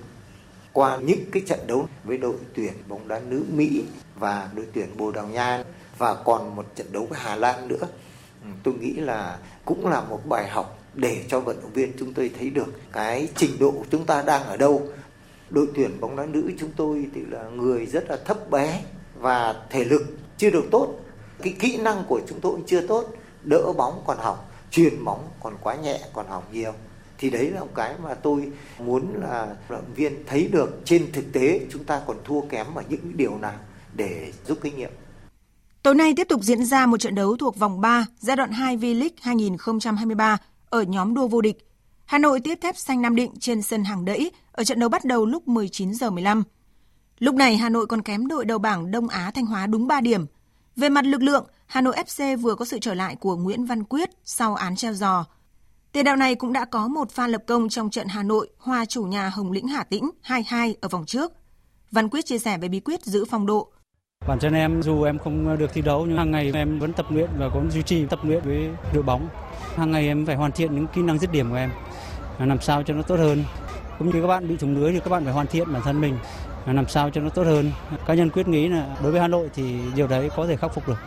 Qua 0.74 0.98
những 0.98 1.32
cái 1.32 1.43
trận 1.48 1.60
đấu 1.68 1.88
với 2.04 2.18
đội 2.18 2.36
tuyển 2.54 2.74
bóng 2.88 3.08
đá 3.08 3.20
nữ 3.20 3.43
Mỹ 3.54 3.84
và 4.16 4.50
đội 4.56 4.66
tuyển 4.74 4.98
Bồ 4.98 5.12
Đào 5.12 5.28
Nha 5.28 5.64
và 5.98 6.16
còn 6.26 6.56
một 6.56 6.66
trận 6.76 6.88
đấu 6.91 7.06
với 7.06 7.20
Hà 7.22 7.36
Lan 7.36 7.68
nữa 7.68 7.88
tôi 8.64 8.74
nghĩ 8.74 8.93
là 8.93 9.38
cũng 9.66 9.88
là 9.88 10.02
một 10.02 10.22
bài 10.26 10.48
học 10.48 10.80
để 10.93 11.24
cho 11.28 11.39
vận 11.39 11.62
động 11.62 11.74
viên 11.74 11.91
chúng 12.00 12.14
tôi 12.14 12.32
thấy 12.39 12.50
được 12.50 12.82
cái 12.91 13.30
trình 13.36 13.52
độ 13.60 13.72
của 13.72 13.86
chúng 13.89 14.06
ta 14.06 14.22
đang 14.22 14.43
ở 14.43 14.58
đâu. 14.58 14.82
Đội 15.50 15.68
tuyển 15.76 16.00
bóng 16.00 16.16
đá 16.16 16.26
nữ 16.26 16.52
chúng 16.60 16.72
tôi 16.76 17.06
thì 17.16 17.22
là 17.30 17.43
người 17.43 17.86
rất 17.86 18.10
là 18.10 18.18
thấp 18.26 18.50
bé 18.52 18.84
và 19.20 19.56
thể 19.70 19.84
lực 19.84 20.02
chưa 20.38 20.50
được 20.50 20.66
tốt. 20.72 21.00
Cái 21.41 21.56
kỹ 21.60 21.78
năng 21.78 22.04
của 22.08 22.22
chúng 22.28 22.39
tôi 22.39 22.52
cũng 22.52 22.66
chưa 22.66 22.88
tốt, 22.88 23.06
đỡ 23.43 23.74
bóng 23.78 24.04
còn 24.08 24.18
hỏng 24.18 24.38
truyền 24.72 25.04
bóng 25.04 25.30
còn 25.43 25.58
quá 25.62 25.76
nhẹ, 25.76 26.00
còn 26.14 26.28
hỏng 26.28 26.43
nhiều. 26.52 26.74
Thì 27.18 27.30
đấy 27.30 27.52
là 27.52 27.60
một 27.60 27.72
cái 27.76 27.95
mà 28.04 28.14
tôi 28.14 28.52
muốn 28.80 29.14
là 29.22 29.56
vận 29.68 29.82
động 29.82 29.93
viên 29.95 30.24
thấy 30.28 30.48
được. 30.48 30.82
Trên 30.86 31.12
thực 31.12 31.26
tế 31.34 31.62
chúng 31.72 31.84
ta 31.84 32.02
còn 32.08 32.18
thua 32.24 32.41
kém 32.41 32.66
ở 32.76 32.84
những 32.89 33.18
điều 33.18 33.38
nào 33.38 33.60
để 33.93 34.32
rút 34.48 34.60
kinh 34.62 34.76
nghiệm. 34.76 34.91
Tối 35.88 35.95
nay 35.95 36.13
tiếp 36.15 36.27
tục 36.29 36.43
diễn 36.43 36.65
ra 36.65 36.85
một 36.85 36.97
trận 36.97 37.15
đấu 37.15 37.38
thuộc 37.38 37.57
vòng 37.57 37.81
3 37.81 38.05
giai 38.19 38.35
đoạn 38.35 38.51
2 38.51 38.77
V-League 38.77 39.09
2023 39.21 40.38
ở 40.69 40.81
nhóm 40.81 41.13
đua 41.13 41.27
vô 41.27 41.41
địch. 41.41 41.57
Hà 42.05 42.17
Nội 42.17 42.39
tiếp 42.39 42.55
thép 42.61 42.77
xanh 42.77 43.01
Nam 43.01 43.15
Định 43.15 43.31
trên 43.39 43.61
sân 43.61 43.83
hàng 43.83 44.05
đẫy 44.05 44.31
ở 44.51 44.63
trận 44.63 44.79
đấu 44.79 44.89
bắt 44.89 45.05
đầu 45.05 45.25
lúc 45.25 45.47
19 45.47 45.93
giờ 45.93 46.09
15. 46.09 46.43
Lúc 47.19 47.35
này 47.35 47.57
Hà 47.57 47.69
Nội 47.69 47.88
còn 47.88 48.01
kém 48.01 48.27
đội 48.27 48.45
đầu 48.45 48.57
bảng 48.57 48.91
Đông 48.91 49.07
Á 49.07 49.31
Thanh 49.35 49.45
Hóa 49.45 49.67
đúng 49.67 49.88
3 49.88 50.01
điểm. 50.01 50.25
Về 50.75 50.89
mặt 50.89 51.05
lực 51.05 51.21
lượng, 51.21 51.47
Hà 51.65 51.81
Nội 51.81 51.95
FC 52.05 52.38
vừa 52.38 52.55
có 52.55 52.65
sự 52.65 52.79
trở 52.81 52.93
lại 52.93 53.15
của 53.15 53.35
Nguyễn 53.35 53.65
Văn 53.65 53.83
Quyết 53.83 54.09
sau 54.23 54.55
án 54.55 54.75
treo 54.75 54.93
giò. 54.93 55.25
Tiền 55.91 56.05
đạo 56.05 56.15
này 56.15 56.35
cũng 56.35 56.53
đã 56.53 56.65
có 56.65 56.88
một 56.88 57.11
pha 57.11 57.27
lập 57.27 57.43
công 57.47 57.69
trong 57.69 57.89
trận 57.89 58.07
Hà 58.07 58.23
Nội 58.23 58.49
hòa 58.57 58.85
chủ 58.85 59.03
nhà 59.03 59.29
Hồng 59.29 59.51
Lĩnh 59.51 59.67
Hà 59.67 59.83
Tĩnh 59.83 60.09
2-2 60.27 60.73
ở 60.81 60.88
vòng 60.88 61.05
trước. 61.05 61.33
Văn 61.91 62.09
Quyết 62.09 62.25
chia 62.25 62.39
sẻ 62.39 62.57
về 62.57 62.67
bí 62.67 62.79
quyết 62.79 63.05
giữ 63.05 63.25
phong 63.25 63.45
độ. 63.45 63.71
Bản 64.28 64.39
thân 64.39 64.53
em, 64.53 64.82
dù 64.84 65.03
em 65.03 65.20
không 65.20 65.57
được 65.57 65.74
thi 65.74 65.82
đấu, 65.82 66.05
nhưng 66.05 66.18
hàng 66.18 66.32
ngày 66.32 66.51
em 66.53 66.80
vẫn 66.80 66.93
tập 66.93 67.05
luyện 67.09 67.30
và 67.38 67.49
cũng 67.53 67.72
duy 67.72 67.84
trì 67.84 68.05
tập 68.05 68.20
luyện 68.24 68.43
với 68.43 68.70
đội 68.93 69.03
bóng. 69.03 69.30
Hàng 69.76 69.91
ngày 69.91 70.07
em 70.07 70.26
phải 70.26 70.36
hoàn 70.36 70.51
thiện 70.51 70.76
những 70.76 70.88
kỹ 70.88 71.01
năng 71.01 71.20
dứt 71.20 71.32
điểm 71.32 71.49
của 71.49 71.55
em 71.55 71.72
làm 72.39 72.61
sao 72.61 72.84
cho 72.84 72.93
nó 72.93 73.01
tốt 73.01 73.15
hơn. 73.15 73.43
Cũng 73.99 74.09
như 74.09 74.22
các 74.22 74.28
bạn 74.28 74.47
bị 74.47 74.57
thủng 74.57 74.76
lưới 74.76 74.91
thì 74.91 74.99
các 74.99 75.09
bạn 75.09 75.24
phải 75.24 75.34
hoàn 75.34 75.47
thiện 75.47 75.74
bản 75.74 75.82
thân 75.82 76.01
mình 76.01 76.18
làm 76.65 76.88
sao 76.88 77.09
cho 77.09 77.22
nó 77.22 77.30
tốt 77.30 77.43
hơn. 77.43 77.72
Cá 78.07 78.13
nhân 78.13 78.30
quyết 78.30 78.47
nghĩ 78.47 78.68
là 78.68 78.97
đối 79.03 79.11
với 79.11 79.22
Hà 79.22 79.28
Nội 79.28 79.49
thì 79.53 79.80
điều 79.95 80.07
đấy 80.07 80.30
có 80.36 80.47
thể 80.47 80.55
khắc 80.55 80.74
phục 80.74 80.88
được. 80.88 80.97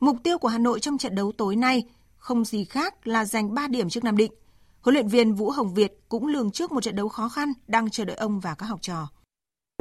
Mục 0.00 0.16
tiêu 0.22 0.38
của 0.38 0.48
Hà 0.48 0.58
Nội 0.58 0.80
trong 0.80 0.98
trận 0.98 1.14
đấu 1.14 1.32
tối 1.38 1.56
nay 1.56 1.84
không 2.16 2.44
gì 2.44 2.64
khác 2.64 3.06
là 3.06 3.24
giành 3.24 3.54
3 3.54 3.68
điểm 3.68 3.88
trước 3.88 4.04
Nam 4.04 4.16
Định. 4.16 4.32
Huấn 4.80 4.94
luyện 4.94 5.08
viên 5.08 5.34
Vũ 5.34 5.50
Hồng 5.50 5.74
Việt 5.74 5.92
cũng 6.08 6.26
lường 6.26 6.50
trước 6.50 6.72
một 6.72 6.80
trận 6.80 6.96
đấu 6.96 7.08
khó 7.08 7.28
khăn 7.28 7.52
đang 7.66 7.90
chờ 7.90 8.04
đợi 8.04 8.16
ông 8.16 8.40
và 8.40 8.54
các 8.54 8.66
học 8.66 8.78
trò. 8.82 9.08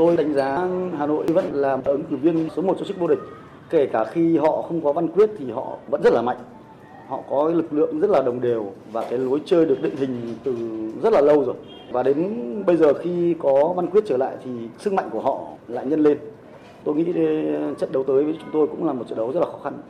Tôi 0.01 0.17
đánh 0.17 0.33
giá 0.33 0.67
Hà 0.97 1.05
Nội 1.05 1.25
vẫn 1.27 1.53
là 1.53 1.77
ứng 1.85 2.03
cử 2.09 2.15
viên 2.15 2.49
số 2.55 2.61
1 2.61 2.75
cho 2.79 2.85
chức 2.85 2.99
vô 2.99 3.07
địch. 3.07 3.19
Kể 3.69 3.89
cả 3.93 4.05
khi 4.11 4.37
họ 4.37 4.61
không 4.61 4.83
có 4.83 4.93
Văn 4.93 5.07
Quyết 5.07 5.29
thì 5.39 5.51
họ 5.51 5.77
vẫn 5.87 6.01
rất 6.03 6.13
là 6.13 6.21
mạnh. 6.21 6.37
Họ 7.07 7.21
có 7.29 7.49
lực 7.49 7.73
lượng 7.73 7.99
rất 7.99 8.09
là 8.09 8.21
đồng 8.21 8.41
đều 8.41 8.73
và 8.91 9.01
cái 9.09 9.19
lối 9.19 9.41
chơi 9.45 9.65
được 9.65 9.81
định 9.81 9.95
hình 9.95 10.35
từ 10.43 10.53
rất 11.03 11.13
là 11.13 11.21
lâu 11.21 11.45
rồi. 11.45 11.55
Và 11.91 12.03
đến 12.03 12.63
bây 12.65 12.77
giờ 12.77 12.93
khi 12.93 13.35
có 13.39 13.73
Văn 13.75 13.89
Quyết 13.89 14.03
trở 14.07 14.17
lại 14.17 14.35
thì 14.43 14.51
sức 14.79 14.93
mạnh 14.93 15.09
của 15.11 15.21
họ 15.21 15.47
lại 15.67 15.85
nhân 15.85 16.03
lên. 16.03 16.17
Tôi 16.83 16.95
nghĩ 16.95 17.13
ờ, 17.15 17.73
trận 17.73 17.91
đấu 17.91 18.03
tới 18.07 18.23
với 18.23 18.37
chúng 18.39 18.49
tôi 18.53 18.67
cũng 18.67 18.87
là 18.87 18.93
một 18.93 19.05
trận 19.09 19.17
đấu 19.17 19.31
rất 19.31 19.39
là 19.39 19.45
khó 19.45 19.59
khăn. 19.63 19.81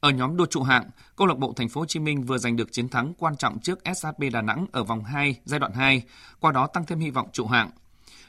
Ở 0.00 0.10
nhóm 0.10 0.36
đua 0.36 0.46
trụ 0.46 0.62
hạng, 0.62 0.84
câu 1.16 1.26
lạc 1.26 1.38
bộ 1.38 1.52
Thành 1.56 1.68
phố 1.68 1.80
Hồ 1.80 1.86
Chí 1.86 2.00
Minh 2.00 2.22
vừa 2.22 2.38
giành 2.38 2.56
được 2.56 2.72
chiến 2.72 2.88
thắng 2.88 3.12
quan 3.18 3.36
trọng 3.36 3.58
trước 3.58 3.78
SHB 3.94 4.22
Đà 4.32 4.42
Nẵng 4.42 4.66
ở 4.72 4.84
vòng 4.84 5.04
2 5.04 5.36
giai 5.44 5.60
đoạn 5.60 5.72
2, 5.72 6.02
qua 6.40 6.52
đó 6.52 6.66
tăng 6.66 6.86
thêm 6.86 6.98
hy 6.98 7.10
vọng 7.10 7.28
trụ 7.32 7.46
hạng. 7.46 7.70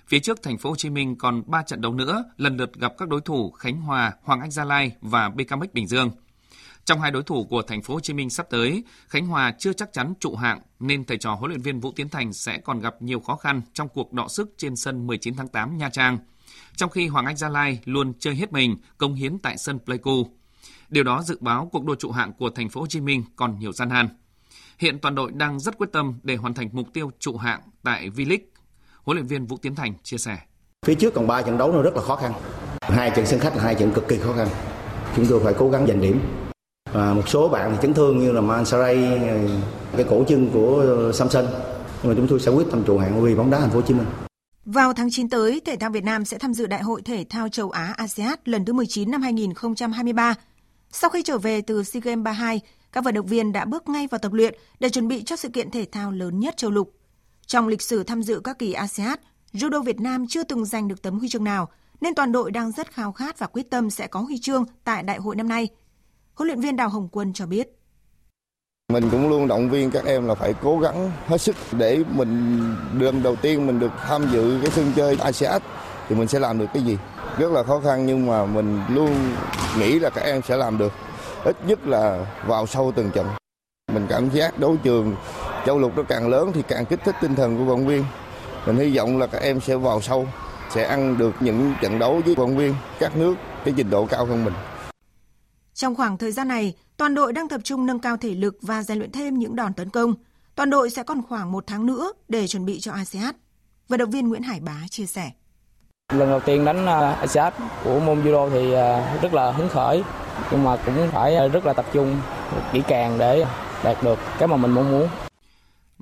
Phía 0.07 0.19
trước 0.19 0.43
Thành 0.43 0.57
phố 0.57 0.69
Hồ 0.69 0.75
Chí 0.75 0.89
Minh 0.89 1.15
còn 1.15 1.43
3 1.47 1.63
trận 1.63 1.81
đấu 1.81 1.93
nữa, 1.93 2.23
lần 2.37 2.57
lượt 2.57 2.73
gặp 2.79 2.93
các 2.97 3.09
đối 3.09 3.21
thủ 3.21 3.51
Khánh 3.51 3.81
Hòa, 3.81 4.13
Hoàng 4.23 4.41
Anh 4.41 4.51
Gia 4.51 4.63
Lai 4.63 4.91
và 5.01 5.29
BKMX 5.29 5.73
Bình 5.73 5.87
Dương. 5.87 6.11
Trong 6.85 7.01
hai 7.01 7.11
đối 7.11 7.23
thủ 7.23 7.45
của 7.45 7.61
Thành 7.61 7.81
phố 7.81 7.93
Hồ 7.93 7.99
Chí 7.99 8.13
Minh 8.13 8.29
sắp 8.29 8.47
tới, 8.49 8.83
Khánh 9.07 9.27
Hòa 9.27 9.53
chưa 9.59 9.73
chắc 9.73 9.93
chắn 9.93 10.13
trụ 10.19 10.35
hạng 10.35 10.61
nên 10.79 11.05
thầy 11.05 11.17
trò 11.17 11.33
huấn 11.33 11.51
luyện 11.51 11.61
viên 11.61 11.79
Vũ 11.79 11.91
Tiến 11.95 12.09
Thành 12.09 12.33
sẽ 12.33 12.57
còn 12.57 12.79
gặp 12.79 13.01
nhiều 13.01 13.19
khó 13.19 13.35
khăn 13.35 13.61
trong 13.73 13.87
cuộc 13.93 14.13
đọ 14.13 14.27
sức 14.27 14.53
trên 14.57 14.75
sân 14.75 15.07
19 15.07 15.35
tháng 15.35 15.47
8 15.47 15.77
Nha 15.77 15.89
Trang. 15.89 16.17
Trong 16.75 16.89
khi 16.89 17.07
Hoàng 17.07 17.25
Anh 17.25 17.37
Gia 17.37 17.49
Lai 17.49 17.79
luôn 17.85 18.13
chơi 18.19 18.35
hết 18.35 18.51
mình, 18.51 18.77
công 18.97 19.15
hiến 19.15 19.39
tại 19.39 19.57
sân 19.57 19.79
Pleiku. 19.85 20.27
Điều 20.89 21.03
đó 21.03 21.21
dự 21.23 21.37
báo 21.39 21.69
cuộc 21.71 21.85
đua 21.85 21.95
trụ 21.95 22.11
hạng 22.11 22.33
của 22.33 22.49
Thành 22.49 22.69
phố 22.69 22.81
Hồ 22.81 22.87
Chí 22.87 23.01
Minh 23.01 23.23
còn 23.35 23.59
nhiều 23.59 23.71
gian 23.71 23.89
nan. 23.89 24.09
Hiện 24.79 24.99
toàn 24.99 25.15
đội 25.15 25.31
đang 25.31 25.59
rất 25.59 25.77
quyết 25.77 25.89
tâm 25.91 26.19
để 26.23 26.35
hoàn 26.35 26.53
thành 26.53 26.69
mục 26.71 26.87
tiêu 26.93 27.11
trụ 27.19 27.37
hạng 27.37 27.61
tại 27.83 28.09
V-League. 28.09 28.45
Huấn 29.05 29.17
luyện 29.17 29.27
viên 29.27 29.45
Vũ 29.45 29.57
Tiến 29.57 29.75
Thành 29.75 29.93
chia 30.03 30.17
sẻ. 30.17 30.37
Phía 30.85 30.95
trước 30.95 31.13
còn 31.13 31.27
3 31.27 31.41
trận 31.41 31.57
đấu 31.57 31.71
nó 31.71 31.81
rất 31.81 31.95
là 31.95 32.01
khó 32.01 32.15
khăn. 32.15 32.33
Hai 32.81 33.11
trận 33.15 33.25
sân 33.25 33.39
khách 33.39 33.55
là 33.55 33.63
hai 33.63 33.75
trận 33.75 33.91
cực 33.91 34.07
kỳ 34.07 34.17
khó 34.17 34.33
khăn. 34.33 34.47
Chúng 35.15 35.25
tôi 35.29 35.39
phải 35.43 35.53
cố 35.57 35.69
gắng 35.69 35.87
giành 35.87 36.01
điểm. 36.01 36.19
Và 36.93 37.13
một 37.13 37.29
số 37.29 37.49
bạn 37.49 37.71
thì 37.71 37.77
chấn 37.81 37.93
thương 37.93 38.19
như 38.19 38.31
là 38.31 38.41
Mansaray, 38.41 39.21
cái 39.95 40.05
cổ 40.09 40.23
chân 40.27 40.49
của 40.53 41.11
Samson. 41.13 41.45
Nhưng 42.03 42.11
mà 42.11 42.13
chúng 42.17 42.27
tôi 42.27 42.39
sẽ 42.39 42.51
quyết 42.51 42.65
tâm 42.71 42.83
trụ 42.83 42.97
hạng 42.97 43.21
vì 43.21 43.35
bóng 43.35 43.49
đá 43.49 43.59
Thành 43.59 43.69
phố 43.69 43.75
Hồ 43.75 43.81
Chí 43.81 43.93
Minh. 43.93 44.07
Vào 44.65 44.93
tháng 44.93 45.09
9 45.11 45.29
tới, 45.29 45.61
Thể 45.65 45.75
thao 45.75 45.89
Việt 45.89 46.03
Nam 46.03 46.25
sẽ 46.25 46.37
tham 46.37 46.53
dự 46.53 46.67
Đại 46.67 46.83
hội 46.83 47.01
Thể 47.01 47.25
thao 47.29 47.49
châu 47.49 47.69
Á 47.69 47.93
ASEAN 47.97 48.39
lần 48.45 48.65
thứ 48.65 48.73
19 48.73 49.11
năm 49.11 49.21
2023 49.21 50.35
sau 50.91 51.09
khi 51.09 51.21
trở 51.23 51.37
về 51.37 51.61
từ 51.61 51.83
SEA 51.83 52.01
Games 52.03 52.23
32, 52.23 52.61
các 52.91 53.03
vận 53.03 53.13
động 53.13 53.25
viên 53.25 53.51
đã 53.51 53.65
bước 53.65 53.89
ngay 53.89 54.07
vào 54.07 54.19
tập 54.19 54.33
luyện 54.33 54.55
để 54.79 54.89
chuẩn 54.89 55.07
bị 55.07 55.23
cho 55.23 55.35
sự 55.35 55.49
kiện 55.49 55.71
thể 55.71 55.85
thao 55.91 56.11
lớn 56.11 56.39
nhất 56.39 56.57
châu 56.57 56.71
lục. 56.71 56.93
Trong 57.47 57.67
lịch 57.67 57.81
sử 57.81 58.03
tham 58.03 58.23
dự 58.23 58.41
các 58.43 58.59
kỳ 58.59 58.73
ASEAN, 58.73 59.19
judo 59.53 59.83
Việt 59.83 59.99
Nam 59.99 60.25
chưa 60.27 60.43
từng 60.43 60.65
giành 60.65 60.87
được 60.87 61.01
tấm 61.01 61.19
huy 61.19 61.29
chương 61.29 61.43
nào, 61.43 61.69
nên 62.01 62.15
toàn 62.15 62.31
đội 62.31 62.51
đang 62.51 62.71
rất 62.71 62.91
khao 62.91 63.11
khát 63.11 63.39
và 63.39 63.47
quyết 63.47 63.69
tâm 63.69 63.89
sẽ 63.89 64.07
có 64.07 64.19
huy 64.19 64.37
chương 64.37 64.65
tại 64.83 65.03
đại 65.03 65.17
hội 65.17 65.35
năm 65.35 65.47
nay. 65.47 65.67
Huấn 66.33 66.47
luyện 66.47 66.59
viên 66.59 66.75
Đào 66.75 66.89
Hồng 66.89 67.09
Quân 67.11 67.33
cho 67.33 67.45
biết. 67.45 67.79
Mình 68.93 69.09
cũng 69.11 69.29
luôn 69.29 69.47
động 69.47 69.69
viên 69.69 69.91
các 69.91 70.05
em 70.05 70.27
là 70.27 70.35
phải 70.35 70.53
cố 70.63 70.79
gắng 70.79 71.11
hết 71.27 71.41
sức 71.41 71.55
để 71.71 72.03
mình 72.09 72.61
lần 72.99 73.23
đầu 73.23 73.35
tiên 73.35 73.67
mình 73.67 73.79
được 73.79 73.91
tham 74.07 74.27
dự 74.31 74.59
cái 74.61 74.71
sân 74.71 74.91
chơi 74.95 75.17
ASEAN 75.19 75.61
thì 76.09 76.15
mình 76.15 76.27
sẽ 76.27 76.39
làm 76.39 76.59
được 76.59 76.65
cái 76.73 76.83
gì 76.83 76.97
rất 77.37 77.51
là 77.51 77.63
khó 77.63 77.79
khăn 77.79 78.05
nhưng 78.05 78.25
mà 78.27 78.45
mình 78.45 78.81
luôn 78.89 79.35
nghĩ 79.79 79.99
là 79.99 80.09
các 80.09 80.21
em 80.21 80.41
sẽ 80.47 80.57
làm 80.57 80.77
được 80.77 80.93
ít 81.43 81.55
nhất 81.67 81.87
là 81.87 82.25
vào 82.47 82.67
sâu 82.67 82.91
từng 82.95 83.11
trận 83.11 83.27
mình 83.93 84.05
cảm 84.09 84.29
giác 84.29 84.59
đấu 84.59 84.77
trường 84.83 85.15
châu 85.65 85.79
lục 85.79 85.97
nó 85.97 86.03
càng 86.03 86.29
lớn 86.29 86.51
thì 86.53 86.61
càng 86.67 86.85
kích 86.85 86.99
thích 87.05 87.15
tinh 87.21 87.35
thần 87.35 87.57
của 87.57 87.63
vận 87.63 87.87
viên 87.87 88.05
mình 88.65 88.77
hy 88.77 88.97
vọng 88.97 89.17
là 89.17 89.27
các 89.27 89.41
em 89.41 89.61
sẽ 89.61 89.75
vào 89.75 90.01
sâu 90.01 90.27
sẽ 90.69 90.83
ăn 90.83 91.17
được 91.17 91.33
những 91.39 91.73
trận 91.81 91.99
đấu 91.99 92.21
với 92.25 92.35
vận 92.35 92.57
viên 92.57 92.75
các 92.99 93.17
nước 93.17 93.35
cái 93.65 93.73
trình 93.77 93.89
độ 93.89 94.05
cao 94.05 94.25
hơn 94.25 94.45
mình 94.45 94.53
trong 95.73 95.95
khoảng 95.95 96.17
thời 96.17 96.31
gian 96.31 96.47
này, 96.47 96.73
toàn 96.97 97.15
đội 97.15 97.33
đang 97.33 97.49
tập 97.49 97.61
trung 97.63 97.85
nâng 97.85 97.99
cao 97.99 98.17
thể 98.17 98.29
lực 98.29 98.57
và 98.61 98.83
rèn 98.83 98.97
luyện 98.97 99.11
thêm 99.11 99.39
những 99.39 99.55
đòn 99.55 99.73
tấn 99.73 99.89
công. 99.89 100.13
Toàn 100.55 100.69
đội 100.69 100.89
sẽ 100.89 101.03
còn 101.03 101.21
khoảng 101.29 101.51
một 101.51 101.63
tháng 101.67 101.85
nữa 101.85 102.11
để 102.27 102.47
chuẩn 102.47 102.65
bị 102.65 102.79
cho 102.79 102.91
ASEAN. 102.91 103.35
Vận 103.87 103.99
động 103.99 104.09
viên 104.09 104.27
Nguyễn 104.27 104.41
Hải 104.41 104.59
Bá 104.59 104.77
chia 104.89 105.05
sẻ. 105.05 105.31
Lần 106.13 106.29
đầu 106.29 106.39
tiên 106.39 106.65
đánh 106.65 106.85
à, 106.85 107.11
ASEAN 107.11 107.53
của 107.83 107.99
môn 107.99 108.23
judo 108.23 108.49
thì 108.49 108.73
à, 108.73 109.17
rất 109.21 109.33
là 109.33 109.51
hứng 109.51 109.69
khởi, 109.69 110.03
nhưng 110.51 110.63
mà 110.63 110.77
cũng 110.85 111.09
phải 111.11 111.35
à, 111.35 111.47
rất 111.47 111.65
là 111.65 111.73
tập 111.73 111.85
trung 111.93 112.17
kỹ 112.73 112.81
càng 112.87 113.17
để 113.17 113.45
đạt 113.83 114.03
được 114.03 114.19
cái 114.39 114.47
mà 114.47 114.57
mình 114.57 114.71
mong 114.71 114.91
muốn. 114.91 115.07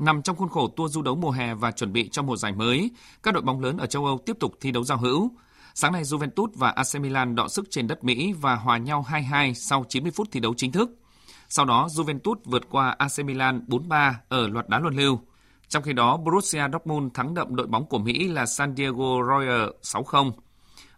Nằm 0.01 0.21
trong 0.21 0.35
khuôn 0.35 0.49
khổ 0.49 0.67
tour 0.67 0.93
du 0.93 1.01
đấu 1.01 1.15
mùa 1.15 1.31
hè 1.31 1.53
và 1.53 1.71
chuẩn 1.71 1.93
bị 1.93 2.09
cho 2.09 2.21
mùa 2.21 2.35
giải 2.35 2.51
mới, 2.51 2.91
các 3.23 3.33
đội 3.33 3.43
bóng 3.43 3.61
lớn 3.61 3.77
ở 3.77 3.85
châu 3.85 4.05
Âu 4.05 4.19
tiếp 4.25 4.37
tục 4.39 4.53
thi 4.61 4.71
đấu 4.71 4.83
giao 4.83 4.97
hữu. 4.97 5.31
Sáng 5.73 5.93
nay 5.93 6.03
Juventus 6.03 6.47
và 6.55 6.69
AC 6.69 7.01
Milan 7.01 7.35
đọ 7.35 7.47
sức 7.47 7.65
trên 7.69 7.87
đất 7.87 8.03
Mỹ 8.03 8.33
và 8.41 8.55
hòa 8.55 8.77
nhau 8.77 9.05
2-2 9.09 9.53
sau 9.53 9.85
90 9.89 10.11
phút 10.11 10.27
thi 10.31 10.39
đấu 10.39 10.53
chính 10.57 10.71
thức. 10.71 10.89
Sau 11.49 11.65
đó 11.65 11.87
Juventus 11.87 12.35
vượt 12.45 12.63
qua 12.69 12.95
AC 12.97 13.25
Milan 13.25 13.65
4-3 13.67 14.13
ở 14.29 14.47
loạt 14.47 14.69
đá 14.69 14.79
luân 14.79 14.95
lưu. 14.95 15.19
Trong 15.67 15.83
khi 15.83 15.93
đó, 15.93 16.17
Borussia 16.17 16.63
Dortmund 16.73 17.13
thắng 17.13 17.33
đậm 17.33 17.55
đội 17.55 17.67
bóng 17.67 17.85
của 17.85 17.99
Mỹ 17.99 18.27
là 18.27 18.45
San 18.45 18.75
Diego 18.75 19.17
Royal 19.27 19.69
6-0. 19.81 20.31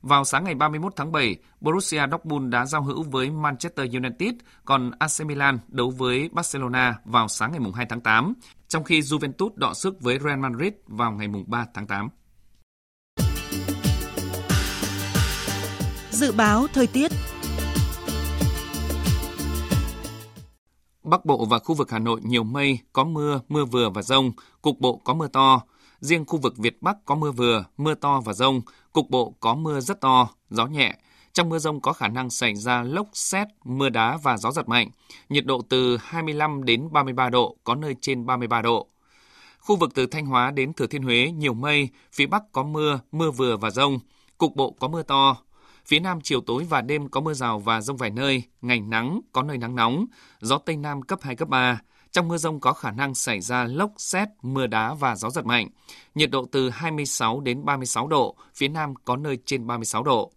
Vào 0.03 0.23
sáng 0.23 0.43
ngày 0.43 0.55
31 0.55 0.93
tháng 0.95 1.11
7, 1.11 1.35
Borussia 1.61 2.01
Dortmund 2.11 2.51
đã 2.51 2.65
giao 2.65 2.83
hữu 2.83 3.03
với 3.03 3.31
Manchester 3.31 3.95
United, 3.95 4.33
còn 4.65 4.91
AC 4.99 5.25
Milan 5.25 5.59
đấu 5.67 5.89
với 5.89 6.29
Barcelona 6.31 6.95
vào 7.05 7.27
sáng 7.27 7.51
ngày 7.51 7.71
2 7.75 7.85
tháng 7.89 8.01
8, 8.01 8.33
trong 8.67 8.83
khi 8.83 9.01
Juventus 9.01 9.49
đọ 9.55 9.73
sức 9.73 10.01
với 10.01 10.19
Real 10.23 10.39
Madrid 10.39 10.73
vào 10.87 11.11
ngày 11.11 11.27
3 11.47 11.65
tháng 11.73 11.87
8. 11.87 12.09
Dự 16.11 16.31
báo 16.31 16.67
thời 16.73 16.87
tiết 16.87 17.11
Bắc 21.03 21.25
Bộ 21.25 21.45
và 21.45 21.59
khu 21.59 21.75
vực 21.75 21.91
Hà 21.91 21.99
Nội 21.99 22.21
nhiều 22.23 22.43
mây, 22.43 22.79
có 22.93 23.03
mưa, 23.03 23.39
mưa 23.49 23.65
vừa 23.65 23.89
và 23.89 24.01
rông, 24.01 24.31
cục 24.61 24.79
bộ 24.79 25.01
có 25.03 25.13
mưa 25.13 25.27
to. 25.27 25.61
Riêng 25.99 26.25
khu 26.25 26.37
vực 26.37 26.57
Việt 26.57 26.81
Bắc 26.81 26.97
có 27.05 27.15
mưa 27.15 27.31
vừa, 27.31 27.65
mưa 27.77 27.95
to 27.95 28.21
và 28.25 28.33
rông, 28.33 28.61
cục 28.93 29.09
bộ 29.09 29.33
có 29.39 29.55
mưa 29.55 29.79
rất 29.79 30.01
to, 30.01 30.29
gió 30.49 30.65
nhẹ. 30.65 30.95
Trong 31.33 31.49
mưa 31.49 31.59
rông 31.59 31.81
có 31.81 31.93
khả 31.93 32.07
năng 32.07 32.29
xảy 32.29 32.55
ra 32.55 32.83
lốc 32.83 33.07
xét, 33.13 33.47
mưa 33.63 33.89
đá 33.89 34.17
và 34.17 34.37
gió 34.37 34.51
giật 34.51 34.69
mạnh. 34.69 34.89
Nhiệt 35.29 35.45
độ 35.45 35.61
từ 35.69 35.97
25 35.97 36.63
đến 36.63 36.87
33 36.91 37.29
độ, 37.29 37.57
có 37.63 37.75
nơi 37.75 37.95
trên 38.01 38.25
33 38.25 38.61
độ. 38.61 38.87
Khu 39.59 39.75
vực 39.75 39.91
từ 39.93 40.05
Thanh 40.05 40.25
Hóa 40.25 40.51
đến 40.51 40.73
Thừa 40.73 40.87
Thiên 40.87 41.03
Huế 41.03 41.31
nhiều 41.31 41.53
mây, 41.53 41.89
phía 42.13 42.25
Bắc 42.25 42.43
có 42.51 42.63
mưa, 42.63 42.99
mưa 43.11 43.31
vừa 43.31 43.57
và 43.57 43.69
rông. 43.69 43.99
Cục 44.37 44.55
bộ 44.55 44.71
có 44.79 44.87
mưa 44.87 45.03
to, 45.03 45.37
Phía 45.85 45.99
Nam 45.99 46.21
chiều 46.21 46.41
tối 46.41 46.65
và 46.69 46.81
đêm 46.81 47.09
có 47.09 47.21
mưa 47.21 47.33
rào 47.33 47.59
và 47.59 47.81
rông 47.81 47.97
vài 47.97 48.09
nơi, 48.09 48.43
ngày 48.61 48.79
nắng, 48.79 49.19
có 49.31 49.43
nơi 49.43 49.57
nắng 49.57 49.75
nóng, 49.75 50.05
gió 50.41 50.57
Tây 50.57 50.77
Nam 50.77 51.01
cấp 51.01 51.19
2, 51.21 51.35
cấp 51.35 51.49
3. 51.49 51.81
Trong 52.13 52.27
mưa 52.27 52.37
rông 52.37 52.59
có 52.59 52.73
khả 52.73 52.91
năng 52.91 53.15
xảy 53.15 53.41
ra 53.41 53.63
lốc, 53.63 53.91
xét, 53.97 54.27
mưa 54.41 54.67
đá 54.67 54.93
và 54.93 55.15
gió 55.15 55.29
giật 55.29 55.45
mạnh. 55.45 55.69
Nhiệt 56.15 56.31
độ 56.31 56.45
từ 56.51 56.69
26 56.69 57.39
đến 57.39 57.65
36 57.65 58.07
độ, 58.07 58.35
phía 58.55 58.67
Nam 58.67 58.93
có 59.05 59.15
nơi 59.15 59.37
trên 59.45 59.67
36 59.67 60.03
độ. 60.03 60.31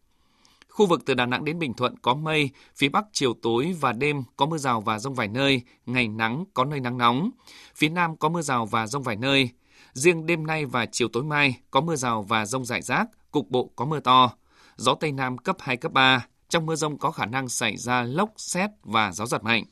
Khu 0.68 0.86
vực 0.86 1.02
từ 1.06 1.14
Đà 1.14 1.26
Nẵng 1.26 1.44
đến 1.44 1.58
Bình 1.58 1.74
Thuận 1.74 1.98
có 1.98 2.14
mây, 2.14 2.50
phía 2.76 2.88
Bắc 2.88 3.04
chiều 3.12 3.34
tối 3.42 3.76
và 3.80 3.92
đêm 3.92 4.22
có 4.36 4.46
mưa 4.46 4.58
rào 4.58 4.80
và 4.80 4.98
rông 4.98 5.14
vài 5.14 5.28
nơi, 5.28 5.62
ngày 5.86 6.08
nắng, 6.08 6.44
có 6.54 6.64
nơi 6.64 6.80
nắng 6.80 6.98
nóng. 6.98 7.30
Phía 7.74 7.88
Nam 7.88 8.16
có 8.16 8.28
mưa 8.28 8.42
rào 8.42 8.66
và 8.66 8.86
rông 8.86 9.02
vài 9.02 9.16
nơi. 9.16 9.50
Riêng 9.92 10.26
đêm 10.26 10.46
nay 10.46 10.64
và 10.64 10.86
chiều 10.86 11.08
tối 11.08 11.22
mai 11.22 11.56
có 11.70 11.80
mưa 11.80 11.96
rào 11.96 12.22
và 12.22 12.46
rông 12.46 12.64
rải 12.64 12.82
rác, 12.82 13.08
cục 13.30 13.50
bộ 13.50 13.70
có 13.76 13.84
mưa 13.84 14.00
to 14.00 14.32
gió 14.76 14.94
Tây 14.94 15.12
Nam 15.12 15.38
cấp 15.38 15.56
2, 15.60 15.76
cấp 15.76 15.92
3. 15.92 16.26
Trong 16.48 16.66
mưa 16.66 16.76
rông 16.76 16.98
có 16.98 17.10
khả 17.10 17.26
năng 17.26 17.48
xảy 17.48 17.76
ra 17.76 18.02
lốc, 18.02 18.30
xét 18.36 18.70
và 18.82 19.12
gió 19.12 19.26
giật 19.26 19.44
mạnh. 19.44 19.64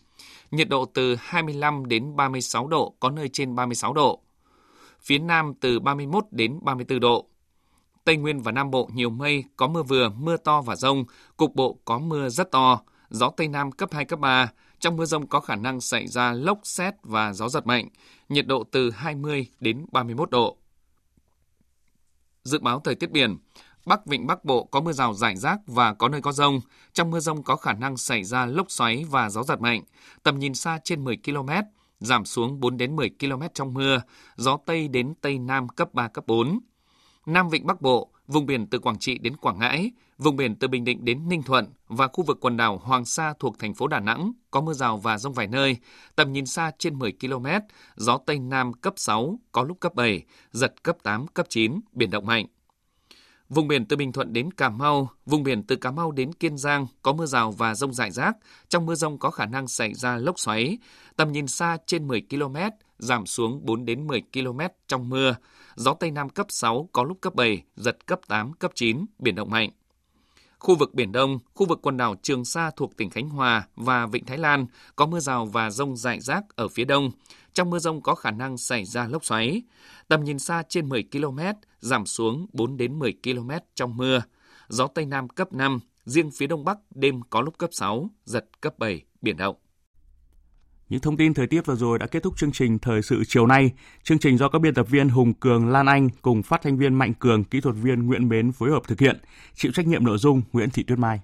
Nhiệt 0.50 0.68
độ 0.68 0.84
từ 0.84 1.16
25 1.20 1.86
đến 1.86 2.16
36 2.16 2.66
độ, 2.66 2.94
có 3.00 3.10
nơi 3.10 3.28
trên 3.28 3.54
36 3.54 3.92
độ. 3.92 4.20
Phía 5.00 5.18
Nam 5.18 5.54
từ 5.60 5.80
31 5.80 6.24
đến 6.30 6.58
34 6.62 7.00
độ. 7.00 7.28
Tây 8.04 8.16
Nguyên 8.16 8.42
và 8.42 8.52
Nam 8.52 8.70
Bộ 8.70 8.90
nhiều 8.92 9.10
mây, 9.10 9.44
có 9.56 9.68
mưa 9.68 9.82
vừa, 9.82 10.08
mưa 10.08 10.36
to 10.36 10.62
và 10.62 10.76
rông, 10.76 11.04
cục 11.36 11.54
bộ 11.54 11.78
có 11.84 11.98
mưa 11.98 12.28
rất 12.28 12.50
to, 12.50 12.80
gió 13.10 13.30
Tây 13.36 13.48
Nam 13.48 13.72
cấp 13.72 13.92
2, 13.92 14.04
cấp 14.04 14.18
3. 14.18 14.52
Trong 14.78 14.96
mưa 14.96 15.04
rông 15.04 15.26
có 15.26 15.40
khả 15.40 15.56
năng 15.56 15.80
xảy 15.80 16.06
ra 16.06 16.32
lốc, 16.32 16.58
xét 16.62 16.94
và 17.02 17.32
gió 17.32 17.48
giật 17.48 17.66
mạnh, 17.66 17.88
nhiệt 18.28 18.46
độ 18.46 18.64
từ 18.70 18.90
20 18.90 19.46
đến 19.60 19.86
31 19.92 20.30
độ. 20.30 20.56
Dự 22.44 22.58
báo 22.58 22.80
thời 22.80 22.94
tiết 22.94 23.10
biển, 23.10 23.36
Bắc 23.84 24.06
Vịnh 24.06 24.26
Bắc 24.26 24.44
Bộ 24.44 24.64
có 24.64 24.80
mưa 24.80 24.92
rào 24.92 25.14
rải 25.14 25.36
rác 25.36 25.58
và 25.66 25.94
có 25.94 26.08
nơi 26.08 26.20
có 26.20 26.32
rông. 26.32 26.60
Trong 26.92 27.10
mưa 27.10 27.20
rông 27.20 27.42
có 27.42 27.56
khả 27.56 27.72
năng 27.72 27.96
xảy 27.96 28.24
ra 28.24 28.46
lốc 28.46 28.70
xoáy 28.70 29.04
và 29.10 29.30
gió 29.30 29.42
giật 29.42 29.60
mạnh. 29.60 29.82
Tầm 30.22 30.38
nhìn 30.38 30.54
xa 30.54 30.78
trên 30.84 31.04
10 31.04 31.18
km, 31.24 31.50
giảm 32.00 32.24
xuống 32.24 32.60
4 32.60 32.76
đến 32.76 32.96
10 32.96 33.10
km 33.20 33.42
trong 33.54 33.74
mưa. 33.74 34.02
Gió 34.36 34.58
Tây 34.66 34.88
đến 34.88 35.14
Tây 35.20 35.38
Nam 35.38 35.68
cấp 35.68 35.94
3, 35.94 36.08
cấp 36.08 36.24
4. 36.26 36.60
Nam 37.26 37.48
Vịnh 37.48 37.66
Bắc 37.66 37.80
Bộ, 37.80 38.10
vùng 38.26 38.46
biển 38.46 38.66
từ 38.66 38.78
Quảng 38.78 38.98
Trị 38.98 39.18
đến 39.18 39.36
Quảng 39.36 39.58
Ngãi, 39.58 39.90
vùng 40.18 40.36
biển 40.36 40.56
từ 40.56 40.68
Bình 40.68 40.84
Định 40.84 41.04
đến 41.04 41.28
Ninh 41.28 41.42
Thuận 41.42 41.66
và 41.88 42.08
khu 42.12 42.24
vực 42.24 42.38
quần 42.40 42.56
đảo 42.56 42.78
Hoàng 42.78 43.04
Sa 43.04 43.34
thuộc 43.38 43.58
thành 43.58 43.74
phố 43.74 43.86
Đà 43.86 44.00
Nẵng 44.00 44.32
có 44.50 44.60
mưa 44.60 44.72
rào 44.72 44.96
và 44.96 45.18
rông 45.18 45.32
vài 45.32 45.46
nơi, 45.46 45.76
tầm 46.16 46.32
nhìn 46.32 46.46
xa 46.46 46.70
trên 46.78 46.98
10 46.98 47.12
km, 47.20 47.46
gió 47.96 48.18
Tây 48.26 48.38
Nam 48.38 48.72
cấp 48.72 48.94
6, 48.96 49.38
có 49.52 49.62
lúc 49.62 49.80
cấp 49.80 49.94
7, 49.94 50.22
giật 50.52 50.82
cấp 50.82 50.96
8, 51.02 51.26
cấp 51.26 51.46
9, 51.48 51.80
biển 51.92 52.10
động 52.10 52.26
mạnh. 52.26 52.46
Vùng 53.48 53.68
biển 53.68 53.86
từ 53.86 53.96
Bình 53.96 54.12
Thuận 54.12 54.32
đến 54.32 54.50
Cà 54.50 54.68
Mau, 54.68 55.10
vùng 55.26 55.42
biển 55.42 55.62
từ 55.62 55.76
Cà 55.76 55.90
Mau 55.90 56.12
đến 56.12 56.32
Kiên 56.32 56.58
Giang 56.58 56.86
có 57.02 57.12
mưa 57.12 57.26
rào 57.26 57.50
và 57.52 57.74
rông 57.74 57.94
rải 57.94 58.10
rác. 58.10 58.36
Trong 58.68 58.86
mưa 58.86 58.94
rông 58.94 59.18
có 59.18 59.30
khả 59.30 59.46
năng 59.46 59.68
xảy 59.68 59.94
ra 59.94 60.16
lốc 60.16 60.38
xoáy. 60.38 60.78
Tầm 61.16 61.32
nhìn 61.32 61.46
xa 61.46 61.76
trên 61.86 62.08
10 62.08 62.22
km, 62.30 62.56
giảm 62.98 63.26
xuống 63.26 63.60
4 63.62 63.84
đến 63.84 64.06
10 64.06 64.22
km 64.32 64.60
trong 64.88 65.08
mưa. 65.08 65.34
Gió 65.74 65.94
Tây 65.94 66.10
Nam 66.10 66.28
cấp 66.28 66.46
6, 66.48 66.88
có 66.92 67.04
lúc 67.04 67.18
cấp 67.20 67.34
7, 67.34 67.62
giật 67.76 68.06
cấp 68.06 68.20
8, 68.28 68.52
cấp 68.52 68.72
9, 68.74 69.04
biển 69.18 69.34
động 69.34 69.50
mạnh. 69.50 69.70
Khu 70.58 70.74
vực 70.74 70.94
Biển 70.94 71.12
Đông, 71.12 71.38
khu 71.54 71.66
vực 71.66 71.78
quần 71.82 71.96
đảo 71.96 72.14
Trường 72.22 72.44
Sa 72.44 72.70
thuộc 72.76 72.96
tỉnh 72.96 73.10
Khánh 73.10 73.28
Hòa 73.28 73.68
và 73.76 74.06
Vịnh 74.06 74.24
Thái 74.24 74.38
Lan 74.38 74.66
có 74.96 75.06
mưa 75.06 75.20
rào 75.20 75.46
và 75.46 75.70
rông 75.70 75.96
rải 75.96 76.20
rác 76.20 76.44
ở 76.56 76.68
phía 76.68 76.84
đông. 76.84 77.10
Trong 77.54 77.70
mưa 77.70 77.78
rông 77.78 78.02
có 78.02 78.14
khả 78.14 78.30
năng 78.30 78.58
xảy 78.58 78.84
ra 78.84 79.08
lốc 79.08 79.24
xoáy. 79.24 79.62
Tầm 80.08 80.24
nhìn 80.24 80.38
xa 80.38 80.62
trên 80.68 80.88
10 80.88 81.04
km, 81.12 81.38
giảm 81.80 82.06
xuống 82.06 82.46
4 82.52 82.76
đến 82.76 82.98
10 82.98 83.14
km 83.22 83.50
trong 83.74 83.96
mưa. 83.96 84.22
Gió 84.68 84.86
Tây 84.86 85.06
Nam 85.06 85.28
cấp 85.28 85.52
5, 85.52 85.80
riêng 86.04 86.30
phía 86.30 86.46
Đông 86.46 86.64
Bắc 86.64 86.78
đêm 86.94 87.20
có 87.30 87.40
lúc 87.40 87.58
cấp 87.58 87.70
6, 87.72 88.10
giật 88.24 88.44
cấp 88.60 88.78
7, 88.78 89.02
biển 89.22 89.36
động. 89.36 89.56
Những 90.88 91.00
thông 91.00 91.16
tin 91.16 91.34
thời 91.34 91.46
tiết 91.46 91.66
vừa 91.66 91.76
rồi 91.76 91.98
đã 91.98 92.06
kết 92.06 92.22
thúc 92.22 92.38
chương 92.38 92.52
trình 92.52 92.78
Thời 92.78 93.02
sự 93.02 93.22
chiều 93.28 93.46
nay. 93.46 93.72
Chương 94.02 94.18
trình 94.18 94.38
do 94.38 94.48
các 94.48 94.58
biên 94.58 94.74
tập 94.74 94.86
viên 94.90 95.08
Hùng 95.08 95.34
Cường, 95.34 95.68
Lan 95.68 95.86
Anh 95.86 96.08
cùng 96.22 96.42
phát 96.42 96.62
thanh 96.62 96.78
viên 96.78 96.94
Mạnh 96.94 97.14
Cường, 97.14 97.44
kỹ 97.44 97.60
thuật 97.60 97.74
viên 97.82 98.06
Nguyễn 98.06 98.28
Bến 98.28 98.52
phối 98.52 98.70
hợp 98.70 98.82
thực 98.88 99.00
hiện. 99.00 99.20
Chịu 99.54 99.72
trách 99.72 99.86
nhiệm 99.86 100.04
nội 100.04 100.18
dung 100.18 100.42
Nguyễn 100.52 100.70
Thị 100.70 100.82
Tuyết 100.82 100.98
Mai. 100.98 101.20